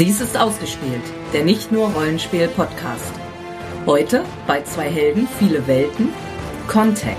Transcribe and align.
Dies 0.00 0.18
ist 0.22 0.34
ausgespielt, 0.34 1.02
der 1.34 1.44
nicht 1.44 1.72
nur 1.72 1.90
Rollenspiel-Podcast. 1.90 3.12
Heute 3.84 4.24
bei 4.46 4.62
zwei 4.62 4.88
Helden, 4.88 5.28
viele 5.38 5.66
Welten, 5.66 6.08
Contact. 6.68 7.18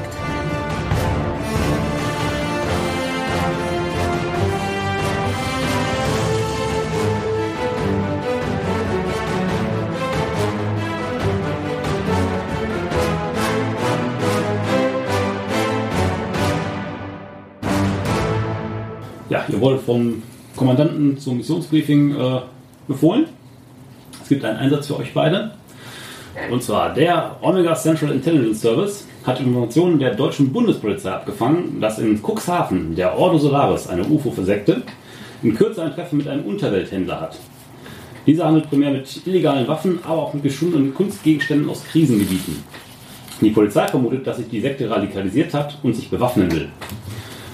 Ja, 19.30 19.46
ihr 19.50 19.62
wurdet 19.62 19.82
vom 19.84 20.24
Kommandanten 20.56 21.20
zum 21.20 21.38
Missionsbriefing 21.38 22.16
äh, 22.16 22.42
befohlen. 22.92 23.26
Es 24.22 24.30
gibt 24.30 24.46
einen 24.46 24.58
Einsatz 24.58 24.88
für 24.88 24.98
euch 24.98 25.14
beide. 25.14 25.52
Und 26.50 26.64
zwar 26.64 26.94
der 26.94 27.36
Omega 27.42 27.76
Central 27.76 28.12
Intelligence 28.12 28.62
Service 28.62 29.08
hat 29.26 29.40
Informationen 29.40 30.00
der 30.00 30.16
deutschen 30.16 30.52
Bundespolizei 30.52 31.12
abgefangen, 31.12 31.80
dass 31.82 32.00
in 32.00 32.22
Cuxhaven 32.22 32.96
der 32.96 33.18
Ordo 33.18 33.38
Solaris, 33.38 33.88
eine 33.88 34.04
UFO-Versekte, 34.04 34.82
in 35.44 35.56
Kürze 35.56 35.84
ein 35.84 35.94
Treffen 35.94 36.18
mit 36.18 36.28
einem 36.28 36.46
Unterwelthändler 36.46 37.20
hat. 37.20 37.38
Dieser 38.26 38.46
handelt 38.46 38.70
primär 38.70 38.92
mit 38.92 39.26
illegalen 39.26 39.68
Waffen, 39.68 40.00
aber 40.04 40.22
auch 40.22 40.34
mit 40.34 40.44
geschundenen 40.44 40.94
Kunstgegenständen 40.94 41.70
aus 41.70 41.84
Krisengebieten. 41.84 42.64
Die 43.42 43.50
Polizei 43.50 43.88
vermutet, 43.88 44.28
dass 44.28 44.38
sich 44.38 44.50
die 44.50 44.62
Sekte 44.62 44.90
radikalisiert 44.90 45.54
hat 45.54 45.80
und 45.82 45.96
sich 45.96 46.10
bewaffnen 46.10 46.52
will. 46.52 46.70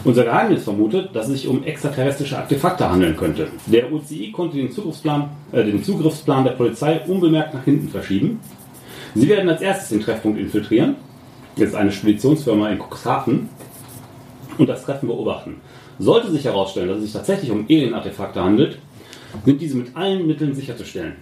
Unser 0.08 0.24
Geheimnis 0.24 0.64
vermutet, 0.64 1.10
dass 1.14 1.28
es 1.28 1.42
sich 1.42 1.50
um 1.50 1.66
extraterrestrische 1.66 2.38
Artefakte 2.38 2.90
handeln 2.90 3.18
könnte. 3.18 3.50
Der 3.66 3.92
UCI 3.92 4.32
konnte 4.32 4.56
den, 4.56 4.72
Zugriffsplan, 4.72 5.32
äh, 5.52 5.66
den 5.66 5.84
Zugriffsplan 5.84 6.46
der 6.46 6.52
Polizei 6.52 7.02
unbemerkt 7.06 7.54
nach 7.54 7.66
hinten 7.66 7.90
verschieben. 7.90 8.40
Sie 9.16 9.28
werden 9.28 9.50
als 9.50 9.60
erstes 9.60 9.90
den 9.90 10.00
Treffpunkt 10.00 10.40
infiltrieren. 10.40 10.96
Ist 11.58 11.76
eine 11.76 11.92
Speditionsfirma 11.92 12.70
in 12.70 12.80
Cuxhaven. 12.80 13.50
Und 14.58 14.70
das 14.70 14.86
Treffen 14.86 15.08
beobachten. 15.10 15.58
Sollte 16.00 16.32
sich 16.32 16.46
herausstellen, 16.46 16.88
dass 16.88 17.00
es 17.00 17.04
sich 17.04 17.12
tatsächlich 17.14 17.52
um 17.52 17.66
Alien-Artefakte 17.70 18.42
handelt, 18.42 18.80
sind 19.44 19.60
diese 19.60 19.76
mit 19.76 19.94
allen 19.94 20.26
Mitteln 20.26 20.56
sicherzustellen. 20.56 21.18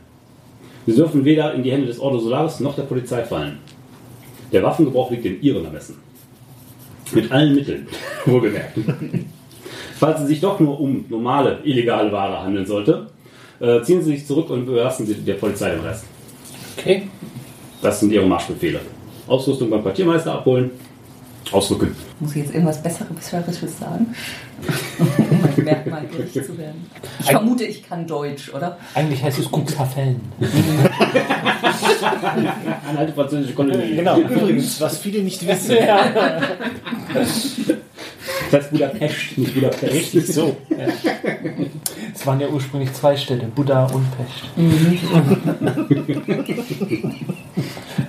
Sie 0.85 0.93
dürfen 0.93 1.25
weder 1.25 1.55
in 1.55 1.63
die 1.63 1.71
Hände 1.71 1.87
des 1.87 1.99
Ordo 1.99 2.19
Solaris 2.19 2.59
noch 2.59 2.75
der 2.75 2.83
Polizei 2.83 3.23
fallen. 3.23 3.57
Der 4.51 4.61
Waffengebrauch 4.61 5.09
liegt 5.09 5.25
in 5.25 5.41
ihrem 5.41 5.65
Ermessen. 5.65 6.04
Mit 7.13 7.31
allen 7.31 7.55
Mitteln, 7.55 7.87
wohlgemerkt. 8.25 8.77
Falls 9.99 10.21
es 10.21 10.27
sich 10.27 10.41
doch 10.41 10.59
nur 10.59 10.79
um 10.79 11.05
normale, 11.09 11.59
illegale 11.63 12.11
Ware 12.11 12.43
handeln 12.43 12.65
sollte, 12.65 13.07
äh, 13.59 13.81
ziehen 13.81 14.01
Sie 14.03 14.11
sich 14.11 14.25
zurück 14.25 14.49
und 14.49 14.63
überlassen 14.63 15.05
Sie 15.05 15.13
der 15.13 15.35
Polizei 15.35 15.71
den 15.71 15.81
Rest. 15.81 16.05
Okay. 16.77 17.03
Das 17.81 17.99
sind 17.99 18.11
Ihre 18.11 18.25
Marschbefehle. 18.25 18.81
Ausrüstung 19.27 19.69
beim 19.69 19.81
Quartiermeister 19.81 20.33
abholen, 20.33 20.71
ausrücken. 21.51 21.95
Muss 22.19 22.31
ich 22.35 22.43
jetzt 22.43 22.53
irgendwas 22.53 22.81
Besseres 22.81 23.79
sagen? 23.79 24.07
Merkmal 25.65 26.07
gerecht 26.07 26.33
zu 26.33 26.57
werden. 26.57 26.89
Ich 27.19 27.25
vermute, 27.25 27.65
ich 27.65 27.87
kann 27.87 28.07
Deutsch, 28.07 28.53
oder? 28.53 28.77
Eigentlich 28.93 29.21
heißt 29.23 29.39
es 29.39 29.49
Cuxhaven. 29.49 30.21
Eine 32.87 32.99
alte 32.99 33.13
französische 33.13 33.53
Kolonie. 33.53 33.95
Genau, 33.95 34.19
übrigens, 34.19 34.79
was 34.79 34.97
viele 34.97 35.21
nicht 35.21 35.45
wissen. 35.45 35.75
Das 38.51 38.61
heißt 38.61 38.71
Budapest, 38.71 39.37
nicht 39.37 39.53
Budapest. 39.53 39.93
Richtig 39.93 40.27
so. 40.27 40.55
Es 42.13 42.25
waren 42.25 42.39
ja 42.39 42.47
ursprünglich 42.47 42.93
zwei 42.93 43.15
Städte, 43.17 43.45
Buddha 43.47 43.85
und 43.87 44.05
Pest. 44.15 44.43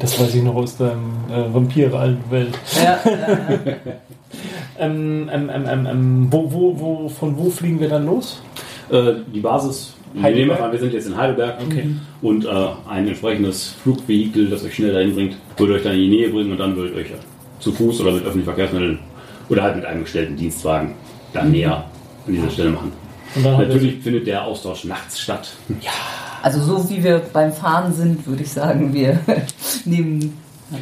Das 0.00 0.20
weiß 0.20 0.34
ich 0.34 0.42
noch 0.42 0.54
aus 0.54 0.76
der 0.76 0.92
äh, 1.30 1.54
Vampire 1.54 1.98
alten 1.98 2.30
Welt. 2.30 2.58
Ja, 2.76 2.98
ja, 3.04 3.10
ja. 3.10 3.92
Ähm, 4.78 5.28
ähm, 5.32 5.50
ähm, 5.52 5.64
ähm, 5.68 5.86
ähm, 5.86 6.26
wo, 6.30 6.52
wo, 6.52 6.78
wo, 6.78 7.08
von 7.08 7.36
wo 7.38 7.50
fliegen 7.50 7.80
wir 7.80 7.88
dann 7.88 8.06
los? 8.06 8.40
Äh, 8.90 9.14
die 9.34 9.40
Basis, 9.40 9.94
wir, 10.12 10.22
Heidelberg? 10.22 10.60
nehmen 10.60 10.72
wir 10.72 10.78
sind 10.78 10.92
jetzt 10.92 11.06
in 11.06 11.16
Heidelberg 11.16 11.56
Okay. 11.66 11.90
und 12.22 12.44
äh, 12.44 12.48
ein 12.88 13.08
entsprechendes 13.08 13.74
Flugvehikel, 13.82 14.48
das 14.48 14.64
euch 14.64 14.74
schnell 14.74 14.92
dahin 14.92 15.14
bringt, 15.14 15.36
würde 15.56 15.74
euch 15.74 15.82
dann 15.82 15.92
in 15.94 16.00
die 16.00 16.08
Nähe 16.08 16.28
bringen 16.30 16.52
und 16.52 16.58
dann 16.58 16.76
würdet 16.76 16.96
euch 16.96 17.06
zu 17.60 17.72
Fuß 17.72 18.00
oder 18.02 18.12
mit 18.12 18.20
öffentlichen 18.22 18.44
Verkehrsmitteln 18.44 18.98
oder 19.48 19.62
halt 19.62 19.76
mit 19.76 19.84
einem 19.84 20.02
gestellten 20.02 20.36
Dienstwagen 20.36 20.92
dann 21.32 21.50
näher 21.50 21.84
an 22.26 22.32
dieser 22.32 22.50
Stelle 22.50 22.70
machen. 22.70 22.92
Und 23.34 23.44
dann 23.44 23.52
haben 23.54 23.60
wir- 23.62 23.66
Natürlich 23.68 24.02
findet 24.02 24.26
der 24.26 24.44
Austausch 24.44 24.84
nachts 24.84 25.20
statt. 25.20 25.50
Also 26.42 26.60
so 26.60 26.88
wie 26.90 27.02
wir 27.02 27.20
beim 27.32 27.52
Fahren 27.52 27.92
sind, 27.92 28.26
würde 28.26 28.42
ich 28.42 28.50
sagen, 28.52 28.92
wir 28.94 29.18
nehmen... 29.84 30.38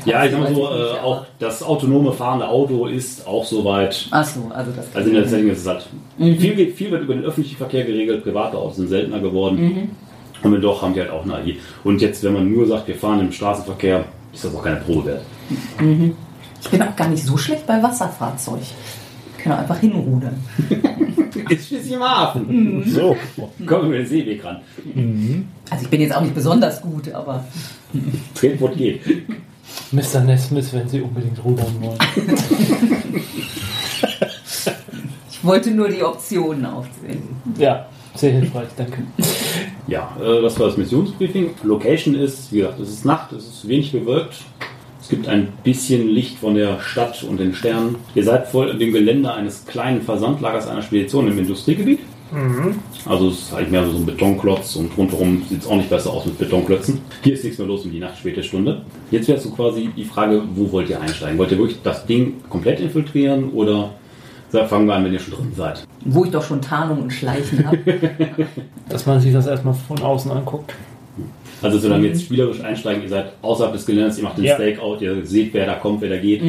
Ja, 0.07 0.25
ich 0.25 0.31
sag 0.33 0.41
mal 0.41 0.55
so, 0.55 0.63
äh, 0.63 0.99
auch 1.03 1.27
das 1.39 1.63
autonome 1.63 2.13
fahrende 2.13 2.49
Auto 2.49 2.87
ist 2.87 3.27
auch 3.27 3.45
soweit. 3.45 4.07
Ach 4.11 4.25
so, 4.25 4.51
also 4.55 4.71
das... 4.75 4.87
Also 4.95 5.09
in 5.11 5.15
der 5.17 5.29
Setting 5.29 5.51
ist 5.51 5.61
es 5.61 5.67
halt. 5.67 5.87
Mhm. 6.17 6.37
Viel, 6.39 6.55
geht- 6.55 6.75
viel 6.75 6.91
wird 6.91 7.03
über 7.03 7.15
den 7.15 7.25
öffentlichen 7.25 7.57
Verkehr 7.59 7.85
geregelt, 7.85 8.23
private 8.25 8.57
Autos 8.57 8.77
sind 8.77 8.89
seltener 8.89 9.21
geworden. 9.21 9.61
Mhm. 9.61 9.91
Und 10.43 10.53
wenn 10.53 10.61
doch, 10.61 10.81
haben 10.83 10.95
die 10.95 11.01
halt 11.01 11.11
auch 11.11 11.25
eine 11.25 11.35
AI. 11.35 11.57
Und 11.85 12.01
jetzt, 12.01 12.23
wenn 12.25 12.33
man 12.35 12.51
nur 12.51 12.67
sagt, 12.67 12.89
wir 12.89 12.95
fahren 12.95 13.21
im 13.21 13.33
Straßenverkehr, 13.33 14.05
ist 14.33 14.45
das 14.45 14.55
auch 14.55 14.63
keine 14.65 14.77
Probe 14.77 15.07
wert. 15.07 15.23
Ich 16.63 16.71
bin 16.71 16.83
auch 16.83 16.97
gar 16.97 17.09
nicht 17.09 17.25
so 17.25 17.37
schlecht 17.37 17.67
bei 17.67 17.83
Wasserfahrzeug. 17.83 18.61
Ich 19.37 19.43
kann 19.45 19.53
auch 19.53 19.59
einfach 19.59 19.79
hinrudern. 19.79 20.37
Ist 21.51 21.69
schließlich 21.69 21.93
im 21.93 22.03
Hafen. 22.03 22.85
So. 22.87 23.17
Kommen 23.67 23.91
wir 23.91 23.99
den 23.99 24.07
Seeweg 24.07 24.43
ran. 24.45 24.59
Also 25.71 25.85
ich 25.85 25.91
bin 25.91 26.01
jetzt 26.01 26.17
auch 26.17 26.23
nicht 26.23 26.35
besonders 26.35 26.81
gut, 26.81 27.13
aber... 27.13 27.45
Tretboot 28.35 28.77
geht. 28.77 29.01
Mr. 29.93 30.21
Nesmith, 30.21 30.73
wenn 30.73 30.89
Sie 30.89 31.01
unbedingt 31.01 31.43
rudern 31.45 31.75
wollen. 31.81 31.99
Ich 35.45 35.49
wollte 35.49 35.73
nur 35.73 35.91
die 35.91 36.03
Optionen 36.03 36.65
aufzählen. 36.65 37.23
Ja, 37.59 37.87
sehr 38.15 38.33
hilfreich, 38.33 38.69
danke. 38.79 39.03
Ja, 39.87 40.17
äh, 40.19 40.41
das 40.41 40.59
war 40.59 40.69
das 40.69 40.79
Missionsbriefing. 40.79 41.51
Location 41.65 42.15
ist, 42.15 42.51
wie 42.51 42.61
gesagt, 42.61 42.81
es 42.81 42.89
ist 42.89 43.05
Nacht, 43.05 43.31
es 43.33 43.47
ist 43.47 43.69
wenig 43.69 43.93
bewölkt. 43.93 44.37
Es 45.03 45.11
gibt 45.11 45.29
ein 45.29 45.49
bisschen 45.63 46.09
Licht 46.09 46.39
von 46.39 46.55
der 46.55 46.81
Stadt 46.81 47.23
und 47.25 47.39
den 47.39 47.55
Sternen. 47.55 47.97
Ihr 48.15 48.25
seid 48.25 48.49
vor 48.49 48.73
dem 48.73 48.91
Gelände 48.91 49.35
eines 49.35 49.67
kleinen 49.67 50.01
Versandlagers 50.01 50.67
einer 50.67 50.81
Spedition 50.81 51.29
im 51.29 51.39
Industriegebiet. 51.39 52.01
Also 53.07 53.29
es 53.29 53.39
ist 53.41 53.53
halt 53.53 53.71
mehr 53.71 53.87
so 53.87 53.97
ein 53.97 54.07
Betonklotz 54.07 54.77
und 54.77 54.97
rundherum 54.97 55.43
sieht 55.49 55.61
es 55.61 55.67
auch 55.67 55.77
nicht 55.77 55.91
besser 55.91 56.11
aus 56.11 56.27
mit 56.27 56.39
Betonklötzen. 56.39 57.01
Hier 57.23 57.35
ist 57.35 57.45
nichts 57.45 57.59
mehr 57.59 57.69
los 57.69 57.85
um 57.85 57.93
die 57.93 57.99
Nacht, 58.01 58.19
späte 58.19 58.43
Stunde. 58.43 58.83
Jetzt 59.11 59.29
wäre 59.29 59.39
so 59.39 59.51
quasi 59.51 59.91
die 59.97 60.05
Frage, 60.05 60.43
wo 60.55 60.73
wollt 60.73 60.89
ihr 60.91 61.01
einsteigen? 61.01 61.39
Wollt 61.39 61.53
ihr 61.53 61.59
wirklich 61.59 61.79
das 61.83 62.07
Ding 62.07 62.35
komplett 62.49 62.81
infiltrieren 62.81 63.51
oder 63.51 63.91
fangen 64.69 64.87
wir 64.87 64.95
an, 64.95 65.05
wenn 65.05 65.13
ihr 65.13 65.19
schon 65.19 65.35
drin 65.35 65.53
seid? 65.57 65.85
Wo 66.05 66.25
ich 66.25 66.31
doch 66.31 66.43
schon 66.45 66.61
Tarnung 66.63 67.03
und 67.03 67.13
Schleichen 67.13 67.67
habe. 67.67 67.79
Dass 68.89 69.05
man 69.07 69.21
sich 69.21 69.33
das 69.33 69.47
erstmal 69.47 69.75
von 69.75 70.01
außen 70.01 70.31
anguckt. 70.31 70.75
Also 71.63 71.79
solange 71.79 72.09
jetzt 72.09 72.23
spielerisch 72.23 72.61
einsteigen, 72.63 73.03
ihr 73.03 73.09
seid 73.09 73.33
außerhalb 73.43 73.73
des 73.73 73.87
Geländes, 73.87 74.19
ihr 74.19 74.25
macht 74.25 74.39
den 74.39 74.45
Ja. 74.45 74.55
Stakeout, 74.57 74.99
ihr 75.01 75.25
seht, 75.25 75.55
wer 75.55 75.67
da 75.67 75.75
kommt, 75.75 76.01
wer 76.03 76.11
da 76.11 76.19
geht. 76.19 76.43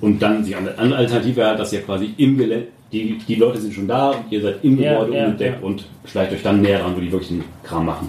Und 0.00 0.20
dann 0.20 0.44
die 0.44 0.54
andere 0.54 0.78
Alternative 0.78 1.44
halt, 1.44 1.58
dass 1.58 1.72
ihr 1.72 1.82
quasi 1.82 2.14
im 2.16 2.38
Gelände, 2.38 2.68
die, 2.92 3.18
die 3.18 3.34
Leute 3.34 3.60
sind 3.60 3.74
schon 3.74 3.88
da, 3.88 4.14
ihr 4.30 4.40
seid 4.40 4.64
im 4.64 4.78
Ja, 4.78 4.94
Gebäude 4.94 5.16
ja, 5.16 5.24
unentdeckt 5.24 5.60
ja. 5.60 5.66
und 5.66 5.84
schleicht 6.04 6.32
euch 6.32 6.42
dann 6.42 6.62
näher 6.62 6.84
ran, 6.84 6.96
wo 6.96 7.00
die 7.00 7.12
wirklich 7.12 7.28
den 7.30 7.44
Kram 7.62 7.86
machen. 7.86 8.08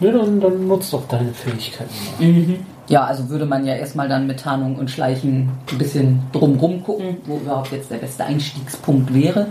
Ja, 0.00 0.12
dann, 0.12 0.40
dann 0.40 0.66
nutzt 0.66 0.92
doch 0.92 1.06
deine 1.08 1.32
Fähigkeiten 1.32 1.90
mal. 2.18 2.58
Ja, 2.88 3.04
also 3.04 3.28
würde 3.28 3.46
man 3.46 3.66
ja 3.66 3.74
erstmal 3.74 4.08
dann 4.08 4.28
mit 4.28 4.40
Tarnung 4.40 4.76
und 4.76 4.90
Schleichen 4.90 5.50
ein 5.72 5.78
bisschen 5.78 6.20
drumrum 6.32 6.84
gucken, 6.84 7.16
wo 7.24 7.38
überhaupt 7.38 7.72
jetzt 7.72 7.90
der 7.90 7.96
beste 7.96 8.24
Einstiegspunkt 8.24 9.12
wäre. 9.12 9.48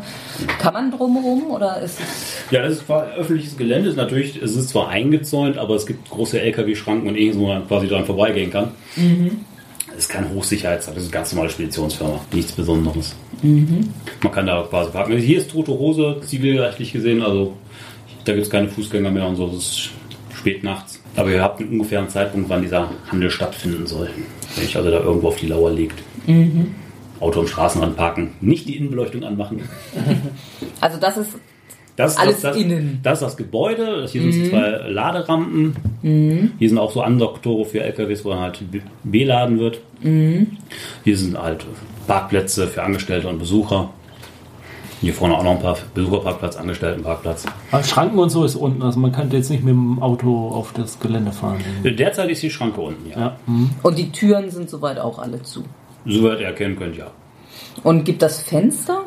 Kann 0.59 0.73
man 0.73 0.91
drumrum 0.91 1.51
oder 1.51 1.81
ist 1.81 1.99
es. 1.99 2.51
Ja, 2.51 2.61
das 2.61 2.73
ist 2.73 2.85
quasi 2.85 3.11
öffentliches 3.11 3.57
Gelände, 3.57 3.89
ist 3.89 3.97
natürlich, 3.97 4.41
es 4.41 4.55
ist 4.55 4.69
zwar 4.69 4.87
eingezäunt, 4.87 5.57
aber 5.57 5.75
es 5.75 5.85
gibt 5.85 6.09
große 6.09 6.39
LKW-Schranken 6.39 7.09
und 7.09 7.17
irgendwo, 7.17 7.43
wo 7.43 7.47
man 7.47 7.67
quasi 7.67 7.87
dran 7.87 8.05
vorbeigehen 8.05 8.51
kann. 8.51 8.71
Es 8.95 9.54
ist 9.97 10.09
keine 10.09 10.29
Hochsicherheitssache, 10.33 10.95
das 10.95 11.03
ist 11.03 11.09
eine 11.09 11.19
ganz 11.19 11.31
normale 11.33 11.49
Speditionsfirma, 11.49 12.19
nichts 12.31 12.51
Besonderes. 12.51 13.15
Man 13.41 14.31
kann 14.31 14.47
da 14.47 14.65
quasi 14.69 14.91
parken. 14.91 15.13
Also 15.13 15.25
hier 15.25 15.37
ist 15.37 15.51
tote 15.51 15.71
Hose, 15.71 16.21
zivilrechtlich 16.25 16.91
gesehen, 16.93 17.21
also 17.21 17.55
da 18.23 18.33
gibt 18.33 18.45
es 18.45 18.51
keine 18.51 18.67
Fußgänger 18.67 19.11
mehr 19.11 19.27
und 19.27 19.35
so, 19.35 19.47
es 19.47 19.53
ist 19.55 19.89
spät 20.35 20.63
nachts. 20.63 21.01
Aber 21.15 21.29
ihr 21.31 21.41
habt 21.41 21.61
einen 21.61 21.69
ungefähren 21.69 22.09
Zeitpunkt, 22.09 22.49
wann 22.49 22.61
dieser 22.61 22.89
Handel 23.09 23.29
stattfinden 23.29 23.87
soll. 23.87 24.09
Wenn 24.55 24.65
ich 24.65 24.75
also 24.75 24.91
da 24.91 24.99
irgendwo 24.99 25.29
auf 25.29 25.37
die 25.37 25.47
Lauer 25.47 25.71
legt. 25.71 26.01
Auto 27.19 27.39
am 27.39 27.47
Straßenrand 27.47 27.95
parken, 27.95 28.33
nicht 28.41 28.67
die 28.67 28.75
Innenbeleuchtung 28.77 29.23
anmachen. 29.23 29.61
Also 30.81 30.99
das 30.99 31.17
ist. 31.17 31.29
Das 31.95 32.11
ist 32.13 32.19
Alles 32.19 32.41
das, 32.41 32.53
das, 32.53 32.57
innen. 32.61 32.99
Das 33.03 33.21
ist 33.21 33.27
das 33.27 33.37
Gebäude. 33.37 34.01
Das 34.01 34.11
hier 34.11 34.21
sind 34.21 34.33
so 34.33 34.49
zwei 34.49 34.89
Laderampen. 34.89 35.75
Hier 36.59 36.69
sind 36.69 36.77
auch 36.77 36.91
so 36.91 37.01
Andoktore 37.01 37.65
für 37.65 37.81
LKWs, 37.81 38.25
wo 38.25 38.31
dann 38.31 38.39
halt 38.39 38.61
beladen 39.03 39.59
wird. 39.59 39.79
Hier 40.01 41.17
sind 41.17 41.41
halt 41.41 41.65
Parkplätze 42.07 42.67
für 42.67 42.83
Angestellte 42.83 43.27
und 43.29 43.39
Besucher. 43.39 43.89
Hier 45.01 45.13
vorne 45.13 45.37
auch 45.37 45.43
noch 45.43 45.51
ein 45.51 45.61
paar 45.61 45.77
Besucherparkplatz, 45.93 46.55
Angestelltenparkplatz. 46.55 47.45
Aber 47.71 47.83
Schranken 47.83 48.17
und 48.17 48.29
so 48.29 48.43
ist 48.43 48.55
unten, 48.55 48.81
also 48.81 48.99
man 48.99 49.11
könnte 49.11 49.35
jetzt 49.37 49.49
nicht 49.49 49.63
mit 49.63 49.73
dem 49.73 50.01
Auto 50.01 50.49
auf 50.49 50.73
das 50.73 50.99
Gelände 50.99 51.31
fahren. 51.31 51.59
Derzeit 51.83 52.29
ist 52.29 52.41
die 52.41 52.49
Schranke 52.49 52.81
unten, 52.81 53.09
ja. 53.09 53.19
Ja. 53.19 53.35
Mhm. 53.45 53.71
Und 53.83 53.97
die 53.97 54.11
Türen 54.11 54.49
sind 54.49 54.69
soweit 54.69 54.97
auch 54.97 55.19
alle 55.19 55.43
zu. 55.43 55.63
Soweit 56.05 56.39
ihr 56.39 56.47
erkennen 56.47 56.77
könnt, 56.77 56.97
ja. 56.97 57.07
Und 57.83 58.05
gibt 58.05 58.21
das 58.21 58.41
Fenster? 58.41 59.03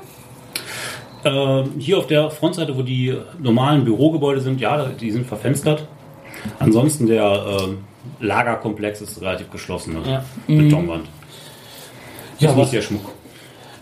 Ähm, 1.32 1.72
hier 1.78 1.98
auf 1.98 2.06
der 2.06 2.30
Frontseite, 2.30 2.76
wo 2.76 2.82
die 2.82 3.16
normalen 3.40 3.84
Bürogebäude 3.84 4.40
sind, 4.40 4.60
ja, 4.60 4.86
die 4.86 5.10
sind 5.10 5.26
verfenstert. 5.26 5.86
Ansonsten 6.58 7.06
der 7.06 7.58
ähm, 7.62 7.78
Lagerkomplex 8.20 9.00
ist 9.00 9.20
relativ 9.20 9.50
geschlossen. 9.50 9.94
ne? 9.94 10.02
Ja. 10.06 10.24
Betonwand. 10.46 11.06
Ja, 12.38 12.50
ist 12.50 12.56
nicht 12.56 12.64
was, 12.64 12.70
sehr 12.70 12.82
schmuck. 12.82 13.12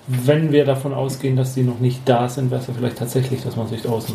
wenn 0.07 0.53
wir 0.53 0.65
davon 0.65 0.95
ausgehen, 0.95 1.37
dass 1.37 1.55
die 1.55 1.63
noch 1.63 1.79
nicht 1.79 2.01
da 2.07 2.29
sind, 2.29 2.51
wäre 2.51 2.61
es 2.61 2.67
ja 2.67 2.75
vielleicht 2.77 2.97
tatsächlich, 2.99 3.43
dass 3.43 3.57
man 3.57 3.69
sich 3.69 3.83
draußen 3.83 4.15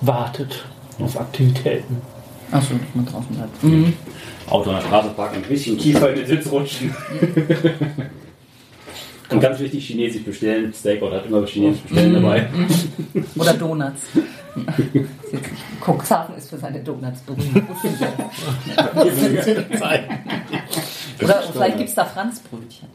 wartet 0.00 0.64
auf 0.98 1.18
Aktivitäten. 1.20 2.00
Achso, 2.50 2.74
dass 2.74 2.94
man 2.94 3.06
draußen 3.06 3.36
bleibt. 3.36 3.62
Mhm. 3.62 3.92
Auto 4.48 4.70
an 4.70 4.76
der 4.76 4.82
Straße 4.82 5.08
parken, 5.10 5.36
ein 5.36 5.48
bisschen 5.48 5.76
tiefer 5.78 6.10
in 6.10 6.16
den 6.20 6.26
Sitz 6.26 6.50
rutschen. 6.50 6.94
Und 9.30 9.40
ganz 9.40 9.58
wichtig, 9.58 9.86
Chinesisch 9.86 10.22
bestellen. 10.24 10.72
Stakeout 10.72 11.10
hat 11.12 11.26
immer 11.26 11.44
Chinesisch 11.46 11.80
bestellen 11.82 12.14
dabei. 12.14 12.48
Oder 13.36 13.54
Donuts. 13.54 14.02
Cuxhaven 15.84 16.36
ist 16.36 16.48
für 16.48 16.56
seine 16.58 16.80
Donuts 16.80 17.20
berühmt. 17.20 17.56
Oder 21.22 21.42
vielleicht 21.52 21.76
gibt 21.76 21.88
es 21.90 21.94
da 21.94 22.04
Franzbrötchen. 22.04 22.88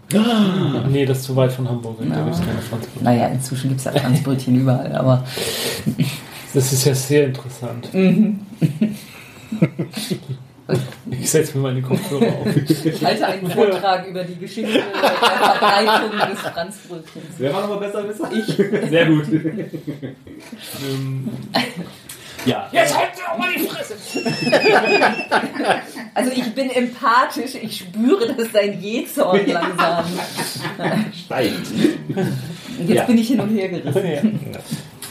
Nee, 0.92 1.06
das 1.06 1.20
ist 1.20 1.24
zu 1.26 1.36
weit 1.36 1.52
von 1.52 1.68
Hamburg. 1.70 1.98
Da 2.00 2.06
Ja. 2.16 2.24
gibt 2.24 2.36
es 2.36 2.40
keine 2.42 2.62
Franzbrötchen. 2.62 3.04
Naja, 3.04 3.28
inzwischen 3.28 3.68
gibt 3.70 3.80
es 3.80 3.86
ja 3.86 3.92
Franzbrötchen 3.92 4.56
überall, 4.60 4.96
aber 4.96 5.24
Das 6.54 6.74
ist 6.74 6.86
ja 6.86 6.96
sehr 6.96 7.26
interessant. 7.28 7.90
Ich 11.10 11.30
setze 11.30 11.58
mir 11.58 11.64
meine 11.64 11.82
Kopfhörer 11.82 12.28
auf. 12.28 12.48
ich 12.56 13.04
halte 13.06 13.28
einen 13.28 13.50
Vortrag 13.52 14.08
über 14.08 14.24
die 14.24 14.36
Geschichte 14.38 14.74
der 14.74 14.84
Verbreitung 15.12 16.12
des 16.32 16.40
Franzbrötchens. 16.40 17.26
Wer 17.38 17.54
war 17.54 17.64
aber 17.64 17.78
besser 17.78 18.08
Wisser? 18.08 18.30
Ich. 18.32 18.46
Sehr 18.90 19.06
gut. 19.08 19.26
Ähm, 19.32 21.30
Ja, 22.46 22.68
Jetzt 22.72 22.98
halt 22.98 23.10
doch 23.16 23.38
mal 23.38 23.50
die 23.56 23.68
Fresse! 23.68 23.96
Also 26.16 26.32
ich 26.36 26.54
bin 26.56 26.70
empathisch, 26.72 27.56
ich 27.62 27.78
spüre, 27.78 28.34
dass 28.34 28.52
dein 28.52 28.82
Jezorn 28.82 29.40
langsam. 29.46 30.06
steigt. 31.26 31.54
Und 32.80 32.88
jetzt 32.90 32.98
Ja. 32.98 33.04
bin 33.04 33.18
ich 33.20 33.28
hin 33.28 33.40
und 33.40 33.50
her 33.56 33.70
gerissen. 33.70 34.40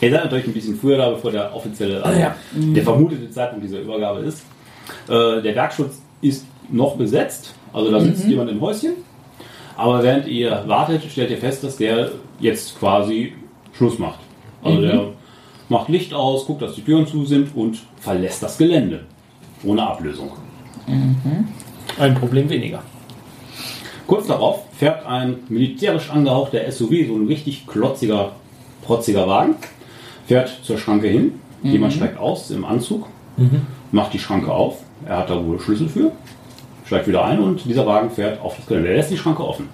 Ihr 0.03 0.11
seid 0.11 0.25
natürlich 0.25 0.47
ein 0.47 0.53
bisschen 0.55 0.77
früher 0.81 0.97
da, 0.99 1.11
bevor 1.11 1.31
der 1.31 1.55
offizielle, 1.55 2.03
also 2.03 2.19
Ja. 2.19 2.35
der 2.53 2.83
vermutete 2.83 3.31
Zeitpunkt 3.31 3.65
dieser 3.65 3.81
Übergabe 3.81 4.21
ist. 4.21 4.43
Äh, 5.09 5.43
der 5.43 5.55
Werkschutz 5.55 6.01
ist 6.21 6.47
noch 6.71 6.97
besetzt, 6.97 7.55
also 7.73 7.91
da 7.91 8.01
sitzt 8.01 8.27
jemand 8.27 8.51
im 8.51 8.61
Häuschen. 8.61 8.93
Aber 9.77 10.03
während 10.03 10.27
ihr 10.27 10.65
wartet, 10.67 11.05
stellt 11.11 11.31
ihr 11.31 11.39
fest, 11.39 11.65
dass 11.65 11.77
der 11.77 12.11
jetzt 12.39 12.79
quasi 12.79 13.33
Schluss 13.73 13.99
macht. 13.99 14.21
Also 14.63 14.81
der 14.83 15.05
macht 15.69 15.89
Licht 15.89 16.13
aus, 16.13 16.47
guckt, 16.47 16.61
dass 16.63 16.75
die 16.75 16.83
Türen 16.83 17.07
zu 17.07 17.25
sind 17.25 17.55
und 17.55 17.79
verlässt 17.99 18.43
das 18.43 18.59
Gelände. 18.59 19.05
Ohne 19.65 19.87
Ablösung. 19.87 20.31
Ein 21.99 22.15
Problem 22.15 22.49
weniger. 22.51 22.83
Kurz 24.07 24.27
darauf 24.27 24.65
fährt 24.77 25.07
ein 25.07 25.37
militärisch 25.49 26.11
angehauchter 26.11 26.71
SUV, 26.71 26.91
so 27.07 27.15
ein 27.15 27.27
richtig 27.27 27.67
klotziger, 27.67 28.33
protziger 28.83 29.27
Wagen, 29.29 29.55
fährt 30.27 30.51
zur 30.63 30.79
Schranke 30.79 31.07
hin. 31.09 31.35
Jemand 31.63 31.93
steigt 31.93 32.19
aus 32.19 32.51
im 32.51 32.65
Anzug, 32.65 33.07
macht 33.93 34.13
die 34.13 34.19
Schranke 34.19 34.53
auf. 34.53 34.79
Er 35.07 35.19
hat 35.19 35.31
da 35.31 35.45
wohl 35.45 35.59
Schlüssel 35.61 35.89
für, 35.89 36.13
steigt 36.87 37.07
wieder 37.09 37.25
ein 37.25 37.39
und 37.41 37.65
dieser 37.65 37.87
Wagen 37.87 38.11
fährt 38.11 38.41
auf 38.41 38.57
das 38.57 38.67
Gelände. 38.67 38.91
Er 38.91 38.97
lässt 38.97 39.11
die 39.11 39.17
Schranke 39.17 39.47
offen. 39.47 39.69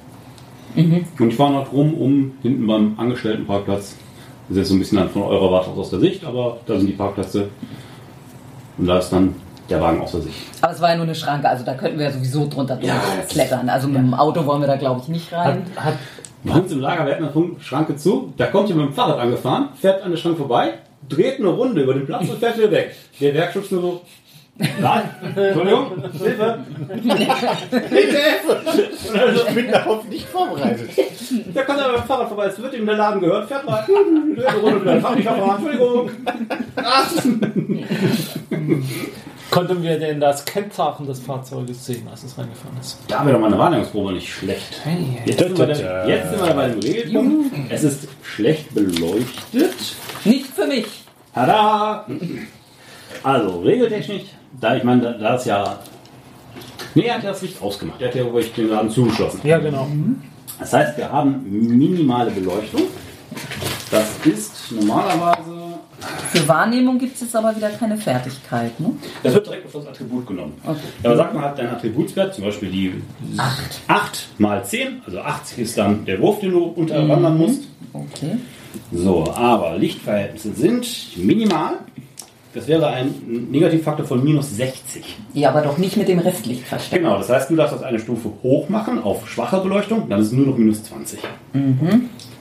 Und 0.76 1.28
ich 1.30 1.36
fahre 1.36 1.52
noch 1.52 1.72
rum, 1.72 1.94
um 1.94 2.32
hinten 2.42 2.66
beim 2.66 2.94
Angestelltenparkplatz. 2.98 3.96
Das 4.48 4.50
ist 4.50 4.56
jetzt 4.58 4.68
so 4.68 4.74
ein 4.74 4.78
bisschen 4.78 4.98
dann 4.98 5.08
von 5.10 5.22
eurer 5.22 5.50
Warte 5.50 5.70
aus 5.70 5.90
der 5.90 6.00
Sicht, 6.00 6.24
aber 6.24 6.58
da 6.66 6.76
sind 6.78 6.86
die 6.86 6.92
Parkplätze. 6.92 7.48
Und 8.78 8.86
da 8.86 8.98
ist 8.98 9.10
dann 9.10 9.34
der 9.70 9.80
Wagen 9.80 10.00
außer 10.00 10.20
Sicht. 10.20 10.36
Aber 10.60 10.72
es 10.72 10.80
war 10.80 10.90
ja 10.90 10.96
nur 10.96 11.04
eine 11.04 11.14
Schranke, 11.14 11.48
also 11.48 11.64
da 11.64 11.74
könnten 11.74 11.98
wir 11.98 12.06
ja 12.06 12.12
sowieso 12.12 12.46
drunter 12.46 12.78
Ja. 12.80 12.94
klettern. 13.28 13.68
Also 13.68 13.88
mit 13.88 13.96
dem 13.96 14.14
Auto 14.14 14.44
wollen 14.46 14.60
wir 14.60 14.68
da 14.68 14.76
glaube 14.76 15.00
ich 15.02 15.08
nicht 15.08 15.32
Hat, 15.32 15.46
rein. 15.46 15.62
hat, 15.76 15.94
Bei 16.44 16.54
uns 16.60 16.70
im 16.70 16.80
Lager, 16.80 17.06
wir 17.06 17.14
hatten 17.14 17.24
eine 17.24 17.60
Schranke 17.60 17.96
zu, 17.96 18.32
da 18.36 18.46
kommt 18.46 18.68
jemand 18.68 18.90
mit 18.90 18.94
dem 18.94 18.96
Fahrrad 18.96 19.18
angefahren, 19.18 19.70
fährt 19.74 20.02
an 20.04 20.10
der 20.12 20.18
Schranke 20.18 20.38
vorbei, 20.38 20.74
dreht 21.08 21.38
eine 21.38 21.48
Runde 21.48 21.82
über 21.82 21.94
den 21.94 22.06
Platz 22.06 22.28
und 22.28 22.38
fährt 22.38 22.58
wieder 22.58 22.70
weg. 22.70 22.94
Der 23.20 23.34
Werkschutz 23.34 23.70
nur 23.70 23.80
so. 23.80 24.02
Nein, 24.58 25.02
Entschuldigung, 25.36 26.02
Hilfe. 26.12 26.58
Also 29.14 29.46
ich 29.48 29.54
bin 29.54 29.70
darauf 29.70 30.08
nicht 30.08 30.26
vorbereitet. 30.26 30.88
Der 31.54 31.64
kommt 31.64 31.78
aber 31.78 31.92
mit 31.92 32.00
dem 32.00 32.06
Fahrrad 32.06 32.28
vorbei, 32.28 32.46
es 32.46 32.62
wird 32.62 32.72
ihm 32.72 32.86
der 32.86 32.96
Laden 32.96 33.20
gehört, 33.20 33.48
fährt 33.48 33.66
mal, 33.66 33.84
dreht 33.84 34.46
eine 34.46 34.58
Runde 34.58 34.80
wieder, 34.80 35.00
fahr 35.02 35.14
nicht 35.14 35.28
fahren, 35.28 35.56
Entschuldigung. 35.56 36.10
konnten 39.50 39.82
wir 39.82 39.98
denn 39.98 40.20
das 40.20 40.44
Kennzeichen 40.44 41.06
des 41.06 41.20
Fahrzeuges 41.20 41.86
sehen, 41.86 42.06
als 42.10 42.24
es 42.24 42.36
reingefahren 42.36 42.76
ist? 42.80 42.98
Da 43.08 43.24
wäre 43.24 43.34
doch 43.34 43.40
meine 43.40 43.58
Wahrnehmungsprobe 43.58 44.12
nicht 44.12 44.28
schlecht. 44.32 44.80
Jetzt 45.24 45.38
sind, 45.38 45.58
wir 45.58 45.66
dann, 45.66 46.08
jetzt 46.08 46.30
sind 46.30 46.44
wir 46.44 46.54
bei 46.54 46.68
dem 46.68 46.80
Regelpunkt. 46.80 47.54
Es 47.70 47.84
ist 47.84 48.08
schlecht 48.22 48.74
beleuchtet. 48.74 49.74
Nicht 50.24 50.46
für 50.46 50.66
mich. 50.66 50.86
Tada! 51.34 52.06
Also, 53.22 53.60
regeltechnisch, 53.60 54.22
da 54.60 54.76
ich 54.76 54.84
meine, 54.84 55.02
da, 55.02 55.12
da 55.12 55.34
ist 55.36 55.46
ja. 55.46 55.78
Nee, 56.94 57.04
er 57.04 57.16
hat 57.16 57.24
ja 57.24 57.30
das 57.30 57.42
Licht 57.42 57.60
ausgemacht. 57.60 58.00
Er 58.00 58.08
hat 58.08 58.14
ja 58.14 58.24
wirklich 58.24 58.52
den 58.54 58.70
Laden 58.70 58.90
zugeschlossen. 58.90 59.40
Ja, 59.44 59.58
genau. 59.58 59.86
Das 60.58 60.72
heißt, 60.72 60.96
wir 60.96 61.12
haben 61.12 61.44
minimale 61.48 62.30
Beleuchtung. 62.30 62.82
Das 63.90 64.06
ist 64.24 64.72
normalerweise. 64.72 65.65
Für 66.32 66.48
Wahrnehmung 66.48 66.98
gibt 66.98 67.14
es 67.14 67.22
jetzt 67.22 67.36
aber 67.36 67.54
wieder 67.56 67.70
keine 67.70 67.96
Fertigkeit. 67.96 68.78
Ne? 68.80 68.92
Das 69.22 69.34
wird 69.34 69.46
direkt 69.46 69.66
auf 69.66 69.72
das 69.72 69.86
Attribut 69.86 70.26
genommen. 70.26 70.54
Okay. 70.64 70.78
Aber 71.02 71.16
sag 71.16 71.34
mal, 71.34 71.42
hat 71.42 71.58
dein 71.58 71.68
Attributswert, 71.68 72.34
zum 72.34 72.44
Beispiel 72.44 72.70
die 72.70 72.94
8. 73.36 73.80
8 73.88 74.28
mal 74.38 74.64
10, 74.64 75.02
also 75.06 75.20
80 75.20 75.58
ist 75.58 75.78
dann 75.78 76.04
der 76.04 76.20
Wurf, 76.20 76.40
den 76.40 76.52
du 76.52 76.64
unterwandern 76.64 77.36
musst. 77.38 77.64
Okay. 77.92 78.36
So, 78.92 79.24
aber 79.32 79.76
Lichtverhältnisse 79.78 80.52
sind 80.52 81.16
minimal. 81.16 81.78
Das 82.54 82.68
wäre 82.68 82.86
ein 82.86 83.14
Negativfaktor 83.50 84.06
von 84.06 84.24
minus 84.24 84.56
60. 84.56 85.04
Ja, 85.34 85.50
aber 85.50 85.60
doch 85.60 85.76
nicht 85.76 85.98
mit 85.98 86.08
dem 86.08 86.18
Restlicht 86.20 86.66
versteckt. 86.66 87.02
Genau, 87.02 87.18
das 87.18 87.28
heißt, 87.28 87.50
du 87.50 87.56
darfst 87.56 87.74
das 87.74 87.82
eine 87.82 87.98
Stufe 87.98 88.32
hoch 88.42 88.70
machen 88.70 89.02
auf 89.02 89.28
schwache 89.28 89.60
Beleuchtung, 89.60 90.08
dann 90.08 90.20
ist 90.20 90.28
es 90.28 90.32
nur 90.32 90.46
noch 90.46 90.56
minus 90.56 90.82
20. 90.84 91.18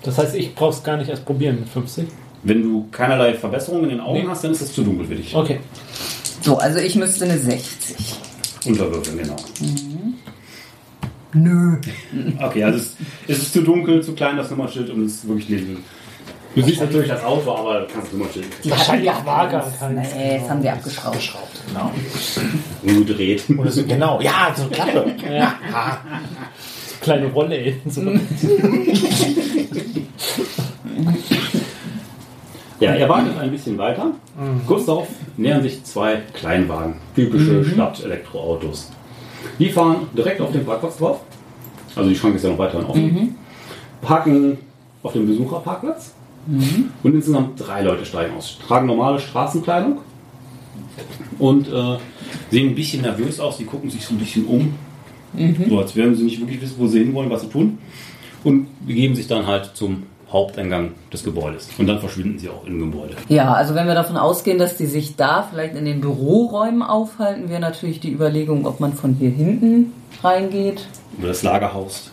Das 0.03 0.17
heißt, 0.17 0.35
ich 0.35 0.55
brauche 0.55 0.69
es 0.69 0.83
gar 0.83 0.95
nicht 0.95 1.09
erst 1.09 1.25
probieren 1.25 1.59
mit 1.59 1.67
50. 1.67 2.07
Wenn 2.45 2.61
du 2.63 2.87
keinerlei 2.91 3.33
Verbesserungen 3.33 3.85
in 3.85 3.89
den 3.97 4.01
Augen 4.01 4.19
Nee. 4.21 4.27
hast, 4.27 4.43
dann 4.43 4.51
ist 4.51 4.61
es 4.61 4.73
zu 4.73 4.83
dunkel 4.83 5.07
für 5.07 5.15
dich. 5.15 5.35
Okay. 5.35 5.59
So, 6.41 6.57
also 6.57 6.79
ich 6.79 6.95
müsste 6.95 7.25
eine 7.25 7.37
60. 7.39 7.95
Unterwürfeln, 8.67 9.17
genau. 9.17 9.35
Nö. 11.33 11.77
Okay, 12.39 12.63
also 12.63 12.77
es, 12.79 12.95
es 13.27 13.39
ist 13.39 13.53
zu 13.53 13.61
dunkel, 13.61 14.01
zu 14.03 14.13
klein 14.13 14.37
das 14.37 14.49
Nummernschild 14.51 14.89
und 14.91 15.05
es 15.05 15.15
ist 15.15 15.27
wirklich 15.27 15.49
lesen. 15.49 15.77
Du 16.55 16.61
siehst 16.61 16.79
natürlich 16.79 17.09
das 17.09 17.23
Auto, 17.23 17.51
aber 17.51 17.81
du 17.81 17.87
kannst 17.87 18.07
das 18.07 18.13
Nummernschild 18.13 18.45
Wahrscheinlich 18.69 19.07
war 19.09 19.49
gar 19.49 19.63
abgeschraubt. 19.65 19.79
keins. 19.95 20.07
Nee, 20.15 20.39
das 20.39 20.49
haben 20.49 20.63
wir 20.63 20.73
abgeschraubt. 20.73 21.15
Geschraubt, 21.17 21.61
genau. 21.67 21.91
umgedreht. 22.83 23.43
Oder 23.57 23.71
so, 23.71 23.83
genau, 23.85 24.21
ja, 24.21 24.53
so 24.55 24.65
Klappe. 24.69 25.13
Ja. 25.29 25.55
Kleine 27.01 27.25
Rolle. 27.27 27.57
ey. 27.57 27.75
So. 27.89 28.01
Ja, 32.79 32.91
er 32.91 33.07
wartet 33.07 33.37
ein 33.37 33.51
bisschen 33.51 33.77
weiter. 33.77 34.11
Kurz 34.67 34.85
darauf 34.85 35.07
nähern 35.37 35.61
sich 35.61 35.83
zwei 35.83 36.21
Kleinwagen, 36.33 36.95
typische 37.15 37.63
Stadt-Elektroautos. 37.63 38.91
Die 39.59 39.69
fahren 39.69 40.07
direkt 40.17 40.41
auf 40.41 40.51
den 40.51 40.65
Parkplatz 40.65 40.97
drauf. 40.97 41.21
Also 41.95 42.09
die 42.09 42.15
Schranke 42.15 42.37
ist 42.37 42.43
ja 42.43 42.49
noch 42.49 42.57
weiterhin 42.57 42.85
offen. 42.87 43.35
Parken 44.01 44.57
auf 45.03 45.13
dem 45.13 45.25
Besucherparkplatz. 45.27 46.13
Und 47.03 47.13
insgesamt 47.15 47.59
drei 47.65 47.81
Leute 47.81 48.05
steigen 48.05 48.35
aus. 48.35 48.59
Tragen 48.67 48.87
normale 48.87 49.19
Straßenkleidung. 49.19 49.99
Und 51.39 51.67
äh, 51.67 51.97
sehen 52.51 52.69
ein 52.69 52.75
bisschen 52.75 53.01
nervös 53.01 53.39
aus. 53.39 53.57
Die 53.57 53.65
gucken 53.65 53.89
sich 53.89 54.05
so 54.05 54.13
ein 54.13 54.17
bisschen 54.19 54.45
um. 54.45 54.73
So 55.69 55.79
als 55.79 55.95
wären 55.95 56.13
sie 56.15 56.23
nicht 56.23 56.39
wirklich 56.39 56.61
wissen, 56.61 56.75
wo 56.77 56.87
sie 56.87 56.99
hinwollen, 56.99 57.29
was 57.29 57.41
sie 57.41 57.49
tun. 57.49 57.77
Und 58.43 58.67
begeben 58.85 59.15
sich 59.15 59.27
dann 59.27 59.47
halt 59.47 59.71
zum 59.75 60.03
Haupteingang 60.35 60.91
des 61.11 61.23
Gebäudes. 61.23 61.69
Und 61.77 61.87
dann 61.87 61.99
verschwinden 61.99 62.37
sie 62.37 62.49
auch 62.49 62.65
im 62.67 62.79
Gebäude. 62.79 63.15
Ja, 63.29 63.53
also 63.53 63.73
wenn 63.73 63.87
wir 63.87 63.95
davon 63.95 64.17
ausgehen, 64.17 64.57
dass 64.59 64.75
die 64.77 64.85
sich 64.85 65.15
da 65.15 65.47
vielleicht 65.49 65.75
in 65.75 65.85
den 65.85 66.01
Büroräumen 66.01 66.83
aufhalten, 66.83 67.49
wäre 67.49 67.61
natürlich 67.61 67.99
die 68.01 68.11
Überlegung, 68.11 68.65
ob 68.67 68.79
man 68.79 68.93
von 68.93 69.13
hier 69.13 69.29
hinten 69.29 69.93
reingeht. 70.23 70.85
Über 71.17 71.29
das 71.29 71.41
Lagerhaus. 71.43 72.11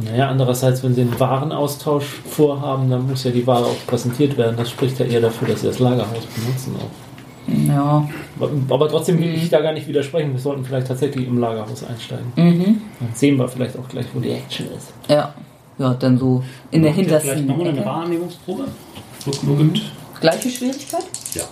Naja, 0.00 0.28
andererseits, 0.28 0.84
wenn 0.84 0.94
sie 0.94 1.00
einen 1.00 1.18
Warenaustausch 1.18 2.04
vorhaben, 2.30 2.88
dann 2.88 3.08
muss 3.08 3.24
ja 3.24 3.32
die 3.32 3.44
Ware 3.46 3.64
auch 3.66 3.86
präsentiert 3.88 4.36
werden. 4.38 4.56
Das 4.56 4.70
spricht 4.70 4.98
ja 5.00 5.06
eher 5.06 5.20
dafür, 5.20 5.48
dass 5.48 5.60
sie 5.62 5.66
das 5.66 5.80
Lagerhaus 5.80 6.24
benutzen 6.36 6.76
auch. 6.78 7.68
Ja. 7.68 8.08
Aber- 8.38 8.50
Aber 8.74 8.88
trotzdem 8.88 9.18
will 9.18 9.34
ich 9.34 9.48
da 9.48 9.60
gar 9.60 9.72
nicht 9.72 9.88
widersprechen. 9.88 10.32
Wir 10.32 10.38
sollten 10.38 10.64
vielleicht 10.64 10.86
tatsächlich 10.86 11.26
im 11.26 11.38
Lagerhaus 11.38 11.82
einsteigen. 11.82 12.30
Mhm. 12.36 12.80
Dann 13.00 13.08
sehen 13.14 13.36
wir 13.38 13.48
vielleicht 13.48 13.76
auch 13.78 13.88
gleich, 13.88 14.06
wo 14.14 14.20
die 14.20 14.30
Action 14.30 14.66
ist. 14.76 14.92
Ja. 15.08 15.34
Ja, 15.78 15.94
dann 15.94 16.18
so 16.18 16.42
in 16.70 16.82
der 16.82 16.90
ihr 16.90 16.94
Vielleicht 16.94 17.22
hintersten 17.22 17.46
nochmal 17.46 17.68
eine. 17.68 17.84
Wahrnehmungsprobe? 17.84 18.64
Rückwirkend. 19.26 19.92
Gleiche 20.20 20.50
Schwierigkeit? 20.50 21.04
Ja. 21.34 21.44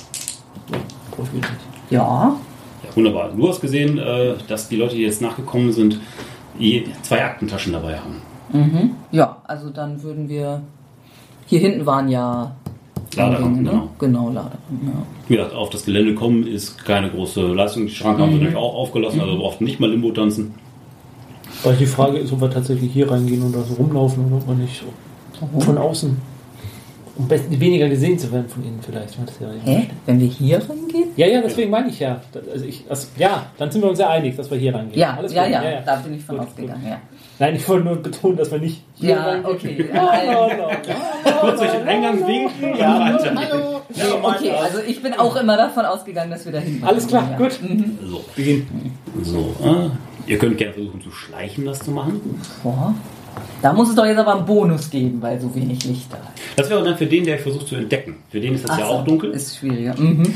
Ja. 1.90 1.98
ja. 2.82 2.96
Wunderbar. 2.96 3.30
Du 3.36 3.48
hast 3.48 3.60
gesehen, 3.60 3.98
äh, 3.98 4.34
dass 4.48 4.68
die 4.68 4.76
Leute, 4.76 4.96
die 4.96 5.02
jetzt 5.02 5.22
nachgekommen 5.22 5.72
sind, 5.72 6.00
zwei 7.02 7.24
Aktentaschen 7.24 7.72
dabei 7.72 7.98
haben. 7.98 8.22
Mhm. 8.52 8.92
Ja, 9.12 9.42
also 9.44 9.70
dann 9.70 10.02
würden 10.02 10.28
wir. 10.28 10.62
Hier 11.46 11.60
hinten 11.60 11.86
waren 11.86 12.08
ja. 12.08 12.56
Laderampen, 13.14 13.58
Eingänge, 13.58 13.70
genau. 13.70 13.88
Genau, 13.98 14.28
Laderampen, 14.28 14.80
ja. 14.82 15.02
Wie 15.28 15.36
gesagt, 15.36 15.54
auf 15.54 15.70
das 15.70 15.84
Gelände 15.84 16.14
kommen 16.14 16.46
ist 16.46 16.84
keine 16.84 17.10
große 17.10 17.40
Leistung. 17.40 17.86
Die 17.86 17.92
Schranken 17.92 18.22
haben 18.22 18.32
sie 18.32 18.38
natürlich 18.38 18.56
auch 18.56 18.74
aufgelassen, 18.74 19.20
also 19.20 19.38
brauchten 19.38 19.64
nicht 19.64 19.78
mal 19.78 19.90
Limbo 19.90 20.10
tanzen. 20.10 20.54
Weil 21.62 21.76
die 21.76 21.86
Frage 21.86 22.18
ist, 22.18 22.32
ob 22.32 22.40
wir 22.40 22.50
tatsächlich 22.50 22.92
hier 22.92 23.10
reingehen 23.10 23.42
und 23.42 23.54
da 23.54 23.62
so 23.62 23.74
rumlaufen 23.74 24.26
oder 24.26 24.36
ob 24.36 24.46
wir 24.48 24.54
nicht 24.54 24.80
so 24.82 25.60
von 25.60 25.78
außen. 25.78 26.16
Um 27.18 27.30
weniger 27.30 27.88
gesehen 27.88 28.18
zu 28.18 28.30
werden 28.30 28.46
von 28.46 28.62
ihnen 28.62 28.78
vielleicht. 28.82 29.14
ja- 29.16 29.46
Hä? 29.64 29.88
Wenn 30.04 30.20
wir 30.20 30.26
hier 30.26 30.58
reingehen? 30.58 31.08
Ja, 31.16 31.26
ja, 31.26 31.40
deswegen 31.40 31.70
meine 31.70 31.88
ich 31.88 31.98
ja. 31.98 32.20
Also 32.52 32.66
ich, 32.66 32.84
das, 32.86 33.10
ja, 33.16 33.46
dann 33.56 33.70
sind 33.70 33.80
wir 33.82 33.88
uns 33.88 33.98
ja 33.98 34.10
einig, 34.10 34.36
dass 34.36 34.50
wir 34.50 34.58
hier 34.58 34.74
reingehen. 34.74 34.98
Ja, 35.00 35.14
Alles 35.16 35.32
ja, 35.32 35.44
gut. 35.44 35.52
ja, 35.52 35.80
da 35.80 35.96
bin 35.96 36.12
ich 36.14 36.22
von 36.22 36.36
Gut, 36.36 36.46
ausgegangen, 36.46 36.82
ja. 36.86 36.98
Nein, 37.38 37.56
ich 37.56 37.66
wollte 37.70 37.84
nur 37.86 37.96
betonen, 37.96 38.36
dass 38.36 38.50
wir 38.52 38.58
nicht 38.58 38.82
hier 38.96 39.10
Ja, 39.10 39.22
reingehen. 39.22 39.54
okay. 39.56 39.84
Kurz 41.40 41.58
durch 41.58 41.70
den 41.70 41.88
Eingang 41.88 42.26
winken. 42.26 42.78
Ja, 42.78 43.00
weiter. 43.00 43.34
Hallo! 43.34 43.80
Okay, 44.22 44.50
also 44.50 44.78
ich 44.86 45.02
bin 45.02 45.14
auch 45.14 45.36
immer 45.36 45.56
davon 45.56 45.86
ausgegangen, 45.86 46.30
dass 46.30 46.44
wir 46.44 46.52
da 46.52 46.58
hinten 46.58 46.84
Alles 46.84 47.06
klar, 47.06 47.30
ja. 47.30 47.38
gut. 47.38 47.52
So, 47.52 48.24
Beginn. 48.36 48.66
so 49.22 49.38
äh, 49.64 49.88
ihr 50.26 50.38
könnt 50.38 50.58
gerne 50.58 50.72
versuchen 50.74 51.00
zu 51.02 51.10
schleichen, 51.10 51.64
das 51.64 51.80
zu 51.80 51.90
machen. 51.90 52.20
Boah. 52.62 52.94
Da 53.60 53.72
muss 53.72 53.90
es 53.90 53.94
doch 53.94 54.06
jetzt 54.06 54.18
aber 54.18 54.34
einen 54.36 54.46
Bonus 54.46 54.88
geben, 54.90 55.20
weil 55.20 55.38
so 55.40 55.54
wenig 55.54 55.84
Licht 55.84 56.10
da 56.10 56.16
ist. 56.16 56.26
Das 56.56 56.70
wäre 56.70 56.82
dann 56.82 56.96
für 56.96 57.06
den, 57.06 57.24
der 57.24 57.38
versucht 57.38 57.68
zu 57.68 57.76
entdecken. 57.76 58.16
Für 58.30 58.40
den 58.40 58.54
ist 58.54 58.66
das 58.68 58.78
ja 58.78 58.84
Ach 58.84 58.88
so, 58.88 58.94
auch 58.96 59.04
dunkel. 59.04 59.30
Ist 59.32 59.56
schwieriger. 59.58 59.94
Mhm. 59.98 60.32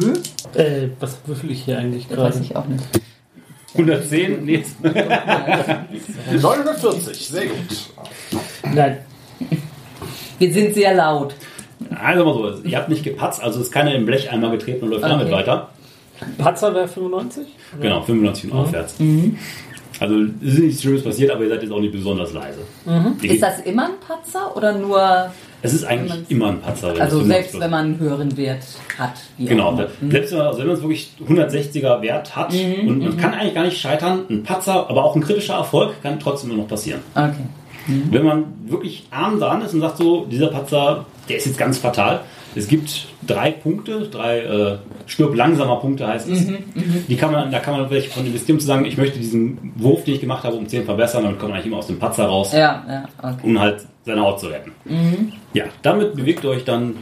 Nö, 0.00 0.14
Äh, 0.60 0.88
was 0.98 1.18
würfel 1.26 1.50
ich 1.52 1.62
hier 1.64 1.78
eigentlich 1.78 2.08
das 2.08 2.18
weiß 2.18 2.34
gerade? 2.34 2.44
ich 2.46 2.56
auch 2.56 2.66
nicht. 2.66 2.82
110, 3.74 4.44
nee, 4.44 4.52
jetzt- 4.56 4.76
940, 6.32 7.28
sehr 7.28 7.46
gut. 7.46 7.56
Nein, 8.74 8.98
Wir 10.38 10.52
sind 10.52 10.74
sehr 10.74 10.94
laut. 10.94 11.34
also 12.02 12.24
mal 12.24 12.34
so, 12.34 12.62
ihr 12.64 12.76
habt 12.78 12.88
nicht 12.88 13.04
gepatzt, 13.04 13.40
also 13.42 13.60
ist 13.60 13.70
keiner 13.72 13.94
im 13.94 14.06
Blech 14.06 14.30
einmal 14.30 14.50
getreten 14.50 14.84
und 14.84 14.90
läuft 14.90 15.04
Okay. 15.04 15.12
damit 15.12 15.30
weiter. 15.30 15.68
Patzer 16.38 16.74
wäre 16.74 16.88
95? 16.88 17.46
Genau, 17.80 18.02
95 18.02 18.52
und 18.52 18.58
aufwärts. 18.58 18.96
Also 20.00 20.14
es 20.42 20.54
ist 20.54 20.58
nichts 20.60 20.82
Schlimmes 20.82 21.04
passiert, 21.04 21.30
aber 21.30 21.42
ihr 21.42 21.50
seid 21.50 21.62
jetzt 21.62 21.72
auch 21.72 21.80
nicht 21.80 21.92
besonders 21.92 22.32
leise. 22.32 22.60
Ihr 23.20 23.32
Ist 23.32 23.42
das 23.42 23.60
immer 23.60 23.84
ein 23.84 24.00
Patzer 24.06 24.56
oder 24.56 24.72
nur, 24.72 25.30
es 25.60 25.74
ist 25.74 25.84
eigentlich 25.84 26.30
immer 26.30 26.48
ein 26.48 26.60
Patzer. 26.60 26.94
wenn 26.94 27.02
also 27.02 27.20
es 27.20 27.26
selbst 27.26 27.50
95 27.52 27.60
wenn 27.60 27.70
man 27.70 27.84
einen 27.84 27.98
höheren 27.98 28.36
Wert 28.38 28.64
hat? 28.96 29.12
Wie 29.36 29.44
Genau, 29.44 29.76
selbst 29.76 30.32
wenn 30.32 30.38
man, 30.38 30.46
also 30.46 30.58
wenn 30.60 30.66
man 30.68 30.76
es 30.76 30.82
wirklich 30.82 31.12
160er 31.28 32.00
Wert 32.00 32.34
hat 32.34 32.54
und 32.54 32.98
man 33.00 33.16
kann 33.18 33.34
eigentlich 33.34 33.54
gar 33.54 33.64
nicht 33.64 33.78
scheitern, 33.78 34.20
ein 34.30 34.42
Patzer, 34.42 34.88
aber 34.88 35.04
auch 35.04 35.14
ein 35.14 35.20
kritischer 35.20 35.54
Erfolg 35.54 36.02
kann 36.02 36.18
trotzdem 36.18 36.50
immer 36.50 36.62
noch 36.62 36.68
passieren. 36.68 37.00
Okay. 37.14 37.44
Wenn 38.10 38.24
man 38.24 38.44
wirklich 38.66 39.06
arm 39.10 39.38
dran 39.38 39.62
ist 39.62 39.74
und 39.74 39.80
sagt 39.80 39.98
so, 39.98 40.24
dieser 40.24 40.48
Patzer, 40.48 41.04
der 41.28 41.36
ist 41.36 41.46
jetzt 41.46 41.58
ganz 41.58 41.78
fatal. 41.78 42.20
Es 42.56 42.66
gibt 42.66 43.06
drei 43.26 43.50
Punkte, 43.52 44.08
drei 44.08 44.38
äh, 44.40 44.78
stirb 45.06 45.34
langsamer 45.36 45.76
Punkte 45.76 46.06
heißt 46.06 46.28
es. 46.28 46.46
Die 47.08 47.16
kann 47.16 47.30
man, 47.32 47.50
da 47.52 47.60
kann 47.60 47.74
man 47.74 47.88
wirklich 47.90 48.08
von 48.08 48.26
investieren, 48.26 48.58
zu 48.58 48.66
sagen, 48.66 48.84
ich 48.84 48.96
möchte 48.96 49.18
diesen 49.18 49.72
Wurf, 49.76 50.04
den 50.04 50.14
ich 50.14 50.20
gemacht 50.20 50.42
habe, 50.44 50.56
um 50.56 50.66
10 50.66 50.84
verbessern, 50.84 51.22
damit 51.24 51.38
kommt 51.38 51.50
man 51.50 51.58
eigentlich 51.58 51.68
immer 51.68 51.78
aus 51.78 51.86
dem 51.86 51.98
Patzer 51.98 52.24
raus, 52.26 52.52
Ja, 52.52 52.84
ja, 52.88 53.04
okay. 53.22 53.36
um 53.44 53.60
halt 53.60 53.86
seine 54.04 54.20
Haut 54.22 54.40
zu 54.40 54.46
retten. 54.48 54.72
Ja, 55.54 55.64
damit 55.82 56.16
bewegt 56.16 56.42
ihr 56.44 56.50
euch 56.50 56.64
dann 56.64 56.96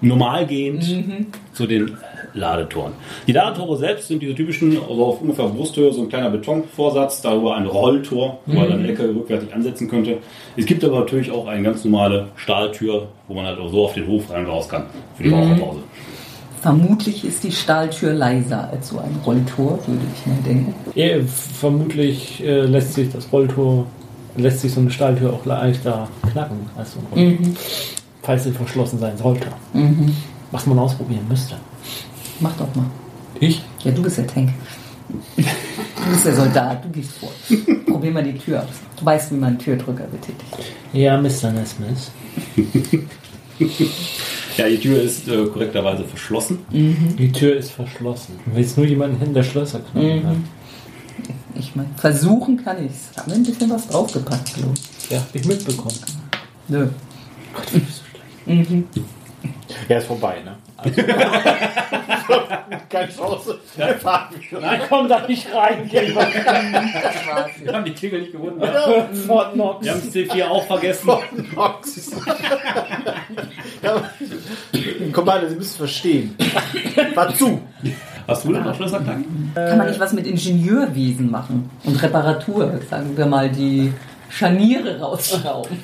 normal 0.00 0.46
gehend 0.46 0.82
zu 1.52 1.66
den 1.66 1.96
Ladetoren. 2.34 2.92
Die 3.26 3.32
Ladetore 3.32 3.76
selbst 3.76 4.08
sind 4.08 4.22
diese 4.22 4.34
typischen, 4.34 4.76
also 4.88 5.04
auf 5.04 5.20
ungefähr 5.20 5.46
Brusthöhe, 5.46 5.92
so 5.92 6.02
ein 6.02 6.08
kleiner 6.08 6.30
Betonvorsatz, 6.30 7.22
darüber 7.22 7.56
ein 7.56 7.66
Rolltor, 7.66 8.38
wo 8.46 8.58
man 8.58 8.68
dann 8.68 8.84
Ecke 8.84 9.04
rückwärtig 9.08 9.52
ansetzen 9.52 9.88
könnte. 9.88 10.18
Es 10.56 10.66
gibt 10.66 10.84
aber 10.84 11.00
natürlich 11.00 11.30
auch 11.30 11.46
eine 11.46 11.62
ganz 11.62 11.84
normale 11.84 12.28
Stahltür, 12.36 13.08
wo 13.28 13.34
man 13.34 13.46
halt 13.46 13.58
auch 13.58 13.70
so 13.70 13.84
auf 13.84 13.94
den 13.94 14.06
Hof 14.06 14.30
rein 14.30 14.44
und 14.44 14.50
raus 14.50 14.68
kann, 14.68 14.84
für 15.16 15.22
die 15.22 15.30
Raucherpause. 15.30 15.80
Vermutlich 16.60 17.24
ist 17.24 17.42
die 17.42 17.52
Stahltür 17.52 18.12
leiser 18.12 18.68
als 18.70 18.88
so 18.88 18.98
ein 18.98 19.18
Rolltor, 19.24 19.78
würde 19.86 20.02
ich 20.14 20.26
mal 20.26 20.36
denken. 20.46 20.74
Ja, 20.94 21.06
vermutlich 21.24 22.44
äh, 22.44 22.66
lässt 22.66 22.92
sich 22.94 23.10
das 23.10 23.32
Rolltor, 23.32 23.86
lässt 24.36 24.60
sich 24.60 24.72
so 24.72 24.80
eine 24.80 24.90
Stahltür 24.90 25.32
auch 25.32 25.46
leichter 25.46 26.06
knacken 26.30 26.58
als 26.76 26.92
so 26.92 26.98
ein 27.00 27.06
Rolltor. 27.10 27.46
Falls 28.22 28.44
sie 28.44 28.52
verschlossen 28.52 28.98
sein 28.98 29.16
sollte. 29.16 29.46
Was 30.50 30.66
man 30.66 30.78
ausprobieren 30.78 31.26
müsste. 31.28 31.54
Mach 32.40 32.52
doch 32.56 32.74
mal. 32.74 32.86
Ich? 33.38 33.62
Ja, 33.84 33.90
du 33.92 34.02
bist 34.02 34.18
der 34.18 34.26
Tank. 34.26 34.50
Du 35.36 36.10
bist 36.10 36.24
der 36.24 36.34
Soldat, 36.34 36.84
du 36.84 36.88
gehst 36.90 37.12
vor. 37.18 37.30
Probier 37.86 38.10
mal 38.12 38.22
die 38.22 38.36
Tür 38.38 38.60
aus. 38.62 38.68
Du 38.98 39.04
weißt, 39.04 39.30
wie 39.32 39.36
man 39.36 39.50
einen 39.50 39.58
Türdrücker 39.58 40.04
betätigt. 40.04 40.44
Ja, 40.92 41.16
Mr. 41.20 41.50
Nesmith. 41.52 42.10
Ja, 44.56 44.68
die 44.68 44.78
Tür 44.78 45.02
ist 45.02 45.28
äh, 45.28 45.46
korrekterweise 45.46 46.04
verschlossen. 46.04 46.58
Die 46.70 47.32
Tür 47.32 47.56
ist 47.56 47.72
verschlossen. 47.72 48.38
Du 48.46 48.56
willst 48.56 48.76
nur 48.76 48.86
jemanden 48.86 49.18
hinter 49.18 49.34
der 49.34 49.42
Schlösser 49.42 49.80
knacken. 49.80 50.22
ne? 50.22 50.36
Ich 51.54 51.74
meine, 51.76 51.90
versuchen 51.96 52.62
kann 52.64 52.84
ich's. 52.84 53.10
Haben 53.16 53.30
wir 53.30 53.36
ein 53.36 53.42
bisschen 53.44 53.68
was 53.70 53.86
draufgepackt, 53.88 54.54
glaube 54.54 54.72
ich. 54.74 55.10
Ja, 55.10 55.18
hab 55.18 55.34
ich 55.34 55.44
mitbekommen. 55.44 55.94
Nö. 56.68 56.88
Gott, 57.54 57.74
wie 57.74 57.78
bist 57.80 58.02
du 58.46 58.64
schlecht. 58.64 58.84
Ja, 59.88 59.98
ist 59.98 60.06
vorbei, 60.06 60.36
ne? 60.44 60.56
Also, 60.82 61.02
keine 62.88 63.12
Chance. 63.12 63.58
Fahren 64.00 64.28
wir. 64.50 64.60
Nein, 64.60 64.80
komm 64.88 65.08
da 65.08 65.26
nicht 65.26 65.46
rein, 65.54 65.88
Gilbert. 65.88 66.28
Wir 67.64 67.72
haben 67.72 67.84
die 67.84 67.92
Klingel 67.92 68.20
nicht 68.20 68.32
gefunden. 68.32 68.60
Fort 69.26 69.52
Knox. 69.54 69.84
Wir 69.84 69.92
haben 69.92 70.02
das 70.04 70.14
C4 70.14 70.44
auch 70.46 70.66
vergessen. 70.66 71.10
Nox. 71.54 72.10
ja, 73.82 74.02
Commander, 75.12 75.48
Sie 75.48 75.56
müssen 75.56 75.76
verstehen. 75.76 76.36
War 77.14 77.34
zu. 77.34 77.60
Hast 78.26 78.44
du 78.44 78.52
denn 78.52 78.62
noch 78.62 78.74
Schlösserknacken? 78.76 79.52
Kann 79.54 79.78
man 79.78 79.88
nicht 79.88 80.00
was 80.00 80.12
mit 80.12 80.26
Ingenieurwesen 80.26 81.30
machen? 81.30 81.70
Und 81.84 82.02
Reparatur, 82.02 82.80
sagen 82.88 83.16
wir 83.16 83.26
mal, 83.26 83.50
die 83.50 83.92
Scharniere 84.30 85.00
rausschrauben. 85.00 85.76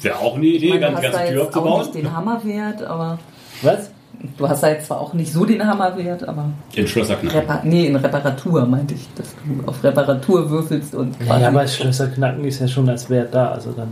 Wäre 0.00 0.18
auch 0.18 0.36
eine 0.36 0.46
Idee, 0.46 0.72
du 0.72 0.80
ganz 0.80 1.00
ganze 1.00 1.18
da 1.18 1.24
Tür 1.24 1.30
jetzt 1.30 1.40
auch 1.40 1.46
abzubauen. 1.46 1.80
nicht 1.82 1.94
den 1.94 2.12
Hammerwert, 2.16 2.82
aber 2.82 3.18
Was? 3.62 3.90
du 4.36 4.48
hast 4.48 4.62
da 4.62 4.68
jetzt 4.68 4.86
zwar 4.86 5.00
auch 5.00 5.12
nicht 5.14 5.32
so 5.32 5.44
den 5.44 5.64
Hammerwert, 5.64 6.26
aber 6.26 6.50
Den 6.76 6.86
Schlösserknacken. 6.86 7.38
Repa 7.40 7.60
nee, 7.64 7.86
in 7.86 7.96
Reparatur 7.96 8.66
meinte 8.66 8.94
ich, 8.94 9.08
dass 9.14 9.28
du 9.44 9.66
auf 9.68 9.82
Reparatur 9.82 10.50
würfelst 10.50 10.94
und 10.94 11.18
quasi 11.20 11.42
Ja, 11.42 11.48
aber 11.48 11.62
das 11.62 11.76
Schlösser 11.76 12.08
knacken 12.08 12.44
ist 12.44 12.60
ja 12.60 12.68
schon 12.68 12.88
als 12.88 13.08
Wert 13.10 13.34
da. 13.34 13.52
Also 13.52 13.72
dann. 13.72 13.88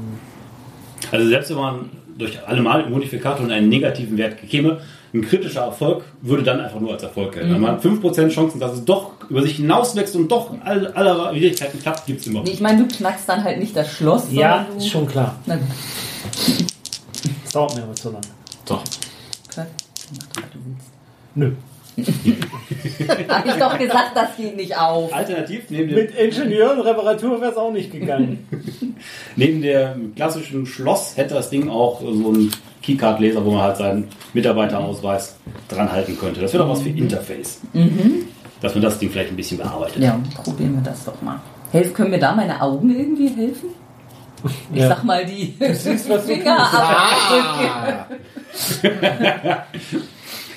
Also 1.13 1.29
selbst 1.29 1.51
wenn 1.51 1.57
man 1.59 1.91
durch 2.19 2.39
alle 2.47 2.63
Modifikator 2.63 3.49
einen 3.49 3.69
negativen 3.69 4.17
Wert 4.17 4.39
käme, 4.49 4.81
ein 5.15 5.23
kritischer 5.23 5.63
Erfolg 5.63 6.05
würde 6.23 6.43
dann 6.43 6.61
einfach 6.61 6.81
nur 6.81 6.93
als 6.93 7.03
Erfolg 7.03 7.33
gelten. 7.33 7.55
Wenn 7.55 7.61
man 7.61 7.79
5% 7.79 8.29
Chancen, 8.29 8.59
dass 8.59 8.73
es 8.73 8.85
doch 8.85 9.13
über 9.29 9.43
sich 9.43 9.57
hinauswächst 9.57 10.17
und 10.17 10.29
doch 10.31 10.53
all, 10.65 10.89
aller 10.89 11.33
Widrigkeiten 11.35 11.81
klappt, 11.81 12.07
gibt 12.07 12.21
es 12.21 12.27
immer. 12.27 12.43
Nee, 12.43 12.51
ich 12.51 12.61
meine, 12.61 12.83
du 12.83 12.89
knackst 12.89 13.29
dann 13.29 13.45
halt 13.45 13.59
nicht 13.59 13.77
das 13.77 13.93
Schloss, 13.93 14.25
Ja, 14.31 14.67
ist 14.77 14.89
schon 14.89 15.07
klar. 15.07 15.37
Na 15.47 15.57
gut, 15.57 15.67
Das 17.45 17.53
dauert 17.53 17.77
mir 17.77 17.83
aber 17.83 17.95
zu 17.95 18.09
lange. 18.09 18.21
Doch. 18.67 18.83
klar. 19.49 19.67
Mach 19.67 19.67
doch, 19.67 19.67
was 19.67 19.67
du 19.67 19.85
willst. 19.85 19.96
Nö. 21.35 21.53
Hab 23.29 23.47
ich 23.47 23.55
doch 23.55 23.79
gesagt, 23.79 24.11
das 24.15 24.37
geht 24.37 24.55
nicht 24.57 24.77
auf. 24.77 25.13
Alternativ, 25.15 25.65
neben 25.71 25.89
dem, 25.89 25.97
Mit 25.97 26.15
Ingenieur 26.15 26.73
und 26.73 26.81
Reparatur 26.81 27.41
wäre 27.41 27.53
es 27.53 27.57
auch 27.57 27.73
nicht 27.73 27.91
gegangen. 27.91 28.47
neben 29.37 29.63
dem 29.63 30.15
klassischen 30.15 30.67
Schloss 30.67 31.17
hätte 31.17 31.35
das 31.35 31.49
Ding 31.49 31.71
auch 31.71 32.01
so 32.01 32.07
einen 32.07 32.53
Keycard-Leser, 32.83 33.45
wo 33.45 33.53
man 33.53 33.63
halt 33.63 33.79
seinen 33.79 34.09
Mitarbeiterausweis 34.35 35.37
dran 35.69 35.91
halten 35.91 36.19
könnte. 36.19 36.43
Das 36.43 36.53
wäre 36.53 36.65
doch 36.65 36.71
was 36.71 36.83
für 36.83 36.91
Interface. 36.91 37.61
Dass 38.61 38.75
man 38.75 38.83
das 38.83 38.99
Ding 38.99 39.11
vielleicht 39.11 39.31
ein 39.31 39.37
bisschen 39.37 39.59
bearbeitet. 39.59 40.03
Ja, 40.03 40.21
probieren 40.43 40.75
wir 40.75 40.83
das 40.83 41.05
doch 41.05 41.21
mal. 41.23 41.41
Helf, 41.73 41.95
können 41.95 42.11
mir 42.11 42.19
da 42.19 42.35
meine 42.35 42.61
Augen 42.61 42.91
irgendwie 42.91 43.29
helfen? 43.29 43.71
Ich 44.73 44.81
Ja. 44.81 44.89
sag 44.89 45.05
mal, 45.05 45.25
die 45.25 45.55
siehst, 45.73 46.09
was 46.09 46.27
du 46.27 46.35
Finger 46.35 46.59
ab. 46.59 48.11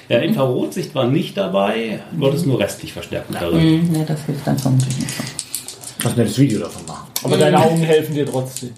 Ja, 0.09 0.17
Infrarotsicht 0.17 0.95
war 0.95 1.05
nicht 1.05 1.38
dabei, 1.38 2.00
du 2.12 2.25
hattest 2.25 2.48
nur 2.48 2.59
restlich 2.59 2.91
Verstärkung 2.93 3.36
darin. 3.39 3.91
Ne, 3.91 4.03
das 4.07 4.24
hilft 4.25 4.48
dann 4.48 4.57
vermutlich 4.57 4.98
nicht. 4.98 5.13
Lass 6.03 6.15
mir 6.15 6.24
das 6.25 6.36
Video 6.39 6.62
davon 6.62 6.83
machen. 6.88 7.07
Aber 7.24 7.38
deine 7.38 7.59
Augen 7.59 7.77
helfen 7.77 8.15
dir 8.15 8.25
trotzdem. 8.25 8.71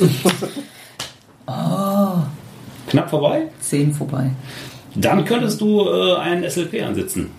Knapp 2.88 3.10
vorbei. 3.10 3.42
Zehn 3.60 3.92
vorbei. 3.94 4.30
Dann 4.96 5.24
könntest 5.24 5.60
du 5.60 5.82
äh, 5.88 6.16
einen 6.16 6.48
SLP 6.50 6.82
ansitzen. 6.82 7.30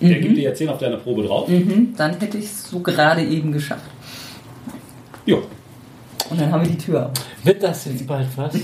Der 0.00 0.18
gibt 0.18 0.36
dir 0.36 0.42
jetzt 0.42 0.58
10 0.58 0.68
auf 0.68 0.76
deine 0.78 0.98
Probe 0.98 1.22
drauf. 1.22 1.48
Mhm, 1.48 1.94
dann 1.96 2.18
hätte 2.20 2.36
ich 2.36 2.44
es 2.44 2.64
so 2.68 2.80
gerade 2.80 3.22
eben 3.24 3.50
geschafft. 3.52 3.86
Jo. 5.24 5.42
Und 6.30 6.40
dann 6.40 6.50
haben 6.52 6.62
wir 6.64 6.70
die 6.70 6.78
Tür. 6.78 7.06
auf. 7.06 7.12
Wird 7.44 7.62
das 7.62 7.84
jetzt 7.84 8.06
bald 8.06 8.28
was? 8.36 8.54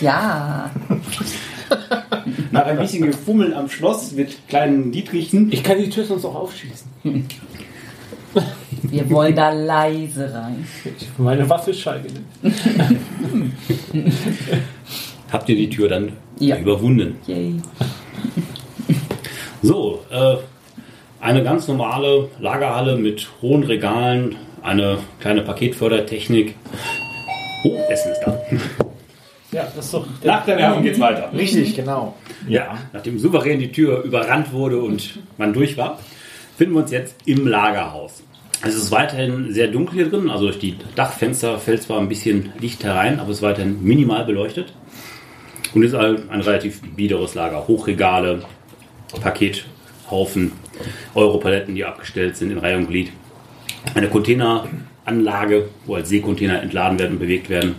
Ja. 0.00 0.70
Nach 2.50 2.64
ein 2.64 2.78
bisschen 2.78 3.06
Gefummel 3.06 3.52
am 3.54 3.68
Schloss 3.68 4.12
mit 4.12 4.48
kleinen 4.48 4.90
Dietrichen. 4.90 5.52
Ich 5.52 5.62
kann 5.62 5.78
die 5.78 5.90
Tür 5.90 6.04
sonst 6.04 6.24
auch 6.24 6.34
aufschießen. 6.34 6.88
Wir 8.82 9.10
wollen 9.10 9.34
da 9.36 9.50
leise 9.50 10.32
rein. 10.32 10.66
Ich, 10.98 11.06
meine 11.18 11.48
Waffe 11.48 11.72
ist 11.72 11.80
schallgelegt. 11.80 12.24
Habt 15.32 15.48
ihr 15.48 15.56
die 15.56 15.68
Tür 15.68 15.88
dann 15.88 16.12
Ja. 16.38 16.56
überwunden? 16.56 17.16
Yay. 17.26 17.56
So, 19.62 20.00
äh, 20.10 20.36
eine 21.20 21.42
ganz 21.42 21.66
normale 21.68 22.28
Lagerhalle 22.40 22.96
mit 22.96 23.28
hohen 23.42 23.64
Regalen, 23.64 24.36
eine 24.68 24.98
kleine 25.20 25.42
Paketfördertechnik. 25.42 26.54
Oh, 27.64 27.76
Essen 27.88 28.12
ist 28.12 28.20
da. 28.24 28.40
Ja, 29.50 29.66
das 29.74 29.86
ist 29.86 29.94
doch. 29.94 30.06
Nach 30.22 30.44
der 30.44 30.58
Werbung 30.58 30.82
geht's 30.82 31.00
weiter. 31.00 31.32
Richtig, 31.32 31.74
genau. 31.74 32.14
Ja, 32.46 32.78
nachdem 32.92 33.18
souverän 33.18 33.58
die 33.58 33.72
Tür 33.72 34.02
überrannt 34.02 34.52
wurde 34.52 34.78
und 34.78 35.18
man 35.38 35.52
durch 35.52 35.76
war, 35.76 35.98
finden 36.56 36.74
wir 36.74 36.82
uns 36.82 36.90
jetzt 36.90 37.16
im 37.24 37.46
Lagerhaus. 37.46 38.22
Es 38.62 38.74
ist 38.74 38.90
weiterhin 38.90 39.52
sehr 39.54 39.68
dunkel 39.68 39.94
hier 39.94 40.10
drin, 40.10 40.30
also 40.30 40.46
durch 40.46 40.58
die 40.58 40.76
Dachfenster 40.96 41.58
fällt 41.58 41.82
zwar 41.82 41.98
ein 41.98 42.08
bisschen 42.08 42.52
Licht 42.58 42.84
herein, 42.84 43.20
aber 43.20 43.30
es 43.30 43.38
ist 43.38 43.42
weiterhin 43.42 43.82
minimal 43.82 44.24
beleuchtet. 44.24 44.74
Und 45.74 45.82
es 45.82 45.92
ist 45.92 45.98
ein, 45.98 46.28
ein 46.28 46.40
relativ 46.40 46.82
biederes 46.96 47.34
Lager. 47.34 47.68
Hochregale, 47.68 48.42
Pakethaufen, 49.20 50.52
Europaletten, 51.14 51.74
die 51.74 51.84
abgestellt 51.84 52.36
sind 52.36 52.50
in 52.50 52.58
Reihe 52.58 52.76
und 52.76 52.88
Glied. 52.88 53.12
Eine 53.94 54.08
Containeranlage, 54.08 55.68
wo 55.86 55.94
als 55.94 56.08
Seekontainer 56.08 56.62
entladen 56.62 56.98
werden 56.98 57.12
und 57.12 57.18
bewegt 57.18 57.48
werden. 57.48 57.76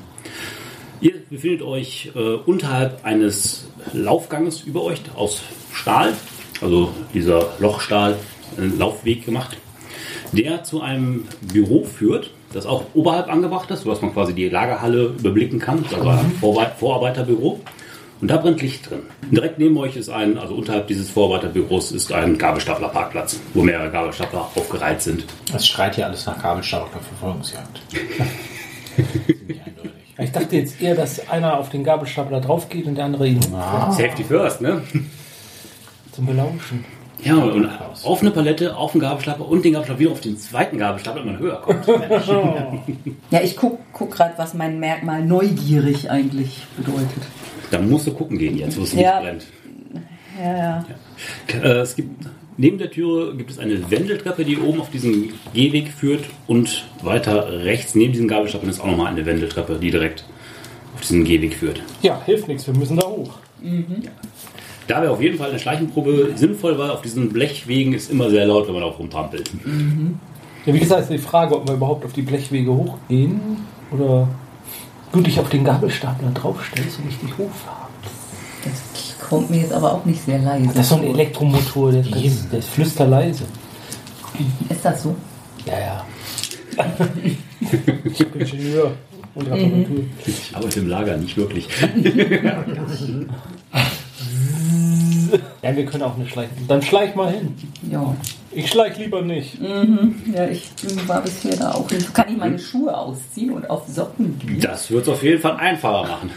Ihr 1.02 1.14
befindet 1.30 1.62
euch 1.62 2.12
äh, 2.16 2.20
unterhalb 2.20 3.06
eines 3.06 3.68
Laufganges 3.94 4.62
über 4.64 4.84
euch 4.84 5.02
aus 5.16 5.42
Stahl, 5.74 6.14
also 6.62 6.94
dieser 7.14 7.54
Lochstahl, 7.60 8.18
einen 8.58 8.78
Laufweg 8.78 9.26
gemacht, 9.26 9.58
der 10.34 10.64
zu 10.64 10.82
einem 10.82 11.26
Büro 11.54 11.86
führt, 11.86 12.32
das 12.52 12.66
auch 12.66 12.84
oberhalb 12.94 13.32
angebracht 13.32 13.72
ist, 13.72 13.84
sodass 13.84 14.02
man 14.02 14.12
quasi 14.14 14.34
die 14.34 14.50
Lagerhalle 14.50 15.14
überblicken 15.20 15.60
kann, 15.60 15.86
also 15.94 16.10
ein 16.10 16.34
Vorbe- 16.42 16.72
Vorarbeiterbüro. 16.78 17.62
Und 18.22 18.30
da 18.30 18.38
brennt 18.38 18.62
Licht 18.62 18.90
drin. 18.90 19.04
Direkt 19.32 19.60
neben 19.60 19.78
euch 19.78 19.96
ist 19.96 20.10
ein, 20.10 20.38
also 20.38 20.54
unterhalb 20.56 20.88
dieses 20.88 21.10
Vorarbeiterbüros 21.10 21.92
ist 21.94 22.12
ein 22.12 22.38
Gabelstaplerparkplatz, 22.38 23.40
wo 23.54 23.64
mehrere 23.64 23.90
Gabelstapler 23.90 24.50
aufgereiht 24.56 25.02
sind. 25.02 25.26
Das 25.52 25.66
schreit 25.66 25.96
hier 25.96 26.06
alles 26.06 26.26
nach 26.26 26.42
Gabelstapler 26.42 27.00
Verfolgungsjagd. 27.00 27.82
Ziemlich 28.96 29.62
eindeutig. 29.66 29.92
Ich 30.18 30.32
dachte 30.32 30.58
jetzt 30.58 30.82
eher, 30.82 30.96
dass 30.96 31.30
einer 31.30 31.58
auf 31.58 31.70
den 31.70 31.86
Gabelstapler 31.86 32.42
drauf 32.42 32.68
geht 32.68 32.88
und 32.88 32.96
der 32.96 33.06
andere 33.06 33.26
ihn 33.28 33.42
Safety 33.42 34.26
first, 34.26 34.60
ne? 34.60 34.82
zum 36.12 36.26
Belauschen. 36.26 36.84
Ja, 37.24 37.36
und 37.36 37.70
auf 38.04 38.22
eine 38.22 38.32
Palette, 38.32 38.76
auf 38.76 38.94
den 38.94 39.02
Gabelstapler 39.02 39.48
und 39.48 39.64
den 39.64 39.74
Gabelstapler 39.74 40.00
wieder 40.00 40.12
auf 40.12 40.22
den 40.22 40.38
zweiten 40.38 40.78
Gabelstapler, 40.78 41.24
wenn 41.24 41.34
man 41.34 41.40
höher 41.40 41.62
kommt. 41.62 41.86
Ja, 43.32 43.42
ich 43.42 43.56
guck, 43.56 43.80
guck 43.94 44.12
gerade, 44.12 44.34
was 44.38 44.54
mein 44.54 44.80
Merkmal 44.80 45.24
neugierig 45.24 46.10
eigentlich 46.10 46.66
bedeutet. 46.78 47.24
Da 47.72 47.80
musst 47.80 48.08
du 48.08 48.12
gucken 48.14 48.38
gehen 48.38 48.58
jetzt, 48.58 48.78
wo 48.78 48.84
es 48.84 48.94
Ja. 48.94 49.20
nicht 49.20 49.24
brennt. 49.30 49.46
Ja, 50.42 50.58
ja. 50.58 50.86
Äh, 51.64 51.80
es 51.82 51.96
gibt, 51.96 52.26
neben 52.58 52.78
der 52.78 52.90
Türe 52.92 53.36
gibt 53.36 53.52
es 53.52 53.60
eine 53.60 53.90
Wendeltreppe, 53.92 54.46
die 54.46 54.58
oben 54.58 54.80
auf 54.82 54.90
diesen 54.90 55.32
Gehweg 55.54 55.90
führt 55.90 56.24
und 56.48 56.86
weiter 57.04 57.64
rechts 57.64 57.94
neben 57.96 58.14
diesem 58.14 58.28
Gabelstapler 58.28 58.70
ist 58.70 58.80
auch 58.80 58.88
nochmal 58.88 59.08
eine 59.12 59.26
Wendeltreppe, 59.26 59.78
die 59.82 59.92
direkt 59.92 60.24
auf 60.96 61.02
diesen 61.02 61.24
Gehweg 61.26 61.54
führt. 61.56 61.82
Ja, 62.02 62.22
hilft 62.26 62.48
nichts, 62.48 62.66
wir 62.68 62.74
müssen 62.74 62.98
da 62.98 63.06
hoch. 63.06 63.40
Da 64.88 65.02
wäre 65.02 65.12
auf 65.12 65.22
jeden 65.22 65.38
Fall 65.38 65.50
eine 65.50 65.60
Schleichenprobe 65.60 66.32
sinnvoll, 66.36 66.78
weil 66.80 66.90
auf 66.92 67.02
diesen 67.02 67.30
Blechwegen 67.32 67.94
ist 67.94 68.10
immer 68.10 68.30
sehr 68.30 68.46
laut, 68.46 68.68
wenn 68.68 68.74
man 68.74 68.84
auch 68.84 68.98
rumtrampelt. 68.98 69.52
Ja, 70.66 70.74
wie 70.74 70.80
gesagt, 70.80 71.02
ist 71.04 71.12
die 71.12 71.18
Frage, 71.18 71.56
ob 71.56 71.68
wir 71.68 71.76
überhaupt 71.76 72.06
auf 72.06 72.14
die 72.14 72.22
Blechwege 72.22 72.72
hochgehen 72.74 73.40
oder 73.92 74.28
du 75.12 75.22
dich 75.22 75.40
auf 75.40 75.50
den 75.50 75.64
Gabelstapler 75.64 76.32
draufstellst 76.32 77.00
und 77.00 77.10
ich 77.10 77.18
dich 77.20 77.32
hochfahre. 77.38 77.88
Das 78.64 79.28
kommt 79.28 79.50
mir 79.50 79.62
jetzt 79.62 79.74
aber 79.74 79.94
auch 79.94 80.06
nicht 80.06 80.24
sehr 80.24 80.40
leise. 80.40 80.68
Das 80.68 80.78
ist 80.78 80.90
so 80.90 80.96
ein 80.96 81.04
Elektromotor, 81.04 81.92
der, 81.92 82.02
der, 82.02 82.24
ist, 82.24 82.52
der 82.52 82.60
ist 82.60 82.70
flüsterleise. 82.70 83.46
Ist 84.70 84.86
das 84.86 85.04
so? 85.04 85.16
Ja, 85.66 85.80
ja. 85.80 86.06
ich 88.04 88.18
bin 88.32 88.42
Ingenieur 88.42 88.92
und 89.36 89.48
Reparatur. 89.48 90.04
Ich 90.26 90.56
arbeite 90.56 90.80
im 90.80 90.88
Lager, 90.88 91.18
nicht 91.18 91.38
wirklich. 91.38 91.68
Ja, 95.62 95.76
wir 95.76 95.86
können 95.86 96.04
auch 96.04 96.18
nicht 96.18 96.32
schleichen. 96.32 96.68
Dann 96.68 96.82
schleich 96.82 97.16
mal 97.16 97.32
hin. 97.32 97.56
Ja. 97.92 98.16
Ich 98.52 98.68
schleich 98.70 98.98
lieber 98.98 99.22
nicht. 99.22 99.58
Ja, 100.34 100.48
ich 100.48 100.72
war 101.08 101.22
bisher 101.22 101.56
da 101.56 101.72
auch 101.72 101.90
nicht. 101.92 102.14
Kann 102.14 102.30
ich 102.30 102.38
meine 102.38 102.58
Schuhe 102.58 102.96
ausziehen 102.98 103.52
und 103.52 103.70
auf 103.70 103.88
Socken 103.88 104.40
gehen? 104.40 104.60
Das 104.60 104.90
wird 104.90 105.04
es 105.04 105.10
auf 105.10 105.22
jeden 105.24 105.40
Fall 105.40 105.58
einfacher 105.58 106.08
machen. 106.08 106.32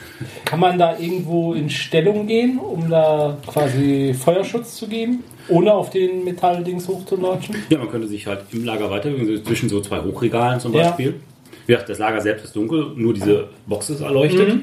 Kann 0.44 0.61
man 0.61 0.79
da 0.79 0.98
irgendwo 0.98 1.55
in 1.55 1.70
Stellung 1.70 2.27
gehen, 2.27 2.59
um 2.59 2.90
da 2.90 3.38
quasi 3.46 4.14
Feuerschutz 4.14 4.77
zu 4.77 4.88
geben, 4.88 5.25
ohne 5.48 5.72
auf 5.72 5.88
den 5.90 6.25
Metalldings 6.25 6.87
hochzulatschen? 6.87 7.57
Ja, 7.70 7.79
man 7.79 7.88
könnte 7.90 8.09
sich 8.09 8.27
halt 8.27 8.40
im 8.53 8.64
Lager 8.64 8.90
weiterbewegen, 8.90 9.42
zwischen 9.44 9.70
so 9.70 9.81
zwei 9.81 10.01
Hochregalen 10.01 10.61
zum 10.61 10.75
Ja. 10.75 10.88
Beispiel. 10.88 11.20
Wie 11.66 11.72
gesagt, 11.72 11.88
das 11.88 11.98
Lager 11.98 12.20
selbst 12.20 12.44
ist 12.44 12.57
dunkel, 12.57 12.92
nur 12.96 13.14
diese 13.14 13.48
Box 13.66 13.88
ist 13.88 14.01
erleuchtet. 14.01 14.62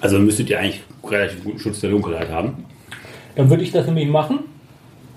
Also 0.00 0.18
müsstet 0.18 0.48
ihr 0.48 0.58
eigentlich 0.60 0.82
relativ 1.06 1.44
guten 1.44 1.58
Schutz 1.58 1.80
der 1.80 1.90
Dunkelheit 1.90 2.30
haben. 2.30 2.64
Dann 3.36 3.50
würde 3.50 3.62
ich 3.64 3.72
das 3.72 3.84
nämlich 3.86 4.08
machen 4.08 4.38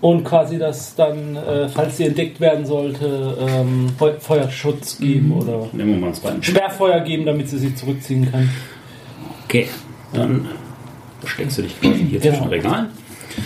und 0.01 0.23
quasi 0.23 0.57
das 0.59 0.95
dann, 0.95 1.35
äh, 1.35 1.67
falls 1.69 1.97
sie 1.97 2.05
entdeckt 2.05 2.39
werden 2.39 2.65
sollte, 2.65 3.37
ähm, 3.39 3.89
Feu- 3.97 4.19
Feuerschutz 4.19 4.99
geben 4.99 5.31
oder 5.31 5.67
Nehmen 5.73 5.99
wir 5.99 6.07
mal 6.07 6.13
Schritt. 6.15 6.45
Sperrfeuer 6.45 6.99
geben, 7.01 7.25
damit 7.25 7.49
sie 7.49 7.57
sich 7.57 7.75
zurückziehen 7.75 8.31
kann. 8.31 8.49
Okay, 9.45 9.67
dann 10.13 10.47
versteckst 11.21 11.57
du 11.57 11.61
dich 11.63 11.79
quasi 11.81 12.05
hier 12.09 12.19
Genau. 12.19 12.35
zwischen 12.37 12.49
Regalen. 12.49 12.87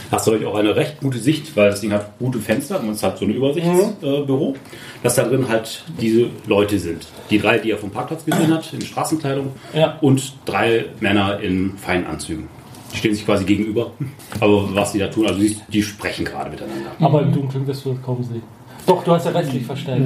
Hast 0.09 0.25
du 0.27 0.31
euch 0.31 0.45
auch 0.45 0.55
eine 0.55 0.73
recht 0.75 1.01
gute 1.01 1.17
Sicht, 1.17 1.55
weil 1.57 1.69
das 1.71 1.81
Ding 1.81 1.91
hat 1.91 2.17
gute 2.17 2.39
Fenster 2.39 2.79
und 2.79 2.89
es 2.91 3.03
hat 3.03 3.17
so 3.17 3.25
ein 3.25 3.31
Übersichtsbüro, 3.31 4.21
äh, 4.21 4.25
Büro, 4.25 4.55
dass 5.03 5.15
da 5.15 5.23
drin 5.23 5.47
halt 5.49 5.83
diese 5.99 6.27
Leute 6.47 6.79
sind. 6.79 7.07
Die 7.29 7.39
drei, 7.39 7.57
die 7.57 7.71
er 7.71 7.77
vom 7.77 7.89
Parkplatz 7.91 8.23
gesehen 8.23 8.53
hat, 8.53 8.71
in 8.73 8.81
Straßenkleidung 8.81 9.51
Ja. 9.73 9.97
und 9.99 10.33
drei 10.45 10.85
Männer 11.01 11.39
in 11.41 11.77
feinen 11.77 12.07
Anzügen. 12.07 12.47
Die 12.93 12.97
stehen 12.97 13.15
sich 13.15 13.25
quasi 13.25 13.45
gegenüber. 13.45 13.91
Aber 14.39 14.75
was 14.75 14.91
die 14.91 14.99
da 14.99 15.07
tun, 15.07 15.27
also 15.27 15.39
die, 15.39 15.55
die 15.69 15.83
sprechen 15.83 16.25
gerade 16.25 16.49
miteinander. 16.49 16.91
Aber 16.99 17.21
im 17.21 17.31
Dunkeln 17.31 17.65
wirst 17.67 17.85
du 17.85 17.93
das 17.93 18.01
kaum 18.01 18.23
sehen. 18.23 18.43
Doch, 18.85 19.03
du 19.03 19.11
hast 19.13 19.25
ja 19.25 19.31
restlich 19.31 19.65
verstärkt. 19.65 20.01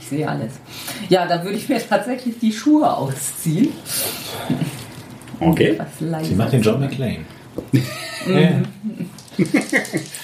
Ich 0.00 0.06
sehe 0.06 0.28
alles. 0.28 0.54
Ja, 1.08 1.26
dann 1.26 1.44
würde 1.44 1.58
ich 1.58 1.68
mir 1.68 1.78
tatsächlich 1.86 2.38
die 2.38 2.52
Schuhe 2.52 2.90
ausziehen. 2.90 3.68
Okay. 5.40 5.78
Sie 6.22 6.34
macht 6.34 6.52
den 6.52 6.62
John 6.62 6.80
McClane. 6.80 7.24
Ja. 8.26 8.62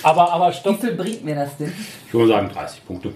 aber, 0.02 0.32
aber 0.32 0.50
Wie 0.50 0.54
stopp, 0.54 0.80
viel 0.80 0.92
bringt 0.92 1.24
mir 1.24 1.34
das 1.34 1.56
denn? 1.56 1.72
Ich 2.06 2.14
würde 2.14 2.28
sagen 2.28 2.48
30 2.52 2.86
Punkte. 2.86 3.12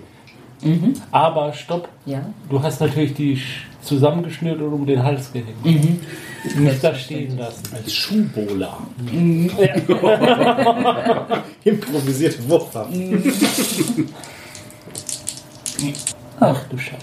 Aber 1.10 1.52
stopp. 1.52 1.88
Ja. 2.06 2.22
Du 2.48 2.62
hast 2.62 2.80
natürlich 2.80 3.14
die 3.14 3.36
sch- 3.36 3.40
zusammengeschnürt 3.82 4.60
und 4.60 4.72
um 4.72 4.86
den 4.86 5.02
Hals 5.02 5.32
gehängt. 5.32 6.00
Du 6.54 6.60
musst 6.62 6.84
da 6.84 6.94
stehen 6.94 7.36
lassen. 7.38 7.62
Als 7.72 7.92
Schuhbola. 7.94 8.78
Improvisierte 11.64 12.48
Wurfwaffe. 12.48 12.92
Ach 16.40 16.60
du 16.70 16.78
Scheiße. 16.78 16.96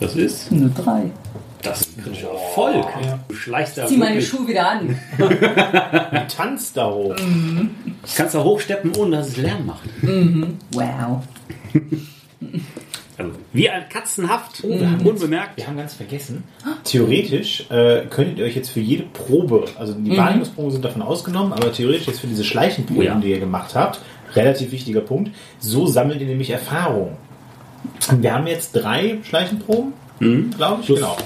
Das 0.00 0.16
ist, 0.16 0.50
Nur 0.50 0.70
drei. 0.70 1.02
das 1.62 1.82
ist 1.82 1.98
ein 1.98 2.02
kritischer 2.04 2.30
Erfolg. 2.30 2.86
Du 3.28 3.34
schleichst 3.34 3.76
da 3.78 3.86
Zieh 3.86 3.96
meine 3.98 4.14
wirklich- 4.14 4.28
Schuhe 4.28 4.48
wieder 4.48 4.70
an. 4.70 4.98
Tanzt 6.34 6.76
da 6.76 6.90
hoch. 6.90 7.14
kannst 8.16 8.34
da 8.34 8.42
hochsteppen, 8.42 8.96
ohne 8.96 9.18
dass 9.18 9.28
es 9.28 9.36
Lärm 9.36 9.66
macht. 9.66 9.88
Wow. 10.72 11.22
Also, 13.18 13.32
wie 13.52 13.68
ein 13.68 13.88
Katzenhaft, 13.90 14.64
unbemerkt. 14.64 15.56
Wir 15.58 15.66
haben 15.66 15.76
ganz 15.76 15.92
vergessen. 15.94 16.44
Theoretisch 16.84 17.66
äh, 17.70 18.06
könntet 18.08 18.38
ihr 18.38 18.46
euch 18.46 18.56
jetzt 18.56 18.70
für 18.70 18.80
jede 18.80 19.02
Probe, 19.04 19.64
also 19.78 19.92
die 19.92 20.16
Wahrnehmungsproben 20.16 20.70
sind 20.70 20.84
davon 20.84 21.02
ausgenommen, 21.02 21.52
aber 21.52 21.70
theoretisch 21.72 22.06
jetzt 22.06 22.20
für 22.20 22.26
diese 22.26 22.44
Schleichenproben, 22.44 23.02
Oh 23.02 23.04
ja. 23.04 23.14
die 23.16 23.30
ihr 23.30 23.40
gemacht 23.40 23.74
habt, 23.74 24.00
relativ 24.34 24.72
wichtiger 24.72 25.02
Punkt, 25.02 25.32
so 25.58 25.86
sammelt 25.86 26.20
ihr 26.22 26.26
nämlich 26.28 26.48
Erfahrung. 26.50 27.16
Wir 28.18 28.32
haben 28.34 28.46
jetzt 28.46 28.72
drei 28.72 29.18
Schleichenproben, 29.22 29.92
glaube 30.56 30.80
ich. 30.80 30.86
Plus- 30.86 30.98
Genau. 31.00 31.16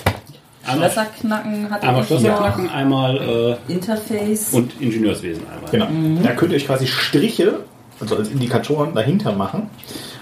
Einmal, 0.66 0.90
Schlösserknacken 0.90 1.70
hatte 1.70 1.87
einmal 1.87 2.03
ich 2.05 2.11
noch. 2.11 2.18
Schlösserknacken, 2.20 2.70
einmal 2.70 3.59
äh, 3.68 3.72
Interface. 3.72 4.55
und 4.55 4.81
Ingenieurswesen 4.81 5.42
einmal. 5.46 5.70
genau. 5.70 6.22
Da 6.22 6.31
könnt 6.33 6.53
ihr 6.53 6.57
euch 6.57 6.66
quasi 6.66 6.87
Striche, 6.87 7.61
also 8.00 8.16
als 8.16 8.31
Indikatoren 8.31 8.94
dahinter 8.94 9.33
machen. 9.33 9.68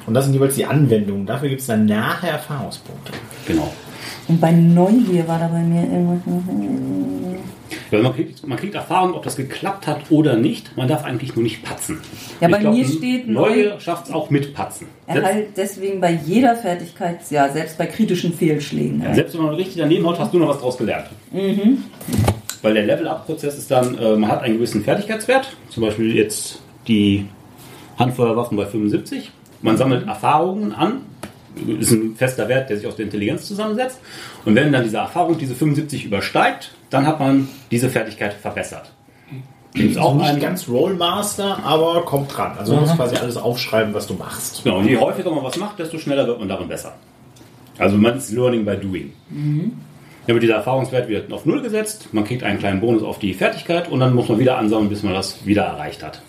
Und 0.07 0.15
das 0.15 0.25
sind 0.25 0.35
jeweils 0.35 0.55
die 0.57 0.65
Anwendungen. 0.65 1.27
Dafür 1.27 1.49
gibt 1.49 1.61
es 1.61 1.67
dann 1.67 1.87
nachher 1.87 2.33
Erfahrungspunkte. 2.33 3.13
Genau. 3.47 3.73
Und 4.29 4.41
bei 4.41 4.53
Neugier 4.53 5.27
war 5.29 5.39
da 5.39 5.49
bei 5.49 5.61
mir 5.61 5.83
irgendwas. 5.83 6.21
Weil 7.91 8.03
man, 8.03 8.15
kriegt, 8.15 8.47
man 8.47 8.57
kriegt 8.59 8.75
Erfahrung, 8.75 9.15
ob 9.15 9.23
das 9.23 9.37
geklappt 9.37 9.87
hat 9.87 10.11
oder 10.11 10.37
nicht. 10.37 10.77
Man 10.77 10.89
darf 10.89 11.05
eigentlich 11.05 11.35
nur 11.37 11.43
nicht 11.43 11.63
patzen. 11.63 11.99
Ja, 12.41 12.49
Ich 12.49 12.53
bei 12.55 12.61
glaub, 12.61 12.75
mir 12.75 12.85
steht 12.87 13.29
Neugier 13.29 13.71
neu- 13.75 13.81
schafft 13.81 14.07
es 14.07 14.13
auch 14.13 14.31
mit 14.31 14.55
Patzen. 14.55 14.87
Erhalt 15.07 15.49
deswegen 15.57 16.01
bei 16.01 16.13
jeder 16.25 16.57
Fertigkeit, 16.57 17.19
ja, 17.31 17.49
selbst 17.51 17.77
bei 17.79 17.87
kritischen 17.87 18.33
Fehlschlägen. 18.33 19.03
selbst 19.15 19.35
wenn 19.37 19.45
man 19.45 19.55
richtig 19.57 19.77
daneben 19.77 20.07
haut, 20.07 20.19
hast 20.19 20.33
du 20.33 20.39
noch 20.39 20.49
was 20.49 20.59
draus 20.59 20.79
gelernt. 20.79 21.07
Weil 22.63 22.75
der 22.75 22.87
Level-Up-Prozess 22.87 23.59
ist 23.59 23.71
dann, 23.71 23.99
äh, 23.99 24.17
man 24.17 24.31
hat 24.31 24.43
einen 24.43 24.55
gewissen 24.55 24.85
Fertigkeitswert, 24.85 25.55
zum 25.69 25.83
Beispiel 25.83 26.15
jetzt 26.17 26.61
die 26.89 27.27
Handfeuerwaffen 27.99 28.57
bei 28.57 28.65
75. 28.67 29.31
Man 29.63 29.77
sammelt 29.77 30.07
Erfahrungen 30.07 30.73
an, 30.73 31.03
ist 31.79 31.93
ein 31.93 32.17
fester 32.17 32.49
Wert, 32.49 32.71
der 32.71 32.77
sich 32.79 32.87
aus 32.87 32.97
der 32.97 33.07
Intelligenz 33.07 33.47
zusammensetzt. 33.47 34.01
Und 34.45 34.55
wenn 34.55 34.73
dann 34.73 34.85
diese 34.85 34.99
Erfahrung 34.99 35.39
diese 35.39 35.55
75 35.55 36.05
übersteigt, 36.05 36.73
dann 36.91 37.07
hat 37.07 37.21
man 37.21 37.49
diese 37.71 37.89
Fertigkeit 37.89 38.35
verbessert. 38.35 38.91
Gibt 39.75 39.93
es 39.93 39.97
Auch 39.97 40.11
auch 40.11 40.15
nicht 40.17 40.27
einen, 40.27 40.41
ganz 40.41 40.69
Rollmaster, 40.69 41.65
aber 41.65 42.05
kommt 42.05 42.37
dran. 42.37 42.53
Also 42.59 42.75
du 42.75 42.81
musst 42.81 42.97
quasi 42.97 43.17
alles 43.17 43.39
aufschreiben, 43.39 43.95
was 43.95 44.07
du 44.07 44.15
machst. 44.15 44.63
Genau, 44.65 44.79
und 44.79 44.87
je 44.87 44.99
häufiger 44.99 45.31
man 45.31 45.43
was 45.45 45.57
macht, 45.57 45.79
desto 45.79 45.99
schneller 45.99 46.27
wird 46.27 46.39
man 46.39 46.49
darin 46.49 46.69
besser. 46.69 46.93
Also 47.79 47.97
man 47.97 48.19
ist 48.19 48.33
Learning 48.33 48.67
by 48.67 48.77
Doing. 48.77 49.13
Dann 50.27 50.35
wird 50.35 50.43
dieser 50.43 50.57
Erfahrungswert 50.57 51.09
wieder 51.09 51.23
auf 51.31 51.47
Null 51.47 51.63
gesetzt, 51.63 52.09
man 52.13 52.25
kriegt 52.25 52.43
einen 52.43 52.59
kleinen 52.59 52.81
Bonus 52.81 53.03
auf 53.03 53.19
die 53.19 53.33
Fertigkeit 53.35 53.91
und 53.91 54.01
dann 54.01 54.15
muss 54.15 54.29
man 54.29 54.39
wieder 54.39 54.59
ansammeln, 54.59 54.89
bis 54.89 55.03
man 55.03 55.15
das 55.15 55.45
wieder 55.47 55.63
erreicht 55.65 56.03
hat. 56.03 56.21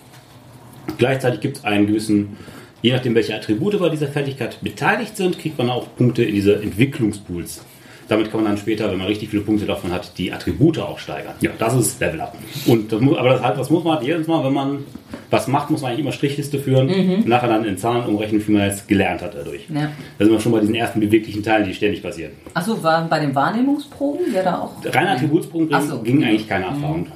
Gleichzeitig 0.98 1.40
gibt 1.40 1.58
es 1.58 1.64
einen 1.64 1.86
gewissen, 1.86 2.36
je 2.84 2.92
nachdem 2.92 3.14
welche 3.14 3.34
Attribute 3.34 3.78
bei 3.78 3.88
dieser 3.88 4.08
Fertigkeit 4.08 4.58
beteiligt 4.60 5.16
sind, 5.16 5.38
kriegt 5.38 5.56
man 5.56 5.70
auch 5.70 5.86
Punkte 5.96 6.22
in 6.22 6.34
diese 6.34 6.60
Entwicklungspools. 6.62 7.64
Damit 8.08 8.30
kann 8.30 8.42
man 8.42 8.50
dann 8.50 8.58
später, 8.58 8.90
wenn 8.90 8.98
man 8.98 9.06
richtig 9.06 9.30
viele 9.30 9.40
Punkte 9.40 9.64
davon 9.64 9.90
hat, 9.90 10.18
die 10.18 10.30
Attribute 10.30 10.78
auch 10.78 10.98
steigern. 10.98 11.32
Ja, 11.40 11.52
das 11.58 11.72
ist 11.72 11.98
Level 11.98 12.20
Up. 12.20 12.36
Und 12.66 12.92
das 12.92 13.00
muss, 13.00 13.16
aber 13.16 13.30
das 13.30 13.42
halt, 13.42 13.56
was 13.56 13.70
muss 13.70 13.84
man 13.84 13.94
halt 13.94 14.06
jedes 14.06 14.26
Mal, 14.26 14.44
wenn 14.44 14.52
man 14.52 14.84
was 15.30 15.48
macht, 15.48 15.70
muss 15.70 15.80
man 15.80 15.92
eigentlich 15.92 16.02
immer 16.02 16.12
Strichliste 16.12 16.58
führen, 16.58 16.90
und 16.90 17.26
nachher 17.26 17.48
dann 17.48 17.64
in 17.64 17.78
Zahlen 17.78 18.04
umrechnen, 18.04 18.46
wie 18.46 18.52
man 18.52 18.68
jetzt 18.68 18.86
gelernt 18.86 19.22
hat 19.22 19.34
dadurch. 19.34 19.66
Ja. 19.72 19.90
Da 20.18 20.24
sind 20.26 20.34
wir 20.34 20.40
schon 20.40 20.52
bei 20.52 20.60
diesen 20.60 20.74
ersten 20.74 21.00
beweglichen 21.00 21.42
Teilen, 21.42 21.66
die 21.66 21.72
ständig 21.72 22.02
passieren. 22.02 22.32
Achso, 22.52 22.82
war 22.82 23.08
bei 23.08 23.20
den 23.20 23.34
Wahrnehmungsproben 23.34 24.34
wäre 24.34 24.44
da 24.44 24.58
auch. 24.58 24.74
Rein 24.84 25.06
Attributsprung 25.06 25.68
Ach 25.72 25.80
so. 25.80 26.02
ging 26.02 26.22
eigentlich 26.22 26.46
keine 26.46 26.66
Erfahrung. 26.66 27.06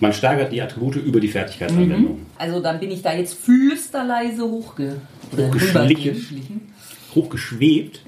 Man 0.00 0.12
steigert 0.12 0.52
die 0.52 0.60
Attribute 0.60 0.96
über 0.96 1.20
die 1.20 1.28
Fertigkeitsanwendung. 1.28 2.18
Also 2.36 2.60
dann 2.60 2.80
bin 2.80 2.90
ich 2.90 3.02
da 3.02 3.14
jetzt 3.14 3.34
flüsterleise 3.34 4.42
hochge 4.42 4.96
Hochgeschlichen. 5.36 6.72
Hochgeschwebt, 7.14 8.00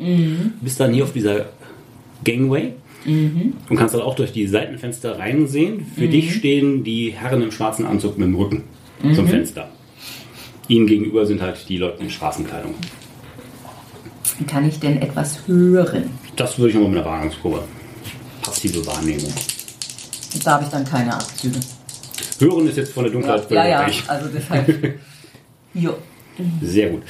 bist 0.61 0.81
dann 0.81 0.93
hier 0.93 1.05
auf 1.05 1.13
dieser 1.13 1.47
Gangway 2.25 2.73
und 3.05 3.77
kannst 3.77 3.95
dann 3.95 4.03
auch 4.03 4.17
durch 4.17 4.33
die 4.33 4.47
Seitenfenster 4.49 5.19
reinsehen. 5.19 5.87
Für 5.95 6.09
dich 6.09 6.35
stehen 6.35 6.83
die 6.83 7.11
Herren 7.11 7.43
im 7.43 7.53
schwarzen 7.53 7.87
Anzug 7.87 8.19
mit 8.19 8.27
dem 8.27 8.35
Rücken 8.35 8.65
zum 9.15 9.29
Fenster. 9.29 9.69
Ihnen 10.69 10.89
gegenüber 10.89 11.27
sind 11.27 11.41
halt 11.41 11.69
die 11.69 11.77
Leute 11.77 12.03
in 12.03 12.11
Straßenkleidung. 12.11 12.75
Kann 14.49 14.69
ich 14.69 14.81
denn 14.81 15.01
etwas 15.01 15.47
hören? 15.47 16.11
Das 16.35 16.59
würde 16.59 16.71
ich 16.71 16.75
nochmal 16.75 16.91
mit 16.91 16.99
einer 16.99 17.09
Wahrnehmungsprobe. 17.09 17.63
Passive 18.43 18.85
Wahrnehmung. 18.85 19.33
Da 20.44 20.53
habe 20.53 20.64
ich 20.64 20.70
dann 20.70 20.85
keine 20.85 21.14
Abzüge. 21.14 21.59
Hören 22.38 22.68
ist 22.68 22.77
jetzt 22.77 22.92
von 22.92 23.05
der 23.05 23.12
Dunkelheit 23.12 23.51
Ja, 23.51 23.66
ja, 23.66 23.79
abhängig. 23.81 24.05
also 24.09 24.29
deshalb. 24.35 24.99
jo. 25.75 25.94
Sehr 26.62 26.90
gut. 26.90 27.03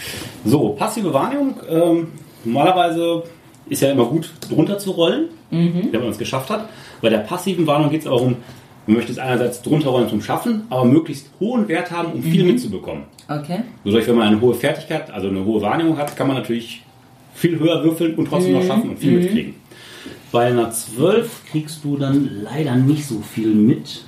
So, 0.45 0.71
passive 0.71 1.13
Wahrnehmung. 1.13 1.55
Ähm, 1.69 2.09
normalerweise 2.45 3.25
ist 3.69 3.83
ja 3.83 3.91
immer 3.91 4.05
gut, 4.05 4.33
drunter 4.49 4.79
zu 4.79 4.93
rollen, 4.93 5.29
wenn 5.51 5.93
man 5.93 6.11
es 6.11 6.19
geschafft 6.19 6.51
hat. 6.51 6.69
Bei 7.01 7.09
der 7.09 7.19
passiven 7.19 7.67
Wahrnehmung 7.67 7.91
geht 7.91 8.03
es 8.03 8.07
auch 8.07 8.21
um, 8.21 8.37
man 8.87 8.97
möchte 8.97 9.11
es 9.11 9.19
einerseits 9.19 9.63
drunter 9.63 9.89
rollen 9.91 10.09
zum 10.09 10.23
Schaffen, 10.23 10.63
aber 10.71 10.85
möglichst 10.85 11.27
hohen 11.41 11.67
Wert 11.67 11.91
haben, 11.91 12.13
um 12.13 12.23
viel 12.23 12.45
mitzubekommen. 12.45 13.05
Okay. 13.29 13.63
Wodurch, 13.83 14.07
wenn 14.07 14.15
man 14.15 14.29
eine 14.29 14.41
hohe 14.41 14.55
Fertigkeit, 14.55 15.11
also 15.11 15.27
eine 15.29 15.45
hohe 15.45 15.61
Wahrnehmung 15.61 15.99
hat, 15.99 16.17
kann 16.17 16.29
man 16.29 16.37
natürlich 16.37 16.83
viel 17.35 17.59
höher 17.59 17.83
würfeln 17.83 18.15
und 18.15 18.29
trotzdem 18.29 18.53
noch 18.53 18.65
schaffen 18.65 18.91
und 18.91 18.99
viel 19.01 19.19
mitkriegen. 19.19 19.55
Bei 20.37 20.49
einer 20.49 20.71
12 20.71 21.47
kriegst 21.51 21.83
du 21.83 21.97
dann 21.97 22.29
leider 22.43 22.75
nicht 22.75 23.07
so 23.07 23.23
viel 23.23 23.55
mit. 23.55 24.05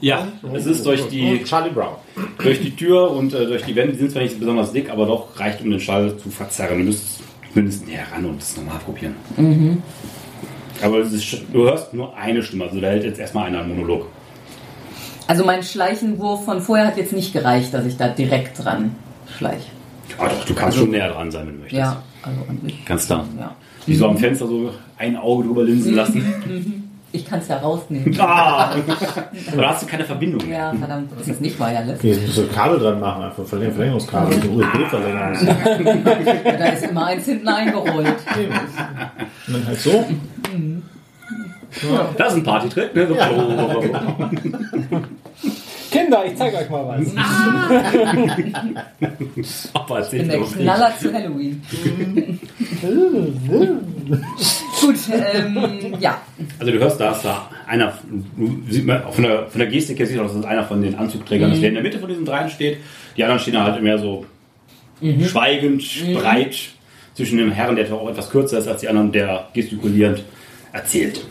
Ja, 0.00 0.28
es 0.54 0.64
ist 0.64 0.86
durch 0.86 1.08
die 1.08 1.44
Charlie 1.44 1.72
Brown. 1.72 1.96
durch 2.38 2.62
die 2.62 2.74
Tür 2.74 3.10
und 3.10 3.34
äh, 3.34 3.44
durch 3.44 3.64
die 3.64 3.76
Wände, 3.76 3.92
die 3.92 3.98
sind 3.98 4.12
zwar 4.12 4.22
nicht 4.22 4.40
besonders 4.40 4.72
dick, 4.72 4.88
aber 4.88 5.04
doch 5.04 5.38
reicht, 5.38 5.60
um 5.60 5.70
den 5.70 5.78
Schall 5.78 6.16
zu 6.16 6.30
verzerren. 6.30 6.78
Du 6.78 6.84
müsstest 6.84 7.20
zumindest 7.52 7.86
näher 7.86 8.06
ran 8.10 8.24
und 8.24 8.40
das 8.40 8.56
normal 8.56 8.78
probieren. 8.78 9.14
Aber 10.82 10.98
es 11.00 11.12
ist, 11.12 11.42
du 11.52 11.64
hörst 11.64 11.92
nur 11.92 12.16
eine 12.16 12.42
Stimme, 12.42 12.64
also 12.64 12.80
da 12.80 12.86
hält 12.88 13.04
jetzt 13.04 13.20
erstmal 13.20 13.48
einer 13.48 13.60
einen 13.60 13.76
Monolog. 13.76 14.06
Also 15.26 15.44
mein 15.44 15.62
Schleichenwurf 15.62 16.46
von 16.46 16.62
vorher 16.62 16.86
hat 16.86 16.96
jetzt 16.96 17.12
nicht 17.12 17.34
gereicht, 17.34 17.74
dass 17.74 17.84
ich 17.84 17.98
da 17.98 18.08
direkt 18.08 18.64
dran 18.64 18.96
schleiche. 19.36 19.68
Aber 20.16 20.30
doch, 20.30 20.44
du 20.46 20.54
kannst 20.54 20.78
schon 20.78 20.90
näher 20.90 21.10
dran 21.12 21.30
sein, 21.30 21.46
wenn 21.46 21.54
du 21.56 21.60
möchtest. 21.60 21.78
Ja, 21.78 22.02
also 22.22 22.40
an 22.48 22.58
sich. 22.62 22.84
Ganz 22.86 23.06
klar. 23.06 23.26
Ja. 23.38 23.54
Wie 23.86 23.94
so 23.94 24.06
am 24.08 24.16
Fenster 24.16 24.46
so 24.46 24.70
ein 24.98 25.16
Auge 25.16 25.44
drüber 25.48 25.64
linsen 25.64 25.94
lassen. 25.94 26.78
Ich 27.14 27.26
kann 27.26 27.40
es 27.40 27.48
ja 27.48 27.58
rausnehmen. 27.58 28.18
ah! 28.18 28.74
Da 29.54 29.68
hast 29.68 29.82
du 29.82 29.86
keine 29.86 30.02
Verbindung. 30.02 30.50
Ja, 30.50 30.72
verdammt, 30.72 31.10
das 31.18 31.28
ist 31.28 31.42
nicht 31.42 31.60
wireless. 31.60 32.00
Hier 32.00 32.16
musst 32.16 32.38
du 32.38 32.46
Kabel 32.46 32.78
dran 32.78 32.98
machen, 33.00 33.24
einfach 33.24 33.42
Verläng- 33.44 33.70
Verlängerungskabel, 33.70 34.40
so 34.40 34.48
USB-Verlängerung. 34.48 35.36
Da 36.58 36.64
ist 36.68 36.84
immer 36.86 37.04
eins 37.08 37.26
hinten 37.26 37.46
eingerollt. 37.48 38.06
Und 39.46 39.52
dann 39.54 39.66
halt 39.66 39.78
so. 39.78 40.06
Das 42.16 42.32
ist 42.32 42.38
ein 42.38 42.44
Partytrick. 42.44 42.94
Ne? 42.94 43.06
So. 43.06 43.14
Kinder, 45.92 46.24
ich 46.24 46.34
zeige 46.36 46.56
euch 46.56 46.70
mal 46.70 46.88
was. 46.88 47.14
Aber 49.74 49.98
erzähl 49.98 50.20
bin 50.20 50.28
der. 50.28 50.40
Knaller 50.40 50.94
zu 50.98 51.12
Halloween. 51.12 51.60
Gut, 54.80 54.96
ähm, 55.12 55.94
ja. 56.00 56.20
Also 56.58 56.72
du 56.72 56.78
hörst, 56.78 56.98
da 56.98 57.12
ist 57.12 57.24
da 57.24 57.48
einer, 57.66 57.92
sieht 58.68 58.86
man, 58.86 59.02
von 59.12 59.22
der, 59.22 59.46
von 59.46 59.58
der 59.58 59.68
Gestik 59.68 59.98
her 59.98 60.06
sieht 60.06 60.16
man, 60.16 60.26
dass 60.26 60.34
das 60.34 60.44
einer 60.44 60.64
von 60.64 60.82
den 60.82 60.94
Anzugträgern 60.94 61.52
ist, 61.52 61.60
der 61.60 61.68
in 61.68 61.74
der 61.74 61.82
Mitte 61.82 61.98
von 61.98 62.08
diesen 62.08 62.24
dreien 62.24 62.48
steht. 62.48 62.78
Die 63.16 63.22
anderen 63.22 63.40
stehen 63.40 63.54
da 63.54 63.64
halt 63.64 63.82
mehr 63.82 63.98
so 63.98 64.24
schweigend, 65.00 65.84
breit 66.14 66.56
zwischen 67.14 67.38
dem 67.38 67.52
Herrn, 67.52 67.76
der 67.76 67.92
auch 67.92 68.08
etwas 68.08 68.30
kürzer 68.30 68.58
ist 68.58 68.66
als 68.66 68.80
die 68.80 68.88
anderen, 68.88 69.12
der 69.12 69.48
gestikulierend 69.52 70.24
erzählt. 70.72 71.24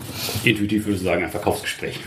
Intuitiv 0.44 0.86
würde 0.86 0.98
ich 0.98 1.04
sagen, 1.04 1.24
ein 1.24 1.32
Verkaufsgespräch. 1.32 2.00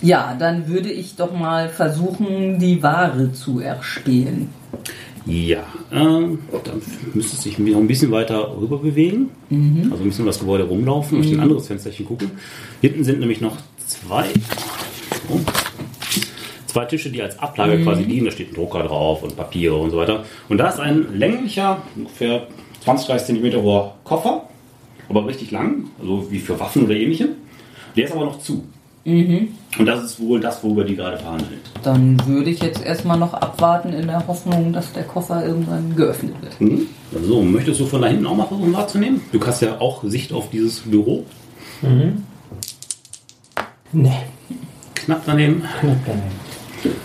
Ja, 0.00 0.36
dann 0.38 0.68
würde 0.68 0.90
ich 0.90 1.16
doch 1.16 1.32
mal 1.32 1.68
versuchen, 1.68 2.58
die 2.58 2.82
Ware 2.82 3.32
zu 3.32 3.60
erspähen. 3.60 4.50
Ja, 5.24 5.64
ähm, 5.92 6.40
dann 6.64 6.82
müsste 7.14 7.36
es 7.36 7.42
sich 7.42 7.58
noch 7.58 7.78
ein 7.78 7.86
bisschen 7.86 8.10
weiter 8.10 8.56
rüber 8.60 8.78
bewegen. 8.78 9.30
Also 9.90 10.02
ein 10.02 10.08
bisschen 10.08 10.22
um 10.22 10.26
das 10.26 10.40
Gebäude 10.40 10.64
rumlaufen, 10.64 11.18
durch 11.18 11.32
ein 11.32 11.40
anderes 11.40 11.68
Fensterchen 11.68 12.06
gucken. 12.06 12.30
Hinten 12.80 13.04
sind 13.04 13.20
nämlich 13.20 13.40
noch 13.40 13.56
zwei, 13.86 14.24
oh, 15.28 15.38
zwei 16.66 16.84
Tische, 16.86 17.10
die 17.10 17.22
als 17.22 17.38
Ablage 17.38 17.82
quasi 17.82 18.04
dienen. 18.04 18.26
Da 18.26 18.32
steht 18.32 18.50
ein 18.50 18.54
Drucker 18.54 18.82
drauf 18.82 19.22
und 19.22 19.36
Papiere 19.36 19.76
und 19.76 19.90
so 19.90 19.98
weiter. 19.98 20.24
Und 20.48 20.58
da 20.58 20.68
ist 20.68 20.80
ein 20.80 21.16
länglicher, 21.16 21.82
ungefähr 21.94 22.48
20, 22.82 23.06
30 23.06 23.26
Zentimeter 23.26 23.62
hoher 23.62 23.94
Koffer, 24.02 24.48
aber 25.08 25.26
richtig 25.26 25.50
lang, 25.50 25.84
also 26.00 26.30
wie 26.30 26.38
für 26.38 26.58
Waffen 26.58 26.84
oder 26.84 26.94
ähnlichem. 26.94 27.30
Der 27.96 28.04
ist 28.06 28.12
aber 28.12 28.24
noch 28.24 28.38
zu. 28.38 28.64
Und 29.04 29.86
das 29.86 30.04
ist 30.04 30.20
wohl 30.20 30.38
das, 30.38 30.62
worüber 30.62 30.84
die 30.84 30.94
gerade 30.94 31.18
verhandeln. 31.18 31.60
Dann 31.82 32.24
würde 32.26 32.50
ich 32.50 32.60
jetzt 32.62 32.84
erstmal 32.84 33.18
noch 33.18 33.34
abwarten 33.34 33.92
in 33.92 34.06
der 34.06 34.24
Hoffnung, 34.28 34.72
dass 34.72 34.92
der 34.92 35.02
Koffer 35.02 35.44
irgendwann 35.44 35.96
geöffnet 35.96 36.34
wird. 36.40 36.60
Mhm. 36.60 36.86
So, 37.24 37.42
möchtest 37.42 37.80
du 37.80 37.86
von 37.86 38.00
da 38.00 38.08
hinten 38.08 38.26
auch 38.26 38.36
mal 38.36 38.46
versuchen 38.46 38.72
wahrzunehmen? 38.72 39.20
Du 39.32 39.44
hast 39.44 39.60
ja 39.60 39.80
auch 39.80 40.04
Sicht 40.04 40.32
auf 40.32 40.50
dieses 40.50 40.80
Büro. 40.80 41.24
Nee, 43.92 44.12
Knapp 44.94 45.22
daneben. 45.26 45.62
knapp 45.80 45.96
daneben. 46.06 46.96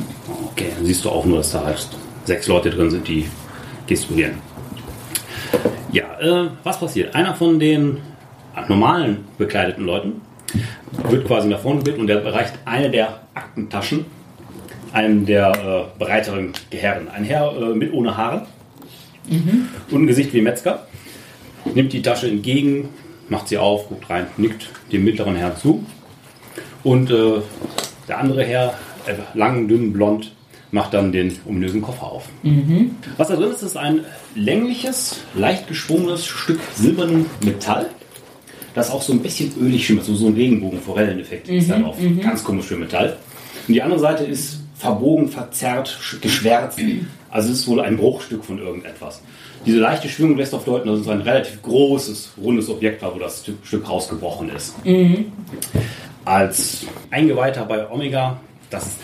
Okay, 0.52 0.68
dann 0.76 0.86
siehst 0.86 1.04
du 1.04 1.10
auch 1.10 1.26
nur, 1.26 1.38
dass 1.38 1.52
da 1.52 1.64
halt 1.66 1.88
sechs 2.26 2.48
Leute 2.48 2.70
drin 2.70 2.92
sind, 2.92 3.08
die 3.08 3.26
gestikulieren. 3.88 4.36
Ja, 5.92 6.20
äh, 6.20 6.50
was 6.64 6.80
passiert? 6.80 7.16
Einer 7.16 7.34
von 7.34 7.60
den 7.60 7.98
normalen 8.68 9.26
bekleideten 9.38 9.86
Leuten 9.86 10.22
wird 11.10 11.28
quasi 11.28 11.48
nach 11.48 11.60
vorne 11.60 11.80
gebeten 11.80 12.02
und 12.02 12.08
der 12.08 12.24
erreicht 12.24 12.54
eine 12.66 12.90
der 12.90 13.22
Aktentaschen 13.34 14.06
einem 14.94 15.26
der 15.26 15.52
äh, 15.52 16.00
breiteren 16.00 16.54
Herren. 16.72 17.08
Ein 17.10 17.24
Herr 17.24 17.54
äh, 17.56 17.76
mit 17.76 17.94
ohne 17.94 18.18
Haare, 18.18 18.48
und 19.92 20.04
ein 20.04 20.08
Gesicht 20.08 20.34
wie 20.34 20.42
Metzger. 20.42 20.88
Nimmt 21.74 21.92
die 21.92 22.02
Tasche 22.02 22.28
entgegen, 22.28 22.90
macht 23.28 23.50
sie 23.50 23.58
auf, 23.58 23.90
guckt 23.90 24.10
rein, 24.10 24.28
nickt 24.38 24.70
dem 24.92 25.04
mittleren 25.04 25.36
Herrn 25.36 25.58
zu. 25.58 25.86
Und 26.84 27.12
äh, 27.12 27.42
der 28.08 28.20
andere 28.20 28.44
Herr, 28.44 28.74
äh, 29.06 29.16
lang, 29.38 29.68
dünn, 29.68 29.92
blond, 29.92 30.32
macht 30.78 30.94
dann 30.94 31.12
den 31.12 31.38
ominösen 31.46 31.82
Koffer 31.82 32.04
auf. 32.12 32.30
Was 33.18 33.28
da 33.28 33.36
drin 33.36 33.52
ist, 33.52 33.64
ist 33.64 33.76
ein 33.76 34.06
längliches, 34.36 35.20
leicht 35.36 35.68
geschwungenes 35.68 36.26
Stück 36.26 36.60
silbernen 36.76 37.26
Metall, 37.44 37.88
das 38.76 38.92
auch 38.92 39.02
so 39.02 39.12
ein 39.12 39.20
bisschen 39.20 39.52
ölig 39.60 39.86
schimmert, 39.86 40.06
so, 40.06 40.14
so 40.16 40.28
ein 40.28 40.36
Regenbogen-Forelleneffekt 40.36 41.50
ist 41.50 41.70
da 41.70 41.80
drauf. 41.80 41.98
Ganz 42.22 42.44
komisch 42.44 42.66
für 42.68 42.78
Metall. 42.78 43.18
Und 43.68 43.74
die 43.74 43.82
andere 43.82 44.00
Seite 44.00 44.24
ist 44.24 44.60
verbogen, 44.76 45.28
verzerrt, 45.30 45.90
sch- 45.90 46.20
geschwärzt. 46.22 46.80
Also 47.30 47.52
es 47.52 47.60
ist 47.62 47.68
wohl 47.68 47.82
ein 47.82 47.98
Bruchstück 47.98 48.46
von 48.46 48.60
irgendetwas. 48.60 49.22
Diese 49.66 49.80
leichte 49.80 50.08
Schwingung 50.08 50.38
lässt 50.38 50.54
auf 50.54 50.64
deuten, 50.64 50.88
dass 50.88 51.00
es 51.00 51.08
ein 51.08 51.22
relativ 51.22 51.62
großes, 51.64 52.34
rundes 52.42 52.70
Objekt 52.70 53.02
war, 53.02 53.14
wo 53.16 53.20
das 53.20 53.44
Stück, 53.64 53.90
rausgebrochen 53.90 54.50
ist. 54.56 54.76
Als 56.24 56.86
Eingeweihter 57.10 57.66
bei 57.66 57.90
Omega, 57.90 58.40
das 58.70 58.86
ist 58.86 58.98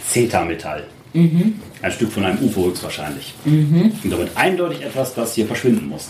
Zeta-Metall. 1.13 1.53
Ein 1.81 1.91
Stück 1.91 2.11
von 2.11 2.25
einem 2.25 2.39
UFO 2.43 2.65
höchstwahrscheinlich. 2.65 3.33
Und 3.45 4.09
damit 4.09 4.35
eindeutig 4.35 4.81
etwas, 4.83 5.13
das 5.13 5.35
hier 5.35 5.45
verschwinden 5.45 5.87
muss. 5.89 6.09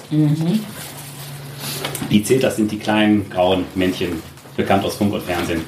Die 2.10 2.24
Zetas 2.24 2.56
sind 2.58 2.72
die 2.72 2.78
kleinen 2.78 3.30
grauen 3.30 3.66
Männchen, 3.76 4.22
bekannt 4.56 4.84
aus 4.86 4.96
Funk 4.96 5.13
und 5.13 5.24
Fernsehen. 5.24 5.62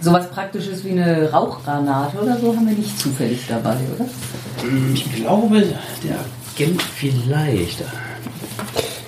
Sowas 0.00 0.28
praktisches 0.30 0.84
wie 0.84 0.90
eine 0.90 1.30
Rauchgranate 1.30 2.18
oder 2.18 2.36
so 2.38 2.56
haben 2.56 2.66
wir 2.68 2.74
nicht 2.76 2.98
zufällig 2.98 3.40
dabei, 3.48 3.76
oder? 3.94 4.08
Ich 4.92 5.14
glaube, 5.14 5.64
der 6.04 6.18
Agent 6.54 6.82
vielleicht. 6.82 7.84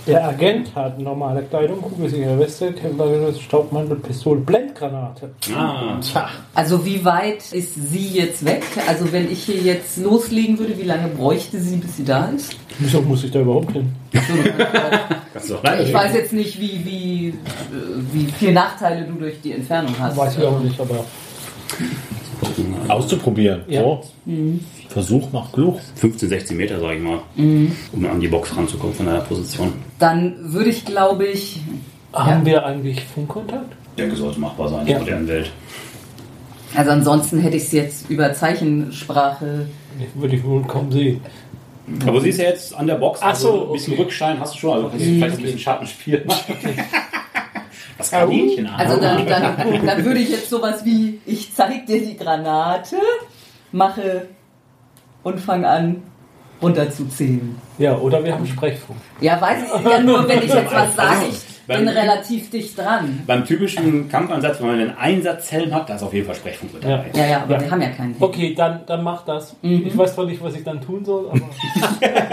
Der 0.07 0.29
Agent 0.29 0.75
hat 0.75 0.99
normale 0.99 1.43
Kleidung, 1.43 1.81
kugelsichere 1.81 2.39
Weste, 2.39 2.73
Kämpfergeschütz, 2.73 3.41
Staubmantel, 3.41 3.97
Pistole, 3.97 4.41
Blendgranate. 4.41 5.31
Ah, 5.55 5.99
Tja, 6.01 6.29
Also 6.55 6.85
wie 6.85 7.05
weit 7.05 7.53
ist 7.53 7.75
sie 7.75 8.09
jetzt 8.09 8.45
weg? 8.45 8.65
Also 8.87 9.11
wenn 9.13 9.31
ich 9.31 9.45
hier 9.45 9.57
jetzt 9.57 9.97
loslegen 9.97 10.59
würde, 10.59 10.79
wie 10.79 10.83
lange 10.85 11.09
bräuchte 11.09 11.59
sie, 11.59 11.77
bis 11.77 11.97
sie 11.97 12.05
da 12.05 12.27
ist? 12.27 12.57
Wieso 12.79 13.01
muss 13.01 13.25
ich 13.25 13.31
da 13.31 13.41
überhaupt 13.41 13.73
hin? 13.73 13.93
kannst 15.33 15.49
du 15.49 15.55
doch 15.55 15.63
leider 15.63 15.83
Ich 15.85 15.95
weiß 15.95 16.13
jetzt 16.15 16.33
nicht, 16.33 16.61
wie, 16.61 16.85
wie, 16.85 17.29
äh, 17.29 17.33
wie 18.13 18.27
viel 18.33 18.53
Nachteile 18.53 19.05
du 19.07 19.15
durch 19.15 19.41
die 19.41 19.53
Entfernung 19.53 19.95
hast. 19.99 20.17
Weiß 20.17 20.37
ich 20.37 20.45
auch 20.45 20.61
nicht, 20.61 20.79
aber 20.81 21.05
auszuprobieren. 22.89 23.63
Ja. 23.69 23.81
So. 23.83 24.05
Versuch 24.89 25.33
macht 25.33 25.53
klug. 25.53 25.79
15, 25.97 26.29
16 26.29 26.57
Meter, 26.57 26.81
sag 26.81 26.95
ich 26.95 27.03
mal, 27.03 27.21
um 27.37 28.07
an 28.07 28.21
die 28.21 28.29
Box 28.29 28.57
ranzukommen 28.57 28.95
von 28.95 29.07
deiner 29.07 29.21
Position. 29.21 29.73
Dann 29.99 30.35
würde 30.53 30.71
ich, 30.71 30.85
glaube 30.85 31.27
ich, 31.27 31.61
haben 32.13 32.47
wir 32.47 32.65
eigentlich 32.65 33.03
Funkkontakt? 33.05 33.73
Ich 33.97 34.03
denke, 34.03 34.17
sollte 34.17 34.41
machbar 34.41 34.69
sein 34.69 34.83
in 34.83 34.87
Ja. 34.89 34.93
der 34.95 35.01
modernen 35.01 35.29
Welt. 35.29 35.53
also 36.75 36.91
ansonsten 36.91 37.39
hätte 37.41 37.57
ich 37.57 37.65
es 37.65 37.73
jetzt 37.73 38.11
über 38.11 38.33
Zeichensprache. 38.33 39.67
Würde 40.15 40.37
ich 40.37 40.45
wohl 40.45 40.63
kaum 40.63 40.91
sehen. 40.91 41.21
Aber 42.07 42.21
sie 42.21 42.31
ist 42.31 42.39
ja 42.39 42.47
jetzt 42.47 42.75
an 42.75 42.87
der 42.87 42.95
Box, 42.95 43.21
Ach 43.23 43.35
so, 43.35 43.51
also 43.53 43.67
ein 43.67 43.73
bisschen 43.73 43.93
okay. 43.95 44.03
Rückschein 44.03 44.41
hast 44.41 44.55
du 44.55 44.59
schon, 44.59 44.73
also 44.73 44.89
du 44.89 44.99
vielleicht 44.99 45.37
ein 45.37 45.43
bisschen 45.43 45.59
Schattenspiel 45.59 46.25
machen. 46.27 46.55
Das 47.99 48.11
Kaninchen 48.11 48.67
an. 48.67 48.75
Also 48.81 49.01
dann, 49.01 49.27
dann, 49.27 49.87
dann 49.87 50.05
würde 50.05 50.21
ich 50.21 50.31
jetzt 50.31 50.51
sowas 50.51 50.85
wie, 50.85 51.21
ich 51.27 51.55
zeig 51.55 51.87
dir 51.87 52.01
die 52.05 52.17
Granate, 52.17 52.97
mache 53.73 54.27
und 55.23 55.41
fange 55.41 55.69
an 55.69 56.03
runterzuzählen. 56.63 57.57
Ja, 57.79 57.97
oder 57.97 58.25
wir 58.25 58.33
haben 58.35 58.47
Sprechfunk. 58.47 58.99
Ja, 59.21 59.41
weiß 59.41 59.59
ich 59.63 59.91
ja 59.91 60.01
nur, 60.01 60.27
wenn 60.29 60.39
ich 60.39 60.53
jetzt 60.55 60.73
was 60.73 60.95
sage, 60.97 61.27
ich 61.31 61.39
bin 61.67 61.85
Beim- 61.87 61.89
relativ 61.89 62.51
dicht 62.51 62.77
dran. 62.79 63.23
Beim 63.27 63.45
typischen 63.45 64.09
Kampfansatz, 64.09 64.61
wenn 64.61 64.67
man 64.69 64.81
einen 64.81 64.97
Einsatzhelm 64.97 65.75
hat, 65.75 65.89
da 65.89 65.95
ist 65.97 66.03
auf 66.03 66.13
jeden 66.13 66.27
Fall 66.27 66.35
Sprechfunk 66.37 66.75
mit 66.75 66.85
dabei. 66.85 67.07
Ja, 67.15 67.27
ja, 67.27 67.43
aber 67.43 67.55
Ja. 67.55 67.61
wir 67.63 67.71
haben 67.71 67.81
ja 67.83 67.89
keinen. 67.91 68.17
Okay, 68.21 68.55
dann, 68.55 68.81
dann 68.87 69.03
mach 69.03 69.25
das. 69.25 69.57
Ich 69.63 69.97
weiß 69.97 70.15
zwar 70.15 70.27
nicht, 70.27 70.43
was 70.43 70.55
ich 70.55 70.63
dann 70.65 70.81
tun 70.81 71.05
soll, 71.05 71.31
aber 71.31 71.41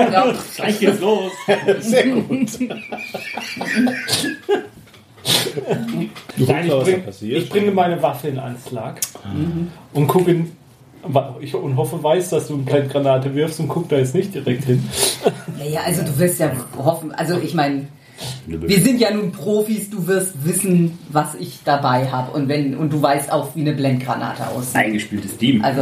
Ja. 0.11 0.33
Gleich 0.55 0.79
geht's 0.79 0.99
los. 0.99 1.31
Sehr 1.79 2.07
gut. 2.07 2.49
Du 6.37 6.45
Nein, 6.45 6.65
ich, 6.65 6.71
was 6.71 6.77
da 6.77 6.83
bring, 6.83 7.03
passiert. 7.03 7.43
ich 7.43 7.49
bringe 7.49 7.71
meine 7.71 8.01
Waffe 8.01 8.29
in 8.29 8.39
Anschlag 8.39 8.99
und 9.93 10.07
gucke 10.07 10.45
ich 11.41 11.55
und 11.55 11.75
hoffe, 11.77 12.01
weiß, 12.01 12.29
dass 12.29 12.47
du 12.47 12.53
eine 12.55 12.63
Blendgranate 12.63 13.33
wirfst 13.33 13.59
und 13.59 13.67
guck 13.67 13.89
da 13.89 13.97
jetzt 13.97 14.13
nicht 14.13 14.33
direkt 14.35 14.65
hin. 14.65 14.83
ja, 15.59 15.65
ja, 15.65 15.79
also 15.85 16.03
du 16.03 16.17
wirst 16.19 16.39
ja 16.39 16.51
hoffen, 16.77 17.11
also 17.11 17.39
ich 17.39 17.53
meine, 17.53 17.87
wir 18.45 18.79
sind 18.79 18.99
ja 18.99 19.11
nun 19.11 19.31
Profis, 19.31 19.89
du 19.89 20.05
wirst 20.07 20.45
wissen, 20.45 20.99
was 21.09 21.35
ich 21.35 21.59
dabei 21.65 22.07
habe 22.11 22.31
und 22.31 22.47
wenn 22.47 22.77
und 22.77 22.93
du 22.93 23.01
weißt 23.01 23.31
auch, 23.31 23.55
wie 23.55 23.61
eine 23.61 23.73
Blendgranate 23.73 24.47
aussieht. 24.49 24.75
Eingespieltes 24.75 25.37
Team. 25.37 25.63
Also 25.63 25.81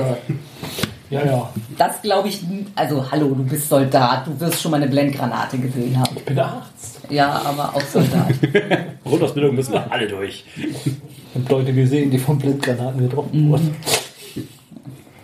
Ja, 1.09 1.25
ja. 1.25 1.49
das 1.77 2.01
glaube 2.01 2.27
ich, 2.29 2.41
also 2.75 3.09
hallo, 3.11 3.29
du 3.29 3.43
bist 3.43 3.67
Soldat, 3.67 4.27
du 4.27 4.39
wirst 4.39 4.61
schon 4.61 4.71
mal 4.71 4.77
eine 4.77 4.87
Blendgranate 4.91 5.57
gesehen 5.57 5.99
haben. 5.99 6.15
Ich 6.15 6.23
bin 6.25 6.37
Arzt. 6.39 7.01
Ja, 7.09 7.41
aber 7.45 7.75
auch 7.75 7.81
Soldat. 7.81 8.27
Grundausbildung 9.03 9.55
müssen 9.55 9.73
wir 9.73 9.91
alle 9.91 10.07
durch. 10.07 10.45
Ich 10.55 11.35
habe 11.35 11.51
Leute 11.53 11.73
gesehen, 11.73 12.11
die 12.11 12.19
von 12.19 12.37
Blendgranaten 12.37 13.01
getroffen 13.01 13.49
wurden. 13.49 13.75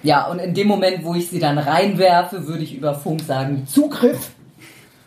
Ja, 0.05 0.27
und 0.27 0.37
in 0.37 0.53
dem 0.53 0.67
Moment, 0.67 1.03
wo 1.03 1.15
ich 1.15 1.29
sie 1.31 1.39
dann 1.39 1.57
reinwerfe, 1.57 2.45
würde 2.45 2.61
ich 2.61 2.75
über 2.75 2.93
Funk 2.93 3.21
sagen, 3.21 3.65
Zugriff. 3.65 4.29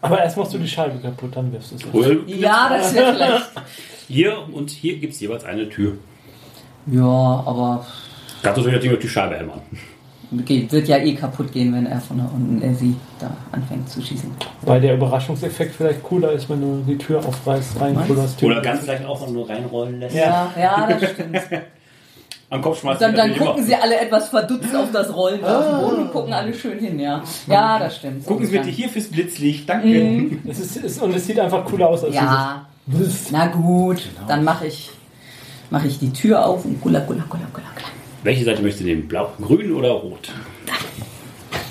Aber 0.00 0.20
erst 0.20 0.36
machst 0.36 0.52
du 0.54 0.58
die 0.58 0.66
Scheibe 0.66 0.98
kaputt, 0.98 1.36
dann 1.36 1.52
wirfst 1.52 1.70
du 1.70 1.76
es. 1.76 1.94
Well, 1.94 2.22
Ja, 2.26 2.68
das 2.68 2.92
wäre 2.94 3.12
vielleicht. 3.14 3.50
Hier 4.08 4.36
und 4.52 4.70
hier 4.70 4.98
gibt 4.98 5.14
es 5.14 5.20
jeweils 5.20 5.44
eine 5.44 5.68
Tür. 5.68 5.98
Ja, 6.86 7.04
aber 7.04 7.86
Kannst 8.42 8.60
du 8.60 8.68
natürlich 8.68 8.98
die 8.98 9.08
Scheibe 9.08 9.36
hämmern. 9.36 9.60
Wird 10.30 10.88
ja 10.88 10.98
eh 10.98 11.14
kaputt 11.14 11.52
gehen, 11.52 11.74
wenn 11.74 11.86
er 11.86 12.00
von 12.00 12.18
da 12.18 12.30
unten 12.34 12.60
er 12.62 12.74
sie 12.74 12.96
da 13.18 13.30
anfängt 13.52 13.88
zu 13.88 14.02
schießen. 14.02 14.30
Weil 14.62 14.80
der 14.80 14.94
Überraschungseffekt 14.94 15.74
vielleicht 15.74 16.02
cooler 16.02 16.32
ist, 16.32 16.50
wenn 16.50 16.60
du 16.60 16.84
die 16.86 16.98
Tür 16.98 17.18
aufreißt, 17.26 17.80
reinkullerst. 17.80 18.42
Oder 18.42 18.60
ganz 18.60 18.80
vielleicht 18.82 19.06
auch 19.06 19.26
nur 19.28 19.48
reinrollen 19.48 20.00
lässt. 20.00 20.16
Ja, 20.16 20.52
ja, 20.60 20.86
das 20.86 21.10
stimmt. 21.10 21.38
Am 22.50 22.62
Kopf 22.62 22.80
schmeißt 22.80 23.02
Dann, 23.02 23.14
dann 23.14 23.36
gucken 23.36 23.58
immer. 23.58 23.66
sie 23.66 23.74
alle 23.74 24.00
etwas 24.00 24.30
verdutzt 24.30 24.74
auf 24.74 24.90
das 24.90 25.14
Rollen 25.14 25.44
auf 25.44 25.66
dem 25.66 25.80
Boden 25.80 26.02
und 26.04 26.12
gucken 26.12 26.32
alle 26.32 26.54
schön 26.54 26.78
hin, 26.78 26.98
ja. 26.98 27.22
Ja, 27.46 27.78
das 27.78 27.96
stimmt. 27.96 28.24
Gucken 28.24 28.46
Sie 28.46 28.56
bitte 28.56 28.70
hier 28.70 28.88
fürs 28.88 29.08
Blitzlicht. 29.08 29.68
Danke. 29.68 30.38
Es 30.48 30.58
ist, 30.58 30.76
es, 30.82 30.98
und 30.98 31.14
es 31.14 31.26
sieht 31.26 31.38
einfach 31.38 31.64
cooler 31.66 31.88
aus 31.88 32.04
als 32.04 32.14
Ja, 32.14 32.66
na 33.30 33.46
gut, 33.48 34.08
dann 34.26 34.44
mache 34.44 34.66
ich, 34.66 34.90
mach 35.68 35.84
ich 35.84 35.98
die 35.98 36.10
Tür 36.10 36.46
auf 36.46 36.64
und 36.64 36.80
gula, 36.80 37.00
gula, 37.00 37.24
gula, 37.28 37.44
gula, 37.52 37.66
gula. 37.74 37.87
Welche 38.22 38.44
Seite 38.44 38.62
möchtest 38.62 38.82
du 38.82 38.86
nehmen? 38.86 39.06
Blau, 39.08 39.30
grün 39.40 39.72
oder 39.72 39.90
rot? 39.90 40.30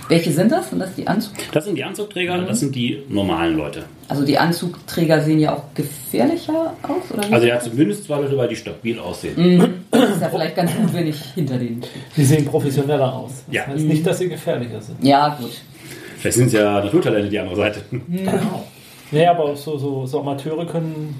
Welche 0.10 0.32
sind 0.32 0.50
das? 0.52 0.70
Sind 0.70 0.80
das 0.80 0.96
die 0.96 1.06
Anzug? 1.06 1.34
Das 1.52 1.66
sind 1.66 1.76
die 1.76 1.84
Anzugträger, 1.84 2.38
das 2.38 2.62
sind 2.62 2.74
die 2.74 3.04
normalen 3.10 3.58
Leute. 3.58 3.84
Also 4.08 4.26
die 4.26 4.38
Anzugträger 4.38 5.20
sehen 5.22 5.40
ja 5.40 5.54
auch 5.54 5.64
gefährlicher 5.76 6.74
aus, 6.84 7.12
oder? 7.14 7.28
wie? 7.30 7.34
Also 7.34 7.48
er 7.48 7.56
hat 7.56 7.64
zumindest 7.64 8.06
zwei 8.06 8.16
Leute 8.22 8.32
dabei, 8.32 8.48
die 8.48 8.56
stabil 8.56 8.98
aussehen. 9.00 9.74
das 9.92 10.10
ist 10.12 10.22
ja 10.22 10.30
vielleicht 10.30 10.56
ganz 10.56 10.74
gut, 10.74 10.94
wenn 10.94 11.08
ich 11.08 11.22
hinter 11.36 11.58
denen 11.58 11.84
stehe. 11.84 12.04
Die 12.16 12.24
sehen 12.24 12.46
professioneller 12.46 13.14
aus. 13.14 13.44
Das 13.48 13.56
Ja. 13.56 13.68
heißt 13.68 13.84
nicht, 13.84 14.08
dass 14.08 14.18
sie 14.20 14.30
gefährlicher 14.30 14.80
sind. 14.82 15.04
Ja, 15.04 15.36
gut. 15.38 15.52
Vielleicht 16.20 16.38
sind 16.38 16.48
es 16.48 16.54
ja 16.54 16.80
Naturtalente, 16.82 17.28
die 17.30 17.40
andere 17.40 17.58
Seite. 17.58 17.82
Nee, 19.12 19.26
aber 19.28 19.44
auch 19.44 19.58
so, 19.58 19.78
so, 19.78 20.06
so 20.06 20.22
Amateure 20.22 20.66
können 20.66 21.16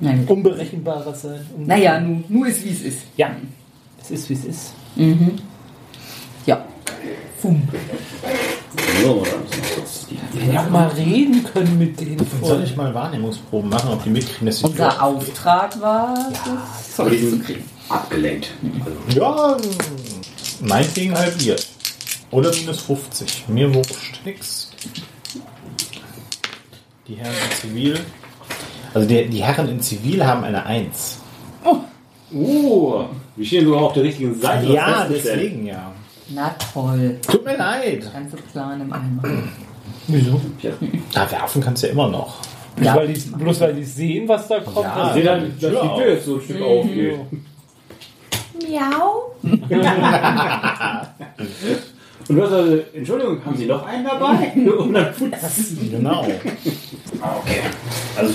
gut. 0.00 0.30
unberechenbarer 0.30 1.14
sein. 1.14 1.40
Und 1.56 1.66
Naja, 1.66 2.00
nu, 2.00 2.22
nu 2.28 2.44
ist 2.44 2.64
wie 2.64 2.70
es 2.70 2.82
ist. 2.82 2.98
Ja, 3.16 3.32
es 4.02 4.10
ist, 4.10 4.28
wie 4.30 4.34
es 4.34 4.44
ist. 4.44 4.72
Ja. 6.46 6.64
Fum. 7.40 7.66
Wir 10.32 10.60
auch 10.60 10.70
mal 10.70 10.88
reden 10.88 11.42
können 11.44 11.78
mit 11.78 11.98
denen. 12.00 12.24
Soll 12.42 12.62
ich 12.64 12.76
mal 12.76 12.94
Wahrnehmungsproben 12.94 13.70
machen, 13.70 13.90
ob 13.92 14.02
die 14.04 14.10
mitkriegen, 14.10 14.46
dass 14.46 14.60
Tür 14.60 14.70
Unser? 14.70 15.02
Auftrag 15.02 15.80
war, 15.80 16.14
das 16.14 16.96
Zeug 16.96 17.18
zu 17.18 17.38
kriegen. 17.40 17.64
abgelenkt. 17.88 18.50
Ja, 19.14 19.56
meinetwegen 20.60 21.16
halbiert. 21.16 21.66
Oder 22.30 22.54
minus 22.54 22.80
50. 22.82 23.48
Mir 23.48 23.74
wurscht 23.74 24.20
nix. 24.24 24.70
Die 27.08 27.16
Herren 27.16 27.34
in 27.34 27.56
Zivil. 27.60 28.00
Also 28.94 29.08
die, 29.08 29.26
die 29.28 29.42
Herren 29.42 29.68
in 29.68 29.80
Zivil 29.80 30.24
haben 30.24 30.44
eine 30.44 30.64
1. 30.64 31.18
uh, 32.32 33.04
wir 33.40 33.46
stehen 33.46 33.64
sogar 33.64 33.80
auf 33.82 33.92
der 33.94 34.02
richtigen 34.02 34.34
Seite. 34.38 34.70
Ja, 34.72 35.06
deswegen 35.10 35.64
ja. 35.66 35.90
Na 36.34 36.54
toll. 36.74 37.16
Tut 37.26 37.42
mir 37.44 37.56
leid. 37.56 38.12
Ganze 38.12 38.36
Plan 38.36 38.80
im 38.80 38.92
Eimer. 38.92 39.22
Wieso? 40.06 40.38
Da 41.14 41.30
werfen 41.30 41.62
kannst 41.62 41.82
du 41.82 41.86
ja 41.86 41.92
immer 41.94 42.08
noch. 42.08 42.36
Bloß, 42.76 42.86
Ja. 42.86 42.96
weil 42.96 43.08
die, 43.08 43.18
bloß 43.30 43.60
weil 43.60 43.74
die 43.74 43.84
sehen, 43.84 44.28
was 44.28 44.46
da 44.46 44.60
kommt. 44.60 44.84
Ja. 44.86 45.06
das- 45.06 45.14
Seht 45.14 45.24
ihr, 45.24 45.36
dass 45.36 45.82
die 45.82 45.88
Tür 46.00 46.08
jetzt 46.12 46.26
so 46.26 46.34
ein 46.36 46.40
Stück 46.42 46.62
aufgeht. 46.62 47.14
Miau. 48.68 49.34
Und 52.28 52.36
du 52.36 52.42
hast 52.44 52.52
also, 52.52 52.78
Entschuldigung, 52.94 53.44
haben 53.44 53.56
Sie 53.56 53.66
noch 53.66 53.84
einen 53.86 54.04
dabei? 54.04 54.52
Und 54.78 54.92
dann 54.92 55.12
putzt 55.14 55.90
Genau. 55.90 56.20
Okay. 56.22 57.60
Also 58.16 58.32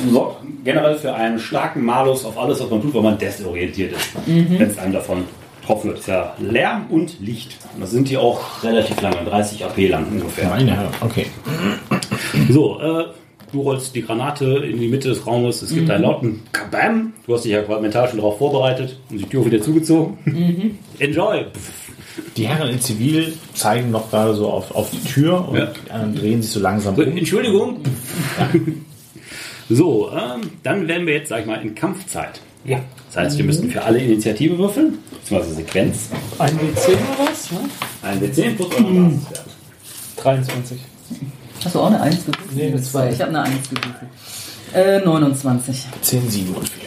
generell 0.66 0.96
für 0.98 1.14
einen 1.14 1.40
starken 1.40 1.86
Malus 1.86 2.26
auf 2.26 2.38
alles, 2.38 2.60
was 2.60 2.70
man 2.70 2.82
tut, 2.82 2.94
weil 2.94 3.02
man 3.04 3.18
desorientiert 3.18 3.94
ist, 3.94 4.10
wenn 4.26 4.62
es 4.70 4.78
einem 4.78 4.92
davon 4.94 5.24
getroffen 5.62 5.88
wird. 5.88 5.98
Das 6.00 6.08
ist 6.08 6.12
ja 6.12 6.36
Lärm 6.40 6.88
und 6.90 7.20
Licht. 7.22 7.56
Und 7.74 7.82
das 7.82 7.92
sind 7.92 8.10
die 8.10 8.18
auch 8.18 8.64
relativ 8.64 9.00
lange, 9.02 9.18
30 9.26 9.64
AP 9.64 9.88
lang 9.88 10.06
ungefähr. 10.12 10.50
Meine 10.50 10.76
Herren, 10.76 10.90
okay. 11.02 11.28
So, 12.50 12.80
äh, 12.82 13.06
du 13.52 13.62
rollst 13.62 13.96
die 13.96 14.02
Granate 14.02 14.46
in 14.46 14.80
die 14.80 14.88
Mitte 14.88 15.08
des 15.10 15.26
Raumes. 15.26 15.62
Es 15.62 15.74
gibt 15.74 15.90
einen 15.90 16.04
lauten 16.04 16.42
Kabam. 16.52 17.14
Du 17.26 17.34
hast 17.34 17.46
dich 17.46 17.52
ja 17.54 17.62
quasi 17.62 17.82
mental 17.82 18.08
schon 18.10 18.18
darauf 18.18 18.38
vorbereitet 18.38 19.00
und 19.10 19.18
die 19.20 19.26
Tür 19.26 19.46
wieder 19.46 19.62
zugezogen. 19.62 20.78
Enjoy. 21.00 21.46
Die 22.38 22.48
Herren 22.48 22.70
in 22.70 22.80
Zivil 22.82 23.34
zeigen 23.54 23.92
noch 23.92 24.10
gerade 24.10 24.34
so 24.36 24.50
auf, 24.50 24.74
auf 24.74 24.90
die 24.90 25.02
Tür 25.04 25.48
und 25.50 25.58
Ja. 25.58 25.68
anderen 25.92 26.16
drehen 26.16 26.42
sich 26.42 26.52
so 26.52 26.60
langsam 26.60 26.96
So, 26.96 27.04
um. 27.04 27.18
Entschuldigung. 27.18 27.78
So, 29.70 30.12
ähm, 30.12 30.52
dann 30.64 30.88
wären 30.88 31.08
wir 31.08 31.16
jetzt, 31.16 31.30
sag 31.30 31.42
ich 31.42 31.46
mal, 31.48 31.62
in 31.62 31.74
Kampfzeit. 31.74 32.40
Ja. 32.66 32.80
Das 33.08 33.18
heißt, 33.24 33.38
wir 33.38 33.46
müssten 33.46 33.70
für 33.70 33.84
alle 33.84 34.00
Initiative 34.00 34.58
würfeln, 34.58 35.00
beziehungsweise 35.12 35.56
Sequenz. 35.56 36.10
Ein 36.38 36.58
W10 36.58 36.92
oder 36.92 37.30
was? 37.30 37.52
Ne? 37.52 37.60
Ein 38.02 38.22
W10 38.22 38.56
plus 38.56 38.74
euren 38.76 39.12
Basiswert. 39.12 39.46
23. 40.18 40.80
Hast 41.64 41.76
du 41.76 41.80
auch 41.80 41.88
eine 41.88 42.02
1 42.02 42.26
gewürfelt? 42.26 42.56
Nee, 42.56 42.68
eine 42.68 42.82
zwei. 42.82 43.12
Ich 43.12 43.22
habe 43.22 43.30
eine 43.30 43.42
1 43.44 43.70
gewürfelt. 43.70 44.10
Äh, 44.74 45.00
29. 45.06 45.86
10, 46.02 46.30
7 46.30 46.54
und 46.54 46.70
4. 46.70 46.84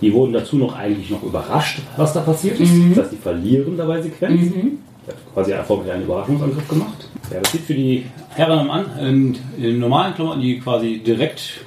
Die 0.00 0.12
wurden 0.12 0.32
dazu 0.32 0.56
noch 0.56 0.76
eigentlich 0.76 1.10
noch 1.10 1.22
überrascht, 1.22 1.80
was 1.96 2.12
da 2.12 2.20
passiert 2.20 2.60
ist. 2.60 2.70
Das 2.90 3.04
heißt, 3.04 3.12
die 3.12 3.16
verlieren 3.16 3.76
dabei 3.76 4.00
Sequenz. 4.00 4.40
Ich 4.42 4.54
habe 4.54 5.16
quasi 5.34 5.52
erfolgreich 5.52 5.92
einen 5.92 6.04
Überraschungsangriff 6.04 6.68
gemacht. 6.68 7.08
Ja, 7.32 7.40
das 7.40 7.52
sieht 7.52 7.62
für 7.62 7.74
die 7.74 8.06
Herren 8.30 8.58
am 8.60 8.70
An 8.70 8.86
in, 8.98 9.38
in 9.58 9.78
normalen 9.78 10.14
Klamotten, 10.14 10.40
die 10.40 10.60
quasi 10.60 10.98
direkt 11.04 11.64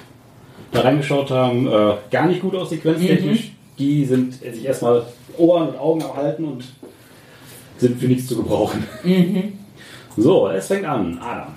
da 0.71 0.81
reingeschaut 0.81 1.31
haben, 1.31 1.67
äh, 1.67 1.93
gar 2.09 2.27
nicht 2.27 2.41
gut 2.41 2.55
aus 2.55 2.69
sequenztechnisch. 2.69 3.51
Die 3.77 4.05
sind 4.05 4.35
sich 4.35 4.65
erstmal 4.65 5.03
Ohren 5.37 5.69
und 5.69 5.79
Augen 5.79 6.01
erhalten 6.01 6.45
und 6.45 6.63
sind 7.77 7.99
für 7.99 8.07
nichts 8.07 8.27
zu 8.27 8.37
gebrauchen. 8.37 8.85
So, 10.17 10.49
es 10.49 10.67
fängt 10.67 10.85
an. 10.85 11.19
Adam. 11.19 11.47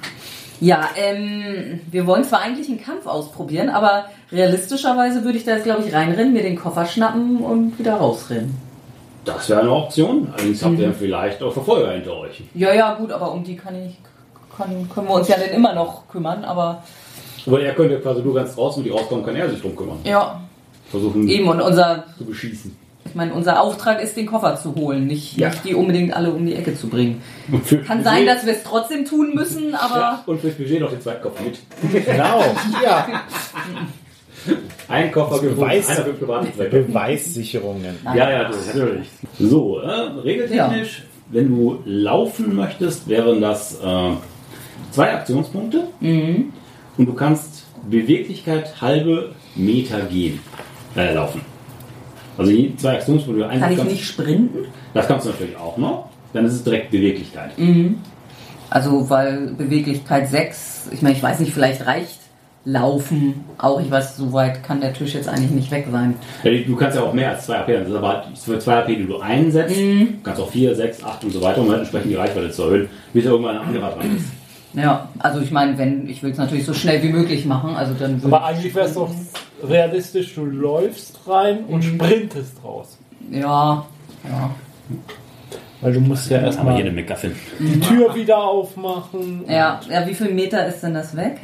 Ja, 0.61 0.89
ähm, 0.97 1.81
wir 1.91 2.07
wollen 2.07 2.25
zwar 2.25 2.41
eigentlich 2.41 2.69
einen 2.69 2.81
Kampf 2.81 3.07
ausprobieren, 3.07 3.69
aber 3.69 4.07
realistischerweise 4.31 5.25
würde 5.25 5.39
ich 5.39 5.45
da 5.45 5.57
jetzt, 5.57 5.65
glaube 5.65 5.83
ich, 5.85 5.93
reinrennen, 5.93 6.33
mir 6.33 6.43
den 6.43 6.57
Koffer 6.57 6.87
schnappen 6.87 7.39
und 7.39 7.79
wieder 7.79 7.95
rausrennen. 7.95 8.55
Das 9.25 9.49
wäre 9.49 9.63
eine 9.63 9.73
Option. 9.73 10.29
Allerdings 10.33 10.65
habt 10.65 10.79
ihr 10.79 10.93
vielleicht 10.93 11.43
auch 11.43 11.53
Verfolger 11.53 11.93
hinter 11.93 12.17
euch. 12.17 12.43
Ja, 12.55 12.73
ja, 12.73 12.95
gut, 12.95 13.11
aber 13.11 13.33
um 13.33 13.43
die 13.43 13.57
kann 13.57 13.75
ich, 13.75 13.99
kann, 14.57 14.89
können 14.89 15.09
wir 15.09 15.15
uns 15.15 15.29
ja 15.29 15.37
dann 15.37 15.51
immer 15.51 15.75
noch 15.75 16.09
kümmern, 16.09 16.45
aber 16.45 16.83
Aber 17.47 17.61
er 17.63 17.75
könnte 17.75 17.99
quasi 18.01 18.23
nur 18.23 18.35
ganz 18.35 18.55
draußen, 18.55 18.83
die 18.83 18.91
rauskommen, 18.91 19.25
kann 19.25 19.37
er 19.37 19.49
sich 19.51 19.61
drum 19.61 19.75
kümmern. 19.77 19.99
ja, 20.05 20.41
Versuchen 20.91 21.29
eben 21.29 21.49
und 21.49 21.61
unser, 21.61 22.05
zu 22.19 22.25
beschießen. 22.25 22.77
ich 23.07 23.15
meine, 23.15 23.33
unser 23.35 23.61
Auftrag 23.61 24.01
ist, 24.03 24.17
den 24.17 24.27
Koffer 24.27 24.57
zu 24.57 24.75
holen, 24.75 25.07
nicht, 25.07 25.37
Ja. 25.37 25.49
nicht 25.51 25.65
die 25.65 25.75
unbedingt 25.75 26.15
alle 26.15 26.31
um 26.33 26.45
die 26.47 26.55
Ecke 26.55 26.75
zu 26.77 26.89
bringen. 26.89 27.23
Kann 27.51 27.61
Budget- 27.61 28.05
sein, 28.05 28.27
dass 28.27 28.47
wir 28.47 28.53
es 28.53 28.63
trotzdem 28.63 29.05
tun 29.05 29.33
müssen, 29.35 29.75
aber 29.75 29.97
Ja, 29.99 30.23
und 30.27 30.41
fürs 30.41 30.55
Budget 30.55 30.81
noch 30.81 30.91
den 30.91 31.01
zweiten 31.01 31.23
Koffer 31.23 31.43
mit. 31.43 31.59
Genau. 32.07 32.43
Ja. 32.85 33.07
Ein 34.89 35.11
Koffer 35.11 35.37
für 35.39 35.51
Beweis- 35.51 35.89
einer 35.89 36.05
für 36.05 36.13
private 36.13 36.53
Zwecke. 36.55 36.83
Beweissicherungen. 36.83 37.97
Ja, 38.15 38.31
ja, 38.31 38.45
das 38.45 38.57
ist 38.59 38.75
natürlich. 38.75 39.09
So, 39.39 39.79
äh, 39.81 39.91
regeltechnisch, 40.23 41.03
wenn 41.31 41.49
du 41.49 41.79
laufen 41.87 42.55
möchtest, 42.55 43.09
wären 43.09 43.41
das 43.41 43.81
äh, 43.83 44.11
zwei 44.91 45.15
Aktionspunkte. 45.15 45.85
Mhm. 46.01 46.53
Und 46.97 47.07
du 47.07 47.15
kannst 47.15 47.65
Beweglichkeit 47.89 48.81
halbe 48.81 49.33
Meter 49.55 50.01
gehen, 50.03 50.41
äh, 50.97 51.13
laufen. 51.15 51.41
Also 52.37 52.51
zwei 52.77 52.99
du 52.99 53.41
kann 53.49 53.73
ich 53.73 53.85
nicht 53.85 54.05
sprinten. 54.05 54.67
Das 54.93 55.07
kannst 55.07 55.27
du 55.27 55.31
natürlich 55.31 55.57
auch 55.57 55.77
noch. 55.77 56.09
Dann 56.33 56.45
ist 56.47 56.55
es 56.55 56.65
direkt 56.65 56.91
Beweglichkeit. 56.91 57.53
Also, 58.71 59.09
weil 59.09 59.55
Beweglichkeit 59.57 60.29
6, 60.29 60.89
ich 60.93 61.03
meine, 61.03 61.15
ich 61.15 61.23
weiß 61.23 61.39
nicht, 61.41 61.53
vielleicht 61.53 61.87
reicht 61.87 62.19
Laufen 62.65 63.45
auch. 63.59 63.79
Ich 63.81 63.91
weiß, 63.91 64.17
so 64.17 64.33
weit 64.33 64.65
kann 64.65 64.81
der 64.81 64.95
Tisch 64.95 65.15
jetzt 65.15 65.29
eigentlich 65.29 65.51
nicht 65.51 65.71
weg 65.71 65.87
sein. 65.93 66.15
Ja, 66.43 66.51
Du 66.67 66.75
kannst 66.75 66.97
ja 66.97 67.03
auch 67.03 67.13
mehr 67.13 67.31
als 67.31 67.45
2 67.45 67.59
AP, 67.59 67.67
das 67.69 67.89
ist 67.89 67.95
aber 67.95 68.09
halt 68.09 68.39
für 68.39 68.59
2 68.59 68.79
AP, 68.79 68.87
die 68.97 69.05
du 69.07 69.19
einsetzt, 69.19 69.77
Mhm. 69.77 70.07
du 70.17 70.23
kannst 70.23 70.41
auch 70.41 70.51
4, 70.51 70.75
6, 70.75 71.05
8 71.05 71.25
und 71.25 71.31
so 71.33 71.43
weiter, 71.43 71.61
um 71.61 71.69
halt 71.69 71.81
entsprechend 71.81 72.11
die 72.11 72.15
Reichweite 72.17 72.51
zu 72.51 72.63
erhöhen, 72.63 72.89
bis 73.13 73.27
irgendwann 73.27 73.59
ein 73.59 73.67
anderer 73.69 73.91
dran 73.91 74.17
ist. 74.17 74.25
Ja, 74.75 75.09
also 75.19 75.41
ich 75.41 75.51
meine, 75.51 75.79
wenn, 75.79 76.09
ich 76.09 76.23
will 76.23 76.33
es 76.33 76.39
natürlich 76.39 76.65
so 76.65 76.75
schnell 76.75 77.03
wie 77.03 77.11
möglich 77.11 77.45
machen, 77.45 77.77
also 77.77 77.95
dann 77.95 78.21
Aber 78.25 78.45
eigentlich 78.45 78.75
wäre 78.75 78.87
es 78.87 78.95
doch 78.95 79.11
realistisch, 79.63 80.35
du 80.35 80.45
läufst 80.45 81.21
rein 81.29 81.65
und 81.69 81.83
sprintest 81.83 82.63
raus. 82.65 82.99
Ja, 83.31 83.87
ja. 84.25 84.51
Weil 85.81 85.93
du 85.93 86.01
musst 86.01 86.31
ja 86.31 86.41
erstmal 86.41 86.77
hier 86.77 86.87
eine 86.87 86.95
McGuffin. 86.95 87.33
die 87.59 87.79
Tür 87.79 88.15
wieder 88.15 88.39
aufmachen. 88.39 89.45
Ja, 89.49 89.81
ja, 89.91 90.07
wie 90.07 90.15
viel 90.15 90.33
Meter 90.33 90.67
ist 90.67 90.81
denn 90.81 90.95
das 90.95 91.15
weg? 91.15 91.37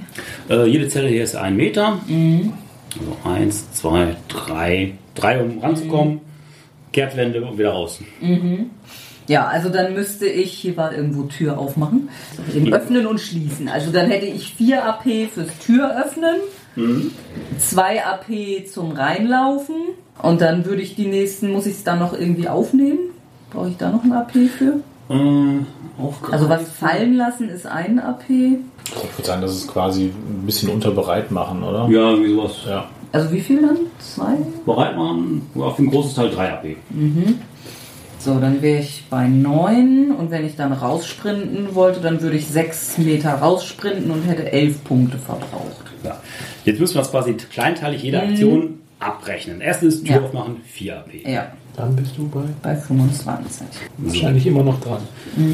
Äh, 0.48 0.66
jede 0.66 0.88
Zelle 0.88 1.08
hier 1.08 1.24
ist 1.24 1.36
ein 1.36 1.56
Meter. 1.56 1.98
Mhm. 2.06 2.54
Also 2.98 3.16
1, 3.24 3.72
2, 3.72 4.16
3, 4.28 4.92
3, 5.14 5.42
um 5.42 5.58
ranzukommen. 5.58 6.20
Kehrtwende 6.92 7.42
und 7.44 7.58
wieder 7.58 7.70
raus. 7.70 8.00
Ja, 9.30 9.46
also 9.46 9.68
dann 9.68 9.94
müsste 9.94 10.26
ich, 10.26 10.54
hier 10.54 10.76
war 10.76 10.92
irgendwo 10.92 11.22
Tür 11.22 11.56
aufmachen, 11.56 12.08
eben 12.52 12.72
öffnen 12.72 13.06
und 13.06 13.20
schließen. 13.20 13.68
Also 13.68 13.92
dann 13.92 14.10
hätte 14.10 14.26
ich 14.26 14.54
4 14.56 14.84
AP 14.84 15.04
fürs 15.32 15.56
Tür 15.64 16.04
öffnen, 16.04 16.34
2 17.56 18.04
AP 18.04 18.66
zum 18.66 18.90
Reinlaufen 18.90 19.76
und 20.20 20.40
dann 20.40 20.64
würde 20.64 20.82
ich 20.82 20.96
die 20.96 21.06
nächsten, 21.06 21.52
muss 21.52 21.66
ich 21.66 21.74
es 21.74 21.84
dann 21.84 22.00
noch 22.00 22.12
irgendwie 22.12 22.48
aufnehmen? 22.48 22.98
Brauche 23.52 23.68
ich 23.68 23.76
da 23.76 23.90
noch 23.90 24.02
ein 24.02 24.12
AP 24.12 24.32
für? 24.32 24.80
Aufgreifen. 25.96 26.32
Also 26.32 26.48
was 26.48 26.68
fallen 26.68 27.14
lassen 27.14 27.50
ist 27.50 27.66
ein 27.66 28.00
AP. 28.00 28.24
Ich 28.28 29.16
würde 29.16 29.26
sagen, 29.28 29.42
das 29.42 29.54
ist 29.54 29.68
quasi 29.68 30.06
ein 30.06 30.44
bisschen 30.44 30.70
unterbereit 30.70 31.30
machen, 31.30 31.62
oder? 31.62 31.86
Ja, 31.88 32.10
irgendwie 32.10 32.34
sowas. 32.34 32.56
Ja. 32.66 32.88
Also 33.12 33.30
wie 33.30 33.40
viel 33.40 33.62
dann? 33.62 33.76
Zwei? 34.00 34.38
Bereit 34.66 34.96
machen, 34.96 35.48
auf 35.54 35.78
ein 35.78 35.88
großes 35.88 36.14
Teil 36.14 36.30
3 36.30 36.52
AP. 36.52 36.64
So, 38.22 38.38
dann 38.38 38.60
wäre 38.60 38.80
ich 38.80 39.04
bei 39.08 39.26
9 39.26 40.10
und 40.12 40.30
wenn 40.30 40.44
ich 40.44 40.54
dann 40.54 40.72
raussprinten 40.74 41.74
wollte, 41.74 42.00
dann 42.00 42.20
würde 42.20 42.36
ich 42.36 42.46
6 42.48 42.98
Meter 42.98 43.30
raussprinten 43.34 44.10
und 44.10 44.22
hätte 44.24 44.52
11 44.52 44.84
Punkte 44.84 45.16
verbraucht. 45.16 45.86
Ja. 46.04 46.20
Jetzt 46.66 46.78
müssen 46.80 46.96
wir 46.96 47.00
es 47.00 47.10
quasi 47.10 47.32
kleinteilig 47.32 48.02
jede 48.02 48.20
Aktion 48.22 48.80
abrechnen. 48.98 49.62
Erstens 49.62 50.02
Tür 50.02 50.16
Ja. 50.16 50.22
aufmachen, 50.22 50.56
4 50.66 50.98
AP. 50.98 51.22
Ja, 51.26 51.52
Dann 51.76 51.96
bist 51.96 52.12
du 52.18 52.28
bei 52.28 52.42
bei 52.62 52.76
25. 52.76 53.66
wahrscheinlich 53.96 54.46
immer 54.46 54.64
noch 54.64 54.78
dran. 54.80 55.00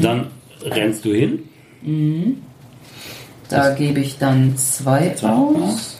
Dann 0.01 0.27
rennst 0.65 1.05
du 1.05 1.13
hin. 1.13 1.39
Da 3.47 3.73
gebe 3.75 4.01
ich 4.01 4.17
dann 4.17 4.57
2 4.57 5.15
aus. 5.23 5.96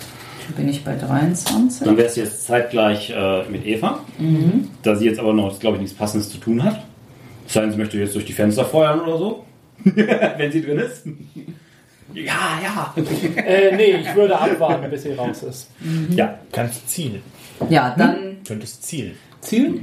Bin 0.55 0.69
ich 0.69 0.83
bei 0.83 0.95
23. 0.95 1.85
Dann 1.85 1.97
wäre 1.97 2.07
es 2.07 2.15
jetzt 2.15 2.45
zeitgleich 2.45 3.09
äh, 3.09 3.43
mit 3.49 3.65
Eva. 3.65 3.99
Da 4.81 4.95
sie 4.95 5.05
jetzt 5.05 5.19
aber 5.19 5.33
noch, 5.33 5.59
glaube 5.59 5.77
ich, 5.77 5.81
nichts 5.81 5.97
Passendes 5.97 6.29
zu 6.29 6.37
tun 6.37 6.63
hat. 6.63 6.83
Heißt, 7.53 7.71
sie 7.71 7.77
möchte 7.77 7.97
jetzt 7.97 8.15
durch 8.15 8.25
die 8.25 8.33
Fenster 8.33 8.65
feuern 8.65 9.01
oder 9.01 9.17
so. 9.17 9.45
Wenn 9.83 10.51
sie 10.51 10.61
drin 10.61 10.79
ist. 10.79 11.03
Ja, 12.13 12.59
ja. 12.63 12.93
Äh, 13.35 13.75
nee, 13.75 13.97
ich 14.01 14.15
würde 14.15 14.37
abwarten, 14.37 14.89
bis 14.89 15.03
sie 15.03 15.13
raus 15.13 15.43
ist. 15.43 15.69
Ja, 16.15 16.39
Kannst 16.51 16.89
zielen. 16.89 17.21
Ja, 17.69 17.93
dann 17.97 18.37
Könntest 18.45 18.83
zielen. 18.83 19.15
Ziel? 19.41 19.81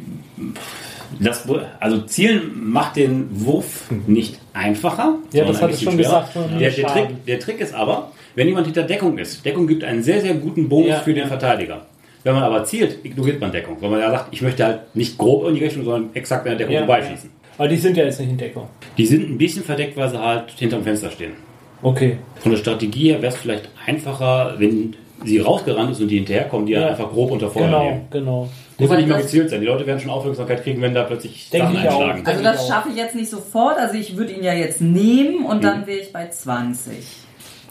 das, 1.20 1.47
also 1.80 2.03
Zielen 2.03 2.70
macht 2.70 2.97
den 2.97 3.28
Wurf 3.45 3.91
nicht 4.07 4.38
einfacher. 4.53 5.18
Ja, 5.32 5.45
das 5.45 5.61
hat 5.62 5.70
es 5.70 5.78
bisschen 5.78 5.93
schon 5.93 6.05
schwerer. 6.05 6.28
gesagt, 6.32 6.61
Der, 6.61 6.70
der. 6.70 6.86
Trick, 6.86 7.26
der 7.26 7.41
Trick 7.41 7.61
ist 7.61 7.74
aber, 7.74 8.11
wenn 8.35 8.49
jemand 8.49 8.66
hinter 8.66 8.82
Deckung 8.82 9.18
ist, 9.18 9.45
Deckung 9.45 9.66
gibt 9.66 9.85
einen 9.85 10.03
sehr, 10.03 10.20
sehr 10.20 10.35
guten 10.35 10.68
Bonus 10.68 10.89
Ja, 10.89 11.01
für 11.01 11.12
den 11.14 11.22
ja. 11.24 11.28
Verteidiger. 11.28 11.87
Wenn 12.22 12.35
man 12.35 12.43
aber 12.43 12.64
zielt, 12.64 13.05
ignoriert 13.05 13.41
man 13.41 13.53
Deckung. 13.53 13.76
Weil 13.80 13.91
man 13.91 14.01
ja 14.01 14.11
sagt, 14.11 14.28
ich 14.32 14.41
möchte 14.43 14.64
halt 14.64 14.80
nicht 14.97 15.18
grob 15.18 15.47
in 15.49 15.55
die 15.57 15.62
Richtung, 15.64 15.85
sondern 15.85 16.11
exakt 16.14 16.43
an 16.47 16.51
der 16.51 16.59
Deckung 16.59 16.74
Ja, 16.74 16.80
vorbeischießen. 16.87 17.30
Aber 17.59 17.68
die 17.68 17.76
sind 17.76 17.97
ja 17.97 18.05
jetzt 18.05 18.18
nicht 18.18 18.30
in 18.30 18.39
Deckung. 18.39 18.66
Die 18.97 19.07
sind 19.07 19.28
ein 19.30 19.39
bisschen 19.39 19.62
verdeckt, 19.62 19.97
weil 19.97 20.09
sie 20.09 20.18
halt 20.18 20.51
hinterm 20.59 20.82
Fenster 20.82 21.11
stehen. 21.11 21.32
Okay. 21.82 22.16
Von 22.41 22.51
der 22.53 22.59
Strategie 22.59 23.11
her 23.11 23.20
wäre 23.22 23.32
es 23.32 23.39
vielleicht 23.39 23.68
einfacher, 23.87 24.55
wenn 24.59 24.97
sie 25.22 25.39
rausgerannt 25.39 25.93
ist 25.93 26.01
und 26.01 26.09
die 26.09 26.16
hinterherkommen, 26.16 26.66
die 26.66 26.72
Ja. 26.72 26.80
ja. 26.80 26.89
einfach 26.89 27.11
grob 27.11 27.30
unter 27.30 27.51
Feuer 27.51 27.66
Genau, 27.66 27.85
nehmen. 27.85 28.01
genau. 28.11 28.49
Muss 28.78 28.91
ja 28.91 28.97
nicht 28.97 29.09
mehr 29.09 29.18
gezielt 29.18 29.51
sein. 29.51 29.61
Die 29.61 29.66
Leute 29.66 29.87
werden 29.87 30.01
schon 30.01 30.11
Aufmerksamkeit 30.11 30.62
kriegen, 30.64 30.82
wenn 30.82 30.95
da 30.95 31.05
plötzlich 31.05 31.49
Denke 31.51 31.66
Sachen 31.68 31.78
ich 31.78 31.89
auch. 31.89 32.01
einschlagen. 32.01 32.26
Also 32.26 32.43
Denke 32.43 32.43
das 32.59 32.66
schaffe 32.68 32.89
ich 32.89 32.97
jetzt 32.97 33.14
nicht 33.14 33.30
sofort. 33.30 33.78
Also 33.78 33.95
ich 33.97 34.16
würde 34.16 34.32
ihn 34.32 34.43
ja 34.43 34.53
jetzt 34.55 34.80
nehmen 34.80 35.45
und 35.47 35.62
dann 35.62 35.87
wäre 35.87 35.99
ich 35.99 36.12
bei 36.12 36.26
20. 36.28 36.95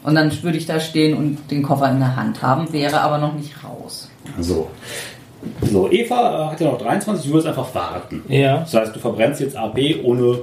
Und 0.03 0.15
dann 0.15 0.31
würde 0.43 0.57
ich 0.57 0.65
da 0.65 0.79
stehen 0.79 1.15
und 1.17 1.37
den 1.51 1.63
Koffer 1.63 1.89
in 1.91 1.99
der 1.99 2.15
Hand 2.15 2.41
haben, 2.41 2.71
wäre 2.73 3.01
aber 3.01 3.17
noch 3.17 3.33
nicht 3.33 3.53
raus. 3.63 4.09
So. 4.39 4.69
So, 5.61 5.91
Eva 5.91 6.47
äh, 6.47 6.51
hat 6.51 6.59
ja 6.61 6.71
noch 6.71 6.77
23, 6.77 7.27
du 7.29 7.33
wirst 7.33 7.47
einfach 7.47 7.73
warten. 7.75 8.21
Ja. 8.29 8.59
Das 8.59 8.73
heißt, 8.73 8.95
du 8.95 8.99
verbrennst 8.99 9.41
jetzt 9.41 9.55
AP 9.57 9.77
ohne 10.03 10.39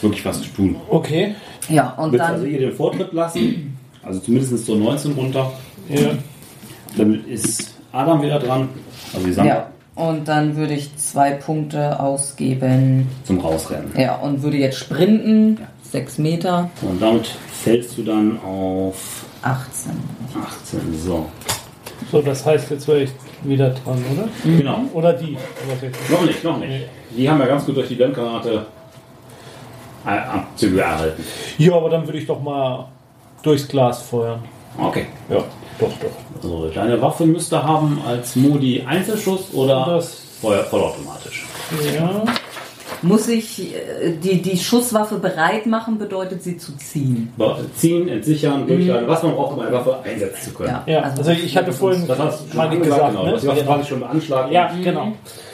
wirklich 0.00 0.24
was 0.24 0.42
zu 0.42 0.48
tun. 0.48 0.76
Okay. 0.88 1.34
Ja, 1.68 1.90
und 1.96 2.12
Willst 2.12 2.24
also 2.26 2.42
dann. 2.44 2.52
ihr 2.52 2.58
den 2.58 2.72
Vortritt 2.72 3.12
lassen? 3.12 3.76
Also 4.02 4.20
zumindest 4.20 4.66
so 4.66 4.74
19 4.74 5.12
runter. 5.12 5.52
Ja. 5.88 6.10
Dann 6.96 7.24
ist 7.26 7.74
Adam 7.92 8.20
wieder 8.22 8.38
dran. 8.38 8.68
Also 9.14 9.26
die 9.26 9.32
Sandra 9.32 9.54
Ja, 9.54 9.66
und 9.94 10.26
dann 10.28 10.56
würde 10.56 10.74
ich 10.74 10.94
zwei 10.96 11.30
Punkte 11.32 12.00
ausgeben. 12.00 13.08
zum 13.24 13.38
Rausrennen. 13.40 13.92
Ja, 13.96 14.16
und 14.16 14.42
würde 14.42 14.56
jetzt 14.58 14.78
sprinten. 14.78 15.58
Sechs 15.94 16.18
Meter, 16.18 16.70
Und 16.82 17.00
damit 17.00 17.28
fällst 17.62 17.96
du 17.96 18.02
dann 18.02 18.40
auf 18.42 18.96
18. 19.42 19.92
18. 20.44 20.80
So. 21.00 21.26
So, 22.10 22.20
das 22.20 22.44
heißt, 22.44 22.68
jetzt 22.72 22.88
wäre 22.88 23.02
ich 23.02 23.10
wieder 23.44 23.70
dran, 23.70 24.04
oder? 24.12 24.28
Genau. 24.42 24.80
Oder 24.92 25.12
die. 25.12 25.38
Noch 26.10 26.22
nicht, 26.22 26.42
noch 26.42 26.58
nicht. 26.58 26.86
Die 27.16 27.30
haben 27.30 27.38
ja 27.38 27.46
ganz 27.46 27.64
gut 27.64 27.76
durch 27.76 27.86
die 27.86 27.94
Blendgranate 27.94 28.66
äh, 30.04 30.08
Abzüge 30.08 30.80
erhalten. 30.80 31.22
Ja, 31.58 31.74
aber 31.76 31.88
dann 31.90 32.04
würde 32.04 32.18
ich 32.18 32.26
doch 32.26 32.42
mal 32.42 32.88
durchs 33.44 33.68
Glas 33.68 34.02
feuern. 34.02 34.40
Okay. 34.76 35.06
Ja, 35.30 35.44
doch, 35.78 35.92
doch. 36.00 36.42
So, 36.42 36.70
deine 36.74 37.00
Waffe 37.00 37.24
müsste 37.24 37.62
haben 37.62 38.02
als 38.04 38.34
Modi 38.34 38.82
Einzelschuss 38.84 39.54
oder 39.54 39.84
Das- 39.98 40.22
Feuer 40.40 40.64
vollautomatisch. 40.64 41.46
Ja. 41.94 42.24
Muss 43.04 43.28
ich 43.28 43.74
äh, 43.74 44.12
die, 44.22 44.42
die 44.42 44.58
Schusswaffe 44.58 45.18
bereit 45.18 45.66
machen, 45.66 45.98
bedeutet 45.98 46.42
sie 46.42 46.56
zu 46.56 46.76
ziehen. 46.76 47.32
Ziehen, 47.76 48.08
entsichern, 48.08 48.66
durchhalten, 48.66 49.06
was 49.08 49.22
man 49.22 49.34
braucht, 49.34 49.54
um 49.56 49.60
eine 49.60 49.72
Waffe 49.72 49.98
einsetzen 50.04 50.42
zu 50.42 50.54
können. 50.54 50.70
Ja. 50.70 50.82
Ja, 50.86 51.00
Also- 51.02 51.18
also 51.18 51.30
ich 51.32 51.56
hatte 51.56 51.72
vorhin, 51.72 52.06
Das 52.06 52.18
hast 52.18 52.44
du 52.44 52.48
schon 52.48 52.56
meine 52.56 52.74
ich, 52.74 52.82
gesagt, 52.82 53.00
gesagt, 53.00 53.12
genau. 53.12 53.26
ne? 53.26 53.32
Das 53.32 53.46
war 53.46 53.56
quasi 53.56 53.88
schon 53.88 54.00
beanschlagt. 54.00 54.52
Ja, 54.52 54.72
genau. 54.82 55.12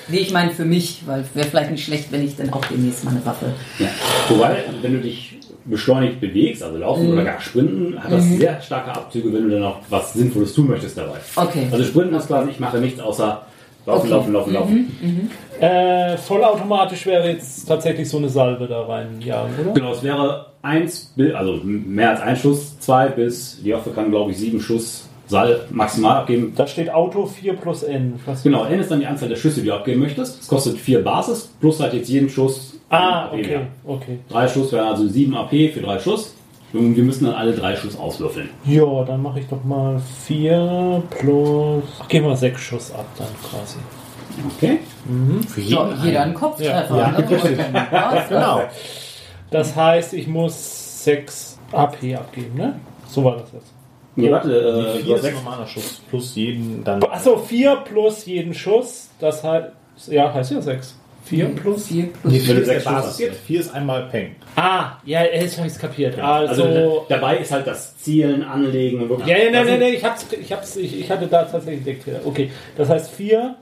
Nee, 0.09 0.19
ich 0.19 0.33
meine 0.33 0.51
für 0.51 0.65
mich, 0.65 1.03
weil 1.07 1.25
wäre 1.35 1.47
vielleicht 1.49 1.71
nicht 1.71 1.85
schlecht, 1.85 2.11
wenn 2.11 2.25
ich 2.25 2.37
dann 2.37 2.53
auch 2.53 2.65
demnächst 2.65 3.05
mal 3.05 3.11
eine 3.13 3.25
Waffe. 3.27 3.47
Ja. 3.79 3.87
Wobei, 4.29 4.65
wenn 4.83 4.93
du 4.95 5.01
dich 5.01 5.37
beschleunigt 5.67 6.21
bewegst, 6.21 6.63
also 6.63 6.79
laufen 6.79 7.13
oder 7.13 7.23
gar 7.23 7.41
sprinten, 7.41 8.03
hat 8.03 8.11
das 8.11 8.25
sehr 8.27 8.61
starke 8.63 8.91
Abzüge, 8.93 9.33
wenn 9.33 9.49
du 9.49 9.51
dann 9.51 9.65
auch 9.65 9.77
was 9.89 10.15
Sinnvolles 10.15 10.55
tun 10.55 10.69
möchtest 10.69 10.97
dabei. 10.97 11.19
Okay. 11.37 11.69
Also 11.71 11.85
sprinten 11.85 12.15
ist 12.15 12.27
quasi, 12.27 12.51
ich 12.51 12.59
mache 12.61 12.79
nichts 12.79 12.99
außer 12.99 13.43
laufen, 13.91 14.07
Okay. 14.07 14.11
laufen, 14.11 14.33
laufen, 14.33 14.53
laufen. 14.55 15.31
Äh, 15.61 16.17
vollautomatisch 16.17 17.07
wäre 17.07 17.29
jetzt 17.29 17.67
tatsächlich 17.67 18.09
so 18.09 18.17
eine 18.19 18.29
Salve 18.29 18.67
da 18.67 18.83
rein, 18.83 19.21
ja, 19.21 19.45
oder? 19.63 19.73
Genau, 19.73 19.93
es 19.93 20.03
wäre 20.03 20.47
eins, 20.63 21.15
also 21.35 21.61
mehr 21.65 22.11
als 22.11 22.21
ein 22.21 22.37
Schuss, 22.37 22.79
zwei 22.81 23.09
bis, 23.09 23.61
die 23.63 23.73
Waffe 23.75 23.91
kann 23.91 24.11
glaube 24.11 24.31
ich 24.33 24.39
sieben 24.39 24.61
Schuss 24.61 25.07
Sal 25.31 25.61
maximal 25.71 26.17
abgeben. 26.19 26.55
Da 26.57 26.67
steht 26.67 26.91
Auto 26.91 27.25
4 27.25 27.53
plus 27.55 27.85
N. 27.85 28.19
Was 28.27 28.43
Genau, 28.43 28.65
N 28.65 28.81
ist 28.81 28.91
dann 28.91 28.99
die 28.99 29.07
Anzahl 29.07 29.29
der 29.29 29.37
Schüsse, 29.37 29.61
die 29.61 29.69
du 29.69 29.75
abgeben 29.75 30.01
möchtest. 30.01 30.41
Es 30.43 30.49
kostet 30.49 30.77
vier 30.77 31.05
Basis, 31.05 31.53
plus 31.61 31.79
halt 31.79 31.95
jetzt 31.95 32.09
jeden 32.09 32.29
Schuss. 32.29 32.75
Ah, 32.89 33.29
okay, 33.33 33.61
okay. 33.87 34.19
Drei 34.29 34.49
Schuss 34.49 34.73
wären 34.73 34.89
also 34.89 35.07
sieben 35.07 35.37
AP 35.37 35.51
für 35.73 35.81
drei 35.83 36.01
Schuss. 36.01 36.35
Und 36.73 36.95
wir 36.97 37.03
müssen 37.03 37.25
dann 37.25 37.35
alle 37.35 37.53
drei 37.53 37.75
Schuss 37.77 37.99
auswürfeln. 37.99 38.51
Ja, 38.65 39.05
dann 39.05 39.23
mache 39.23 39.41
ich 39.41 39.47
doch 39.49 39.65
mal 39.65 40.01
4 40.27 41.03
plus. 41.11 41.85
Ach, 42.01 42.09
gehen 42.09 42.25
wir 42.25 42.37
6 42.37 42.61
Schuss 42.61 42.93
ab 42.93 43.07
dann 43.19 43.27
quasi. 43.49 43.79
Okay? 44.57 44.79
Für 45.49 45.61
So, 45.61 45.85
jeden 45.87 46.05
jeder 46.05 46.23
einen. 46.23 46.35
Kopftreffer. 46.35 46.97
Ja. 46.97 47.11
ne? 47.11 47.89
Ja. 47.93 48.25
Genau. 48.29 48.63
Das 49.51 49.75
heißt, 49.75 50.15
ich 50.15 50.29
muss 50.29 51.05
6 51.05 51.59
AP 51.73 52.15
abgeben, 52.17 52.55
ne? 52.57 52.79
So 53.09 53.25
war 53.25 53.39
das 53.39 53.53
jetzt. 53.53 53.73
Nee, 54.17 54.31
warte, 54.31 54.53
äh, 54.53 55.03
vier 55.03 55.17
ist 55.17 55.25
ein 55.25 55.33
sechs. 55.33 55.43
normaler 55.43 55.67
Schuss. 55.67 56.03
Plus 56.09 56.35
jeden 56.37 56.85
dann. 56.85 57.03
Achso, 57.05 57.37
4 57.39 57.77
plus 57.85 58.27
jeden 58.27 58.55
Schuss. 58.55 59.09
Das 59.19 59.43
heißt. 59.43 59.69
Ja, 60.09 60.33
heißt 60.33 60.53
ja 60.53 60.61
6. 60.63 60.97
4 61.31 61.47
plus. 61.55 61.87
Vier 61.87 62.07
plus. 62.09 62.33
Nee, 62.33 62.39
Wenn 62.39 62.45
vier 62.45 62.55
du 62.57 62.61
ist 62.61 62.71
der 62.71 62.81
Basis. 62.91 63.13
abgibst. 63.13 63.41
Vier 63.47 63.61
ist 63.61 63.75
einmal 63.75 64.03
Peng. 64.11 64.35
Ah, 64.57 64.93
ja, 65.05 65.23
jetzt 65.25 65.57
habe 65.57 65.67
ich 65.69 65.73
es 65.75 65.79
kapiert. 65.79 66.19
Also, 66.19 66.65
Also. 66.65 67.07
dabei 67.09 67.39
ist 67.39 67.53
halt 67.53 67.67
das 67.67 67.97
Zielen, 67.99 68.43
Anlegen 68.43 69.09
wirklich. 69.09 69.27
Ja, 69.29 69.37
ja, 69.39 69.45
nein, 69.45 69.53
Das 69.53 69.67
nein, 69.67 69.81
nein, 69.81 69.95
ich, 69.95 70.05
hab's, 70.05 70.27
ich, 70.39 70.53
hab's, 70.53 70.77
ich, 70.77 71.01
ich 71.01 71.11
hatte 71.11 71.27
da 71.27 71.45
tatsächlich 71.45 71.85
den 71.85 72.01
Fehler. 72.01 72.21
Okay, 72.25 72.51
das 72.77 72.89
heißt 72.89 73.11
4 73.13 73.55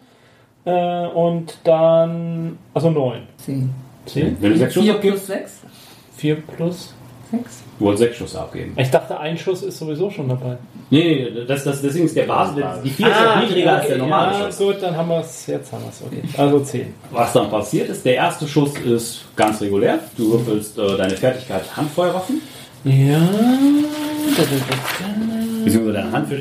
äh, 0.65 1.07
und 1.09 1.59
dann. 1.65 2.59
Also 2.75 2.91
9. 2.91 3.21
Zehn. 3.37 3.71
10? 4.07 4.37
Wenn 4.41 4.53
du 4.53 4.59
sechs 4.59 4.75
Schuss 4.75 4.85
Vier 4.85 4.95
abgibst, 4.95 5.27
plus 5.27 5.39
sechs? 5.39 5.61
4 6.17 6.37
plus. 6.37 6.95
Sechs? 7.31 7.63
du 7.79 7.85
wolltest 7.85 8.03
sechs 8.05 8.17
Schuss 8.17 8.35
abgeben. 8.37 8.73
Ich 8.77 8.91
dachte, 8.91 9.19
ein 9.21 9.37
Schuss 9.37 9.63
ist 9.63 9.79
sowieso 9.79 10.11
schon 10.11 10.29
dabei. 10.29 10.57
Nee, 10.91 11.31
nee, 11.35 11.45
das, 11.47 11.65
das, 11.65 11.83
deswegen 11.83 12.07
ist 12.07 12.17
der 12.17 12.25
Basis, 12.25 12.65
die 12.83 12.91
vier 12.91 13.09
ist 13.09 13.21
noch 13.21 13.41
niedriger 13.43 13.77
als 13.77 13.87
der 13.87 13.99
normale 13.99 14.29
Ah, 14.35 14.39
ja, 14.41 14.47
Schuss. 14.47 14.59
gut, 14.59 14.77
dann 14.83 14.97
haben 14.97 15.09
wir 15.09 15.21
es. 15.21 15.47
Jetzt 15.47 15.71
haben 15.73 15.83
wir 15.83 15.91
es. 15.91 16.01
Okay. 16.03 16.23
Also 16.43 16.61
10. 16.61 16.95
Was 17.11 17.33
dann 17.35 17.51
passiert 17.51 17.89
ist, 17.91 18.05
der 18.05 18.15
erste 18.15 18.49
Schuss 18.49 18.77
ist 18.79 19.25
ganz 19.37 19.61
regulär. 19.61 19.99
Du 20.17 20.33
würfelst 20.33 20.79
äh, 20.79 20.97
deine 20.97 21.17
Fertigkeit 21.17 21.63
Handfeuerwaffen, 21.77 22.41
Ja. 22.85 23.19
Beziehungsweise 25.65 25.93
deine 25.93 26.13
Hand 26.13 26.29
für 26.29 26.37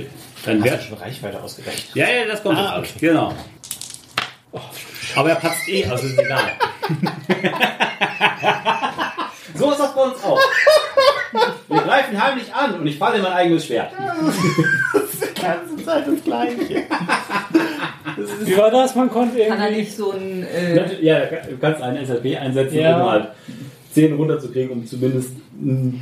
deinen 0.45 0.61
Hast 0.61 0.67
du 0.67 0.71
Wert. 0.71 0.83
schon 0.83 0.97
Reichweite 0.97 1.43
ausgerechnet? 1.43 1.95
Ja, 1.95 2.05
ja, 2.05 2.25
das 2.31 2.41
kommt 2.41 2.57
Ah, 2.57 2.79
jetzt. 2.81 2.99
Genau. 2.99 3.33
Aber 5.15 5.29
er 5.29 5.35
patzt 5.35 5.67
eh, 5.67 5.85
also 5.85 6.05
ist 6.05 6.17
egal. 6.19 6.51
so 9.55 9.71
ist 9.71 9.79
das 9.79 9.95
bei 9.95 10.01
uns 10.03 10.23
auch. 10.23 10.39
Wir 11.69 11.81
greifen 11.81 12.21
heimlich 12.23 12.53
an 12.53 12.79
und 12.79 12.88
ich 12.88 12.97
falle 12.97 13.17
in 13.17 13.23
mein 13.23 13.33
eigenes 13.33 13.65
Schwert. 13.65 13.91
Die 15.38 15.41
ganze 15.41 15.83
Zeit 15.85 16.07
das 16.07 16.23
Gleiche. 16.23 16.83
Wie 18.43 18.57
war 18.57 18.71
das? 18.71 18.95
Man 18.95 19.09
konnte 19.09 19.38
Kann 19.45 19.59
er 19.59 19.65
irgendwie. 19.65 19.81
nicht 19.81 19.95
so 19.95 20.11
ein. 20.11 20.43
Äh, 20.43 21.01
Ja, 21.03 21.19
du 21.25 21.57
kannst 21.59 21.81
einen 21.81 22.05
SLP 22.05 22.38
einsetzen, 22.38 22.79
Ja. 22.79 23.01
um 23.01 23.09
halt 23.11 23.27
10 23.93 24.13
runterzukriegen, 24.15 24.71
um 24.71 24.85
zumindest 24.85 25.31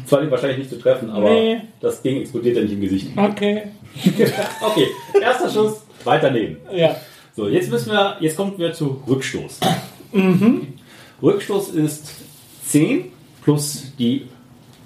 zwar 0.07 0.29
wahrscheinlich 0.31 0.57
nicht 0.59 0.69
zu 0.69 0.79
treffen, 0.79 1.09
aber 1.09 1.29
Nee. 1.29 1.61
das 1.81 2.01
Ding 2.01 2.21
explodiert 2.21 2.57
ja 2.57 2.63
nicht 2.63 2.73
im 2.73 2.81
Gesicht. 2.81 3.07
Okay. 3.15 3.63
Okay, 4.61 4.87
erster 5.21 5.49
Schuss, 5.49 5.85
weiter 6.03 6.29
neben. 6.31 6.57
Ja. 6.73 6.95
So, 7.35 7.47
jetzt 7.47 7.69
müssen 7.71 7.91
wir, 7.91 8.17
jetzt 8.19 8.35
kommen 8.35 8.53
wir 8.57 8.73
zu 8.73 9.01
Rückstoß. 9.07 9.59
Rückstoß 11.21 11.69
ist 11.69 12.07
10 12.65 13.11
plus 13.43 13.93
die 13.97 14.27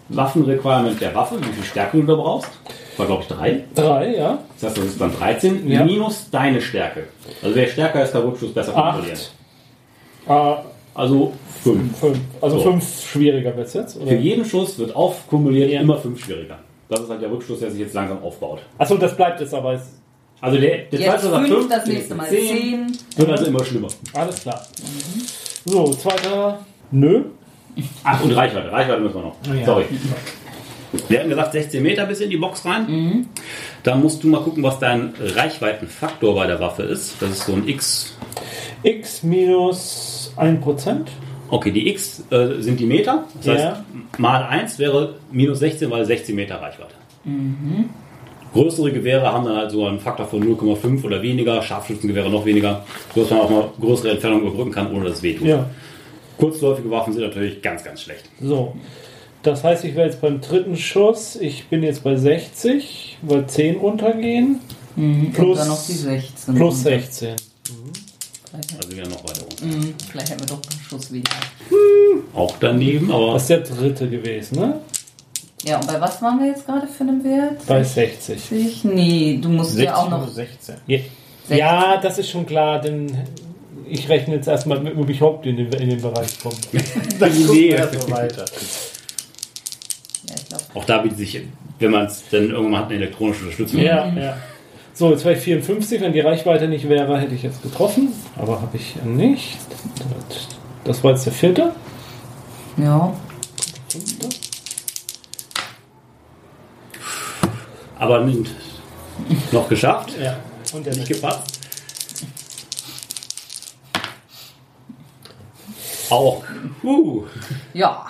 Waffenrequirement 0.10 1.00
der 1.00 1.14
Waffe, 1.16 1.40
wie 1.40 1.46
viel 1.54 1.64
Stärke 1.64 1.98
du 1.98 2.04
da 2.06 2.16
brauchst. 2.16 2.50
War, 2.98 3.06
glaube 3.06 3.22
ich, 3.24 3.28
3. 3.30 3.64
3, 3.76 4.16
ja. 4.16 4.40
Das 4.60 4.70
heißt, 4.70 4.78
das 4.78 4.86
ist 4.86 5.02
dann 5.02 5.14
13 5.18 5.70
Ja. 5.70 5.84
minus 5.86 6.30
deine 6.32 6.60
Stärke. 6.62 7.06
Also 7.42 7.56
wer 7.56 7.68
stärker 7.68 8.04
ist, 8.04 8.12
kann 8.12 8.24
Rückstoß 8.24 8.54
besser 8.54 8.72
kontrollieren. 8.74 9.18
8. 10.28 10.30
Ah, 10.30 10.64
Also 10.96 11.34
5. 11.64 11.98
5. 11.98 12.18
Also 12.42 12.58
So. 12.60 12.72
5 12.72 13.04
schwieriger 13.12 13.56
wird 13.56 13.68
es 13.68 13.74
jetzt? 13.74 13.98
Oder? 13.98 14.08
Für 14.08 14.16
jeden 14.16 14.44
Schuss 14.44 14.78
wird 14.80 14.96
aufkumuliert 14.96 15.70
Ja. 15.72 15.82
immer 15.82 15.98
5 15.98 16.24
schwieriger. 16.24 16.60
Das 16.90 17.02
ist 17.02 17.10
halt 17.10 17.22
der 17.22 17.32
Rückstoß, 17.32 17.60
der 17.60 17.72
sich 17.72 17.80
jetzt 17.82 17.94
langsam 17.94 18.22
aufbaut. 18.24 18.60
Achso, 18.78 18.98
das 18.98 19.16
bleibt 19.16 19.40
jetzt 19.40 19.54
aber. 19.54 19.74
Ist 19.76 19.94
Also 20.42 20.58
der, 20.58 20.78
der 20.86 21.00
jetzt 21.00 21.22
zweite 21.22 21.32
war 21.32 21.42
fünf, 21.44 21.54
5, 21.60 21.70
das 21.70 21.86
nächste 21.86 22.16
Mal 22.16 22.28
zehn. 22.30 22.98
Wird 23.16 23.30
also 23.30 23.46
immer 23.46 23.64
schlimmer. 23.64 23.88
alles 24.14 24.42
klar. 24.42 24.62
So, 25.66 25.86
zweiter. 25.94 26.60
Nö. 26.92 27.24
Ach, 28.04 28.22
und 28.24 28.32
Reichweite. 28.32 28.72
Reichweite 28.72 29.02
müssen 29.02 29.16
wir 29.16 29.22
noch. 29.22 29.36
Ja. 29.60 29.66
Sorry. 29.66 29.86
Wir 31.08 31.20
hatten 31.20 31.30
gesagt 31.30 31.52
16 31.54 31.84
Meter 31.84 32.06
bis 32.06 32.20
in 32.20 32.30
die 32.32 32.38
Box 32.38 32.66
rein. 32.66 33.28
Da 33.84 33.96
musst 33.96 34.24
du 34.24 34.28
mal 34.28 34.42
gucken, 34.42 34.64
was 34.64 34.80
dein 34.80 35.14
Reichweitenfaktor 35.20 36.34
bei 36.34 36.48
der 36.48 36.60
Waffe 36.60 36.84
ist. 36.84 37.16
Das 37.22 37.30
ist 37.30 37.46
so 37.46 37.54
ein 37.54 37.68
X. 37.68 38.18
X 38.82 39.22
minus 39.24 40.34
1%. 40.36 41.06
Okay, 41.52 41.72
die 41.72 41.90
X 41.90 42.24
äh, 42.32 42.62
sind 42.62 42.80
die 42.80 42.86
Meter. 42.86 43.26
Das 43.36 43.46
Ja. 43.46 43.54
heißt, 43.54 43.82
mal 44.20 44.44
1 44.44 44.80
wäre 44.80 45.16
minus 45.32 45.60
16, 45.60 45.90
weil 45.92 46.06
16 46.06 46.36
Meter 46.36 46.56
Reichweite. 46.62 46.96
Größere 48.54 48.92
Gewehre 48.92 49.32
haben 49.32 49.46
dann 49.46 49.58
halt 49.58 49.72
so 49.72 49.86
einen 49.86 50.00
Faktor 50.00 50.26
von 50.28 50.42
0,5 50.44 51.04
oder 51.04 51.22
weniger. 51.22 51.62
Scharfschützengewehre 51.62 52.30
noch 52.32 52.46
weniger. 52.46 52.84
Sodass 53.14 53.30
man 53.30 53.40
auch 53.42 53.50
mal 53.50 53.70
größere 53.80 54.12
Entfernungen 54.12 54.48
überbrücken 54.48 54.72
kann, 54.72 54.92
ohne 54.92 55.06
dass 55.06 55.18
es 55.18 55.24
wehtut. 55.24 55.48
Ja. 55.48 55.66
Kurzläufige 56.40 56.90
Waffen 56.90 57.14
sind 57.14 57.24
natürlich 57.24 57.62
ganz, 57.62 57.84
ganz 57.84 58.02
schlecht. 58.02 58.24
So. 58.42 58.74
Das 59.44 59.64
heißt, 59.64 59.84
ich 59.86 59.96
wäre 59.96 60.08
jetzt 60.08 60.22
beim 60.22 60.42
dritten 60.42 60.78
Schuss. 60.78 61.36
Ich 61.36 61.68
bin 61.68 61.84
jetzt 61.84 62.04
bei 62.04 62.16
60, 62.16 63.18
weil 63.22 63.46
10 63.46 63.78
runtergehen. 63.78 64.60
Mhm, 64.96 65.32
Plus- 65.34 65.52
und 65.52 65.58
dann 65.60 65.68
noch 65.68 65.86
die 65.86 65.94
16. 65.94 66.56
Plus 66.56 66.84
16. 66.84 67.36
Also 68.78 68.92
wieder 68.92 69.08
noch 69.08 69.24
weiter 69.24 69.42
runter. 69.42 69.66
Mhm, 69.66 69.94
vielleicht 70.12 70.32
haben 70.32 70.40
wir 70.40 70.48
doch 70.48 70.62
einen 70.70 70.82
Schuss 70.82 71.12
weniger. 71.12 71.30
Auch 72.34 72.56
daneben, 72.60 73.12
aber 73.12 73.34
Das 73.34 73.44
ist 73.44 73.50
der 73.50 73.60
dritte 73.60 74.10
gewesen, 74.10 74.60
ne? 74.60 74.80
Ja, 75.66 75.78
und 75.80 75.88
bei 75.88 76.00
was 76.00 76.22
waren 76.22 76.40
wir 76.40 76.48
jetzt 76.48 76.66
gerade 76.66 76.88
für 76.88 77.04
einen 77.04 77.24
Wert? 77.24 77.66
Bei 77.68 77.84
60. 77.84 78.40
60? 78.42 78.84
Nee, 78.86 79.40
du 79.42 79.50
musst 79.50 79.72
60 79.72 79.86
ja 79.86 79.96
auch 79.98 80.10
noch. 80.10 80.20
minus 80.22 80.36
16. 80.36 80.76
Ja, 80.88 81.00
ja 81.50 81.98
das 82.02 82.18
ist 82.18 82.30
schon 82.30 82.46
klar, 82.46 82.80
denn 82.82 83.08
ich 83.90 84.08
rechne 84.10 84.36
jetzt 84.36 84.48
erstmal 84.48 84.80
mit, 84.80 84.98
ob 84.98 85.10
ich 85.10 85.18
überhaupt 85.18 85.46
in 85.46 85.58
den, 85.58 85.72
in 85.74 85.90
den 85.90 86.02
Bereich 86.02 86.40
komme. 86.40 86.56
Dann 87.20 87.34
wir 87.34 87.90
so 87.92 88.12
weiter. 88.12 88.46
Ja, 90.28 90.58
auch 90.74 90.86
da 90.86 91.00
bietet 91.00 91.18
sich, 91.18 91.42
wenn 91.80 91.92
man 91.92 92.06
es 92.06 92.24
dann 92.30 92.50
irgendwann 92.52 92.82
hat, 92.82 92.86
eine 92.86 92.96
elektronische 92.96 93.44
Unterstützung. 93.44 93.80
Ja, 93.80 94.08
ja. 94.14 94.38
So, 94.94 95.12
jetzt 95.12 95.24
war 95.26 95.32
ich 95.32 95.40
54, 95.40 96.02
wenn 96.02 96.14
die 96.14 96.20
Reichweite 96.20 96.68
nicht 96.68 96.88
wäre, 96.90 97.20
hätte 97.20 97.34
ich 97.34 97.44
jetzt 97.44 97.64
getroffen. 97.64 98.10
Aber 98.38 98.62
habe 98.62 98.76
ich 98.78 98.96
nicht. 99.04 99.58
Das 100.84 101.04
war 101.04 101.12
jetzt 101.12 101.26
der 101.26 101.34
vierte. 101.34 101.72
Ja. 102.78 103.14
Aber 107.98 108.24
nicht- 108.26 108.52
noch 109.52 109.68
geschafft. 109.68 110.12
Ja. 110.22 110.38
Und 110.74 110.86
der 110.86 110.96
Nicht 110.96 111.08
gepasst. 111.10 111.59
Auch. 116.10 116.44
Uh. 116.84 117.24
Ja. 117.74 118.06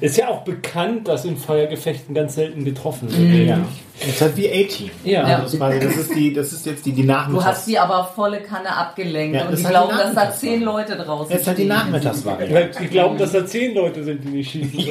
Ist 0.00 0.16
ja 0.16 0.26
auch 0.28 0.42
bekannt, 0.42 1.06
dass 1.06 1.24
in 1.24 1.36
Feuergefechten 1.36 2.16
ganz 2.16 2.34
selten 2.34 2.64
getroffen 2.64 3.08
wird. 3.16 3.46
Ja. 3.48 3.58
Das 4.00 4.08
ist 4.08 4.20
halt 4.20 4.36
wie 4.36 4.48
A-Team. 4.50 4.90
Ja. 5.04 5.28
Ja. 5.28 5.40
Das, 5.42 5.54
ist 5.54 5.62
das, 5.62 5.96
ist 5.96 6.14
die, 6.16 6.32
das 6.32 6.52
ist 6.52 6.66
jetzt 6.66 6.84
die, 6.84 6.90
die 6.92 7.02
Du 7.02 7.06
Nachmittags... 7.08 7.46
hast 7.46 7.68
die 7.68 7.78
aber 7.78 8.10
volle 8.12 8.40
Kanne 8.42 8.74
abgelenkt 8.74 9.36
Ja, 9.36 9.42
und 9.44 9.52
das 9.52 9.60
die 9.60 9.66
die 9.66 9.70
glauben, 9.70 9.90
dass 9.90 9.98
da 9.98 10.04
Nachmittagswahl. 10.06 10.40
zehn 10.40 10.62
Leute 10.62 10.96
draußen 10.96 11.32
Jetzt 11.32 11.46
halt 11.46 11.58
die 11.58 11.62
stehen. 11.62 11.76
Nachmittagsvariante. 11.76 12.54
Weil 12.54 12.70
Die 12.80 12.86
glauben, 12.88 13.18
dass 13.18 13.30
da 13.30 13.46
zehn 13.46 13.72
Leute 13.72 14.02
sind, 14.02 14.24
die 14.24 14.28
nicht 14.30 14.50
schießen. 14.50 14.80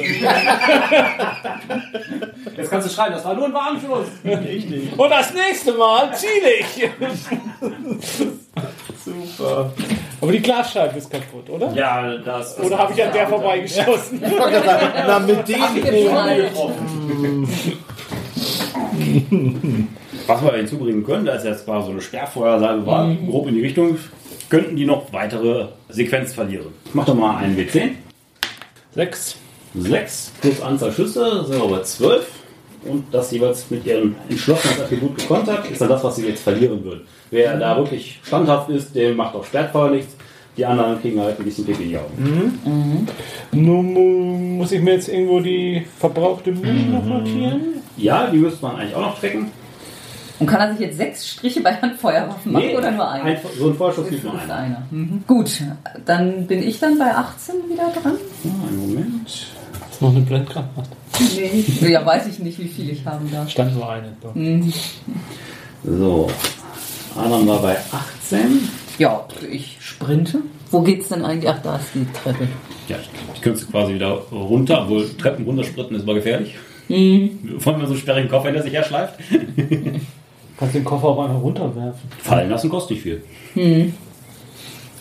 Jetzt 2.56 2.70
kannst 2.70 2.88
du 2.88 2.92
schreien, 2.92 3.12
das 3.12 3.24
war 3.26 3.34
nur 3.34 3.44
ein 3.44 3.52
Warnschuss. 3.52 4.06
Richtig. 4.24 4.98
Und 4.98 5.10
das 5.10 5.34
nächste 5.34 5.74
Mal 5.74 6.14
ziele 6.14 6.54
ich. 6.60 6.88
Super. 9.36 9.70
Aber 10.24 10.32
die 10.32 10.40
Glasscheibe 10.40 10.96
ist 10.96 11.10
kaputt, 11.10 11.50
oder? 11.50 11.70
Ja, 11.74 12.16
das. 12.16 12.58
Oder 12.58 12.78
habe 12.78 12.94
ich 12.94 13.04
an 13.04 13.12
der 13.12 13.28
vorbeigeschossen? 13.28 14.22
Na, 15.06 15.18
mit 15.18 15.46
dem. 15.46 15.58
Was 20.26 20.42
wir 20.42 20.52
hinzubringen 20.54 21.04
können, 21.04 21.26
da 21.26 21.34
ist 21.34 21.44
jetzt 21.44 21.66
quasi 21.66 21.84
so 21.84 21.92
eine 21.92 22.00
Sperrfeuersalve 22.00 22.86
war, 22.86 23.14
grob 23.26 23.48
in 23.48 23.54
die 23.56 23.60
Richtung, 23.60 23.98
könnten 24.48 24.76
die 24.76 24.86
noch 24.86 25.12
weitere 25.12 25.66
Sequenz 25.90 26.32
verlieren. 26.32 26.68
Mach 26.94 27.04
doch 27.04 27.14
mal 27.14 27.36
einen 27.36 27.58
W10. 27.58 27.90
Sechs. 28.94 29.36
6 29.74 30.32
plus 30.40 30.62
Anzahl 30.62 30.90
Schüsse 30.90 31.44
sind 31.44 31.60
wir 31.60 31.68
bei 31.68 31.82
12. 31.82 32.26
Und 32.86 33.12
das 33.12 33.30
jeweils 33.30 33.70
mit 33.70 33.84
ihrem 33.84 34.14
Entschlossenheitsattribut 34.30 35.18
gekontert, 35.18 35.70
ist 35.70 35.82
dann 35.82 35.88
das, 35.90 36.02
was 36.02 36.16
sie 36.16 36.26
jetzt 36.26 36.42
verlieren 36.42 36.82
würden. 36.82 37.06
Wer 37.34 37.56
da 37.58 37.76
wirklich 37.76 38.20
standhaft 38.22 38.70
ist, 38.70 38.94
dem 38.94 39.16
macht 39.16 39.34
auch 39.34 39.44
Sperrfeuer 39.44 39.90
nichts. 39.90 40.14
Die 40.56 40.64
anderen 40.64 41.00
kriegen 41.00 41.18
halt 41.20 41.36
ein 41.36 41.44
bisschen 41.44 41.64
Pipi 41.66 41.82
in 41.82 41.88
die 41.88 41.98
Augen. 41.98 43.08
Nun 43.50 43.92
mu- 43.92 44.38
muss 44.58 44.70
ich 44.70 44.80
mir 44.80 44.94
jetzt 44.94 45.08
irgendwo 45.08 45.40
die 45.40 45.84
verbrauchte 45.98 46.52
Mühe 46.52 46.72
noch 46.92 47.04
notieren? 47.04 47.60
Ja, 47.96 48.28
die 48.28 48.38
müsste 48.38 48.64
man 48.64 48.76
eigentlich 48.76 48.94
auch 48.94 49.00
noch 49.00 49.18
trecken. 49.18 49.50
Und 50.38 50.46
kann 50.46 50.60
er 50.60 50.70
sich 50.72 50.80
jetzt 50.86 50.96
sechs 50.96 51.28
Striche 51.28 51.60
bei 51.60 51.72
Handfeuerwaffen 51.74 52.52
machen 52.52 52.70
oder 52.76 52.90
nur 52.92 53.08
einen? 53.10 53.26
Einfach, 53.26 53.50
so 53.58 53.68
ein 53.70 53.74
Vorschuss 53.74 54.08
gibt 54.08 54.22
nur 54.22 54.38
einen. 54.38 54.50
einer. 54.50 54.82
Mhm. 54.92 55.24
Gut, 55.26 55.50
dann 56.06 56.46
bin 56.46 56.62
ich 56.62 56.78
dann 56.78 56.98
bei 56.98 57.12
18 57.12 57.54
wieder 57.68 57.92
dran. 58.00 58.14
Ah, 58.44 58.68
einen 58.68 58.78
Moment. 58.78 59.28
Ist 59.90 60.02
noch 60.02 60.10
eine 60.10 60.20
Blendgranate. 60.20 60.82
Nee. 61.36 61.64
Ja, 61.88 62.06
weiß 62.06 62.26
ich 62.28 62.38
nicht, 62.38 62.58
wie 62.60 62.68
viel 62.68 62.90
ich 62.90 63.04
haben 63.04 63.28
darf. 63.32 63.48
Stand 63.50 63.74
nur 63.74 63.88
eine. 63.90 64.12
Doch. 64.22 64.34
So. 65.84 66.30
Adam 67.16 67.46
war 67.46 67.60
bei 67.62 67.76
18. 67.76 68.68
Ja, 68.98 69.26
ich 69.50 69.76
sprinte. 69.80 70.38
Wo 70.70 70.80
geht's 70.82 71.08
denn 71.08 71.24
eigentlich? 71.24 71.48
Ach, 71.50 71.60
da 71.62 71.76
ist 71.76 71.86
die 71.94 72.06
Treppe. 72.12 72.48
Ja, 72.88 72.96
die 73.36 73.40
könntest 73.40 73.68
du 73.68 73.70
quasi 73.72 73.94
wieder 73.94 74.10
runter, 74.30 74.82
obwohl 74.82 75.08
Treppen 75.16 75.44
runtersprinten 75.44 75.96
ist 75.96 76.02
immer 76.02 76.14
gefährlich. 76.14 76.54
Vor 76.88 76.96
allem, 76.96 77.60
wenn 77.64 77.72
man 77.78 77.86
so 77.86 77.92
einen 77.92 77.96
sperrigen 78.00 78.28
Koffer 78.28 78.48
hinter 78.48 78.62
sich 78.62 78.72
herschleift. 78.72 79.14
Kannst 80.58 80.74
den 80.74 80.84
Koffer 80.84 81.08
auch 81.08 81.24
einfach 81.24 81.40
runterwerfen. 81.40 82.00
Fallen 82.18 82.50
lassen 82.50 82.68
kostet 82.70 82.98
nicht 82.98 83.02
viel. 83.02 83.92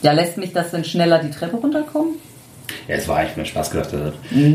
Ja, 0.02 0.12
lässt 0.12 0.38
mich 0.38 0.54
das 0.54 0.72
denn 0.72 0.84
schneller 0.84 1.20
die 1.20 1.32
Treppe 1.32 1.58
runterkommen? 1.58 2.16
Ja, 2.88 2.96
es 2.96 3.08
war 3.08 3.18
eigentlich 3.18 3.38
mehr 3.38 3.46
Spaß 3.46 3.72
gedacht. 3.72 3.94
Also, 3.94 4.14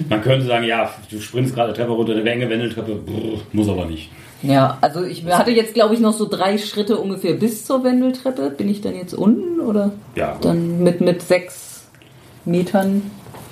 Man 0.09 0.23
könnte 0.23 0.47
sagen, 0.47 0.65
ja, 0.65 0.91
du 1.11 1.21
sprintest 1.21 1.55
gerade 1.55 1.73
Treppe 1.73 1.93
runter, 1.93 2.13
eine 2.17 2.31
enge 2.31 2.49
Wendeltreppe, 2.49 2.95
brr, 2.95 3.41
muss 3.53 3.69
aber 3.69 3.85
nicht. 3.87 4.11
Ja, 4.43 4.79
also 4.81 5.03
ich 5.05 5.25
hatte 5.27 5.51
jetzt, 5.51 5.75
glaube 5.75 5.95
ich, 5.95 6.01
noch 6.01 6.13
so 6.13 6.29
drei 6.29 6.59
Schritte 6.59 6.97
ungefähr 6.99 7.35
bis 7.35 7.65
zur 7.65 7.83
Wendeltreppe. 7.83 8.51
Bin 8.51 8.69
ich 8.69 8.81
dann 8.81 8.95
jetzt 8.95 9.15
unten 9.15 9.61
oder 9.61 9.93
Ja, 10.15 10.39
dann 10.41 10.83
mit, 10.83 11.01
mit 11.01 11.23
sechs 11.23 11.87
Metern? 12.45 13.03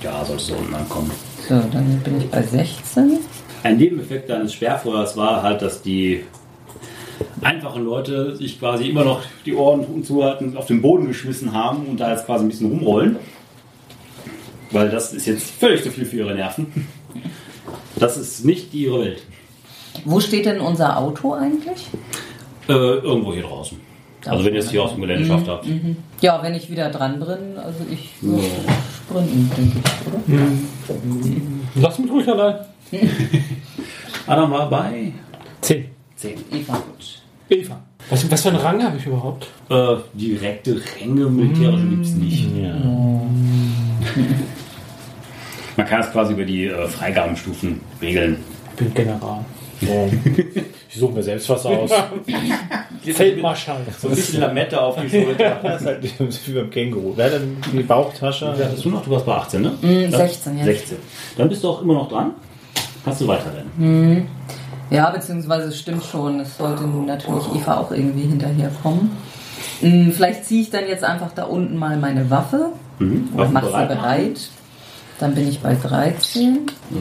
ja, 0.03 0.25
solltest 0.25 0.51
du 0.51 0.55
unten 0.55 0.75
ankommen. 0.75 1.11
So, 1.49 1.55
dann 1.55 2.01
bin 2.05 2.19
ich 2.19 2.29
bei 2.31 2.43
16. 2.43 3.19
Ein 3.63 3.79
Nebeneffekt 3.79 4.31
deines 4.31 4.53
Sperrfeuers 4.53 5.17
war 5.17 5.43
halt, 5.43 5.63
dass 5.63 5.83
die 5.83 6.23
einfachen 7.41 7.85
Leute 7.85 8.37
sich 8.37 8.59
quasi 8.61 8.89
immer 8.89 9.05
noch 9.05 9.23
die 9.45 9.55
Ohren 9.55 10.05
zuhalten, 10.05 10.57
auf 10.57 10.67
den 10.67 10.83
Boden 10.83 11.09
geschmissen 11.09 11.53
haben 11.53 11.87
und 11.87 11.99
da 11.99 12.13
jetzt 12.13 12.27
quasi 12.27 12.45
ein 12.45 12.49
bisschen 12.49 12.71
rumrollen. 12.71 13.17
Weil 14.71 14.91
das 14.91 15.13
ist 15.13 15.27
jetzt 15.27 15.51
völlig 15.51 15.83
zu 15.83 15.91
viel 15.91 16.05
für 16.05 16.17
ihre 16.19 16.35
Nerven. 16.35 16.87
Das 17.97 18.17
ist 18.17 18.45
nicht 18.45 18.75
ihre 18.75 19.01
Welt. 19.01 19.23
Wo 20.05 20.21
steht 20.21 20.47
denn 20.47 20.61
unser 20.61 20.99
Auto 20.99 21.35
eigentlich? 21.35 21.89
Äh, 22.69 22.73
irgendwo 22.73 23.33
hier 23.33 23.43
draußen. 23.43 23.79
Also 24.27 24.45
wenn 24.45 24.55
ihr 24.55 24.61
es 24.61 24.71
hier 24.71 24.83
aus 24.83 24.93
dem 24.93 25.03
Gelände 25.03 25.27
schafft 25.27 25.49
habt. 25.49 25.67
Ja, 26.21 26.43
wenn 26.43 26.55
ich 26.55 26.69
wieder 26.71 26.91
dran 26.91 27.21
bin, 27.21 27.57
also 27.57 27.79
ich 27.91 28.11
würde 28.21 28.45
sprinten, 29.07 29.51
denke 29.57 29.79
ich, 29.79 30.07
oder? 30.07 30.21
Lass 31.77 31.99
mich 31.99 32.11
ruhig 32.11 32.29
allein. 32.29 32.57
Adam 34.27 34.51
war 34.51 34.69
bei 34.69 35.13
Zehn. 35.61 35.87
10. 36.17 36.39
Eva, 36.53 36.75
gut. 36.75 37.23
Eva. 37.49 37.81
Was, 38.09 38.31
was 38.31 38.43
für 38.43 38.49
einen 38.49 38.59
Rang 38.59 38.83
habe 38.83 38.97
ich 38.97 39.07
überhaupt? 39.07 39.47
Äh, 39.69 39.97
direkte 40.15 40.81
Ränge 41.01 41.27
militärisch 41.27 41.83
gibt 41.89 42.07
es 42.07 42.15
nicht. 42.15 42.49
Man 45.77 45.87
kann 45.87 46.01
es 46.01 46.11
quasi 46.11 46.33
über 46.33 46.45
die 46.45 46.67
äh, 46.67 46.89
Freigabenstufen 46.89 47.81
regeln. 48.01 48.39
Ich 48.71 48.77
bin 48.77 48.95
General. 48.95 49.45
Ich 50.89 51.01
suche 51.01 51.13
mir 51.13 51.23
selbst 51.23 51.49
was 51.51 51.67
aus. 51.67 51.91
Feldmarschall. 53.03 53.81
So 53.99 54.09
ein 54.09 54.15
bisschen 54.15 54.41
Lamette 54.41 54.81
auf 54.81 54.97
die 55.01 55.09
Schulter. 55.11 55.61
Das 55.63 55.81
ist 55.83 55.87
halt 55.87 56.47
wie 56.49 56.53
beim 56.53 56.71
Känguru. 56.71 57.13
Wer 57.17 57.31
denn 57.31 57.57
die 57.73 57.83
Bauchtasche? 57.83 58.49
Hattest 58.53 58.85
du 58.85 58.91
noch? 58.91 59.05
Du 59.05 59.11
warst 59.11 59.27
bei 59.27 59.35
18, 59.35 59.61
ne? 59.63 59.73
Mm, 59.83 60.11
16, 60.11 60.59
ja. 60.59 60.65
16. 60.65 60.97
Dann 61.37 61.49
bist 61.49 61.63
du 61.63 61.69
auch 61.69 61.83
immer 61.83 61.95
noch 61.95 62.09
dran. 62.09 62.33
Kannst 63.05 63.21
du 63.21 63.27
weiterrennen. 63.29 64.27
Ja, 64.91 65.11
beziehungsweise 65.11 65.69
es 65.69 65.79
stimmt 65.79 66.05
schon, 66.05 66.41
es 66.41 66.57
sollte 66.57 66.85
nun 66.85 67.07
natürlich 67.07 67.45
Eva 67.55 67.79
auch 67.79 67.91
irgendwie 67.91 68.27
hinterherkommen. 68.29 69.11
Mm, 69.83 70.11
Vielleicht 70.13 70.45
ziehe 70.47 70.63
ich 70.63 70.71
dann 70.71 70.87
jetzt 70.89 71.05
einfach 71.05 71.33
da 71.35 71.45
unten 71.45 71.77
mal 71.77 71.97
meine 71.99 72.31
Waffe 72.31 72.71
Mhm. 72.99 73.29
und 73.33 73.37
Waffen 73.39 73.53
mache 73.53 73.67
sie 73.67 73.73
bereit 73.73 73.89
bereit. 73.89 74.41
Dann 75.19 75.35
bin 75.35 75.49
ich 75.49 75.61
bei 75.61 75.75
13. 75.75 76.61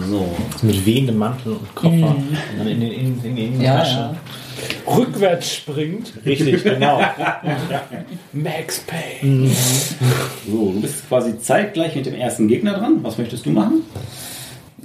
So. 0.10 0.26
Mit 0.62 0.86
wehendem 0.86 1.18
Mantel 1.18 1.54
und 1.54 1.76
Koffer. 1.76 2.16
Und 2.16 2.38
dann 2.58 2.68
in 2.68 2.80
den 2.80 2.92
in, 2.92 3.24
in, 3.24 3.38
in 3.38 3.62
Ja, 3.62 3.80
Tasche. 3.80 3.96
ja. 3.96 4.16
Rückwärts 4.96 5.54
springt. 5.56 6.14
Richtig, 6.26 6.64
genau. 6.64 7.02
Max 8.34 8.80
Pay. 8.88 9.50
so, 10.48 10.72
du 10.72 10.82
bist 10.82 11.08
quasi 11.10 11.38
zeitgleich 11.40 11.96
mit 11.96 12.06
dem 12.06 12.16
ersten 12.16 12.48
Gegner 12.48 12.78
dran. 12.78 13.00
Was 13.02 13.18
möchtest 13.18 13.46
du 13.46 13.50
machen? 13.50 13.82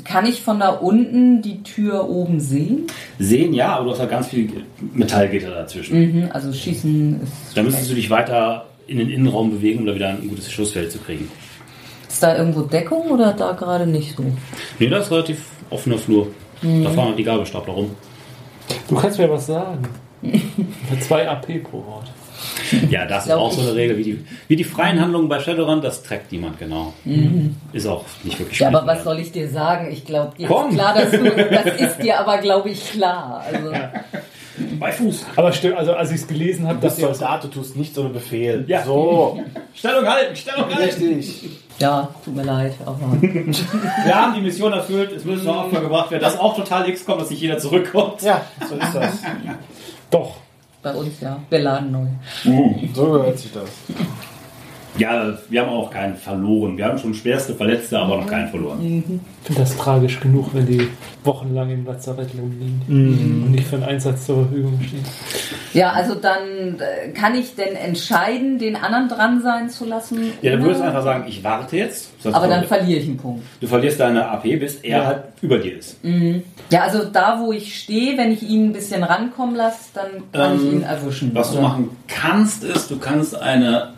Kann 0.05 0.27
ich 0.27 0.41
von 0.41 0.59
da 0.59 0.71
unten 0.71 1.41
die 1.41 1.63
Tür 1.63 2.09
oben 2.09 2.41
sehen? 2.41 2.87
Sehen, 3.21 3.55
ja, 3.55 3.77
aber 3.77 3.85
du 3.85 3.91
hast 3.93 4.01
halt 4.01 4.11
ganz 4.11 4.29
viel 4.29 4.51
Metallgitter 4.93 5.51
dazwischen. 5.51 5.99
Mhm, 6.25 6.29
also 6.33 6.53
schießen 6.53 7.21
ist. 7.23 7.33
Da 7.57 7.63
müsstest 7.63 7.91
du 7.91 7.95
dich 7.95 8.11
weiter 8.11 8.67
in 8.89 8.99
den 8.99 9.09
Innenraum 9.09 9.51
bewegen, 9.53 9.81
um 9.81 9.87
da 9.87 9.95
wieder 9.95 10.09
ein 10.09 10.29
gutes 10.29 10.51
Schussfeld 10.51 10.91
zu 10.91 10.99
kriegen. 10.99 11.31
Ist 12.21 12.25
da 12.25 12.37
irgendwo 12.37 12.61
Deckung 12.61 13.11
oder 13.13 13.33
da 13.33 13.53
gerade 13.53 13.87
nicht 13.87 14.15
so? 14.15 14.23
Nee, 14.79 14.89
das 14.91 15.07
ist 15.07 15.11
relativ 15.11 15.43
offener 15.71 15.97
Flur. 15.97 16.27
Da 16.61 16.91
fahren 16.91 17.17
die 17.17 17.25
Gabelstapler 17.25 17.73
rum. 17.73 17.97
Du 18.91 18.95
kannst 18.95 19.19
mir 19.19 19.31
was 19.31 19.47
sagen. 19.47 19.89
Für 20.21 21.01
zwei 21.01 21.27
AP 21.27 21.65
pro 21.65 21.79
Wort. 21.79 22.13
Ja, 22.91 23.07
das 23.07 23.27
ist 23.27 23.33
auch 23.33 23.53
so 23.53 23.61
eine. 23.63 23.75
Regel, 23.75 23.97
wie 23.99 24.03
die, 24.05 24.25
wie 24.49 24.57
die 24.57 24.65
freien 24.65 25.01
Handlungen 25.01 25.29
bei 25.29 25.41
Shadowrun, 25.41 25.81
das 25.81 26.03
trägt 26.03 26.33
niemand 26.33 26.59
genau. 26.59 26.93
Ist 27.73 27.87
auch 27.87 28.05
nicht 28.25 28.39
wirklich 28.39 28.59
Ja, 28.59 28.69
aber 28.69 28.87
was 28.87 29.05
soll 29.05 29.19
ich 29.19 29.33
dir 29.33 29.49
sagen? 29.49 29.91
Ich 29.93 30.05
glaube, 30.05 30.37
dir 30.37 30.49
Komm. 30.49 30.71
ist 30.71 30.75
klar, 30.75 30.95
dass 30.95 31.11
du, 31.11 31.25
das 31.51 31.81
ist 31.81 31.99
dir 32.03 32.19
aber, 32.21 32.39
glaube 32.39 32.71
ich, 32.71 32.93
klar. 32.93 33.45
Also, 33.47 33.73
Bei 34.79 34.93
Fuß. 34.93 35.25
Aber 35.37 35.53
stimmt, 35.53 35.77
also 35.77 35.95
als 35.95 36.11
ich 36.11 36.17
es 36.21 36.27
gelesen 36.27 36.67
habe, 36.67 36.79
Das 36.81 36.97
dass 36.97 37.09
du 37.09 37.15
Soldat, 37.15 37.45
du 37.45 37.49
tust 37.49 37.77
nichts 37.77 37.97
ohne 37.99 38.11
Befehl. 38.11 38.65
Ja. 38.67 38.83
So. 38.85 39.43
Stellung 39.75 40.07
halten, 40.07 40.37
Stellung 40.37 40.67
halten. 40.75 40.83
Richtig. 40.83 41.49
ja, 41.79 42.09
tut 42.25 42.37
mir 42.37 42.43
leid, 42.45 42.75
aber 42.85 42.99
Wir 43.23 44.15
haben 44.15 44.35
die 44.35 44.41
Mission 44.43 44.73
erfüllt, 44.73 45.13
es 45.13 45.25
müssen 45.25 45.47
noch 45.47 45.65
Opfer 45.67 45.81
gebracht 45.81 46.11
werden. 46.11 46.23
Das 46.23 46.35
ist 46.35 46.41
auch 46.41 46.57
total 46.57 46.89
X 46.89 47.05
kommt, 47.07 47.21
dass 47.23 47.31
nicht 47.31 47.41
jeder 47.41 47.59
zurückkommt. 47.59 48.21
Ja, 48.23 48.43
so 48.69 48.75
ist 48.75 48.95
das. 48.95 49.13
doch. 50.11 50.37
Bei 50.83 50.95
uns 50.95 51.21
ja. 51.21 51.39
Wir 51.49 51.59
laden 51.61 51.93
neu. 51.93 52.07
So 52.95 53.13
gehört 53.13 53.39
sich 53.39 53.53
das. 53.53 53.71
Ja, 54.99 55.33
wir 55.49 55.61
haben 55.63 55.71
auch 55.71 55.91
keinen 55.91 56.17
verloren. 56.17 56.77
Wir 56.77 56.87
haben 56.87 56.99
schon 56.99 57.15
schwerste 57.15 57.55
Verletzte, 57.55 57.99
aber 57.99 58.17
noch 58.19 58.27
keinen 58.27 58.49
verloren. 58.49 58.79
Ich 58.83 59.47
finde 59.47 59.61
das 59.61 59.77
tragisch 59.77 60.19
genug, 60.21 60.49
wenn 60.53 60.67
die 60.67 60.89
wochenlang 61.25 61.71
im 61.71 61.87
Lazarett 61.87 62.31
rumliegen 62.37 62.83
und 62.89 63.51
nicht 63.53 63.67
für 63.69 63.77
einen 63.77 63.85
Einsatz 63.85 64.27
zur 64.27 64.45
Verfügung 64.47 64.81
stehen. 64.87 65.05
Ja, 65.73 65.93
also 65.93 66.15
dann 66.17 66.79
äh, 66.81 67.11
kann 67.13 67.35
ich 67.37 67.55
denn 67.55 67.77
entscheiden, 67.77 68.59
den 68.59 68.75
anderen 68.75 69.09
dran 69.09 69.41
sein 69.43 69.71
zu 69.71 69.85
lassen? 69.85 70.33
Ja, 70.43 70.53
dann 70.53 70.63
würdest 70.63 70.81
du 70.81 70.87
einfach 70.87 71.05
sagen, 71.05 71.25
ich 71.29 71.45
warte 71.45 71.77
jetzt. 71.77 72.11
Aber 72.25 72.49
dann 72.49 72.63
du, 72.63 72.67
verliere 72.67 72.99
ich 73.01 73.07
einen 73.07 73.17
Punkt. 73.17 73.45
du 73.61 73.67
verlierst 73.69 74.01
deine 74.01 74.29
AP, 74.29 74.43
bis 74.59 74.77
er 74.77 74.99
Ja. 74.99 75.07
halt 75.07 75.23
über 75.41 75.59
dir 75.59 75.79
ist. 75.79 75.99
Ja, 76.71 76.83
also 76.83 77.05
da, 77.05 77.41
wo 77.41 77.53
ich 77.53 77.79
stehe, 77.79 78.19
wenn 78.19 78.33
ich 78.33 78.43
ihn 78.43 78.71
ein 78.71 78.73
bisschen 78.73 79.05
rankommen 79.05 79.55
lasse, 79.55 79.91
dann 79.95 80.07
kann 80.33 80.57
ich 80.57 80.63
Ähm, 80.63 80.73
ihn 80.79 80.83
erwischen. 80.83 81.31
Was 81.35 81.51
du 81.53 81.59
oder? 81.59 81.69
machen 81.69 81.91
kannst, 82.09 82.65
ist, 82.65 82.91
du 82.91 82.99
kannst 82.99 83.41
eine 83.41 83.91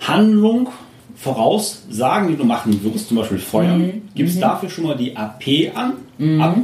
Handlung 0.00 0.68
voraussagen, 1.16 2.28
die 2.28 2.36
du 2.36 2.44
machen 2.44 2.82
wirst, 2.82 3.08
zum 3.08 3.18
Beispiel 3.18 3.38
feuern, 3.38 4.02
gibst 4.14 4.40
dafür 4.42 4.68
schon 4.70 4.84
mal 4.84 4.96
die 4.96 5.14
AP 5.16 5.70
an, 5.74 5.92
ab 6.40 6.56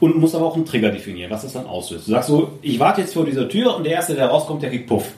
und 0.00 0.16
musst 0.18 0.34
aber 0.34 0.46
auch 0.46 0.56
einen 0.56 0.64
Trigger 0.66 0.90
definieren, 0.90 1.30
was 1.30 1.42
das 1.42 1.52
dann 1.52 1.66
auslöst. 1.66 2.06
Du 2.08 2.10
sagst 2.12 2.28
so, 2.28 2.52
ich 2.62 2.80
warte 2.80 3.02
jetzt 3.02 3.14
vor 3.14 3.24
dieser 3.24 3.48
Tür 3.48 3.76
und 3.76 3.84
der 3.84 3.92
Erste, 3.92 4.14
der 4.14 4.26
rauskommt, 4.26 4.62
der 4.62 4.70
kriegt 4.70 4.86
Puff. 4.88 5.12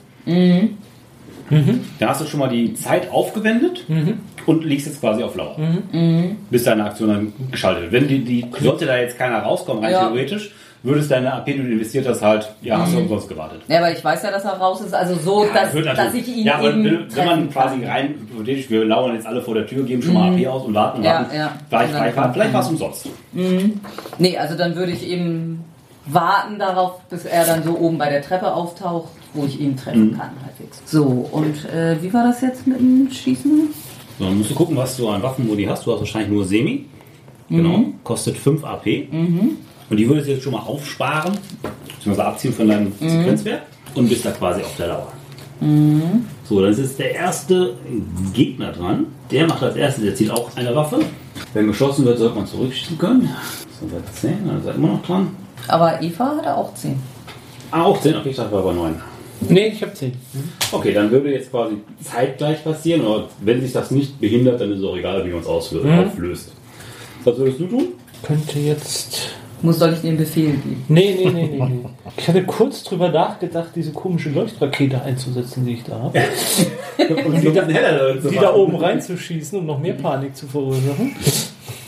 Dann 1.99 2.09
hast 2.09 2.21
du 2.21 2.25
schon 2.25 2.39
mal 2.39 2.49
die 2.49 2.73
Zeit 2.73 3.11
aufgewendet 3.11 3.85
und 4.45 4.63
liegst 4.63 4.87
jetzt 4.87 4.99
quasi 5.01 5.23
auf 5.23 5.35
Lauer. 5.35 5.57
Bis 6.49 6.63
deine 6.63 6.85
Aktion 6.85 7.09
dann 7.09 7.33
geschaltet 7.51 7.91
wird. 7.91 7.93
Wenn 7.93 8.07
die, 8.07 8.19
die, 8.23 8.45
sollte 8.61 8.85
da 8.85 8.97
jetzt 8.97 9.17
keiner 9.17 9.39
rauskommen, 9.39 9.83
rein 9.83 9.91
Ja. 9.93 10.07
theoretisch, 10.07 10.51
würdest 10.83 11.09
deine 11.11 11.33
AP, 11.33 11.45
du 11.45 11.51
investiert 11.63 12.07
hast, 12.07 12.21
halt, 12.21 12.53
ja, 12.61 12.77
hast 12.79 12.93
du 12.93 12.99
umsonst 12.99 13.29
gewartet. 13.29 13.61
Ja, 13.69 13.77
aber 13.79 13.91
ich 13.91 14.03
weiß 14.03 14.21
ja, 14.23 14.31
dass 14.31 14.43
er 14.43 14.51
raus 14.57 14.81
ist. 14.81 14.93
Also 14.93 15.15
so, 15.15 15.45
dass, 15.53 15.73
Wird 15.73 15.85
dass 15.85 15.97
natürlich- 15.97 16.27
ich 16.27 16.37
ihn 16.37 16.45
ja, 16.45 16.55
aber 16.55 16.69
eben 16.71 16.83
wenn, 16.83 17.25
man 17.25 17.49
quasi 17.49 17.79
kann. 17.79 17.89
rein 17.89 18.15
hypothetisch, 18.31 18.69
wir 18.69 18.83
lauern 18.85 19.15
jetzt 19.15 19.25
alle 19.25 19.41
vor 19.41 19.53
der 19.55 19.65
Tür, 19.65 19.83
geben 19.85 20.01
schon 20.01 20.13
mal 20.13 20.33
AP 20.33 20.45
aus 20.47 20.63
und 20.65 20.73
warten 20.73 20.97
und 20.99 21.03
Ja, 21.05 21.13
warten. 21.21 21.35
ja. 21.35 21.51
Vielleicht, 21.69 21.85
Und 21.87 21.93
dann 21.93 22.01
vielleicht, 22.01 22.17
war- 22.17 22.33
vielleicht 22.33 22.53
war 22.53 22.61
es 22.61 22.67
umsonst. 22.69 23.09
Nee, 24.19 24.37
also 24.37 24.57
dann 24.57 24.75
würde 24.75 24.91
ich 24.91 25.07
eben 25.07 25.63
warten 26.05 26.59
darauf, 26.59 26.99
bis 27.09 27.23
er 27.25 27.45
dann 27.45 27.63
so 27.63 27.77
oben 27.77 27.97
bei 27.97 28.09
der 28.09 28.21
Treppe 28.21 28.53
auftaucht, 28.53 29.09
wo 29.33 29.45
ich 29.45 29.59
ihn 29.61 29.77
treffen 29.77 30.07
Mhm. 30.11 30.17
kann 30.17 30.31
halbwegs. 30.45 30.81
So, 30.85 31.03
und 31.31 31.63
äh, 31.73 31.95
wie 32.01 32.13
war 32.13 32.25
das 32.27 32.41
jetzt 32.41 32.67
mit 32.67 32.77
dem 32.79 33.09
Schießen? 33.09 33.69
So, 34.19 34.25
dann 34.25 34.37
musst 34.37 34.51
du 34.51 34.55
gucken, 34.55 34.75
was 34.75 34.97
du 34.97 35.07
an 35.09 35.23
Waffenmodi 35.23 35.63
hast. 35.63 35.85
Du 35.85 35.93
hast 35.93 35.99
wahrscheinlich 35.99 36.29
nur 36.29 36.43
Semi. 36.45 36.85
Genau. 37.49 37.77
Mhm. 37.77 37.93
Kostet 38.03 38.37
5 38.37 38.63
AP. 38.63 39.07
Und 39.93 39.97
die 39.97 40.09
würdest 40.09 40.27
du 40.27 40.31
jetzt 40.31 40.43
schon 40.43 40.53
mal 40.53 40.61
aufsparen, 40.61 41.37
beziehungsweise 41.85 42.27
abziehen 42.27 42.51
von 42.51 42.67
deinem 42.67 42.87
Mhm. 42.99 43.09
Sequenzwert 43.09 43.61
und 43.93 44.09
bist 44.09 44.25
da 44.25 44.31
quasi 44.31 44.61
auf 44.63 44.75
der 44.75 44.87
Lauer. 44.87 45.13
So, 46.49 46.61
dann 46.63 46.71
ist 46.71 46.79
jetzt 46.79 46.97
der 46.97 47.13
erste 47.13 47.75
Gegner 48.33 48.71
dran. 48.71 49.05
Der 49.29 49.45
macht 49.45 49.61
als 49.61 49.75
erstes, 49.75 50.03
der 50.03 50.15
zieht 50.15 50.31
auch 50.31 50.49
eine 50.57 50.75
Waffe. 50.75 50.97
Wenn 51.53 51.67
geschossen 51.67 52.05
wird, 52.05 52.17
sollte 52.17 52.33
man 52.33 52.47
zurückschießen 52.47 52.97
können. 52.97 53.29
So, 53.79 53.85
bei 53.85 53.97
10, 54.11 54.47
dann 54.47 54.61
ist 54.61 54.65
er 54.65 54.73
immer 54.73 54.87
noch 54.87 55.05
dran. 55.05 55.27
Aber 55.67 56.01
Eva 56.01 56.37
hatte 56.37 56.57
auch 56.57 56.73
10. 56.73 56.99
Ah, 57.69 57.83
auch 57.83 58.01
10, 58.01 58.15
okay, 58.15 58.29
ich 58.29 58.35
dachte, 58.35 58.51
war 58.51 58.63
bei 58.63 58.73
9. 58.73 58.95
Nee, 59.47 59.67
ich 59.67 59.81
habe 59.83 59.93
10. 59.93 60.11
Okay, 60.71 60.91
dann 60.91 61.11
würde 61.11 61.31
jetzt 61.31 61.51
quasi 61.51 61.75
zeitgleich 62.01 62.63
passieren, 62.63 63.05
aber 63.05 63.29
wenn 63.41 63.61
sich 63.61 63.73
das 63.73 63.91
nicht 63.91 64.19
behindert, 64.19 64.59
dann 64.59 64.71
ist 64.71 64.79
es 64.79 64.85
auch 64.85 64.97
egal, 64.97 65.23
wie 65.23 65.29
man 65.29 65.41
es 65.41 65.45
auslöst. 65.47 65.85
Mhm. 65.85 65.99
auflöst. 65.99 66.51
Was 67.25 67.37
würdest 67.37 67.59
du 67.59 67.67
tun? 67.67 67.87
Könnte 68.23 68.57
jetzt. 68.57 69.29
Muss 69.63 69.79
soll 69.79 69.93
ich 69.93 70.03
einen 70.07 70.17
Befehl 70.17 70.51
geben? 70.51 70.85
Nee, 70.87 71.15
nee, 71.17 71.31
nee, 71.31 71.47
nee, 71.47 71.57
nee. 71.57 71.79
Ich 72.17 72.27
hatte 72.27 72.43
kurz 72.43 72.83
drüber 72.83 73.09
nachgedacht, 73.09 73.69
diese 73.75 73.91
komische 73.91 74.29
Leuchtrakete 74.29 75.01
einzusetzen, 75.01 75.65
die 75.65 75.73
ich 75.73 75.83
da 75.83 75.99
habe. 75.99 76.19
Und 77.25 77.41
die, 77.41 77.51
da, 77.51 77.65
heller 77.65 78.15
Die 78.15 78.35
da 78.35 78.53
oben 78.53 78.75
reinzuschießen, 78.75 79.57
um 79.57 79.65
noch 79.65 79.79
mehr 79.79 79.93
Panik 79.93 80.35
zu 80.35 80.47
verursachen. 80.47 81.15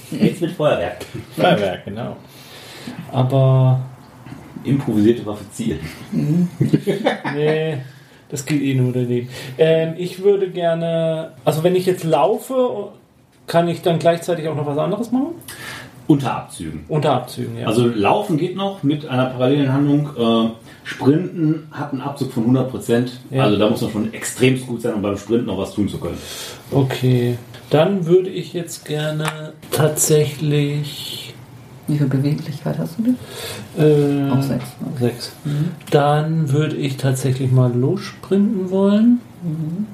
Jetzt 0.09 0.41
mit 0.41 0.51
Feuerwerk. 0.51 1.05
Feuerwerk, 1.35 1.85
genau. 1.85 2.15
Aber 3.11 3.81
Improvisierte 4.65 5.25
Waffe 5.25 5.45
zielen. 5.51 5.79
nee, 7.35 7.77
das 8.29 8.45
geht 8.45 8.61
eh 8.61 8.73
nur 8.73 8.91
daneben. 8.91 9.29
Ähm, 9.57 9.93
ich 9.97 10.23
würde 10.23 10.49
gerne. 10.49 11.33
Also, 11.45 11.63
wenn 11.63 11.75
ich 11.75 11.85
jetzt 11.85 12.03
laufe, 12.03 12.89
kann 13.45 13.67
ich 13.67 13.83
dann 13.83 13.99
gleichzeitig 13.99 14.47
auch 14.47 14.55
noch 14.55 14.65
was 14.65 14.77
anderes 14.77 15.11
machen? 15.11 15.35
Unter 16.07 16.35
Abzügen. 16.35 16.85
Unter 16.87 17.13
Abzügen, 17.13 17.57
ja. 17.57 17.67
Also 17.67 17.87
Laufen 17.87 18.37
geht 18.37 18.55
noch 18.55 18.83
mit 18.83 19.07
einer 19.07 19.25
parallelen 19.25 19.71
Handlung. 19.73 20.09
Äh, 20.17 20.49
Sprinten 20.83 21.67
hat 21.71 21.91
einen 21.93 22.01
Abzug 22.01 22.31
von 22.31 22.45
100%. 22.55 23.07
Ja. 23.31 23.43
Also 23.43 23.57
da 23.57 23.69
muss 23.69 23.81
man 23.81 23.91
schon 23.91 24.13
extremst 24.13 24.67
gut 24.67 24.81
sein, 24.81 24.93
um 24.93 25.01
beim 25.01 25.17
Sprinten 25.17 25.47
noch 25.47 25.57
was 25.57 25.73
tun 25.73 25.89
zu 25.89 25.97
können. 25.97 26.17
Okay. 26.71 27.37
Dann 27.71 28.05
würde 28.05 28.29
ich 28.29 28.53
jetzt 28.53 28.85
gerne 28.85 29.53
tatsächlich. 29.71 31.33
Wie 31.87 31.97
viel 31.99 32.07
Beweglichkeit 32.07 32.79
hast 32.79 32.95
du 32.97 33.03
denn? 33.03 33.17
Äh, 33.77 34.31
Auch 34.31 34.41
sechs, 34.41 34.65
Sechs. 34.99 35.33
Dann 35.91 36.51
würde 36.51 36.75
ich 36.75 36.97
tatsächlich 36.97 37.51
mal 37.51 37.71
lossprinten 37.73 38.71
wollen. 38.71 39.21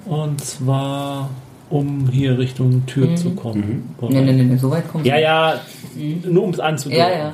Und 0.05 0.39
zwar, 0.41 1.29
um 1.71 2.09
hier 2.09 2.37
Richtung 2.37 2.85
Tür 2.85 3.15
zu 3.15 3.31
kommen. 3.31 3.95
Nee, 4.01 4.21
nee, 4.21 4.33
nee, 4.33 4.43
nee, 4.43 4.57
so 4.57 4.69
weit 4.69 4.87
kommt 4.87 5.05
Ja, 5.05 5.17
ja, 5.17 5.59
nur 6.23 6.43
um 6.43 6.49
es 6.51 6.59
anzudeuten. 6.59 6.99
Ja, 6.99 7.17
ja. 7.17 7.33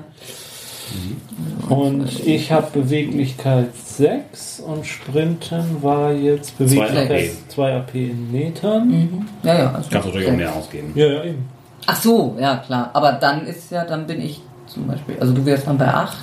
Und 1.69 2.25
ich 2.25 2.51
habe 2.51 2.67
Beweglichkeit 2.71 3.75
6 3.75 4.61
und 4.61 4.85
Sprinten 4.85 5.81
war 5.81 6.13
jetzt 6.13 6.57
Beweglichkeit 6.57 7.11
AP. 7.11 7.49
2 7.49 7.75
AP 7.75 7.95
in 7.95 8.31
Metern. 8.31 9.27
Ja, 9.43 9.57
ja. 9.57 9.71
Also 9.73 9.89
Kannst 9.89 9.91
du 9.91 10.09
natürlich 10.09 10.29
auch 10.29 10.38
mehr 10.38 10.55
ausgeben. 10.55 10.93
Ja, 10.95 11.07
ja, 11.07 11.23
eben. 11.25 11.49
Ach 11.88 12.01
so, 12.01 12.38
ja, 12.39 12.57
klar. 12.57 12.89
Aber 12.93 13.13
dann 13.13 13.45
ist 13.45 13.71
ja, 13.71 13.83
dann 13.83 14.07
bin 14.07 14.21
ich 14.21 14.41
zum 14.67 14.88
Beispiel, 14.88 15.17
also 15.19 15.33
du 15.33 15.45
wärst 15.45 15.67
dann 15.67 15.77
bei 15.77 15.88
8. 15.88 16.17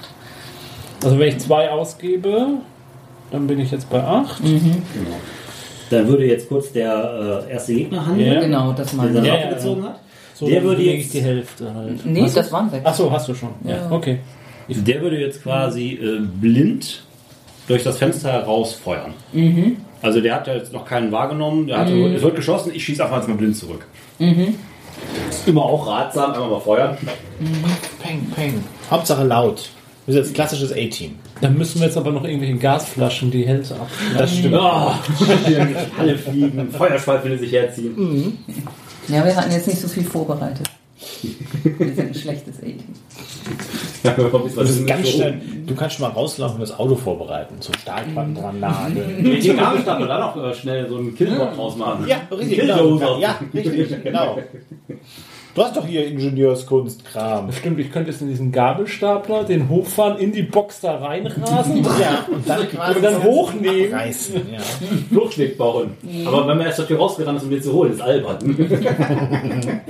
Also 1.04 1.18
wenn 1.18 1.28
ich 1.28 1.38
2 1.38 1.70
ausgebe, 1.70 2.46
dann 3.30 3.46
bin 3.46 3.58
ich 3.58 3.70
jetzt 3.70 3.90
bei 3.90 4.02
8. 4.02 4.40
Dann 5.91 6.09
würde 6.09 6.24
jetzt 6.26 6.49
kurz 6.49 6.72
der 6.72 7.45
äh, 7.49 7.53
erste 7.53 7.74
Gegner 7.74 8.07
handeln, 8.07 8.32
Ja. 8.32 8.41
Genau, 8.41 8.72
das 8.72 8.89
der 8.91 8.97
meine 8.97 9.18
ich. 9.20 9.24
Ja, 9.26 9.51
gezogen 9.51 9.85
hat. 9.85 10.01
So, 10.35 10.49
Der 10.49 10.62
würde 10.64 10.82
jetzt- 10.82 11.14
die 11.14 11.20
Hälfte 11.22 11.72
halt. 11.72 12.05
Nee, 12.05 12.22
Hast 12.22 12.37
du? 12.37 12.41
das 12.41 12.51
waren 12.53 12.70
sechs. 12.70 12.82
Ach 12.85 12.95
so, 12.95 13.11
hast 13.11 13.28
du 13.28 13.35
schon. 13.35 13.51
Ja. 13.64 13.89
Okay. 13.91 14.18
Der 14.68 15.01
würde 15.03 15.18
jetzt 15.20 15.43
quasi 15.43 15.93
äh, 16.03 16.20
blind 16.41 17.05
durch 17.68 17.82
das 17.85 17.99
Fenster 17.99 18.32
herausfeuern. 18.32 19.12
Also 20.03 20.20
der 20.20 20.35
hat 20.35 20.47
ja 20.47 20.55
jetzt 20.55 20.72
noch 20.72 20.85
keinen 20.87 21.12
wahrgenommen. 21.12 21.66
Der 21.66 21.78
hatte, 21.78 21.93
Es 22.14 22.22
wird 22.22 22.35
geschossen, 22.37 22.72
ich 22.74 22.85
schieße 22.85 23.03
einfach 23.05 23.18
jetzt 23.18 23.28
mal 23.28 23.37
blind 23.37 23.57
zurück. 23.57 23.87
Ist 24.18 25.47
immer 25.47 25.62
auch 25.64 25.87
ratsam, 25.87 26.32
einmal 26.32 26.49
mal 26.51 26.61
feuern. 26.61 26.97
Peng, 28.03 28.26
peng. 28.35 28.62
Hauptsache 28.91 29.24
laut. 29.24 29.68
Wir 30.07 30.14
sind 30.14 30.24
jetzt 30.24 30.35
klassisches 30.35 30.72
A-Team. 30.72 31.16
Dann 31.41 31.59
müssen 31.59 31.80
wir 31.80 31.87
jetzt 31.87 31.97
aber 31.97 32.12
noch 32.12 32.24
irgendwelche 32.24 32.57
Gasflaschen 32.57 33.30
die 33.30 33.47
Hälfte 33.47 33.74
abschneiden. 33.76 34.18
Das 34.18 34.37
stimmt. 34.37 34.55
Oh, 34.55 34.93
alle 35.99 36.18
fliegen, 36.18 36.70
Feuerschweif 36.70 37.24
will 37.24 37.39
sich 37.39 37.53
herziehen. 37.53 38.39
Ja, 39.09 39.24
wir 39.24 39.37
hatten 39.37 39.51
jetzt 39.53 39.66
nicht 39.66 39.80
so 39.80 39.89
viel 39.89 40.05
vorbereitet. 40.05 40.68
Wir 41.62 41.95
sind 41.95 42.09
ein 42.09 42.14
schlechtes 42.14 42.59
A-Team. 42.59 42.78
Das 44.05 44.70
ist 44.70 44.87
ganz 44.87 45.09
schnell. 45.09 45.41
Du 45.66 45.74
kannst 45.74 45.97
schon 45.97 46.07
mal 46.07 46.12
rauslaufen 46.12 46.57
und 46.57 46.61
das 46.61 46.78
Auto 46.78 46.95
vorbereiten. 46.95 47.61
Zum 47.61 47.74
Stahlquatten 47.74 48.35
dran 48.35 48.61
nageln. 48.61 49.26
Ich 49.35 49.45
den 49.45 49.57
Gabelstapel 49.57 50.07
da 50.07 50.20
noch 50.20 50.37
äh, 50.37 50.55
schnell 50.55 50.89
so 50.89 50.97
einen 50.97 51.14
Killbot 51.14 51.57
draus 51.57 51.76
machen. 51.76 52.07
Ja, 52.07 52.20
richtig. 52.30 52.61
Genau. 52.61 53.18
Ja, 53.18 53.39
richtig, 53.53 54.03
genau. 54.03 54.39
Du 55.55 55.62
hast 55.62 55.76
doch 55.76 55.86
hier 55.86 56.05
Ingenieurskunstkram. 56.07 57.52
Stimmt, 57.52 57.78
ich 57.78 57.92
könnte 57.92 58.11
jetzt 58.11 58.20
in 58.20 58.28
diesen 58.28 58.50
Gabelstapler 58.50 59.44
den 59.44 59.68
hochfahren, 59.68 60.18
in 60.18 60.32
die 60.32 60.42
Box 60.42 60.80
da 60.80 60.96
reinrasen. 60.96 61.86
Ja, 62.00 62.26
und 62.28 62.48
dann, 62.48 62.66
Und 62.96 63.05
dann 63.05 63.22
hochnehmen. 63.22 63.94
Abreißen. 63.94 64.34
Ja. 64.52 64.59
Fluchtweg 65.11 65.57
bauen. 65.57 65.92
Aber 66.26 66.48
wenn 66.48 66.59
man 66.59 66.66
erst 66.66 66.80
dafür 66.80 66.98
rausgerannt 66.98 67.38
ist, 67.38 67.44
um 67.44 67.50
den 67.50 67.62
zu 67.62 67.72
holen, 67.72 67.92
ist 67.92 68.00
albern. 68.00 68.38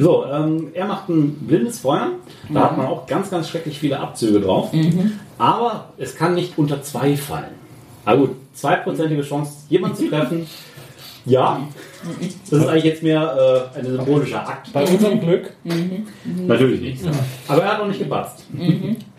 so, 0.00 0.24
ähm, 0.26 0.68
er 0.74 0.86
macht 0.86 1.08
ein 1.08 1.32
blindes 1.46 1.78
Feuer. 1.78 2.08
Da 2.48 2.60
hat 2.64 2.76
man 2.76 2.86
auch 2.86 3.06
ganz, 3.06 3.30
ganz 3.30 3.48
schrecklich 3.48 3.78
viele 3.78 4.00
Abzüge 4.00 4.40
drauf. 4.40 4.72
Aber 5.38 5.90
es 5.96 6.16
kann 6.16 6.34
nicht 6.34 6.58
unter 6.58 6.82
zwei 6.82 7.16
fallen. 7.16 7.54
Aber 8.04 8.18
gut, 8.22 8.30
zweiprozentige 8.54 9.22
Chance, 9.22 9.52
jemanden 9.68 9.96
zu 9.96 10.08
treffen. 10.08 10.46
Ja, 11.24 11.60
das 12.50 12.60
ist 12.60 12.66
eigentlich 12.66 12.84
jetzt 12.84 13.02
mehr 13.02 13.70
äh, 13.74 13.78
ein 13.78 13.86
symbolischer 13.86 14.48
Akt. 14.48 14.72
Bei 14.72 14.84
unserem 14.84 15.20
Glück. 15.20 15.52
Natürlich 16.46 16.80
nicht. 16.80 17.04
Aber 17.48 17.62
er 17.62 17.72
hat 17.72 17.78
noch 17.78 17.88
nicht 17.88 17.98
gepatzt. 18.00 18.44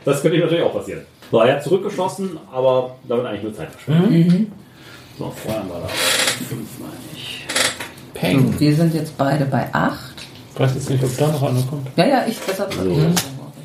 Das 0.05 0.21
könnte 0.21 0.39
natürlich 0.39 0.63
auch 0.63 0.73
passieren. 0.73 1.01
So, 1.32 1.39
er 1.39 1.55
hat 1.55 1.63
zurückgeschossen, 1.63 2.38
aber 2.51 2.95
damit 3.07 3.25
eigentlich 3.25 3.43
nur 3.43 3.53
Zeit 3.53 3.69
verschwendet. 3.71 4.47
So, 5.17 5.29
feuern 5.29 5.67
wir 5.67 5.79
da. 5.82 5.88
Fünf, 5.88 6.79
meine 6.79 6.93
ich. 7.15 7.45
Peng. 8.13 8.59
Wir 8.59 8.75
sind 8.75 8.93
jetzt 8.93 9.17
beide 9.17 9.45
bei 9.45 9.67
8. 9.73 10.13
Ich 10.53 10.59
weiß 10.59 10.73
jetzt 10.75 10.89
nicht, 10.89 11.03
ob 11.03 11.17
da 11.17 11.27
noch 11.27 11.43
einer 11.43 11.61
kommt. 11.61 11.88
Ja, 11.95 12.05
ja, 12.05 12.25
ich 12.27 12.38
deshalb. 12.47 12.73
So. 12.73 12.82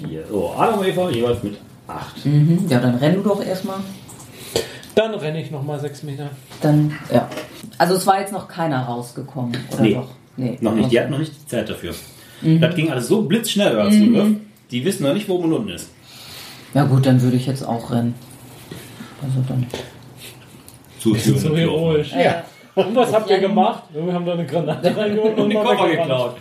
Vier. 0.07 0.25
So, 0.31 0.55
Adam 0.57 0.79
und 0.81 0.87
Eva 0.87 1.11
jeweils 1.11 1.43
mit 1.43 1.59
acht. 1.89 2.25
Mhm. 2.25 2.67
Ja, 2.69 2.81
dann 2.81 2.97
renn 2.97 3.15
du 3.15 3.23
doch 3.23 3.43
erstmal. 3.43 3.79
Dann 4.97 5.15
renne 5.15 5.43
ich 5.43 5.51
nochmal 5.51 5.79
6 5.79 6.05
Meter. 6.05 6.31
Dann, 6.63 6.91
ja. 7.13 7.29
Also 7.77 7.95
es 7.95 8.07
war 8.07 8.19
jetzt 8.19 8.33
noch 8.33 8.49
keiner 8.49 8.81
rausgekommen, 8.81 9.55
oder 9.71 9.83
Nee. 9.83 9.95
doch? 9.95 10.09
Nee. 10.39 10.57
Noch 10.63 10.75
nicht, 10.75 10.91
die 10.91 10.99
hatten 10.99 11.11
noch 11.11 11.19
nicht 11.19 11.35
die 11.35 11.47
Zeit 11.47 11.69
dafür. 11.69 11.95
Das 12.41 12.75
ging 12.75 12.91
alles 12.91 13.07
so 13.09 13.23
blitzschnell, 13.23 13.77
euer 13.77 13.91
Zugriff. 13.91 14.37
Die 14.71 14.85
wissen 14.87 15.03
noch 15.03 15.13
nicht, 15.13 15.29
wo 15.29 15.35
oben 15.35 15.45
und 15.45 15.53
unten 15.53 15.69
ist. 15.71 15.91
Ja 16.73 16.85
gut, 16.85 17.05
dann 17.05 17.21
würde 17.21 17.37
ich 17.37 17.47
jetzt 17.47 17.63
auch 17.63 17.91
rennen. 17.91 18.15
Also 19.23 19.45
dann. 19.47 19.67
Zuführen 20.99 21.39
So 21.41 21.55
heroisch. 21.55 22.13
Ja. 22.13 22.45
Und 22.75 22.95
was 22.95 23.13
habt 23.13 23.29
ihr 23.29 23.39
gemacht? 23.39 23.83
Wir 23.93 24.13
haben 24.13 24.25
da 24.25 24.33
eine 24.33 24.47
Granate 24.47 24.97
reingeholt 24.97 25.39
Und 25.39 25.51
den 25.51 25.63
Koffer 25.63 25.91
weggerannt. 25.91 26.37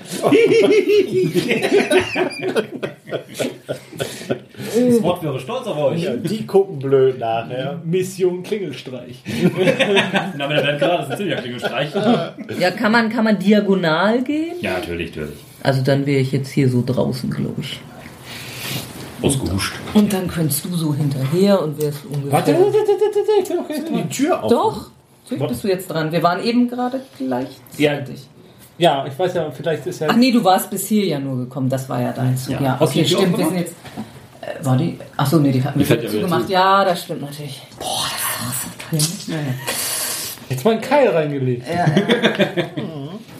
geklaut. 4.75 5.17
Spot 5.17 5.23
wäre 5.23 5.39
stolz 5.39 5.67
auf 5.67 5.77
euch. 5.77 6.07
Die 6.23 6.45
gucken 6.45 6.79
blöd 6.79 7.19
nachher. 7.19 7.79
Mission 7.83 8.43
Klingelstreich. 8.43 9.21
Na, 10.37 10.45
aber 10.45 10.55
der 10.55 10.77
gerade, 10.77 10.97
das 10.97 11.05
ist 11.05 11.11
ein 11.11 11.17
ziemlicher 11.17 11.41
Klingelstreich. 11.41 11.89
Ja, 12.59 12.71
kann 12.71 12.91
man, 12.91 13.09
kann 13.09 13.23
man 13.23 13.39
diagonal 13.39 14.23
gehen? 14.23 14.55
Ja, 14.61 14.73
natürlich, 14.73 15.15
natürlich. 15.15 15.39
Also 15.63 15.81
dann 15.81 16.05
wäre 16.05 16.19
ich 16.19 16.31
jetzt 16.31 16.51
hier 16.51 16.69
so 16.69 16.83
draußen, 16.85 17.29
glaube 17.29 17.61
ich. 17.61 17.79
Ausgehuscht. 19.21 19.73
Und 19.93 20.13
dann 20.13 20.27
könntest 20.27 20.65
du 20.65 20.75
so 20.75 20.93
hinterher 20.93 21.61
und 21.61 21.81
wärst 21.81 22.05
ungefähr. 22.05 22.31
Warte, 22.31 22.53
warte, 22.53 22.65
warte, 22.65 22.75
warte, 22.75 23.41
ich 23.41 23.47
bin 23.47 23.57
noch 23.57 23.67
gar 23.67 23.77
nicht 23.77 23.89
dran. 23.89 24.09
Die 24.09 24.15
Tür 24.15 24.43
auf. 24.43 24.51
Doch, 24.51 24.89
natürlich 25.23 25.47
bist 25.47 25.63
du 25.63 25.67
jetzt 25.69 25.87
dran. 25.87 26.11
Wir 26.11 26.21
waren 26.21 26.43
eben 26.43 26.67
gerade 26.67 27.01
gleichzeitig. 27.17 28.27
Ja, 28.77 29.05
ich 29.07 29.17
weiß 29.17 29.33
ja, 29.35 29.49
vielleicht 29.51 29.87
ist 29.87 30.01
ja. 30.01 30.07
Ach 30.09 30.15
nee, 30.17 30.31
du 30.31 30.43
warst 30.43 30.69
bis 30.69 30.87
hier 30.87 31.05
ja 31.05 31.19
nur 31.19 31.37
gekommen. 31.37 31.69
Das 31.69 31.87
war 31.87 32.01
ja 32.01 32.11
dein 32.11 32.37
Zug. 32.37 32.55
Ja. 32.55 32.61
Ja, 32.61 32.77
okay, 32.79 33.05
stimmt. 33.05 33.37
Wir 33.37 33.45
sind 33.45 33.57
jetzt. 33.57 33.75
War 34.65 34.77
die? 34.77 34.97
Ach 35.17 35.25
so, 35.27 35.37
nee, 35.37 35.51
die 35.51 35.63
hatten 35.63 35.79
wir 35.79 36.07
zugemacht. 36.09 36.47
zu. 36.47 36.51
Ja, 36.53 36.83
das 36.85 37.03
stimmt 37.03 37.21
natürlich. 37.21 37.61
Boah, 37.79 38.05
das 38.91 39.03
ist 39.03 39.27
ja. 39.27 39.35
Naja. 39.35 39.47
Jetzt 40.49 40.63
mal 40.63 40.71
einen 40.73 40.81
Keil 40.81 41.07
reingelegt. 41.09 41.65
Ja, 41.67 41.85
ja. 41.87 42.63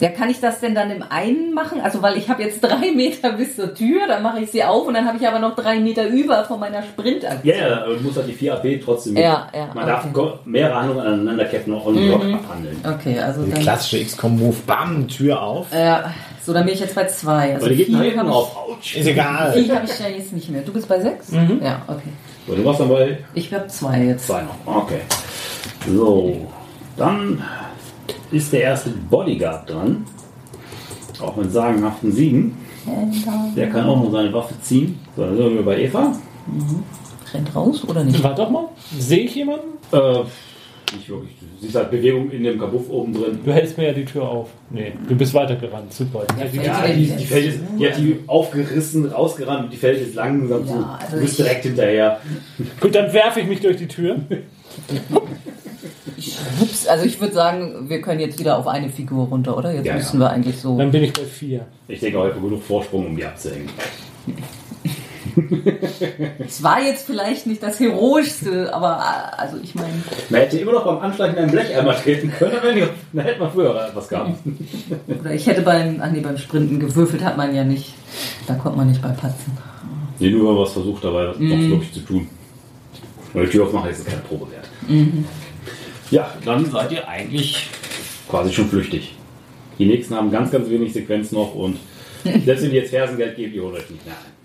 ja, 0.00 0.08
kann 0.08 0.28
ich 0.28 0.40
das 0.40 0.58
denn 0.58 0.74
dann 0.74 0.90
im 0.90 1.04
einen 1.08 1.54
machen? 1.54 1.80
Also, 1.80 2.02
weil 2.02 2.16
ich 2.16 2.28
habe 2.28 2.42
jetzt 2.42 2.60
drei 2.60 2.90
Meter 2.90 3.30
bis 3.34 3.54
zur 3.54 3.72
Tür, 3.74 4.08
dann 4.08 4.24
mache 4.24 4.40
ich 4.40 4.50
sie 4.50 4.64
auf 4.64 4.88
und 4.88 4.94
dann 4.94 5.06
habe 5.06 5.16
ich 5.16 5.26
aber 5.28 5.38
noch 5.38 5.54
drei 5.54 5.78
Meter 5.78 6.08
über 6.08 6.44
von 6.44 6.58
meiner 6.58 6.82
Sprintaktion. 6.82 7.54
Ja, 7.56 7.68
ja, 7.68 7.86
du 7.86 8.00
musst 8.02 8.16
halt 8.16 8.26
die 8.26 8.32
4 8.32 8.54
AP 8.54 8.80
trotzdem 8.84 9.12
mit. 9.14 9.22
Ja, 9.22 9.46
ja, 9.54 9.68
Man 9.72 9.86
darf 9.86 10.02
okay. 10.02 10.12
go- 10.14 10.38
mehrere 10.46 10.74
Handlungen 10.80 11.06
aneinanderketten 11.06 11.72
und 11.74 11.86
on 11.86 11.94
Block 11.94 12.22
abhandeln. 12.24 12.76
Okay, 12.84 13.20
also 13.20 13.42
Der 13.44 13.54
dann. 13.54 13.62
klassische 13.62 14.04
XCOM-Move. 14.04 14.56
Bam, 14.66 15.06
Tür 15.06 15.40
auf. 15.40 15.66
Ja, 15.72 16.12
so, 16.46 16.52
dann 16.52 16.64
bin 16.64 16.74
ich 16.74 16.80
jetzt 16.80 16.94
bei 16.94 17.06
zwei. 17.08 17.54
Also 17.54 17.66
Aber 17.66 17.74
die 17.74 17.76
geht 17.76 17.90
nach 17.90 17.98
vier 18.00 18.10
hinten 18.10 18.20
habe 18.26 18.32
auf. 18.32 18.52
ich, 18.52 18.74
Autsch. 18.76 18.96
Ist 18.98 19.06
egal. 19.08 19.52
vier 19.52 19.74
hab 19.74 19.84
ich 19.84 19.98
ja 19.98 20.08
jetzt 20.08 20.32
nicht 20.32 20.48
mehr. 20.48 20.62
Du 20.62 20.72
bist 20.72 20.86
bei 20.86 21.00
sechs? 21.00 21.32
Ja, 21.32 21.82
okay. 21.88 22.08
So, 22.46 22.54
du 22.54 22.64
warst 22.64 22.78
dann 22.78 22.88
bei 22.88 23.18
Ich 23.34 23.52
habe 23.52 23.66
zwei 23.66 24.04
jetzt. 24.04 24.28
zwei 24.28 24.42
noch. 24.42 24.54
Okay. 24.64 25.00
So, 25.92 26.46
dann 26.96 27.42
ist 28.30 28.52
der 28.52 28.60
erste 28.62 28.90
Bodyguard 28.90 29.68
dran. 29.68 30.06
Auch 31.20 31.34
mit 31.34 31.52
sagenhaften 31.52 32.12
Siegen. 32.12 32.56
Der 33.56 33.68
kann 33.70 33.88
auch 33.88 34.00
noch 34.04 34.12
seine 34.12 34.32
Waffe 34.32 34.54
ziehen. 34.60 35.00
So, 35.16 35.22
dann 35.24 35.36
sind 35.36 35.54
wir 35.54 35.64
bei 35.64 35.80
Eva. 35.80 36.12
Rennt 37.34 37.56
raus 37.56 37.82
oder 37.88 38.04
nicht? 38.04 38.22
Warte 38.22 38.42
doch 38.42 38.50
mal. 38.50 38.68
Sehe 38.96 39.24
ich 39.24 39.34
jemanden? 39.34 39.66
Äh, 39.90 40.20
nicht 40.94 41.08
wirklich. 41.08 41.30
Du 41.40 41.46
siehst 41.66 41.74
halt 41.74 41.90
Bewegung 41.90 42.30
in 42.30 42.44
dem 42.44 42.58
Kabuff 42.58 42.88
oben 42.90 43.12
drin. 43.12 43.38
Du 43.44 43.52
hältst 43.52 43.76
mir 43.78 43.86
ja 43.88 43.92
die 43.92 44.04
Tür 44.04 44.28
auf. 44.28 44.48
Nee, 44.70 44.92
du 45.08 45.14
bist 45.16 45.34
weitergerannt. 45.34 45.92
Super. 45.92 46.24
Ja, 46.38 46.44
die 46.46 46.56
Ja, 46.58 46.86
die, 46.86 47.24
fällt 47.26 47.44
jetzt, 47.46 47.58
so? 47.58 47.76
die 47.78 47.86
hat 47.88 47.98
die 47.98 48.20
aufgerissen, 48.26 49.06
rausgerannt 49.06 49.64
und 49.64 49.72
die 49.72 49.76
fällt 49.76 50.00
jetzt 50.00 50.14
langsam 50.14 50.60
Ja, 50.66 50.72
zu. 50.72 50.74
also 51.04 51.16
du 51.16 51.20
bist 51.22 51.38
ich- 51.38 51.44
direkt 51.44 51.62
hinterher. 51.64 52.20
Gut, 52.80 52.94
dann 52.94 53.12
werfe 53.12 53.40
ich 53.40 53.46
mich 53.46 53.60
durch 53.60 53.76
die 53.76 53.88
Tür. 53.88 54.16
Ups, 56.60 56.86
also 56.86 57.04
ich 57.04 57.20
würde 57.20 57.34
sagen, 57.34 57.88
wir 57.88 58.00
können 58.00 58.20
jetzt 58.20 58.38
wieder 58.38 58.58
auf 58.58 58.66
eine 58.66 58.88
Figur 58.88 59.26
runter, 59.26 59.56
oder? 59.56 59.74
Jetzt 59.74 59.86
Ja, 59.86 59.94
müssen 59.94 60.18
wir 60.20 60.30
eigentlich 60.30 60.56
so. 60.58 60.78
Dann 60.78 60.90
bin 60.90 61.02
ich 61.04 61.12
bei 61.12 61.24
vier. 61.24 61.66
Ich 61.88 62.00
denke, 62.00 62.18
heute 62.18 62.40
genug 62.40 62.62
Vorsprung, 62.62 63.06
um 63.06 63.16
die 63.16 63.24
abzuhängen. 63.24 63.68
Es 66.38 66.62
war 66.62 66.82
jetzt 66.82 67.06
vielleicht 67.06 67.46
nicht 67.46 67.62
das 67.62 67.78
Heroischste, 67.80 68.72
aber 68.74 68.98
äh, 69.36 69.40
also 69.42 69.56
ich 69.62 69.74
meine, 69.74 69.88
Man 70.30 70.40
hätte 70.40 70.58
immer 70.58 70.72
noch 70.72 70.84
beim 70.84 70.98
Anschlag 70.98 71.32
in 71.32 71.38
einen 71.38 71.50
Blecheimer 71.50 71.94
treten 71.94 72.30
können, 72.38 72.56
wenn 72.62 72.76
die, 72.76 72.84
dann 73.12 73.24
hätte 73.24 73.40
man 73.40 73.52
früher 73.52 73.90
was 73.94 74.08
gehabt. 74.08 74.30
oder 75.20 75.32
ich 75.32 75.46
hätte 75.46 75.62
beim, 75.62 76.00
ach 76.02 76.10
nee, 76.10 76.20
beim 76.20 76.38
Sprinten 76.38 76.80
gewürfelt 76.80 77.22
hat 77.24 77.36
man 77.36 77.54
ja 77.54 77.64
nicht. 77.64 77.94
Da 78.46 78.54
kommt 78.54 78.76
man 78.76 78.88
nicht 78.88 79.02
bei 79.02 79.08
Patzen. 79.10 79.56
Nee, 80.18 80.30
nur 80.30 80.48
wenn 80.48 80.54
man 80.54 80.62
was 80.64 80.72
versucht 80.72 81.04
dabei, 81.04 81.28
was 81.28 81.38
Mhm. 81.38 81.70
wirklich 81.70 81.92
zu 81.92 82.00
tun. 82.00 82.28
Weil 83.32 83.44
die 83.46 83.52
Tür 83.52 83.64
aufmachen 83.66 83.90
ist 83.90 84.06
keine 84.06 84.22
Probe 84.22 84.50
wert. 84.50 84.66
Mhm. 84.88 85.24
Ja, 86.10 86.30
dann 86.44 86.64
seid 86.70 86.92
ihr 86.92 87.06
eigentlich 87.06 87.68
quasi 88.28 88.52
schon 88.52 88.68
flüchtig. 88.68 89.14
Die 89.78 89.84
nächsten 89.84 90.14
haben 90.14 90.30
ganz, 90.30 90.50
ganz 90.50 90.70
wenig 90.70 90.92
Sequenz 90.94 91.32
noch 91.32 91.54
und 91.54 91.76
wenn 92.24 92.70
die 92.70 92.76
jetzt 92.76 92.90
Fersengeld 92.90 93.36
geben, 93.36 93.52
die 93.52 93.60
holen 93.60 93.74
euch 93.74 93.90
nicht 93.90 94.04
mehr 94.04 94.14
ein. 94.14 94.36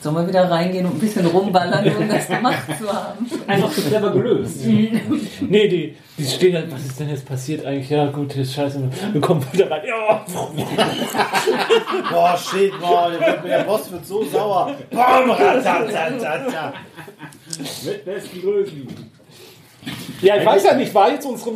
Sollen 0.00 0.16
wir 0.16 0.26
wieder 0.28 0.50
reingehen 0.50 0.84
und 0.84 0.96
ein 0.96 0.98
bisschen 1.00 1.24
rumballern, 1.26 1.96
um 1.96 2.08
das 2.08 2.26
gemacht 2.26 2.64
zu 2.78 2.92
haben? 2.92 3.26
Einfach 3.46 3.72
zu 3.72 3.82
clever 3.82 4.10
gelöst. 4.10 4.66
Nee, 4.66 5.68
die, 5.68 5.96
die 6.18 6.24
stehen 6.24 6.54
halt, 6.56 6.72
was 6.72 6.84
ist 6.84 6.98
denn 6.98 7.08
jetzt 7.08 7.24
passiert 7.24 7.64
eigentlich? 7.64 7.88
Ja, 7.88 8.06
gut, 8.06 8.34
ist 8.36 8.52
scheiße. 8.52 8.82
Wir 9.12 9.20
kommen 9.20 9.46
wieder 9.52 9.70
rein. 9.70 9.82
Ja, 9.86 10.24
Boah, 12.10 12.36
shit, 12.36 12.72
boah, 12.80 13.12
der, 13.18 13.36
der 13.38 13.64
Boss 13.64 13.90
wird 13.90 14.04
so 14.04 14.24
sauer. 14.24 14.74
Bam, 14.90 15.30
ratatatata. 15.30 16.74
Mit 17.84 18.04
besten 18.04 18.40
Größen. 18.42 18.86
ja 20.20 20.36
ich 20.36 20.46
weiß 20.46 20.64
ja 20.64 20.74
nicht, 20.74 20.92
war 20.94 21.10
jetzt 21.12 21.24
unsere. 21.24 21.52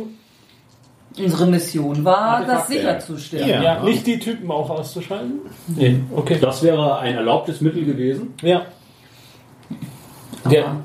Unsere 1.19 1.45
Mission 1.47 2.03
war, 2.05 2.45
das 2.45 2.69
ja. 2.69 2.75
sicherzustellen. 2.75 3.47
Ja. 3.49 3.61
Ja, 3.63 3.83
nicht 3.83 4.05
die 4.07 4.19
Typen 4.19 4.49
auch 4.51 4.69
auszuschalten? 4.69 5.39
Nee, 5.67 5.97
okay. 6.15 6.37
Das 6.41 6.63
wäre 6.63 6.99
ein 6.99 7.15
erlaubtes 7.15 7.61
Mittel 7.61 7.85
gewesen. 7.85 8.33
Ja. 8.41 8.63
Der, 10.49 10.77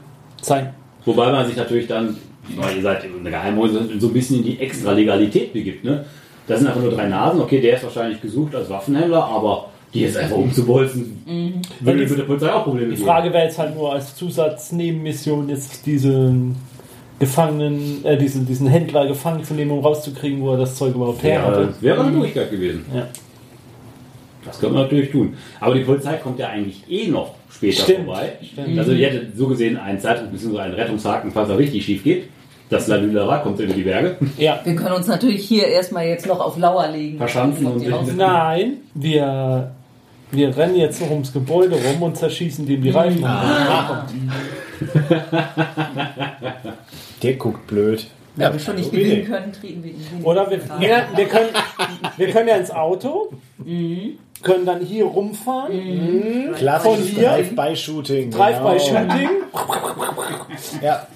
sein. 0.43 0.74
Wobei 1.05 1.30
man 1.30 1.47
sich 1.47 1.57
natürlich 1.57 1.87
dann, 1.87 2.16
weil 2.57 2.76
ihr 2.76 2.82
seid 2.82 3.05
eine 3.05 3.30
Geheimhäuser, 3.30 3.80
so 3.99 4.09
ein 4.09 4.12
bisschen 4.12 4.39
in 4.39 4.43
die 4.45 4.61
Extra-Legalität 4.61 5.53
begibt. 5.53 5.85
Ne? 5.85 6.05
Das 6.47 6.59
sind 6.59 6.68
einfach 6.68 6.82
nur 6.82 6.93
drei 6.93 7.07
Nasen. 7.09 7.41
Okay, 7.41 7.61
der 7.61 7.76
ist 7.76 7.85
wahrscheinlich 7.85 8.20
gesucht 8.20 8.55
als 8.55 8.68
Waffenhändler, 8.68 9.24
aber 9.24 9.68
die 9.93 10.01
jetzt 10.01 10.16
einfach 10.16 10.37
umzubolzen, 10.37 11.62
würde 11.80 12.05
Die- 12.07 12.22
Polizei 12.22 12.53
auch 12.53 12.64
Probleme 12.64 12.95
Die. 12.95 13.03
Frage 13.03 13.32
wäre 13.32 13.45
jetzt 13.45 13.59
halt 13.59 13.76
nur 13.76 13.93
als 13.93 14.16
Zusatznebenmission 14.16 15.49
jetzt 15.49 15.87
diesen 15.87 16.57
Gefangenen, 17.18 18.04
äh, 18.04 18.16
diesen, 18.18 18.46
diesen 18.46 18.66
Händler 18.66 19.06
gefangen 19.06 19.44
zu 19.44 19.54
nehmen, 19.54 19.70
um 19.70 19.80
rauszukriegen, 19.80 20.40
wo 20.40 20.52
er 20.52 20.58
das 20.58 20.74
Zeug 20.76 20.94
überhaupt 20.94 21.22
her 21.22 21.34
Ja, 21.34 21.42
hatte. 21.46 21.66
das 21.66 21.82
wäre 21.82 22.00
eine 22.02 22.10
Möglichkeit 22.10 22.50
gewesen. 22.50 22.84
Ja. 22.94 23.06
Das 24.44 24.58
könnte 24.58 24.74
man 24.74 24.82
natürlich 24.84 25.10
tun. 25.10 25.34
Aber 25.60 25.74
die 25.74 25.80
Polizei 25.80 26.14
kommt 26.16 26.38
ja 26.38 26.48
eigentlich 26.48 26.82
eh 26.90 27.08
noch 27.08 27.34
später 27.50 27.82
Stimmt, 27.84 28.06
vorbei. 28.06 28.32
stimmt. 28.42 28.78
Also 28.78 28.92
die 28.94 29.04
hätte 29.06 29.26
so 29.34 29.46
gesehen 29.46 29.76
einen 29.78 29.98
Zeit- 30.00 30.30
bzw. 30.30 30.58
einen 30.58 30.74
Rettungshaken, 30.74 31.30
falls 31.32 31.48
er 31.48 31.56
richtig 31.58 31.84
schief 31.84 32.04
geht. 32.04 32.24
Das 32.68 32.88
Lalula 32.88 33.38
kommt 33.38 33.60
über 33.60 33.72
die 33.72 33.82
Berge. 33.82 34.16
Ja. 34.36 34.58
Wir 34.64 34.74
können 34.74 34.94
uns 34.96 35.06
natürlich 35.06 35.44
hier 35.46 35.68
erstmal 35.68 36.06
jetzt 36.08 36.26
noch 36.26 36.40
auf 36.40 36.58
Lauer 36.58 36.88
legen. 36.88 37.18
Verschanzen 37.18 37.66
und- 37.66 37.90
raus- 37.92 38.08
Nein, 38.16 38.78
wir, 38.94 39.70
wir 40.30 40.56
rennen 40.56 40.76
jetzt 40.76 41.00
noch 41.00 41.10
ums 41.10 41.32
Gebäude 41.32 41.76
rum 41.76 42.02
und 42.02 42.16
zerschießen 42.16 42.66
dem 42.66 42.82
die 42.82 42.90
Reifen. 42.90 43.24
Der 47.24 47.34
guckt 47.34 47.66
blöd. 47.66 48.06
Wenn 48.36 48.52
wir 48.52 48.60
schon 48.60 48.76
nicht 48.76 48.90
gute 48.90 49.00
Idee. 49.00 49.22
gewinnen 49.22 49.32
können, 49.32 49.52
treten 49.52 49.82
wir 49.82 49.90
ihn. 49.92 50.24
Oder 50.24 50.50
wir, 50.50 50.60
wir, 50.80 51.06
wir, 51.14 51.24
können, 51.26 51.50
wir 52.16 52.30
können 52.30 52.48
ja 52.48 52.56
ins 52.56 52.70
Auto, 52.70 53.32
können 54.42 54.66
dann 54.66 54.80
hier 54.80 55.04
rumfahren, 55.04 56.52
Klassisches 56.54 56.98
Von 56.98 57.16
hier? 57.16 57.28
Drive-by-Shooting. 57.28 58.30
Drive-by-Shooting. 58.30 59.28
Ja. 60.82 61.06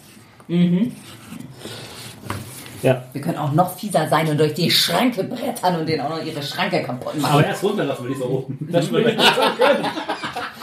Ja. 2.82 3.04
Wir 3.12 3.20
können 3.20 3.38
auch 3.38 3.52
noch 3.52 3.76
fieser 3.76 4.08
sein 4.08 4.28
und 4.28 4.38
durch 4.38 4.54
die 4.54 4.70
Schranke 4.70 5.24
brettern 5.24 5.80
und 5.80 5.88
denen 5.88 6.00
auch 6.02 6.10
noch 6.10 6.24
ihre 6.24 6.42
Schranke 6.42 6.82
kaputt 6.82 7.20
machen. 7.20 7.32
Aber 7.34 7.46
erst 7.46 7.64
runterlassen 7.64 8.04
will 8.04 8.12
ich 8.12 8.18
so 8.18 8.24
oben. 8.24 8.68
Das, 8.70 8.86
Spedi 8.86 9.16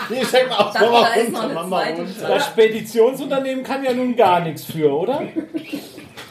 Nee, 0.10 0.24
sag 0.24 0.50
mal, 0.50 0.72
Da, 0.74 0.80
Mama 0.86 1.02
da 1.02 1.14
ist 1.14 1.28
runter, 1.28 1.32
noch 1.32 1.44
eine 1.44 1.54
Mama 1.54 1.78
zweite 1.82 2.02
runter. 2.02 2.28
das 2.28 2.46
Speditionsunternehmen 2.46 3.64
kann 3.64 3.84
ja 3.84 3.94
nun 3.94 4.16
gar 4.16 4.40
nichts 4.42 4.66
für, 4.66 4.92
oder? 4.92 5.22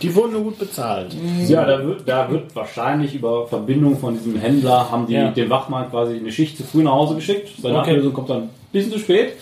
Die 0.03 0.15
wurden 0.15 0.33
nur 0.33 0.43
gut 0.45 0.59
bezahlt. 0.59 1.15
Ja, 1.47 1.65
da 1.65 1.83
wird, 1.85 2.07
da 2.09 2.31
wird 2.31 2.55
wahrscheinlich 2.55 3.15
über 3.15 3.47
Verbindung 3.47 3.97
von 3.99 4.15
diesem 4.15 4.37
Händler, 4.39 4.91
haben 4.91 5.07
die 5.07 5.15
Ja. 5.15 5.31
den 5.31 5.49
Wachmann 5.49 5.89
quasi 5.91 6.17
eine 6.17 6.31
Schicht 6.33 6.57
zu 6.57 6.65
früh 6.65 6.83
nach 6.83 6.93
Hause 6.93 7.15
geschickt. 7.15 7.49
Seine 7.61 7.79
Okay. 7.79 7.91
Ablösung 7.93 8.13
kommt 8.13 8.31
dann 8.31 8.43
ein 8.43 8.51
bisschen 8.73 8.93
zu 8.93 8.99
spät. 8.99 9.33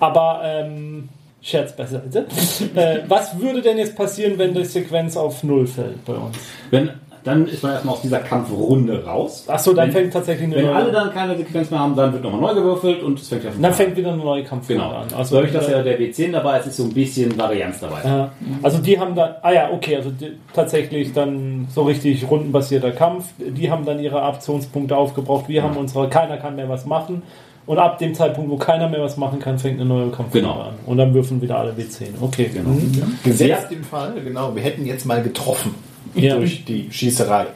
Aber, 0.00 0.40
ähm, 0.44 1.08
Scherz 1.42 1.76
beiseite. 1.76 2.26
äh, 2.74 2.98
was 3.06 3.38
würde 3.38 3.62
denn 3.62 3.78
jetzt 3.78 3.94
passieren, 3.94 4.36
wenn 4.36 4.52
die 4.52 4.64
Sequenz 4.64 5.16
auf 5.16 5.44
Null 5.44 5.66
fällt 5.68 6.04
bei 6.04 6.14
uns? 6.14 6.36
Wenn 6.70 6.90
dann 7.26 7.46
ist 7.48 7.62
man 7.62 7.72
erstmal 7.72 7.94
aus 7.96 8.00
dieser 8.02 8.20
Kampfrunde 8.20 9.04
raus. 9.04 9.44
Achso, 9.48 9.72
dann 9.74 9.88
Wenn- 9.88 9.92
fängt 9.92 10.12
tatsächlich 10.12 10.46
eine 10.46 10.56
Wenn 10.56 10.64
neue. 10.66 10.74
alle 10.76 10.92
dann 10.92 11.12
keine 11.12 11.36
Sequenz 11.36 11.70
mehr 11.70 11.80
haben, 11.80 11.96
dann 11.96 12.12
wird 12.12 12.22
nochmal 12.22 12.40
neu 12.40 12.60
gewürfelt 12.60 13.02
und 13.02 13.18
es 13.20 13.28
fängt 13.28 13.42
ja 13.44 13.50
dann 13.60 13.72
fängt 13.74 13.96
wieder 13.96 14.12
eine 14.12 14.22
neue 14.22 14.44
Kampfrunde 14.44 14.82
Genau. 14.82 14.94
an. 14.96 15.06
Also 15.16 15.34
dadurch, 15.34 15.52
dass 15.52 15.68
ja 15.68 15.82
der 15.82 15.98
W10 15.98 16.32
dabei 16.32 16.60
ist, 16.60 16.68
ist 16.68 16.76
so 16.76 16.84
ein 16.84 16.94
bisschen 16.94 17.36
Varianz 17.36 17.80
dabei. 17.80 17.98
Ja. 18.04 18.32
Also 18.62 18.78
die 18.78 18.98
haben 18.98 19.14
dann, 19.16 19.34
ah 19.42 19.52
ja, 19.52 19.70
okay, 19.72 19.96
also 19.96 20.10
die, 20.10 20.32
tatsächlich 20.54 21.12
dann 21.12 21.66
so 21.74 21.82
richtig 21.82 22.30
rundenbasierter 22.30 22.92
Kampf. 22.92 23.26
Die 23.38 23.70
haben 23.70 23.84
dann 23.84 23.98
ihre 24.00 24.22
Aktionspunkte 24.22 24.96
aufgebraucht. 24.96 25.48
Wir 25.48 25.62
haben 25.64 25.76
unsere, 25.76 26.08
keiner 26.08 26.36
kann 26.36 26.54
mehr 26.56 26.68
was 26.68 26.86
machen. 26.86 27.22
Und 27.66 27.78
ab 27.78 27.98
dem 27.98 28.14
Zeitpunkt, 28.14 28.48
wo 28.48 28.56
keiner 28.56 28.88
mehr 28.88 29.02
was 29.02 29.16
machen 29.16 29.40
kann, 29.40 29.58
fängt 29.58 29.80
eine 29.80 29.88
neue 29.88 30.10
Kampfrunde 30.10 30.46
Genau. 30.48 30.60
an. 30.60 30.74
Und 30.86 30.98
dann 30.98 31.12
würfen 31.12 31.42
wieder 31.42 31.58
alle 31.58 31.72
W10. 31.72 32.10
Okay. 32.20 32.48
Genau. 32.54 32.70
Mhm. 32.70 33.18
Gesetzt 33.24 33.72
im 33.72 33.82
Fall, 33.82 34.12
genau, 34.24 34.54
wir 34.54 34.62
hätten 34.62 34.86
jetzt 34.86 35.04
mal 35.04 35.20
getroffen 35.20 35.74
Ja. 36.14 36.36
durch 36.36 36.64
die 36.64 36.88
Schießerei. 36.90 37.46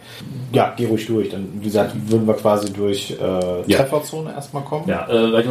Ja, 0.53 0.75
geh 0.77 0.87
ruhig 0.87 1.07
durch. 1.07 1.31
Dann, 1.31 1.49
wie 1.61 1.65
gesagt, 1.65 1.95
würden 2.11 2.27
wir 2.27 2.35
quasi 2.35 2.73
durch 2.73 3.13
äh, 3.13 3.71
Ja. 3.71 3.79
Trefferzone 3.79 4.33
erstmal 4.33 4.65
kommen. 4.65 4.85
Ja, 4.89 5.09
äh, 5.09 5.33
weil 5.33 5.43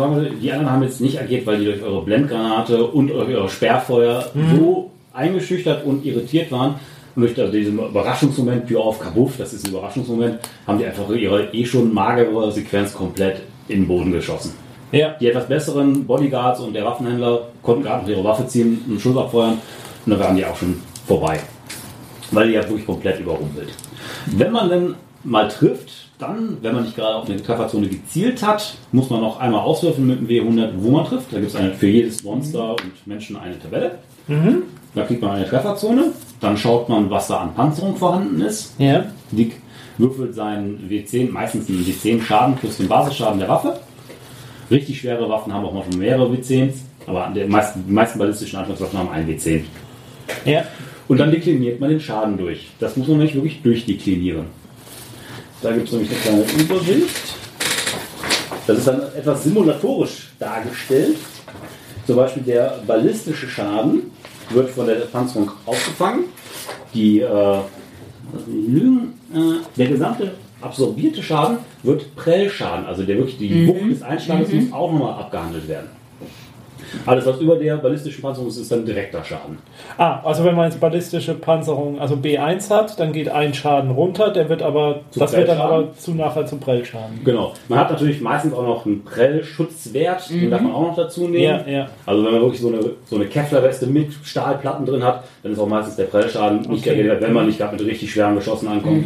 die 0.41 0.51
anderen 0.51 0.71
haben 0.71 0.83
jetzt 0.83 1.01
nicht 1.01 1.19
agiert, 1.19 1.45
weil 1.45 1.59
die 1.59 1.65
durch 1.65 1.81
eure 1.81 2.03
Blendgranate 2.03 2.83
und 2.85 3.07
durch 3.07 3.29
eure 3.29 3.49
Sperrfeuer 3.49 4.25
so 4.55 4.91
eingeschüchtert 5.13 5.85
und 5.85 6.05
irritiert 6.05 6.51
waren. 6.51 6.75
Und 7.15 7.23
durch 7.23 7.39
also 7.39 7.51
diesen 7.51 7.79
Überraschungsmoment, 7.79 8.67
Tür 8.67 8.81
auf, 8.81 8.99
Kabuff, 8.99 9.37
das 9.37 9.53
ist 9.53 9.65
ein 9.65 9.71
Überraschungsmoment, 9.71 10.39
haben 10.67 10.77
die 10.77 10.85
einfach 10.85 11.09
ihre 11.09 11.53
eh 11.53 11.65
schon 11.65 11.93
magere 11.93 12.51
Sequenz 12.51 12.93
komplett 12.93 13.41
in 13.67 13.81
den 13.81 13.87
Boden 13.87 14.11
geschossen. 14.11 14.53
Ja. 14.91 15.15
Die 15.19 15.27
etwas 15.27 15.47
besseren 15.47 16.05
Bodyguards 16.05 16.59
und 16.61 16.73
der 16.73 16.85
Waffenhändler 16.85 17.47
konnten 17.61 17.83
gerade 17.83 18.03
noch 18.03 18.09
ihre 18.09 18.23
Waffe 18.23 18.47
ziehen, 18.47 18.83
einen 18.87 18.99
Schuss 18.99 19.17
abfeuern 19.17 19.59
und 20.05 20.11
dann 20.11 20.19
waren 20.19 20.35
die 20.35 20.45
auch 20.45 20.55
schon 20.55 20.81
vorbei. 21.07 21.39
Weil 22.31 22.47
die 22.47 22.53
ja 22.53 22.63
wirklich 22.63 22.85
komplett 22.85 23.19
überrumpelt. 23.19 23.69
Wenn 24.27 24.51
man 24.51 24.69
dann 24.69 24.95
mal 25.23 25.47
trifft, 25.47 26.09
dann, 26.19 26.57
wenn 26.61 26.73
man 26.75 26.83
nicht 26.83 26.95
gerade 26.95 27.15
auf 27.15 27.29
eine 27.29 27.41
Trefferzone 27.41 27.87
gezielt 27.87 28.45
hat, 28.45 28.75
muss 28.91 29.09
man 29.09 29.21
noch 29.21 29.39
einmal 29.39 29.61
auswürfeln 29.61 30.07
mit 30.07 30.19
dem 30.19 30.27
W100, 30.27 30.71
wo 30.77 30.91
man 30.91 31.05
trifft. 31.05 31.31
Da 31.31 31.39
gibt 31.39 31.53
es 31.53 31.77
für 31.77 31.87
jedes 31.87 32.23
Monster 32.23 32.71
und 32.71 33.07
Menschen 33.07 33.37
eine 33.37 33.57
Tabelle. 33.59 33.99
Da 34.95 35.03
kriegt 35.03 35.21
man 35.21 35.31
eine 35.31 35.47
Trefferzone. 35.47 36.11
Dann 36.39 36.57
schaut 36.57 36.89
man, 36.89 37.09
was 37.09 37.27
da 37.27 37.37
an 37.37 37.53
Panzerung 37.53 37.95
vorhanden 37.95 38.41
ist. 38.41 38.73
Ja. 38.79 39.05
Dick 39.31 39.57
würfelt 39.97 40.33
seinen 40.33 40.89
W10, 40.89 41.31
meistens 41.31 41.69
einen 41.69 41.85
W10 41.85 42.21
Schaden 42.21 42.55
plus 42.55 42.77
den 42.77 42.87
Basisschaden 42.87 43.39
der 43.39 43.49
Waffe. 43.49 43.79
Richtig 44.71 44.99
schwere 44.99 45.27
Waffen 45.29 45.53
haben 45.53 45.65
auch 45.65 45.73
manchmal 45.73 45.97
mehrere 45.97 46.27
W10s, 46.27 46.75
aber 47.07 47.31
die 47.35 47.43
meisten, 47.45 47.83
die 47.87 47.91
meisten 47.91 48.19
ballistischen 48.19 48.59
Anfangswaffen 48.59 48.99
haben 48.99 49.09
einen 49.09 49.29
W10. 49.29 49.63
Ja. 50.45 50.63
Und 51.09 51.17
dann 51.17 51.31
dekliniert 51.31 51.79
man 51.79 51.89
den 51.89 51.99
Schaden 51.99 52.37
durch. 52.37 52.67
Das 52.79 52.95
muss 52.95 53.07
man 53.07 53.17
nämlich 53.17 53.33
wirklich 53.33 53.63
durchdeklinieren. 53.63 54.45
Da 55.63 55.71
gibt 55.71 55.87
es 55.87 55.91
nämlich 55.91 56.11
eine 56.11 56.19
kleine 56.19 56.63
Übersicht. 56.63 57.09
Das 58.67 58.77
ist 58.77 58.87
dann 58.87 59.01
etwas 59.17 59.43
simulatorisch 59.43 60.29
dargestellt. 60.37 61.17
Zum 62.05 62.15
Beispiel 62.15 62.43
der 62.43 62.79
ballistische 62.85 63.47
Schaden 63.47 64.11
wird 64.51 64.69
von 64.69 64.85
der 64.85 64.95
Panzerung 64.95 65.49
aufgefangen. 65.65 66.25
Die, 66.93 67.21
äh, 67.21 67.57
äh, 67.57 67.61
der 69.77 69.87
gesamte 69.87 70.31
absorbierte 70.61 71.23
Schaden 71.23 71.57
wird 71.81 72.15
Prellschaden. 72.15 72.85
Also 72.85 73.01
der 73.01 73.17
wirklich 73.17 73.39
die 73.39 73.67
Wucht 73.67 73.89
des 73.89 74.03
Einschlages 74.03 74.53
muss 74.53 74.71
auch 74.71 74.91
nochmal 74.91 75.13
abgehandelt 75.21 75.67
werden. 75.67 75.98
Alles, 77.05 77.25
was 77.25 77.39
über 77.39 77.55
der 77.55 77.77
ballistischen 77.77 78.21
Panzerung 78.21 78.47
ist, 78.49 78.57
ist 78.57 78.71
dann 78.71 78.85
direkter 78.85 79.23
Schaden. 79.23 79.57
Ah, 79.97 80.19
also 80.23 80.43
wenn 80.43 80.55
man 80.55 80.65
jetzt 80.69 80.79
ballistische 80.79 81.33
Panzerung, 81.33 81.99
also 81.99 82.15
B1 82.15 82.69
hat, 82.69 82.99
dann 82.99 83.11
geht 83.11 83.29
ein 83.29 83.53
Schaden 83.53 83.91
runter, 83.91 84.31
der 84.31 84.49
wird 84.49 84.61
aber, 84.61 85.01
Zu 85.11 85.19
das 85.19 85.33
wird 85.35 85.47
dann 85.47 85.57
Prellschaden? 85.57 85.83
aber 85.87 85.93
zu 85.97 86.13
nachher 86.13 86.45
zum 86.45 86.59
Prellschaden. 86.59 87.23
Genau. 87.23 87.53
Man 87.67 87.79
hat 87.79 87.91
natürlich 87.91 88.21
meistens 88.21 88.53
auch 88.53 88.63
noch 88.63 88.85
einen 88.85 89.03
Prellschutzwert, 89.03 90.29
den 90.29 90.51
darf 90.51 90.61
man 90.61 90.71
auch 90.73 90.87
noch 90.87 90.95
dazu 90.95 91.27
nehmen. 91.27 91.43
Ja, 91.43 91.67
ja. 91.67 91.87
Also 92.05 92.23
wenn 92.25 92.31
man 92.31 92.41
wirklich 92.41 92.61
so 92.61 92.69
eine, 92.69 92.79
so 93.05 93.15
eine 93.15 93.25
Kevlar-Weste 93.25 93.87
mit 93.87 94.13
Stahlplatten 94.23 94.85
drin 94.85 95.03
hat, 95.03 95.23
dann 95.43 95.51
ist 95.51 95.59
auch 95.59 95.67
meistens 95.67 95.95
der 95.95 96.05
Prellschaden 96.05 96.61
nicht 96.61 96.87
Okay. 96.87 97.03
der 97.03 97.21
wenn 97.21 97.33
man 97.33 97.45
nicht 97.45 97.59
gerade 97.59 97.75
mit 97.75 97.85
richtig 97.85 98.11
schweren 98.11 98.35
Geschossen 98.35 98.67
ankommt. 98.67 99.05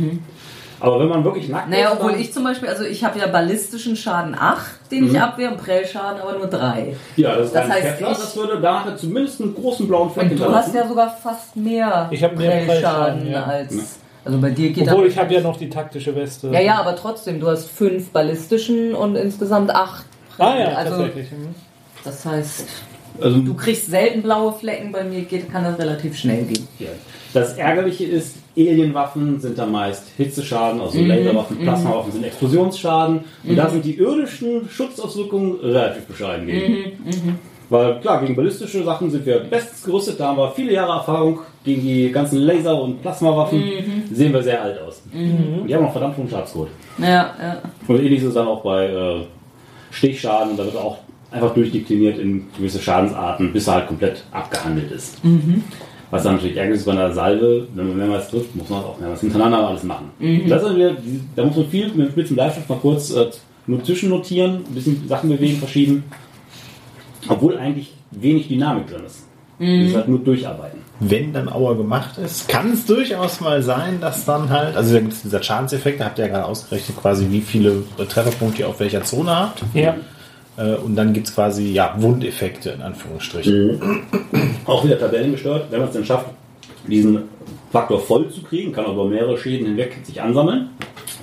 Aber 0.83 0.99
wenn 0.99 1.07
man 1.07 1.23
wirklich 1.23 1.47
nackt 1.47 1.69
Naja, 1.69 1.87
ist, 1.87 1.93
obwohl 1.93 2.11
dann- 2.11 2.19
ich 2.19 2.33
zum 2.33 2.43
Beispiel, 2.43 2.67
also 2.67 2.83
ich 2.83 3.03
habe 3.05 3.17
ja 3.17 3.27
ballistischen 3.27 3.95
Schaden 3.95 4.35
8, 4.37 4.91
den 4.91 5.07
ich 5.09 5.17
abwehre, 5.19 5.51
und 5.53 5.57
Prellschaden 5.57 6.21
aber 6.21 6.33
nur 6.33 6.47
3. 6.47 6.93
Ja, 7.15 7.37
das 7.37 7.47
ist 7.47 7.55
Das 7.55 7.63
ein 7.65 7.71
heißt, 7.71 7.83
Kevlar, 7.99 8.11
ich- 8.11 8.17
das 8.17 8.35
würde 8.35 8.59
da 8.61 8.83
hat 8.83 8.99
zumindest 8.99 9.39
einen 9.41 9.55
großen 9.55 9.87
blauen 9.87 10.11
Fleck 10.11 10.31
Und 10.31 10.39
du 10.39 10.53
hast 10.53 10.75
ja 10.75 10.85
sogar 10.85 11.09
fast 11.09 11.55
mehr 11.55 12.09
Ich 12.11 12.21
hab 12.21 12.35
mehr 12.37 12.51
Prellschaden 12.65 13.21
Prellschaden, 13.21 13.31
ja. 13.31 13.43
als. 13.43 13.99
Also 14.25 14.37
bei 14.39 14.49
dir 14.49 14.71
geht 14.71 14.89
Obwohl 14.91 15.07
ich 15.07 15.17
habe 15.17 15.33
ja 15.33 15.39
noch 15.39 15.55
die 15.57 15.69
taktische 15.69 16.13
Weste. 16.15 16.47
Ja, 16.49 16.59
ja, 16.59 16.75
aber 16.81 16.95
trotzdem, 16.97 17.39
du 17.39 17.47
hast 17.49 17.69
5 17.69 18.11
ballistischen 18.11 18.93
und 18.93 19.15
insgesamt 19.15 19.73
8 19.73 20.05
Ah 20.37 20.55
ja, 20.57 20.67
also, 20.75 20.97
tatsächlich. 20.97 21.31
Mhm. 21.31 21.55
Das 22.03 22.25
heißt, 22.25 22.67
also, 23.21 23.39
du 23.39 23.53
kriegst 23.53 23.87
selten 23.89 24.21
blaue 24.21 24.53
Flecken, 24.53 24.91
bei 24.91 25.03
mir 25.03 25.21
geht, 25.21 25.51
kann 25.51 25.63
das 25.63 25.77
relativ 25.79 26.17
schnell 26.17 26.43
gehen. 26.43 26.67
Ja. 26.79 26.87
Das 27.33 27.53
Ärgerliche 27.57 28.03
ist, 28.05 28.37
Alienwaffen 28.55 29.39
sind 29.39 29.57
da 29.57 29.65
meist 29.65 30.03
Hitzeschaden, 30.17 30.79
also 30.79 30.97
Mhm. 30.99 31.07
Laserwaffen, 31.07 31.57
Plasmawaffen 31.57 32.11
sind 32.11 32.23
Explosionsschaden. 32.25 33.21
Und 33.43 33.55
da 33.55 33.67
sind 33.69 33.83
die 33.83 33.95
irdischen 33.97 34.69
Schutzauswirkungen 34.69 35.59
relativ 35.61 36.05
bescheiden 36.05 36.45
gegen. 36.45 36.73
Mhm, 37.03 37.39
Weil 37.69 37.99
klar, 38.01 38.21
gegen 38.21 38.35
ballistische 38.35 38.83
Sachen 38.83 39.09
sind 39.09 39.25
wir 39.25 39.39
bestens 39.39 39.83
gerüstet, 39.83 40.19
da 40.19 40.27
haben 40.27 40.37
wir 40.37 40.51
viele 40.51 40.73
Jahre 40.73 40.93
Erfahrung. 40.99 41.39
Gegen 41.63 41.81
die 41.81 42.11
ganzen 42.11 42.39
Laser- 42.39 42.79
und 42.79 43.01
Plasmawaffen 43.01 43.59
Mhm. 43.59 44.15
sehen 44.15 44.31
wir 44.33 44.43
sehr 44.43 44.61
alt 44.61 44.79
aus. 44.81 45.01
Und 45.11 45.65
die 45.67 45.73
haben 45.73 45.85
auch 45.87 45.91
verdammt 45.91 46.17
hohen 46.17 46.29
Schadenscode. 46.29 46.67
Ja, 46.99 47.07
ja. 47.07 47.61
Und 47.87 47.99
ähnlich 47.99 48.21
ist 48.21 48.35
dann 48.35 48.47
auch 48.47 48.61
bei 48.61 48.85
äh, 48.87 49.21
Stichschaden, 49.91 50.57
da 50.57 50.65
wird 50.65 50.75
auch 50.75 50.97
einfach 51.33 51.53
durchdekliniert 51.53 52.19
in 52.19 52.45
gewisse 52.57 52.79
Schadensarten, 52.79 53.51
bis 53.51 53.67
er 53.67 53.73
halt 53.75 53.87
komplett 53.87 54.23
abgehandelt 54.31 54.91
ist. 54.91 55.17
Was 56.11 56.23
dann 56.23 56.35
natürlich 56.35 56.57
ärgerlich 56.57 56.79
ist 56.79 56.85
bei 56.85 56.91
einer 56.91 57.11
Salve, 57.11 57.67
wenn 57.73 57.87
man 57.87 57.97
mehrmals 57.97 58.29
trifft, 58.29 58.55
muss 58.55 58.69
man 58.69 58.83
auch 58.83 58.99
mehrmals 58.99 59.21
hintereinander 59.21 59.67
alles 59.67 59.83
machen. 59.83 60.11
Das 60.47 60.61
ist 60.63 60.75
wieder, 60.75 60.95
da 61.35 61.43
muss 61.43 61.55
man 61.55 61.67
viel 61.67 61.91
mit 61.93 62.11
Spitzen 62.11 62.35
Bleistift 62.35 62.69
mal 62.69 62.77
kurz 62.77 63.11
äh, 63.11 63.31
nur 63.65 63.83
zwischennotieren, 63.83 64.57
ein 64.57 64.75
bisschen 64.75 65.07
Sachen 65.07 65.29
bewegen, 65.29 65.57
verschieben. 65.57 66.03
Obwohl 67.27 67.57
eigentlich 67.57 67.93
wenig 68.11 68.47
Dynamik 68.47 68.87
drin 68.87 69.05
ist. 69.05 69.25
Das 69.59 69.69
ist 69.69 69.95
halt 69.95 70.07
nur 70.07 70.19
durcharbeiten. 70.19 70.79
Wenn 70.99 71.33
dann 71.33 71.47
Auer 71.49 71.77
gemacht 71.77 72.17
ist, 72.17 72.47
kann 72.47 72.73
es 72.73 72.85
durchaus 72.85 73.39
mal 73.39 73.61
sein, 73.63 73.99
dass 74.01 74.25
dann 74.25 74.49
halt, 74.49 74.75
also 74.75 74.93
da 74.93 74.99
gibt 74.99 75.13
es 75.13 75.21
dieser 75.21 75.41
Schadenseffekt, 75.41 75.99
da 75.99 76.05
habt 76.05 76.19
ihr 76.19 76.25
ja 76.25 76.31
gerade 76.31 76.45
ausgerechnet 76.45 76.97
quasi, 76.97 77.27
wie 77.29 77.41
viele 77.41 77.83
Trefferpunkte 77.97 78.61
ihr 78.61 78.67
auf 78.67 78.79
welcher 78.79 79.03
Zone 79.03 79.35
habt. 79.35 79.63
Ja. 79.73 79.95
Äh, 80.57 80.75
Und 80.75 80.95
dann 80.95 81.13
gibt 81.13 81.27
es 81.27 81.35
quasi, 81.35 81.71
ja, 81.71 81.95
Wundeffekte 81.97 82.71
in 82.71 82.81
Anführungsstrichen. 82.81 83.79
Auch 84.65 84.83
wieder 84.85 84.99
tabellengesteuert, 84.99 85.71
wenn 85.71 85.79
man 85.79 85.89
es 85.89 85.93
dann 85.95 86.05
schafft, 86.05 86.27
diesen 86.87 87.23
Faktor 87.71 87.99
voll 87.99 88.29
zu 88.29 88.43
kriegen, 88.43 88.71
kann 88.71 88.85
aber 88.85 89.05
mehrere 89.05 89.37
Schäden 89.37 89.65
hinweg 89.65 89.97
sich 90.03 90.21
ansammeln, 90.21 90.69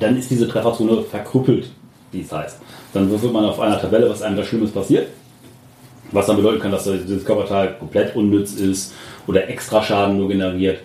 dann 0.01 0.17
ist 0.17 0.31
diese 0.31 0.49
Trefferzone 0.49 1.03
verkrüppelt, 1.03 1.71
wie 2.13 2.23
es 2.23 2.33
heißt. 2.33 2.59
Dann 2.93 3.09
würfelt 3.11 3.33
man 3.33 3.45
auf 3.45 3.61
einer 3.61 3.81
Tabelle, 3.81 4.11
was 4.11 4.23
einem 4.23 4.37
da 4.37 4.43
Schlimmes 4.43 4.73
passiert. 4.73 5.09
Was 6.13 6.27
dann 6.27 6.37
bedeuten 6.37 6.59
kann, 6.59 6.73
dass 6.73 6.85
dieses 6.85 7.25
Körperteil 7.25 7.77
komplett 7.79 8.17
unnütz 8.17 8.55
ist 8.55 8.95
oder 9.29 9.49
extra 9.49 9.81
Schaden 9.81 10.17
nur 10.17 10.29
generiert. 10.29 10.81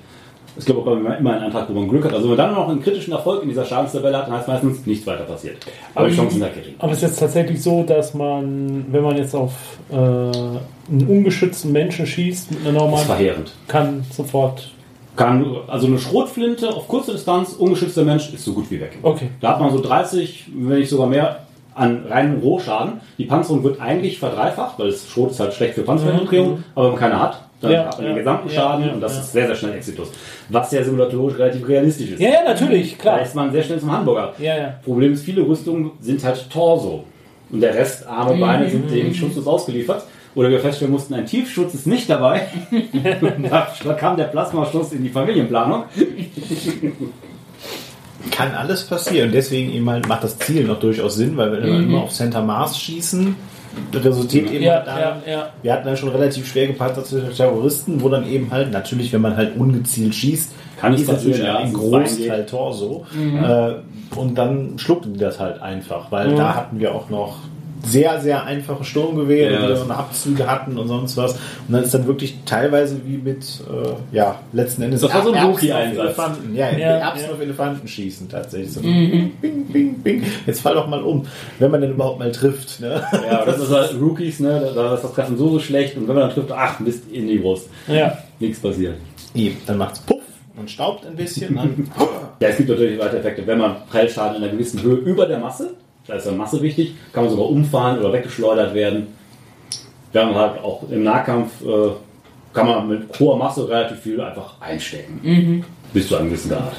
Es 0.58 0.66
gibt 0.66 0.80
auch 0.80 0.86
immer 0.88 1.10
einen 1.10 1.28
Antrag, 1.28 1.68
wo 1.70 1.74
man 1.74 1.90
Glück 1.90 2.06
hat. 2.06 2.14
Also 2.14 2.30
wenn 2.30 2.38
man 2.38 2.48
dann 2.48 2.56
noch 2.56 2.70
einen 2.70 2.82
kritischen 2.82 3.14
Erfolg 3.14 3.44
in 3.44 3.50
dieser 3.50 3.66
Schadenstabelle 3.66 4.18
hat, 4.18 4.28
dann 4.28 4.36
heißt 4.38 4.48
meistens 4.48 4.86
nichts 4.86 5.06
weiter 5.06 5.24
passiert. 5.24 5.58
Aber 5.94 6.08
die 6.08 6.16
Chancen 6.16 6.36
sind 6.36 6.44
halt 6.44 6.56
gering. 6.56 6.76
Aber 6.80 6.92
es 6.92 6.98
ist 7.00 7.10
jetzt 7.10 7.20
tatsächlich 7.20 7.62
so, 7.62 7.84
dass 7.84 8.14
man, 8.14 8.86
wenn 8.90 9.04
man 9.04 9.18
jetzt 9.18 9.36
auf 9.36 9.54
äh, 9.92 9.96
einen 9.96 11.08
ungeschützten 11.08 11.72
Menschen 11.72 12.06
schießt 12.06 12.52
mit 12.52 12.62
einer 12.62 12.74
Das 12.74 12.76
ist 12.76 12.82
normalen, 12.84 13.06
verheerend. 13.06 13.52
kann 13.68 14.06
sofort. 14.12 14.72
Kann, 15.16 15.46
also 15.68 15.88
eine 15.88 15.98
Schrotflinte 15.98 16.70
auf 16.70 16.88
kurze 16.88 17.14
Distanz, 17.14 17.54
ungeschützter 17.54 18.04
Mensch, 18.04 18.34
ist 18.34 18.44
so 18.44 18.54
gut 18.54 18.70
wie 18.70 18.82
weg. 18.82 18.98
Okay. 19.02 19.30
Da 19.40 19.52
hat 19.52 19.62
man 19.62 19.72
so 19.72 19.82
30, 19.82 20.46
wenn 20.54 20.80
nicht 20.80 20.90
sogar 20.90 21.08
mehr, 21.08 21.46
an 21.74 22.06
reinem 22.10 22.40
Rohschaden. 22.40 23.02
Die 23.18 23.26
Panzerung 23.26 23.64
wird 23.64 23.82
eigentlich 23.82 24.18
verdreifacht, 24.20 24.80
weil 24.80 24.92
das 24.92 25.10
Schrot 25.10 25.32
ist 25.32 25.40
halt 25.40 25.54
schlecht 25.54 25.76
für 25.76 25.84
Panzerpenetrierung, 25.84 26.64
aber 26.74 26.86
wenn 26.86 26.92
man 26.94 27.00
keine 27.00 27.20
hat, 27.20 27.45
dann 27.66 27.74
Ja, 27.74 27.86
hat 27.86 27.98
man 27.98 28.06
ja, 28.08 28.14
den 28.14 28.18
gesamten 28.18 28.50
Schaden 28.50 28.90
und 28.92 29.02
das 29.02 29.18
ist 29.18 29.32
sehr, 29.32 29.48
sehr 29.48 29.56
schnell 29.56 29.74
Exitus. 29.76 30.12
Was 30.50 30.72
ja 30.72 30.84
simulatorisch 30.84 31.38
relativ 31.38 31.68
realistisch 31.68 32.12
ist. 32.12 32.20
Ja, 32.22 32.30
ja, 32.30 32.44
natürlich, 32.46 32.96
Da 32.98 33.02
klar. 33.02 33.22
ist 33.22 33.36
man 33.36 33.52
sehr 33.52 33.64
schnell 33.64 33.80
zum 33.80 33.92
Hamburger. 33.92 34.34
Problem 34.84 35.14
ist, 35.14 35.24
viele 35.24 35.42
Rüstungen 35.42 35.92
sind 36.00 36.24
halt 36.24 36.50
Torso. 36.50 37.04
Und 37.52 37.62
der 37.62 37.76
Rest, 37.76 38.08
Arme, 38.08 38.40
Beine, 38.40 38.70
sind 38.70 38.90
dem 38.90 39.14
schutzlos 39.14 39.46
ausgeliefert. 39.46 40.04
Oder 40.34 40.50
wir 40.50 40.60
feststellen 40.60 40.92
mussten, 40.92 41.14
ein 41.14 41.26
Tiefschutz 41.26 41.74
ist 41.74 41.88
nicht 41.88 42.10
dabei. 42.10 42.42
Da 43.84 43.94
kam 43.94 44.18
der 44.18 44.26
Plasmaschuss 44.26 44.92
in 44.92 45.04
die 45.04 45.10
Familienplanung. 45.10 45.84
Kann 48.32 48.52
alles 48.54 48.84
passieren. 48.84 49.28
Und 49.28 49.34
deswegen 49.36 49.72
eben 49.72 49.90
halt 49.90 50.08
macht 50.08 50.24
das 50.24 50.38
Ziel 50.40 50.66
noch 50.66 50.80
durchaus 50.80 51.16
Sinn, 51.16 51.38
weil 51.38 51.52
wenn 51.52 51.64
wir 51.64 51.80
immer 51.80 52.04
auf 52.04 52.12
Center 52.12 52.42
Mars 52.42 52.78
schießen, 52.80 53.36
resultiert 53.94 54.52
eben 54.52 54.64
Ja, 54.64 54.76
halt 54.76 54.88
daran, 54.88 55.22
ja, 55.26 55.32
ja. 55.32 55.50
wir 55.62 55.74
hatten 55.74 55.88
ja 55.88 55.96
schon 55.96 56.10
relativ 56.10 56.48
schwer 56.48 56.68
gepanzerte 56.68 57.30
Terroristen, 57.36 58.02
wo 58.02 58.10
dann 58.10 58.28
eben 58.28 58.52
halt, 58.52 58.72
natürlich, 58.72 59.12
wenn 59.14 59.22
man 59.22 59.36
halt 59.36 59.58
ungezielt 59.58 60.16
schießt, 60.16 60.52
Kann 60.80 60.94
es 60.94 61.02
ist 61.02 61.08
natürlich 61.12 61.40
ja, 61.40 61.58
ein 61.58 61.74
Großteil. 61.74 62.46
Torso. 62.46 63.06
Äh, 63.16 63.74
und 64.18 64.38
dann 64.38 64.78
schluckten 64.78 65.14
die 65.14 65.20
das 65.20 65.40
halt 65.40 65.62
einfach, 65.62 66.12
weil 66.12 66.36
da 66.36 66.56
hatten 66.56 66.80
wir 66.80 66.94
auch 66.96 67.10
noch 67.10 67.40
sehr, 67.86 68.20
sehr 68.22 68.44
einfache 68.46 68.84
Sturmgewehre, 68.84 69.54
Ja, 69.54 69.68
die 69.68 69.76
so 69.76 69.84
eine 69.84 69.96
Abzüge 69.96 70.48
hatten 70.50 70.78
und 70.78 70.88
sonst 70.88 71.16
was. 71.18 71.34
Und 71.34 71.40
dann 71.74 71.84
ist 71.84 71.94
dann 71.94 72.08
wirklich 72.08 72.38
teilweise 72.46 73.00
wie 73.06 73.18
mit, 73.18 73.46
äh, 73.72 74.16
ja, 74.16 74.40
letzten 74.54 74.82
Endes 74.84 75.02
Das 75.02 75.14
war 75.14 75.24
so 75.24 75.32
ein 75.32 75.46
Rookie-Einsatz. 75.46 76.04
Elefanten. 76.06 76.56
Ja, 76.56 76.72
Ja, 76.72 76.88
Erbsen 76.98 77.28
ja. 77.28 77.34
auf 77.34 77.42
Elefanten 77.42 77.88
schießen 77.88 78.28
tatsächlich. 78.30 78.72
So 78.74 78.82
bing, 78.82 79.32
bing, 79.72 80.00
bing. 80.00 80.24
Jetzt 80.46 80.62
fall 80.62 80.76
doch 80.76 80.88
mal 80.88 81.02
um, 81.04 81.26
wenn 81.60 81.72
man 81.72 81.82
denn 81.82 81.92
überhaupt 81.92 82.20
mal 82.20 82.32
trifft. 82.32 82.80
Ne? 82.80 83.02
Ja, 83.30 83.46
das 83.46 83.60
ist 83.60 83.70
halt 83.72 83.96
Rookies, 84.00 84.40
ne? 84.40 84.72
Da 84.76 84.84
da 84.84 84.96
ist 84.96 85.04
das 85.04 85.14
Treffen 85.14 85.38
so, 85.38 85.50
so 85.50 85.60
schlecht 85.60 85.96
und 85.98 86.08
wenn 86.08 86.16
man 86.16 86.26
dann 86.26 86.34
trifft, 86.34 86.52
ach, 86.52 86.80
Mist, 86.80 87.04
in 87.12 87.28
die 87.28 87.38
Brust. 87.38 87.70
Ja. 87.88 88.18
Nichts 88.40 88.60
passiert. 88.60 88.96
Eben, 89.34 89.58
dann 89.66 89.78
macht's 89.78 90.00
Puff 90.00 90.22
und 90.58 90.70
staubt 90.70 91.06
ein 91.06 91.16
bisschen. 91.16 91.56
Dann, 91.56 91.90
Ja, 92.40 92.50
es 92.50 92.58
gibt 92.58 92.70
natürlich 92.70 93.00
weitere 93.00 93.20
Effekte. 93.20 93.48
Wenn 93.48 93.60
man 93.60 93.76
Prellschaden 93.90 94.38
in 94.38 94.44
einer 94.44 94.52
gewissen 94.52 94.82
Höhe 94.82 94.96
über 94.98 95.26
der 95.26 95.40
Masse, 95.40 95.74
da 96.08 96.16
ist 96.16 96.26
dann 96.28 96.38
Masse 96.38 96.62
wichtig, 96.62 96.94
kann 97.14 97.24
man 97.26 97.32
sogar 97.32 97.50
umfahren 97.50 98.00
oder 98.00 98.14
weggeschleudert 98.14 98.74
werden. 98.74 99.08
Wir 100.12 100.22
haben 100.26 100.36
halt 100.36 100.64
auch 100.64 100.84
im 100.90 101.04
Nahkampf, 101.04 101.62
äh, 101.64 101.90
kann 102.54 102.68
man 102.68 102.88
mit 102.88 103.20
hoher 103.20 103.38
Masse 103.38 103.68
relativ 103.68 104.00
viel 104.00 104.22
einfach 104.22 104.60
einstecken. 104.62 105.64
Bis 105.94 106.08
zu 106.08 106.16
einem 106.16 106.30
gewissen 106.30 106.50
Grad. 106.52 106.74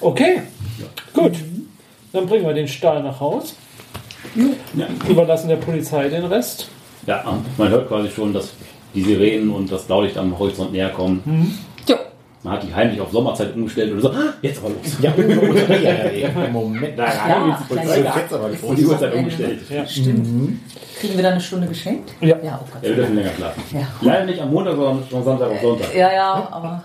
Okay, 0.00 0.42
gut. 1.12 1.32
Dann 2.12 2.26
bringen 2.26 2.46
wir 2.46 2.54
den 2.54 2.68
Stahl 2.68 3.02
nach 3.02 3.18
Haus, 3.20 3.54
Ja. 4.74 4.86
überlassen 5.08 5.48
der 5.48 5.56
Polizei 5.56 6.08
den 6.08 6.24
Rest. 6.24 6.68
ja, 7.06 7.24
man 7.58 7.68
hört 7.68 7.88
quasi 7.88 8.08
schon, 8.10 8.32
dass 8.32 8.52
die 8.94 9.02
Sirenen 9.02 9.50
und 9.50 9.70
das 9.72 9.82
Blaulicht 9.84 10.16
am 10.18 10.38
Horizont 10.38 10.72
näher 10.72 10.90
kommen. 10.90 11.22
Jo. 11.26 11.71
Man 12.44 12.54
hat 12.54 12.62
die 12.64 12.74
heimlich 12.74 13.00
auf 13.00 13.12
Sommerzeit 13.12 13.54
umgestellt 13.54 13.92
oder 13.92 14.00
so. 14.00 14.10
Ah, 14.10 14.32
Jetzt 14.42 14.58
aber 14.58 14.70
los. 14.70 14.96
ja, 15.00 15.12
ja, 15.16 16.10
ja, 16.10 16.28
ja, 16.28 16.48
Moment. 16.50 16.98
Da 16.98 17.04
Ja, 17.06 17.56
die 17.60 17.72
Polizei 17.74 17.98
jetzt 18.00 18.32
aber 18.32 18.50
Und 18.62 18.78
die 18.78 18.84
Uhrzeit 18.84 19.14
umgestellt. 19.14 19.60
Ja. 19.70 19.84
Kriegen 19.84 21.16
wir 21.16 21.22
da 21.22 21.30
eine 21.30 21.40
Stunde 21.40 21.68
geschenkt? 21.68 22.10
Ja. 22.20 22.36
Ja, 22.42 22.60
oh 22.60 22.66
Gott. 22.72 22.82
Ja, 22.82 22.88
wir 22.88 22.96
dürfen 22.96 23.14
länger 23.14 23.30
schlafen. 23.36 23.62
Ja. 23.72 23.86
Leider 24.00 24.24
nicht 24.26 24.40
am 24.40 24.50
Montag, 24.50 24.74
sondern 24.74 25.04
schon 25.08 25.24
Samstag 25.24 25.50
auf 25.50 25.60
Sonntag. 25.60 25.94
Ja, 25.94 26.12
ja, 26.12 26.48
aber 26.50 26.82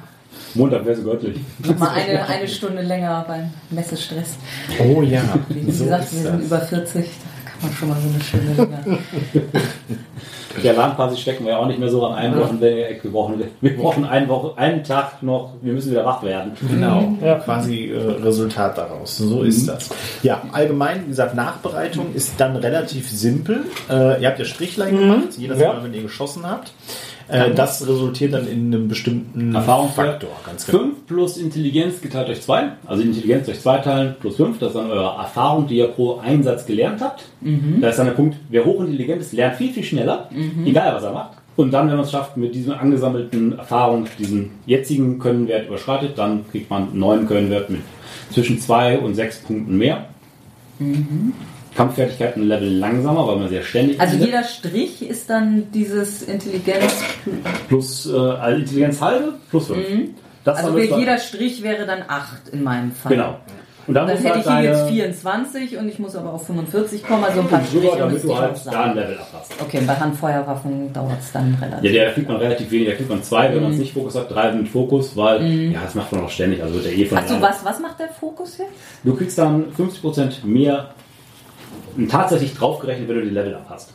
Montag 0.54 0.86
wäre 0.86 0.96
so 0.96 1.04
göttlich. 1.04 1.40
mal 1.80 1.90
eine, 1.90 2.28
eine 2.28 2.48
Stunde 2.48 2.82
länger 2.84 3.26
beim 3.28 3.50
Messestress. 3.72 4.36
Oh 4.80 5.02
ja, 5.02 5.22
Wie 5.50 5.72
so 5.72 5.86
gesagt, 5.86 6.04
ist 6.06 6.14
wir 6.14 6.20
sind 6.22 6.36
das. 6.40 6.46
über 6.46 6.60
40, 6.62 7.06
man 7.62 7.72
schon 7.74 7.90
mal 7.90 7.98
so 8.00 8.10
eine 8.10 8.24
Stunde 8.24 8.54
länger. 8.54 8.98
Der 10.64 10.74
Alarmphase 10.74 11.18
stecken 11.18 11.46
wir 11.46 11.52
ja 11.52 11.58
auch 11.60 11.68
nicht 11.68 11.80
mehr 11.80 11.90
so 11.90 12.06
an 12.08 12.16
einem 12.16 12.40
Wochenende. 12.40 12.88
Wir 13.04 13.12
brauchen, 13.12 13.44
wir 13.62 13.78
brauchen 13.78 14.06
einen, 14.06 14.28
Woche, 14.28 14.58
einen 14.58 14.84
Tag 14.84 15.22
noch, 15.22 15.54
wir 15.62 15.72
müssen 15.74 15.92
wieder 15.92 16.04
wach 16.04 16.24
werden. 16.24 16.54
Genau, 16.68 17.14
Ja. 17.24 17.36
quasi 17.36 17.92
äh, 17.92 17.98
Resultat 18.24 18.76
daraus. 18.78 19.18
So 19.18 19.44
ist 19.44 19.68
das. 19.68 19.90
Ja, 20.24 20.42
allgemein, 20.52 21.04
wie 21.04 21.10
gesagt, 21.10 21.36
Nachbereitung 21.36 22.14
ist 22.16 22.34
dann 22.40 22.56
relativ 22.56 23.08
simpel. 23.10 23.66
Äh, 23.90 24.20
ihr 24.22 24.28
habt 24.30 24.40
ja 24.40 24.46
Strichlein 24.46 24.98
gemacht, 24.98 25.38
jedes 25.38 25.60
Ja. 25.60 25.74
Mal, 25.74 25.84
wenn 25.84 25.94
ihr 25.94 26.02
geschossen 26.02 26.44
habt. 26.50 26.72
Äh, 27.30 27.54
das 27.54 27.86
resultiert 27.88 28.34
dann 28.34 28.48
in 28.48 28.74
einem 28.74 28.88
bestimmten 28.88 29.54
Erfahrungsfaktor. 29.54 30.30
ganz 30.46 30.66
genau. 30.66 30.80
5 30.80 31.06
plus 31.08 31.38
Intelligenz 31.38 32.00
geteilt 32.02 32.28
durch 32.30 32.42
2. 32.42 32.64
Also 32.86 33.04
Intelligenz 33.04 33.46
durch 33.46 33.60
2 33.62 33.78
teilen 33.80 34.16
plus 34.20 34.38
5. 34.38 34.60
Das 34.60 34.70
ist 34.70 34.76
dann 34.76 34.90
eure 34.90 35.18
Erfahrung, 35.18 35.68
die 35.68 35.78
ihr 35.78 35.88
pro 35.88 36.18
Einsatz 36.20 36.66
gelernt 36.66 37.02
habt. 37.02 37.26
Da 37.82 37.90
ist 37.90 38.00
dann 38.00 38.06
der 38.08 38.14
Punkt, 38.14 38.38
wer 38.50 38.64
hochintelligent 38.66 39.22
ist, 39.22 39.34
lernt 39.34 39.56
viel, 39.58 39.74
viel 39.74 39.84
schneller. 39.84 40.30
Egal, 40.66 40.94
was 40.96 41.04
er 41.04 41.12
macht. 41.14 41.32
Und 41.58 41.72
dann, 41.72 41.88
wenn 41.90 41.96
man 41.96 42.06
es 42.06 42.12
schafft, 42.12 42.38
mit 42.38 42.54
diesen 42.54 42.72
angesammelten 42.74 43.58
Erfahrungen 43.58 44.08
diesen 44.20 44.52
jetzigen 44.68 45.18
Könnenwert 45.20 45.68
überschreitet, 45.68 46.18
dann 46.18 46.46
kriegt 46.52 46.70
man 46.70 46.90
einen 46.90 47.00
neuen 47.00 47.28
Könnenwert 47.28 47.70
mit 47.72 47.82
zwischen 48.32 48.60
2 48.60 49.00
und 49.00 49.16
6 49.16 49.40
Punkten 49.40 49.76
mehr. 49.78 50.06
Kampffertigkeit 51.78 52.36
ein 52.36 52.48
Level 52.48 52.70
langsamer, 52.78 53.28
weil 53.28 53.36
man 53.38 53.50
sehr 53.50 53.62
ständig 53.64 54.00
Also 54.02 54.18
jeder 54.18 54.44
Strich 54.44 55.08
ist 55.08 55.30
dann 55.30 55.72
dieses 55.72 56.24
Intelligenz. 56.24 56.94
plus 57.70 58.08
äh, 58.08 58.56
Intelligenz 58.56 59.00
halbe 59.02 59.36
plus 59.50 59.68
5. 59.68 60.10
Das 60.44 60.58
Also 60.60 60.78
jeder 60.78 61.18
Strich 61.20 61.62
wäre 61.62 61.86
dann 61.86 62.04
8 62.08 62.50
in 62.52 62.64
meinem 62.64 62.92
Fall. 62.92 63.12
Genau. 63.12 63.38
Und 63.86 63.94
dann, 63.94 64.06
Dann 64.08 64.18
hätte 64.18 64.40
ich 64.40 64.46
halt 64.46 64.60
hier 64.64 64.70
jetzt 64.70 64.80
deine- 64.82 64.92
24 64.92 65.78
und 65.78 65.88
ich 65.88 65.98
muss 65.98 66.14
aber 66.18 66.34
auf 66.34 66.46
45 66.46 67.08
kommen, 67.08 67.24
also 67.24 67.40
ein 67.40 67.48
paar 67.48 67.64
Striche 67.64 67.96
damit 67.98 68.22
du 68.22 68.28
ich 68.32 68.38
halt 68.38 68.60
da 68.66 68.84
ein. 68.84 68.96
Level 68.98 69.18
abpasst. 69.18 69.54
Okay, 69.62 69.80
bei 69.88 69.94
Handfeuerwaffen 69.96 70.92
dauert 70.92 71.20
es 71.22 71.32
dann 71.32 71.58
Ja, 71.62 71.68
relativ. 71.68 71.92
der 71.94 72.12
kriegt 72.14 72.28
man 72.28 72.36
relativ 72.38 72.70
wenig, 72.72 72.90
da 72.90 72.96
kriegt 72.96 73.10
man 73.10 73.24
zwei, 73.24 73.48
wenn 73.54 73.62
man 73.62 73.68
Mhm. 73.68 73.74
es 73.76 73.80
nicht 73.80 73.94
Fokus 73.94 74.16
hat, 74.16 74.30
drei 74.30 74.52
mit 74.52 74.68
Fokus, 74.68 75.16
weil, 75.16 75.72
ja, 75.72 75.80
das 75.86 75.96
macht 75.96 76.12
man 76.12 76.22
auch 76.26 76.30
ständig, 76.30 76.62
also 76.62 76.76
wird 76.76 76.86
der 76.86 76.98
eh 76.98 77.06
von 77.06 77.18
Achso, 77.18 77.40
was, 77.42 77.64
was 77.64 77.80
macht 77.80 77.98
der 78.00 78.10
Fokus 78.10 78.58
jetzt? 78.58 78.72
Du 79.06 79.16
kriegst 79.16 79.38
dann 79.38 79.72
50% 79.72 80.44
mehr 80.46 80.90
tatsächlich 82.10 82.54
draufgerechnet, 82.56 83.08
wenn 83.10 83.16
du 83.16 83.24
die 83.24 83.30
Level 83.32 83.56
abhast. 83.56 83.94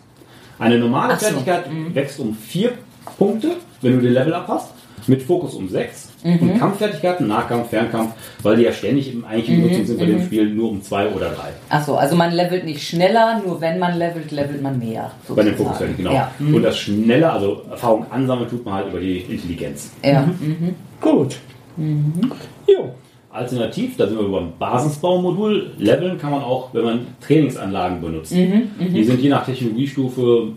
Eine 0.58 0.78
normale 0.78 1.14
so, 1.18 1.26
Fertigkeit 1.26 1.64
wächst 1.94 2.18
um 2.20 2.34
vier 2.34 2.72
Punkte, 3.18 3.52
wenn 3.80 3.94
du 3.96 4.00
die 4.00 4.08
Level 4.08 4.34
abhast, 4.34 4.68
mit 5.08 5.22
Fokus 5.22 5.54
um 5.54 5.68
sechs. 5.68 6.10
Mhm. 6.22 6.38
Und 6.38 6.58
Kampffertigkeiten, 6.58 7.26
Nahkampf, 7.26 7.70
Fernkampf, 7.70 8.12
weil 8.42 8.56
die 8.56 8.62
ja 8.62 8.72
ständig 8.72 9.12
im, 9.12 9.24
eigentlich 9.24 9.48
in 9.48 9.56
Mhm, 9.56 9.62
Nutzung 9.66 9.86
sind 9.86 9.98
bei 9.98 10.06
dem 10.06 10.22
Spiel, 10.24 10.48
nur 10.50 10.70
um 10.70 10.80
zwei 10.82 11.08
oder 11.08 11.30
drei. 11.30 11.48
Achso, 11.68 11.96
also 11.96 12.14
man 12.14 12.32
levelt 12.32 12.64
nicht 12.64 12.86
schneller, 12.86 13.40
nur 13.44 13.60
wenn 13.60 13.80
man 13.80 13.98
levelt, 13.98 14.30
levelt 14.30 14.62
man 14.62 14.78
mehr. 14.78 15.10
Bei 15.28 15.42
den 15.42 15.56
sozusagen. 15.56 15.56
Fokusfertigen, 15.56 16.04
genau. 16.04 16.12
Ja, 16.14 16.30
Und 16.38 16.62
das 16.62 16.78
Schnelle, 16.78 17.32
also 17.32 17.62
Erfahrung 17.68 18.06
ansammeln, 18.10 18.48
tut 18.48 18.64
man 18.64 18.74
halt 18.74 18.88
über 18.90 19.00
die 19.00 19.18
Intelligenz. 19.18 19.90
ja. 20.04 20.28
Gut. 21.00 21.36
Jo. 22.68 22.94
Alternativ, 23.32 23.96
da 23.96 24.06
sind 24.06 24.18
wir 24.18 24.28
beim 24.28 24.52
Basisbaumodul, 24.58 25.70
leveln 25.78 26.18
kann 26.18 26.32
man 26.32 26.42
auch, 26.42 26.68
wenn 26.74 26.84
man 26.84 27.06
Trainingsanlagen 27.20 28.00
benutzt. 28.00 28.32
Die 28.32 29.04
sind 29.04 29.20
je 29.20 29.30
nach 29.30 29.46
Technologiestufe, 29.46 30.48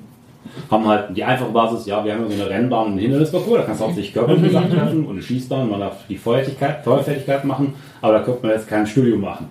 haben 0.70 0.88
halt 0.88 1.16
die 1.16 1.24
einfache 1.24 1.52
Basis, 1.52 1.86
ja, 1.86 2.04
wir 2.04 2.14
haben 2.14 2.30
so 2.30 2.34
eine 2.34 2.50
Rennbahn 2.50 2.88
und 2.88 2.92
einen 2.92 3.00
Hindernisparcours, 3.00 3.60
da 3.60 3.64
kannst 3.64 3.82
du 3.82 3.86
hauptsächlich 3.86 4.14
körperliche 4.14 4.50
Sachen 4.52 4.72
treffen 4.72 5.06
und 5.06 5.14
eine 5.14 5.22
Schießbahn, 5.22 5.70
man 5.70 5.80
darf 5.80 6.06
die 6.08 6.18
Feuerfertigkeit, 6.18 6.84
Feuerfertigkeit 6.84 7.46
machen, 7.46 7.74
aber 8.02 8.14
da 8.14 8.20
könnte 8.20 8.46
man 8.46 8.52
jetzt 8.52 8.68
kein 8.68 8.86
Studium 8.86 9.22
machen. 9.22 9.48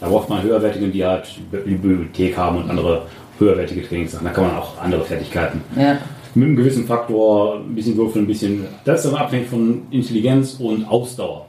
Da 0.00 0.08
braucht 0.08 0.28
man 0.28 0.42
höherwertige, 0.42 0.88
die 0.88 1.04
halt 1.04 1.28
die 1.52 1.74
Bibliothek 1.74 2.36
haben 2.36 2.58
und 2.58 2.70
andere 2.70 3.02
höherwertige 3.38 3.86
Trainingssachen. 3.86 4.26
Da 4.26 4.32
kann 4.32 4.44
man 4.44 4.56
auch 4.56 4.80
andere 4.82 5.04
Fertigkeiten 5.04 5.60
ja. 5.76 5.98
mit 6.34 6.48
einem 6.48 6.56
gewissen 6.56 6.86
Faktor, 6.86 7.56
ein 7.56 7.74
bisschen 7.74 7.96
würfeln, 7.96 8.24
ein 8.24 8.28
bisschen. 8.28 8.64
Das 8.84 9.04
ist 9.04 9.12
aber 9.12 9.22
abhängig 9.22 9.48
von 9.48 9.82
Intelligenz 9.90 10.54
und 10.54 10.86
Ausdauer. 10.88 11.46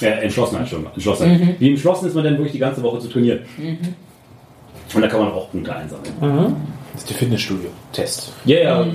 Äh, 0.00 0.22
Entschlossenheit 0.22 0.68
schon. 0.68 0.86
Entschlossenheit. 0.86 1.60
Wie 1.60 1.70
entschlossen 1.70 2.08
ist 2.08 2.14
man 2.14 2.24
denn 2.24 2.34
wirklich 2.34 2.52
die 2.52 2.58
ganze 2.58 2.82
Woche 2.82 3.00
zu 3.00 3.08
trainieren? 3.08 3.40
Und 4.94 5.02
da 5.02 5.08
kann 5.08 5.20
man 5.20 5.32
auch 5.32 5.50
Punkte 5.50 5.74
einsammeln. 5.74 6.56
Das 6.92 7.02
ist 7.02 7.10
die 7.10 7.14
Fitnessstudio. 7.14 7.70
Test. 7.92 8.32
Ja, 8.44 8.58
ja. 8.58 8.86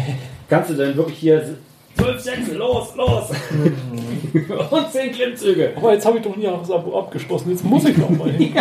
Kannst 0.48 0.70
du 0.70 0.74
denn 0.74 0.96
wirklich 0.96 1.18
hier 1.18 1.56
zwölf 1.96 2.20
Sätze, 2.20 2.54
los, 2.54 2.94
los! 2.96 3.30
und 4.70 4.92
zehn 4.92 5.12
Klimmzüge. 5.12 5.72
Aber 5.76 5.92
jetzt 5.92 6.04
habe 6.04 6.18
ich 6.18 6.24
doch 6.24 6.34
ein 6.34 6.40
Jahresabo 6.42 6.98
abgeschlossen, 6.98 7.50
jetzt 7.50 7.64
muss 7.64 7.84
ich 7.84 7.96
noch 7.96 8.10
mal 8.10 8.30
hin. 8.30 8.54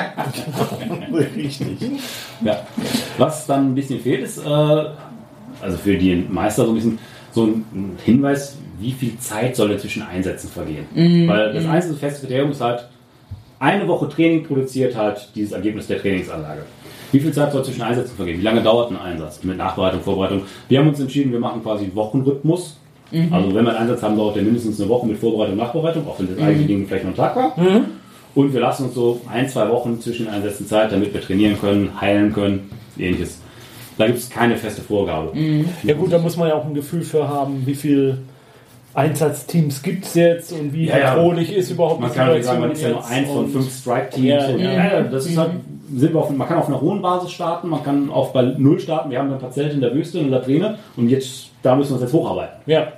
Richtig. 1.36 1.78
Ja. 2.42 2.66
Was 3.18 3.46
dann 3.46 3.72
ein 3.72 3.76
bisschen 3.76 4.00
fehlt, 4.00 4.24
ist, 4.24 4.38
äh, 4.40 4.50
also 4.50 5.78
für 5.84 5.98
die 5.98 6.16
Meister 6.16 6.66
so 6.66 6.72
ein 6.72 6.76
bisschen 6.76 7.00
so 7.32 7.46
ein 7.46 7.98
Hinweis, 8.04 8.58
wie 8.84 8.92
viel 8.92 9.18
Zeit 9.18 9.56
soll 9.56 9.70
denn 9.70 9.80
zwischen 9.80 10.04
Einsätzen 10.04 10.50
vergehen. 10.50 10.86
Weil 11.28 11.54
das 11.54 11.66
einzige 11.66 11.96
feste 11.96 12.22
Kriterium 12.22 12.52
ist 12.52 12.62
halt, 12.62 12.88
eine 13.60 13.88
Woche 13.88 14.10
Training 14.10 14.44
produziert 14.44 14.96
halt 14.96 15.30
dieses 15.36 15.54
Ergebnis 15.54 15.88
der 15.88 16.00
Trainingsanlage. 16.02 16.64
Wie 17.14 17.20
viel 17.20 17.32
Zeit 17.32 17.52
soll 17.52 17.64
zwischen 17.64 17.82
Einsätzen 17.84 18.16
vergehen? 18.16 18.40
Wie 18.40 18.44
lange 18.44 18.62
dauert 18.62 18.92
ein 18.92 18.98
Einsatz 18.98 19.44
mit 19.44 19.58
Nachbereitung, 19.58 20.02
Vorbereitung? 20.02 20.42
Wir 20.68 20.80
haben 20.80 20.90
uns 20.90 21.00
entschieden, 21.00 21.32
wir 21.32 21.40
machen 21.40 21.64
quasi 21.64 21.86
einen 21.86 21.96
Wochenrhythmus. 21.96 22.78
Also 23.32 23.54
wenn 23.54 23.64
wir 23.64 23.70
einen 23.72 23.82
Einsatz 23.82 24.02
haben, 24.02 24.18
dauert 24.18 24.36
der 24.36 24.44
mindestens 24.44 24.82
eine 24.82 24.90
Woche 24.90 25.06
mit 25.06 25.18
Vorbereitung 25.18 25.56
Nachbereitung, 25.56 26.08
auch 26.08 26.20
wenn 26.20 26.28
das 26.28 26.40
eigentliche 26.40 26.68
Ding 26.68 26.88
vielleicht 26.88 27.06
noch 27.06 27.12
ein 27.12 27.16
Tag 27.16 27.36
war. 27.36 27.54
Und 28.36 28.54
wir 28.54 28.60
lassen 28.60 28.86
uns 28.86 28.96
so 28.96 29.22
ein, 29.32 29.48
zwei 29.48 29.70
Wochen 29.70 30.02
zwischen 30.02 30.28
Einsätzen 30.28 30.66
Zeit, 30.66 30.92
damit 30.92 31.14
wir 31.14 31.22
trainieren 31.22 31.58
können, 31.62 32.02
heilen 32.02 32.34
können, 32.34 32.72
ähnliches. 32.98 33.40
Da 34.00 34.08
gibt 34.08 34.18
es 34.18 34.28
keine 34.32 34.58
feste 34.58 34.82
Vorgabe. 34.82 35.32
Ja 35.84 35.94
gut, 35.94 36.12
da 36.12 36.18
muss 36.18 36.36
man 36.36 36.50
ja 36.50 36.56
auch 36.56 36.66
ein 36.66 36.74
Gefühl 36.74 37.04
für 37.04 37.30
haben, 37.30 37.62
wie 37.68 37.76
viel 37.76 38.18
Einsatzteams 38.96 39.82
gibt 39.82 40.06
es 40.06 40.14
jetzt 40.14 40.52
und 40.52 40.74
wie 40.74 40.86
Ja, 40.86 40.98
ja. 40.98 41.16
bedrohlich 41.16 41.56
ist 41.56 41.72
überhaupt 41.72 42.00
Man 42.00 42.12
die 42.12 42.16
kann 42.16 42.34
nicht 42.34 42.46
sagen, 42.46 42.62
man 42.62 42.72
ist 42.72 42.80
Situation 42.80 43.04
ja 43.12 43.18
nur 43.18 43.28
eins 43.28 43.34
von 43.34 43.50
fünf 43.50 43.80
Strike-Teams. 43.80 44.28
Ja, 44.28 44.50
ja. 44.50 44.58
ja, 44.58 44.94
ja, 44.94 45.02
das 45.04 45.26
ist 45.26 45.38
halt, 45.38 45.52
sind 45.96 46.14
wir 46.14 46.20
auf, 46.20 46.30
man 46.30 46.48
kann 46.48 46.58
auf 46.58 46.68
einer 46.68 46.80
hohen 46.80 47.02
Basis 47.02 47.32
starten, 47.32 47.70
man 47.70 47.84
kann 47.84 48.12
auch 48.12 48.32
bei 48.32 48.44
Null 48.44 48.80
starten. 48.80 49.10
Wir 49.10 49.20
haben 49.20 49.32
ein 49.32 49.40
paar 49.40 49.52
Zelte 49.52 49.74
in 49.74 49.82
der 49.82 49.96
Wüste, 49.96 50.20
eine 50.20 50.30
Latrine 50.30 50.78
und 50.96 51.10
jetzt, 51.10 51.50
da 51.64 51.76
müssen 51.76 51.92
wir 51.92 51.94
uns 51.96 52.04
jetzt 52.04 52.14
hocharbeiten. 52.14 52.56
Ja. 52.68 52.94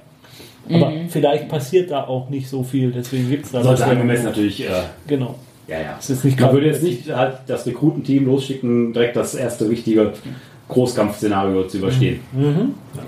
Aber 0.72 0.92
vielleicht 1.10 1.48
passiert 1.48 1.92
da 1.92 2.06
auch 2.06 2.30
nicht 2.30 2.50
so 2.50 2.64
viel, 2.64 2.92
deswegen 2.92 3.30
gibt 3.30 3.46
es 3.46 3.52
da 3.52 3.64
Sollte 3.64 3.86
angemessen 3.86 4.26
natürlich 4.26 4.64
äh, 4.64 4.72
Genau. 5.08 5.36
Ja, 5.68 5.80
ja. 5.80 5.94
Das 5.96 6.10
ist 6.10 6.26
nicht 6.26 6.40
Man 6.40 6.54
würde 6.54 6.68
jetzt 6.68 6.84
nicht 6.84 7.10
halt 7.10 7.38
das 7.48 7.66
Rekrutenteam 7.66 8.26
losschicken, 8.26 8.94
direkt 8.94 9.16
das 9.16 9.36
erste 9.36 9.70
richtige 9.70 10.14
Großkampfszenario 10.68 11.68
zu 11.68 11.78
überstehen. 11.78 12.20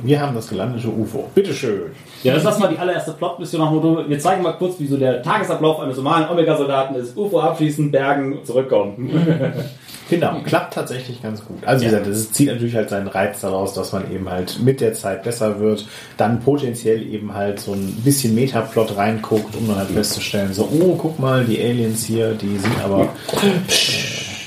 Wir 0.04 0.22
haben 0.22 0.36
das 0.36 0.48
gelandete 0.48 0.88
UFO. 0.90 1.30
Bitteschön. 1.34 1.92
Ja, 2.24 2.34
das 2.34 2.43
lassen 2.43 2.61
wir 2.61 2.70
die 2.70 2.78
allererste 2.78 3.13
Plot-Mission 3.13 3.61
nach 3.61 3.72
Motto. 3.72 4.03
Wir 4.07 4.20
zeigen 4.20 4.41
mal 4.41 4.53
kurz, 4.53 4.80
wie 4.80 4.88
so 4.88 4.97
der 4.97 5.22
Tagesablauf 5.22 5.80
eines 5.80 5.97
normalen 5.97 6.30
Omega-Soldaten 6.30 6.95
ist. 6.95 7.15
UFO 7.15 7.39
abschießen, 7.39 7.91
bergen, 7.91 8.39
zurückkommen. 8.43 9.53
Genau, 10.09 10.39
klappt 10.45 10.74
tatsächlich 10.74 11.22
ganz 11.22 11.43
gut. 11.43 11.57
Also 11.65 11.82
wie 11.82 11.89
gesagt, 11.89 12.07
es 12.07 12.32
zieht 12.32 12.47
natürlich 12.47 12.76
halt 12.76 12.89
seinen 12.89 13.07
Reiz 13.07 13.41
daraus, 13.41 13.74
dass 13.74 13.91
man 13.91 14.09
eben 14.11 14.30
halt 14.30 14.59
mit 14.63 14.80
der 14.80 14.93
Zeit 14.93 15.24
besser 15.24 15.59
wird, 15.59 15.86
dann 16.15 16.39
potenziell 16.39 17.01
eben 17.05 17.34
halt 17.34 17.59
so 17.59 17.74
ein 17.74 17.93
bisschen 18.05 18.34
Metaplot 18.34 18.95
reinguckt, 18.95 19.55
um 19.55 19.68
dann 19.68 19.78
halt 19.78 19.89
festzustellen, 19.89 20.53
so, 20.53 20.70
oh, 20.72 20.95
guck 20.95 21.20
mal, 21.20 21.43
die 21.43 21.61
Aliens 21.61 22.05
hier, 22.05 22.34
die 22.36 22.57
sind 22.57 22.82
aber 22.84 23.09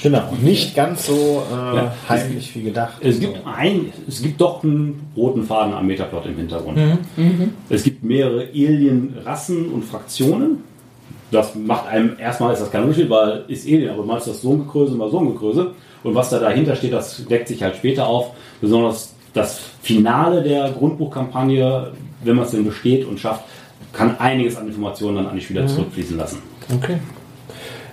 genau, 0.02 0.32
nicht 0.42 0.74
ganz 0.74 1.06
so 1.06 1.42
äh, 1.50 1.76
Ja. 1.76 1.94
heimlich 2.08 2.54
wie 2.54 2.62
gedacht. 2.62 2.94
Es 3.00 3.20
gibt 3.20 3.40
ein, 3.46 3.92
es 4.08 4.22
gibt 4.22 4.40
doch 4.40 4.62
einen 4.64 5.08
roten 5.16 5.44
Faden 5.44 5.74
am 5.74 5.86
Metaplot 5.86 6.26
im 6.26 6.36
Hintergrund. 6.36 6.78
Es 7.68 7.82
gibt 7.82 8.02
mehrere 8.04 8.48
Alien-Rassen 8.52 9.70
und 9.72 9.84
Fraktionen. 9.84 10.58
Das 11.30 11.54
macht 11.54 11.86
einem 11.86 12.16
erstmal 12.18 12.52
ist 12.52 12.60
das 12.60 12.70
kein 12.72 12.82
Unterschied, 12.82 13.08
weil 13.08 13.44
ist 13.48 13.64
Alien, 13.66 13.90
aber 13.90 14.04
mal 14.04 14.18
ist 14.18 14.26
das 14.26 14.42
so 14.42 14.52
ein 14.52 14.58
Gekröse, 14.60 14.94
mal 14.96 15.10
so 15.10 15.20
ein 15.20 15.26
Gekröse. 15.32 15.72
Und 16.02 16.14
was 16.14 16.30
da 16.30 16.38
dahinter 16.38 16.74
steht, 16.74 16.92
das 16.92 17.24
deckt 17.26 17.46
sich 17.48 17.62
halt 17.62 17.76
später 17.76 18.06
auf. 18.06 18.32
Besonders 18.60 19.14
das 19.32 19.60
Finale 19.82 20.42
der 20.42 20.70
Grundbuchkampagne, 20.72 21.92
wenn 22.24 22.36
man 22.36 22.46
es 22.46 22.50
denn 22.50 22.64
besteht 22.64 23.06
und 23.06 23.20
schafft, 23.20 23.44
kann 23.92 24.18
einiges 24.18 24.56
an 24.56 24.66
Informationen 24.66 25.16
dann 25.16 25.26
an 25.28 25.36
die 25.36 25.42
Spieler 25.42 25.66
zurückfließen 25.66 26.16
lassen. 26.16 26.38
Okay. 26.74 26.96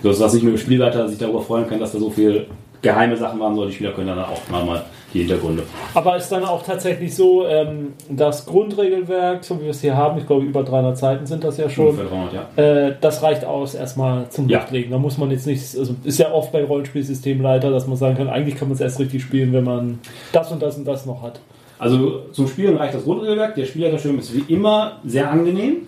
So 0.02 0.12
dass 0.12 0.34
nicht 0.34 0.42
nur 0.42 0.52
der 0.52 0.58
Spielleiter 0.58 1.08
sich 1.08 1.18
darüber 1.18 1.40
freuen 1.40 1.68
kann, 1.68 1.80
dass 1.80 1.92
da 1.92 1.98
so 1.98 2.10
viel 2.10 2.46
geheime 2.82 3.16
Sachen 3.16 3.40
waren, 3.40 3.54
sondern 3.54 3.70
die 3.70 3.74
Spieler 3.74 3.92
können 3.92 4.08
dann 4.08 4.20
auch 4.20 4.48
mal 4.48 4.84
die 5.12 5.20
Hintergründe. 5.20 5.62
Aber 5.94 6.16
ist 6.16 6.30
dann 6.30 6.44
auch 6.44 6.62
tatsächlich 6.62 7.14
so, 7.14 7.46
ähm, 7.46 7.94
das 8.08 8.46
Grundregelwerk, 8.46 9.42
so 9.42 9.58
wie 9.58 9.64
wir 9.64 9.70
es 9.70 9.80
hier 9.80 9.96
haben, 9.96 10.18
ich 10.18 10.26
glaube 10.26 10.44
über 10.44 10.62
300 10.62 10.98
Seiten 10.98 11.26
sind 11.26 11.44
das 11.44 11.56
ja 11.56 11.68
schon, 11.70 11.88
Ungefähr 11.88 12.06
300, 12.06 12.34
ja. 12.34 12.62
äh, 12.62 12.94
das 13.00 13.22
reicht 13.22 13.44
aus 13.44 13.74
erstmal 13.74 14.28
zum 14.28 14.48
Ja. 14.48 14.64
Da 14.90 14.98
muss 14.98 15.18
man 15.18 15.30
jetzt 15.30 15.46
nicht, 15.46 15.62
also 15.76 15.94
ist 16.04 16.18
ja 16.18 16.30
oft 16.30 16.52
bei 16.52 16.62
Rollenspielsystemleiter, 16.62 17.70
dass 17.70 17.86
man 17.86 17.96
sagen 17.96 18.16
kann, 18.16 18.28
eigentlich 18.28 18.56
kann 18.56 18.68
man 18.68 18.74
es 18.74 18.80
erst 18.80 19.00
richtig 19.00 19.22
spielen, 19.22 19.52
wenn 19.52 19.64
man 19.64 19.98
das 20.32 20.52
und 20.52 20.62
das 20.62 20.76
und 20.76 20.84
das 20.84 21.06
noch 21.06 21.22
hat. 21.22 21.40
Also 21.78 22.22
zum 22.32 22.48
Spielen 22.48 22.76
reicht 22.76 22.94
das 22.94 23.04
Grundregelwerk. 23.04 23.54
Der 23.54 23.64
Spielerschirm 23.64 24.18
ist 24.18 24.34
wie 24.34 24.52
immer 24.52 24.98
sehr 25.04 25.30
angenehm. 25.30 25.86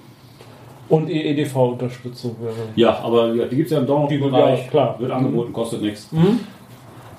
Und 0.90 1.08
EEDV-Unterstützung 1.08 2.36
wäre. 2.40 2.54
Ja, 2.76 2.98
aber 2.98 3.32
ja, 3.34 3.46
die 3.46 3.56
gibt 3.56 3.68
es 3.68 3.72
ja 3.72 3.78
im 3.78 3.86
Download-Bereich. 3.86 4.64
Ja, 4.64 4.70
klar. 4.70 4.96
Wird 4.98 5.10
angeboten, 5.10 5.52
kostet 5.52 5.82
nichts. 5.82 6.10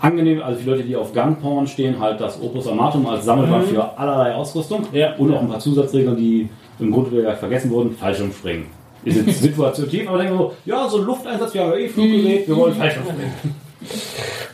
Angenehm, 0.02 0.42
also 0.44 0.60
für 0.60 0.72
Leute, 0.72 0.84
die 0.84 0.96
auf 0.96 1.14
Gunporn 1.14 1.68
stehen, 1.68 2.00
halt 2.00 2.20
das 2.20 2.42
Opus 2.42 2.68
Armatum 2.68 3.08
als 3.08 3.24
Sammelband 3.24 3.68
für 3.68 3.98
allerlei 3.98 4.36
Ausrüstung. 4.36 4.86
Ja. 4.92 5.16
Und 5.16 5.34
auch 5.34 5.42
ein 5.42 5.48
paar 5.48 5.60
Zusatzregeln, 5.60 6.18
die 6.18 6.50
im 6.80 6.92
Grundregelwerk 6.92 7.38
vergessen 7.38 7.72
wurden. 7.72 7.92
Fallschirmspringen. 7.92 8.66
Ist 9.06 9.26
jetzt 9.26 9.42
situativ, 9.42 10.08
aber 10.08 10.18
denken 10.18 10.34
wir 10.34 10.40
so, 10.40 10.54
ja, 10.66 10.88
so 10.88 11.00
ein 11.00 11.06
Lufteinsatz, 11.06 11.54
wir 11.54 11.62
haben 11.62 11.72
ja 11.72 11.78
eh 11.78 11.88
Fluggerät, 11.88 12.48
wir 12.48 12.56
wollen 12.56 12.74
Fallschirmspringen. 12.74 13.32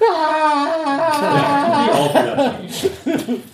Die 1.88 1.91
Aufwärts. 1.91 2.43
Oder 3.05 3.07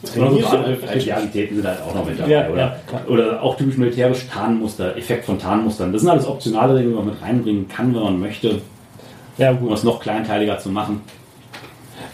so 0.03 0.21
andere 0.24 0.78
Realitäten 0.93 1.55
sind 1.57 1.67
halt 1.67 1.82
auch 1.82 1.95
noch 1.95 2.05
mit 2.05 2.19
dabei. 2.19 2.32
Ja, 2.32 2.49
oder, 2.49 2.61
ja, 2.61 2.76
oder 3.07 3.41
auch 3.43 3.57
typisch 3.57 3.78
militärisch 3.78 4.28
Tarnmuster, 4.32 4.95
Effekt 4.97 5.26
von 5.26 5.39
Tarnmustern. 5.39 5.91
Das 5.91 6.01
sind 6.01 6.11
alles 6.11 6.28
optionale 6.28 6.76
Regeln, 6.76 6.91
die 6.91 6.95
man 6.97 7.05
mit 7.07 7.21
reinbringen 7.21 7.67
kann, 7.67 7.93
wenn 7.95 8.03
man 8.03 8.19
möchte, 8.19 8.61
Ja, 9.38 9.51
um 9.51 9.59
gut. 9.59 9.71
es 9.74 9.84
noch 9.84 9.99
kleinteiliger 9.99 10.57
zu 10.59 10.69
machen. 10.69 11.01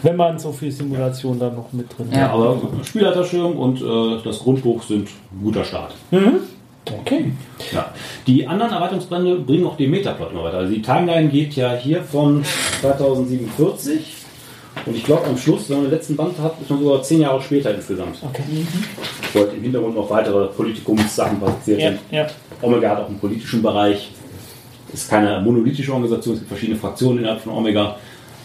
Wenn 0.02 0.16
man 0.16 0.38
so 0.38 0.50
viel 0.52 0.70
Simulation 0.72 1.38
dann 1.38 1.54
noch 1.56 1.72
mit 1.72 1.86
drin 1.96 2.08
Ja. 2.12 2.20
hat. 2.22 2.30
Aber 2.32 2.60
Spielleiterschirm 2.84 3.52
und 3.58 3.82
äh, 3.82 4.22
das 4.24 4.38
Grundbuch 4.38 4.82
sind 4.82 5.08
ein 5.08 5.42
guter 5.44 5.64
Start. 5.64 5.94
Okay. 7.00 7.32
Ja. 7.72 7.92
Die 8.26 8.46
anderen 8.46 8.72
Erweiterungsbrände 8.72 9.36
bringen 9.36 9.66
auch 9.66 9.76
den 9.76 9.90
Metaplot 9.90 10.32
immer 10.32 10.44
weiter. 10.44 10.58
Also 10.58 10.72
die 10.72 10.80
Timeline 10.82 11.28
geht 11.28 11.54
ja 11.54 11.74
hier 11.74 12.02
von 12.02 12.42
2047 12.80 14.19
und 14.86 14.96
ich 14.96 15.04
glaube 15.04 15.26
am 15.26 15.36
Schluss, 15.36 15.68
wenn 15.68 15.78
man 15.78 15.86
den 15.86 15.92
letzten 15.92 16.16
Band 16.16 16.38
hat, 16.38 16.54
ist 16.60 16.70
man 16.70 16.80
sogar 16.82 17.02
zehn 17.02 17.20
Jahre 17.20 17.40
später 17.42 17.74
insgesamt. 17.74 18.16
Okay. 18.22 18.42
Wo 19.32 19.40
halt 19.40 19.54
im 19.54 19.62
Hintergrund 19.62 19.94
noch 19.96 20.08
weitere 20.10 20.46
Politikumssachen 20.48 21.38
passiert 21.40 21.80
Ja, 21.80 21.88
sind. 21.90 22.00
ja. 22.10 22.26
Omega 22.62 22.90
hat 22.90 22.98
auch 23.00 23.08
einen 23.08 23.18
politischen 23.18 23.62
Bereich. 23.62 24.10
Ist 24.92 25.08
keine 25.08 25.40
monolithische 25.40 25.92
Organisation, 25.92 26.34
es 26.34 26.40
gibt 26.40 26.48
verschiedene 26.48 26.78
Fraktionen 26.78 27.18
innerhalb 27.20 27.40
von 27.40 27.52
Omega. 27.52 27.96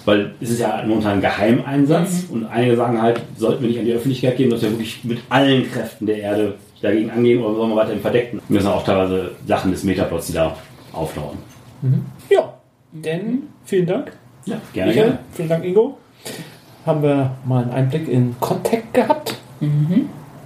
Weil 0.05 0.35
es 0.39 0.51
ist 0.51 0.59
ja 0.59 0.83
momentan 0.85 1.13
ein 1.13 1.21
Geheimeinsatz 1.21 2.25
und 2.29 2.45
einige 2.45 2.75
sagen 2.75 3.01
halt, 3.01 3.21
sollten 3.37 3.63
wir 3.63 3.69
nicht 3.69 3.79
an 3.79 3.85
die 3.85 3.93
Öffentlichkeit 3.93 4.37
gehen, 4.37 4.51
dass 4.51 4.61
wir 4.61 4.69
wirklich 4.69 5.03
mit 5.03 5.17
allen 5.29 5.69
Kräften 5.71 6.05
der 6.05 6.17
Erde 6.19 6.53
dagegen 6.81 7.09
angehen 7.09 7.43
oder 7.43 7.55
sollen 7.55 7.71
wir 7.71 7.75
weiter 7.77 7.93
im 7.93 8.01
Verdeckten? 8.01 8.39
Und 8.47 8.53
das 8.55 8.63
sind 8.63 8.71
auch 8.71 8.83
teilweise 8.83 9.31
Sachen 9.47 9.71
des 9.71 9.83
Metaplots, 9.83 10.27
die 10.27 10.33
da 10.33 10.55
auftauchen. 10.93 11.39
Ja, 12.29 12.53
denn 12.91 13.43
vielen 13.63 13.87
Dank. 13.87 14.11
Ja, 14.45 14.61
gerne, 14.73 14.91
Michael, 14.91 15.07
gerne. 15.09 15.19
vielen 15.33 15.49
Dank, 15.49 15.65
Ingo. 15.65 15.97
Haben 16.85 17.01
wir 17.03 17.31
mal 17.45 17.63
einen 17.63 17.71
Einblick 17.71 18.07
in 18.07 18.35
Contact 18.39 18.93
gehabt. 18.93 19.35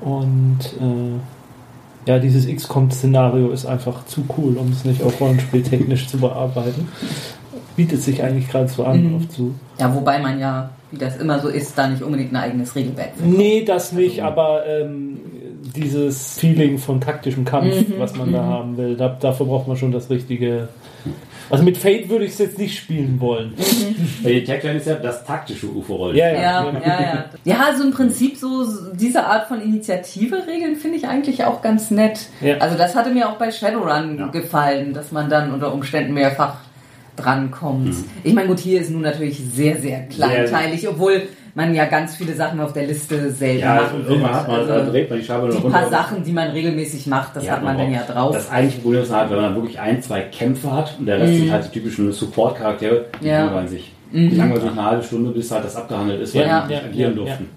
Und 0.02 0.60
äh, 0.80 2.10
ja, 2.10 2.20
dieses 2.20 2.48
XCOM-Szenario 2.48 3.50
ist 3.52 3.66
einfach 3.66 4.06
zu 4.06 4.24
cool, 4.38 4.56
um 4.58 4.72
es 4.72 4.86
nicht 4.86 5.04
auch 5.04 5.20
rollenspieltechnisch 5.20 6.08
zu 6.08 6.18
bearbeiten. 6.18 6.88
Bietet 7.76 8.02
sich 8.02 8.24
eigentlich 8.24 8.50
gerade 8.50 8.68
so 8.70 8.84
an, 8.86 9.04
Mhm. 9.10 9.16
oft 9.16 9.32
zu. 9.34 9.54
Ja, 9.78 9.94
wobei 9.94 10.20
man 10.20 10.40
ja, 10.40 10.70
wie 10.92 10.98
das 10.98 11.18
immer 11.18 11.40
so 11.40 11.50
ist, 11.50 11.78
da 11.78 11.88
nicht 11.88 12.02
unbedingt 12.02 12.32
ein 12.32 12.38
eigenes 12.38 12.76
Regelwerk 12.76 13.12
Nee, 13.24 13.64
das 13.66 13.92
nicht, 13.92 14.24
aber 14.24 14.66
ähm, 14.66 15.20
dieses 15.76 16.38
Feeling 16.40 16.78
von 16.78 17.00
taktischem 17.02 17.46
Kampf, 17.46 17.74
was 17.98 18.16
man 18.16 18.32
da 18.32 18.44
haben 18.44 18.78
will, 18.78 18.96
da, 18.96 19.10
dafür 19.10 19.46
braucht 19.46 19.68
man 19.68 19.78
schon 19.78 19.92
das 19.92 20.10
richtige. 20.10 20.70
Also 21.50 21.64
mit 21.64 21.78
Fate 21.78 22.10
würde 22.10 22.26
ich 22.26 22.32
es 22.32 22.38
jetzt 22.38 22.58
nicht 22.58 22.78
spielen 22.78 23.20
wollen. 23.20 23.54
Weil 24.22 24.34
die 24.36 24.44
Tagline 24.44 24.78
ist 24.78 24.88
ja 24.88 24.96
das 24.96 25.26
taktische 25.26 25.68
UFO-Roll. 25.68 26.16
Ja, 26.16 26.28
Ja, 26.32 26.40
ja, 26.72 26.72
ja. 26.84 27.26
Ja, 27.44 27.64
also 27.66 27.84
im 27.84 27.92
Prinzip 27.92 28.38
so 28.38 28.66
diese 28.94 29.26
Art 29.26 29.48
von 29.48 29.62
Initiative-Regeln 29.62 30.76
finde 30.76 30.98
ich 30.98 31.08
eigentlich 31.08 31.44
auch 31.44 31.62
ganz 31.62 31.92
nett. 31.92 32.28
Ja. 32.42 32.58
Also 32.58 32.78
das 32.78 32.96
hatte 32.96 33.10
mir 33.12 33.30
auch 33.30 33.38
bei 33.38 33.52
Shadowrun 33.52 34.18
Ja. 34.20 34.28
gefallen, 34.28 34.94
dass 34.94 35.12
man 35.12 35.30
dann 35.30 35.52
unter 35.54 35.74
Umständen 35.74 36.14
mehrfach 36.14 36.56
drankommt. 37.16 37.88
Mhm. 37.88 38.06
Ich 38.24 38.34
meine, 38.34 38.48
gut, 38.48 38.60
hier 38.60 38.80
ist 38.82 38.92
nun 38.92 39.02
natürlich 39.02 39.40
sehr, 39.54 39.78
sehr 39.78 40.02
kleinteilig, 40.08 40.88
obwohl 40.88 41.24
man 41.56 41.74
ja 41.76 41.86
ganz 41.86 42.16
viele 42.16 42.34
Sachen 42.34 42.60
auf 42.60 42.74
der 42.74 42.86
Liste 42.88 43.32
selber 43.32 43.60
Ja, 43.60 43.76
machen 43.76 43.98
also 43.98 44.10
irgendwann 44.12 44.34
hat 44.36 44.48
man, 44.48 44.60
Also 44.62 44.74
da 44.74 44.86
dreht 44.86 45.10
man 45.10 45.20
die 45.20 45.26
Scheibe 45.26 45.48
die 45.50 45.54
noch 45.56 45.70
paar 45.72 45.84
runter. 45.84 45.90
Sachen, 45.98 46.24
die 46.24 46.32
man 46.32 46.48
regelmäßig 46.50 47.08
macht, 47.08 47.36
das 47.36 47.46
Ja, 47.46 47.54
hat 47.54 47.64
man 47.64 47.78
dann 47.78 47.92
ja 47.92 48.04
drauf. 48.04 48.36
Das 48.36 48.50
eigentliche 48.52 48.82
Problem 48.82 49.02
ist 49.04 49.12
halt, 49.14 49.30
wenn 49.30 49.38
man 49.38 49.46
dann 49.46 49.56
wirklich 49.56 49.80
ein, 49.80 50.02
zwei 50.02 50.22
Kämpfe 50.22 50.72
hat 50.72 50.96
und 51.00 51.06
der 51.06 51.20
Rest 51.20 51.36
sind 51.36 51.52
halt 51.52 51.66
die 51.66 51.80
typischen 51.80 52.12
Support-Charaktere, 52.12 53.06
die 53.22 53.28
Ja. 53.28 53.46
langweilen 53.46 53.68
sich. 53.68 53.92
Die 54.12 54.36
langweilen 54.36 54.62
sich 54.62 54.72
eine 54.72 54.84
halbe 54.86 55.04
Stunde, 55.04 55.32
bis 55.32 55.52
halt 55.52 55.64
das 55.66 55.76
abgehandelt 55.76 56.22
ist, 56.22 56.34
weil 56.36 56.48
Ja, 56.48 56.62
die 56.62 56.74
nicht 56.74 56.82
ja, 56.84 56.90
agieren 56.90 57.12
ja, 57.12 57.16
durften. 57.18 57.50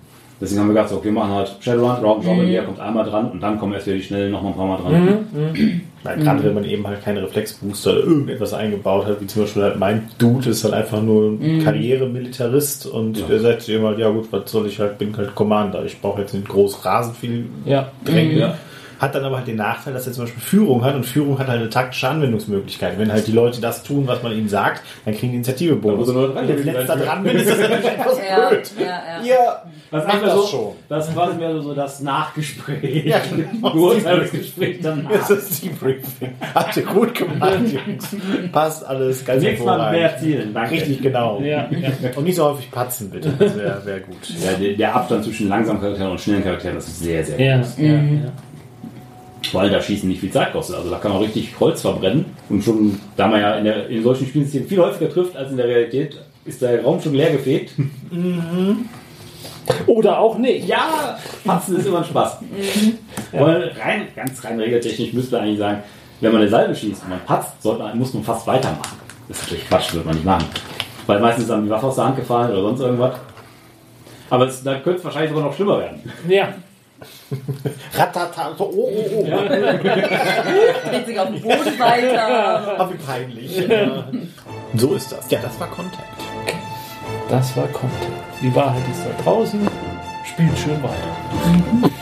Deswegen 0.43 0.61
haben 0.61 0.68
wir 0.68 0.74
gesagt, 0.74 0.88
so, 0.90 0.97
okay, 0.97 1.05
wir 1.05 1.12
machen 1.12 1.30
halt 1.30 1.53
Shadowrun, 1.61 2.05
Round 2.05 2.26
Robin, 2.26 2.51
der 2.51 2.64
kommt 2.64 2.80
einmal 2.80 3.05
dran 3.05 3.30
und 3.30 3.40
dann 3.40 3.59
kommen 3.61 3.74
erst 3.74 3.86
wieder 3.86 3.97
die 3.97 4.03
Schnellen 4.03 4.32
noch 4.32 4.43
mal 4.43 4.49
ein 4.49 4.55
paar 4.57 4.66
Mal 4.66 4.76
dran. 4.78 5.18
Weil 6.03 6.18
gerade 6.18 6.43
wenn 6.43 6.55
man 6.55 6.64
eben 6.64 6.84
halt 6.84 7.01
keine 7.05 7.22
Reflexbooster 7.22 7.93
oder 7.93 8.01
irgendetwas 8.01 8.53
eingebaut 8.53 9.07
hat, 9.07 9.20
wie 9.20 9.26
zum 9.28 9.43
Beispiel 9.43 9.62
halt 9.62 9.78
mein 9.78 10.09
Dude 10.18 10.51
ist 10.51 10.64
halt 10.64 10.74
einfach 10.74 11.01
nur 11.01 11.30
ein 11.40 11.62
Karrieremilitarist 11.62 12.86
und 12.86 13.18
Ja. 13.18 13.26
der 13.26 13.38
sagt 13.38 13.62
sich 13.62 13.76
immer, 13.76 13.97
ja 13.97 14.11
gut, 14.11 14.26
was 14.32 14.51
soll 14.51 14.66
ich 14.66 14.80
halt, 14.80 14.99
bin 14.99 15.16
halt 15.16 15.32
Commander, 15.36 15.84
ich 15.84 16.01
brauche 16.01 16.22
jetzt 16.22 16.34
nicht 16.34 16.49
groß 16.49 16.84
Rasen 16.84 17.14
viel 17.14 17.47
Ja. 17.64 17.93
drängen. 18.05 18.36
Ja. 18.39 18.55
Hat 19.03 19.15
dann 19.16 19.24
aber 19.24 19.39
halt 19.39 19.49
den 19.49 19.57
Nachteil, 19.57 19.93
dass 19.93 20.07
er 20.07 20.12
zum 20.12 20.24
Beispiel 20.24 20.41
Führung 20.43 20.85
hat 20.85 20.95
und 20.95 21.05
Führung 21.05 21.39
hat 21.39 21.49
halt 21.49 21.61
eine 21.61 21.69
taktische 21.70 22.09
Anwendungsmöglichkeit. 22.09 22.99
Wenn 22.99 23.11
halt 23.12 23.27
die 23.27 23.33
Leute 23.33 23.61
das 23.61 23.83
tun, 23.83 24.07
was 24.07 24.23
man 24.23 24.33
ihnen 24.33 24.49
sagt, 24.49 24.81
dann 25.05 25.12
kriegen 25.15 25.33
die 25.33 25.37
Initiative-Bonus. 25.39 26.09
Nur 26.12 26.33
dran 26.33 26.47
Wenn 26.47 26.59
ich 26.61 26.65
letzter 26.65 26.97
dran 26.97 27.23
bin, 27.24 27.37
ist 27.37 27.51
das 27.51 27.59
natürlich 27.59 27.85
etwas 27.85 28.19
ja, 28.19 28.49
blöd. 28.49 28.70
ja, 28.79 28.87
ja. 28.87 29.23
Ihr 29.24 29.37
Das, 29.91 30.07
macht 30.07 30.15
ist 30.16 30.23
das 30.27 30.35
so, 30.37 30.47
schon. 30.47 30.73
das 30.89 31.16
war 31.16 31.35
mir 31.35 31.61
so 31.62 31.74
das 31.74 32.01
Nachgespräch. 32.01 33.05
Ja, 33.05 33.19
genau. 33.29 33.73
Beurteilungsgespräch 33.74 34.79
danach. 34.83 35.11
Das 35.29 35.31
ist 35.31 35.62
die 35.65 35.69
Briefing. 35.70 36.35
Habt 36.55 36.77
ihr 36.77 36.85
gut 36.85 37.15
gemacht, 37.15 37.59
Jungs. 37.87 38.16
Passt 38.53 38.87
alles 38.87 39.24
ganz 39.24 39.43
Nächstes 39.43 39.66
Mal 39.66 39.91
mehr. 39.93 40.16
Zielen, 40.19 40.55
danke. 40.55 40.74
Richtig 40.77 41.03
genau. 41.03 41.41
Ja, 41.41 41.69
ja. 41.70 42.11
Und 42.15 42.23
nicht 42.24 42.37
so 42.37 42.45
häufig 42.45 42.70
patzen, 42.70 43.11
bitte. 43.11 43.33
Das 43.39 43.57
wäre 43.57 43.85
wär 43.85 44.01
gut. 44.01 44.16
Ja, 44.45 44.53
der, 44.53 44.74
der 44.74 44.95
Abstand 44.95 45.24
zwischen 45.24 45.49
langsamen 45.49 45.81
Charakteren 45.81 46.12
und 46.12 46.20
schnellen 46.20 46.45
Charakteren, 46.45 46.77
das 46.77 46.87
ist 46.87 47.01
sehr, 47.01 47.24
sehr 47.24 47.41
Ja, 47.41 47.57
groß. 47.59 47.79
ja, 47.79 47.85
ja. 47.95 48.01
Weil 49.52 49.70
da 49.70 49.81
Schießen 49.81 50.09
nicht 50.09 50.20
viel 50.20 50.31
Zeit 50.31 50.52
kostet. 50.52 50.77
Also 50.77 50.90
da 50.90 50.98
kann 50.98 51.12
man 51.12 51.23
richtig 51.23 51.59
Holz 51.59 51.81
verbrennen. 51.81 52.27
Und 52.48 52.62
schon, 52.62 52.98
da 53.16 53.27
man 53.27 53.40
ja 53.40 53.56
in, 53.56 53.64
der, 53.64 53.89
in 53.89 54.02
solchen 54.02 54.27
Spielsystemen 54.27 54.69
viel 54.69 54.78
häufiger 54.78 55.10
trifft 55.10 55.36
als 55.36 55.51
in 55.51 55.56
der 55.56 55.66
Realität, 55.66 56.19
ist 56.44 56.62
der 56.62 56.82
Raum 56.82 57.01
schon 57.01 57.14
leer 57.14 57.32
gefegt. 57.32 57.73
Oder 59.86 60.19
auch 60.19 60.39
nicht. 60.39 60.66
Ja, 60.69 61.19
Patzen 61.44 61.77
ist 61.77 61.86
immer 61.86 61.98
ein 61.98 62.05
Spaß. 62.05 62.39
Weil 63.32 63.73
rein, 63.81 64.09
ganz 64.14 64.43
rein 64.44 64.59
regeltechnisch 64.59 65.12
müsste 65.12 65.36
man 65.36 65.44
eigentlich 65.44 65.59
sagen, 65.59 65.82
wenn 66.20 66.32
man 66.32 66.40
eine 66.43 66.51
Salve 66.51 66.74
schießt 66.74 67.02
und 67.02 67.10
man 67.10 67.20
patzt, 67.24 67.62
sollte 67.62 67.82
man, 67.82 67.98
muss 67.98 68.14
man 68.14 68.23
fast 68.23 68.47
weitermachen. 68.47 68.97
Das 69.28 69.39
ist 69.39 69.44
natürlich 69.44 69.69
Quatsch, 69.69 69.93
würde 69.93 70.06
man 70.06 70.14
nicht 70.14 70.24
machen. 70.24 70.47
Weil 71.06 71.20
meistens 71.20 71.44
ist 71.44 71.51
dann 71.51 71.64
die 71.64 71.70
Waffe 71.70 71.86
aus 71.86 71.97
der 71.97 72.05
Hand 72.05 72.16
gefallen 72.16 72.52
oder 72.52 72.62
sonst 72.62 72.81
irgendwas. 72.81 73.14
Aber 74.31 74.47
es, 74.47 74.62
da 74.62 74.74
könnte 74.74 74.98
es 74.98 75.05
wahrscheinlich 75.05 75.31
sogar 75.31 75.47
noch 75.47 75.55
schlimmer 75.55 75.78
werden. 75.78 76.01
Ja. 76.28 76.55
Ratata, 77.95 78.55
so, 78.57 78.65
oh, 78.65 78.91
oh, 78.91 79.11
oh. 79.15 79.24
Dreht 80.91 81.07
sich 81.07 81.19
auf 81.19 81.29
dem 81.29 81.41
Boden 81.41 81.79
weiter. 81.79 82.79
Ah, 82.79 82.91
wie 82.91 82.97
peinlich. 82.97 83.69
so 84.74 84.95
ist 84.95 85.12
das. 85.12 85.31
Ja, 85.31 85.41
das 85.41 85.59
war 85.61 85.69
Contact. 85.69 86.03
Das 87.29 87.57
war 87.57 87.66
Content. 87.69 88.12
Die 88.41 88.55
Wahrheit 88.55 88.83
ist 88.91 89.03
da 89.05 89.23
draußen. 89.23 89.69
Spielt 90.24 90.59
schön 90.59 90.83
weiter. 90.83 91.91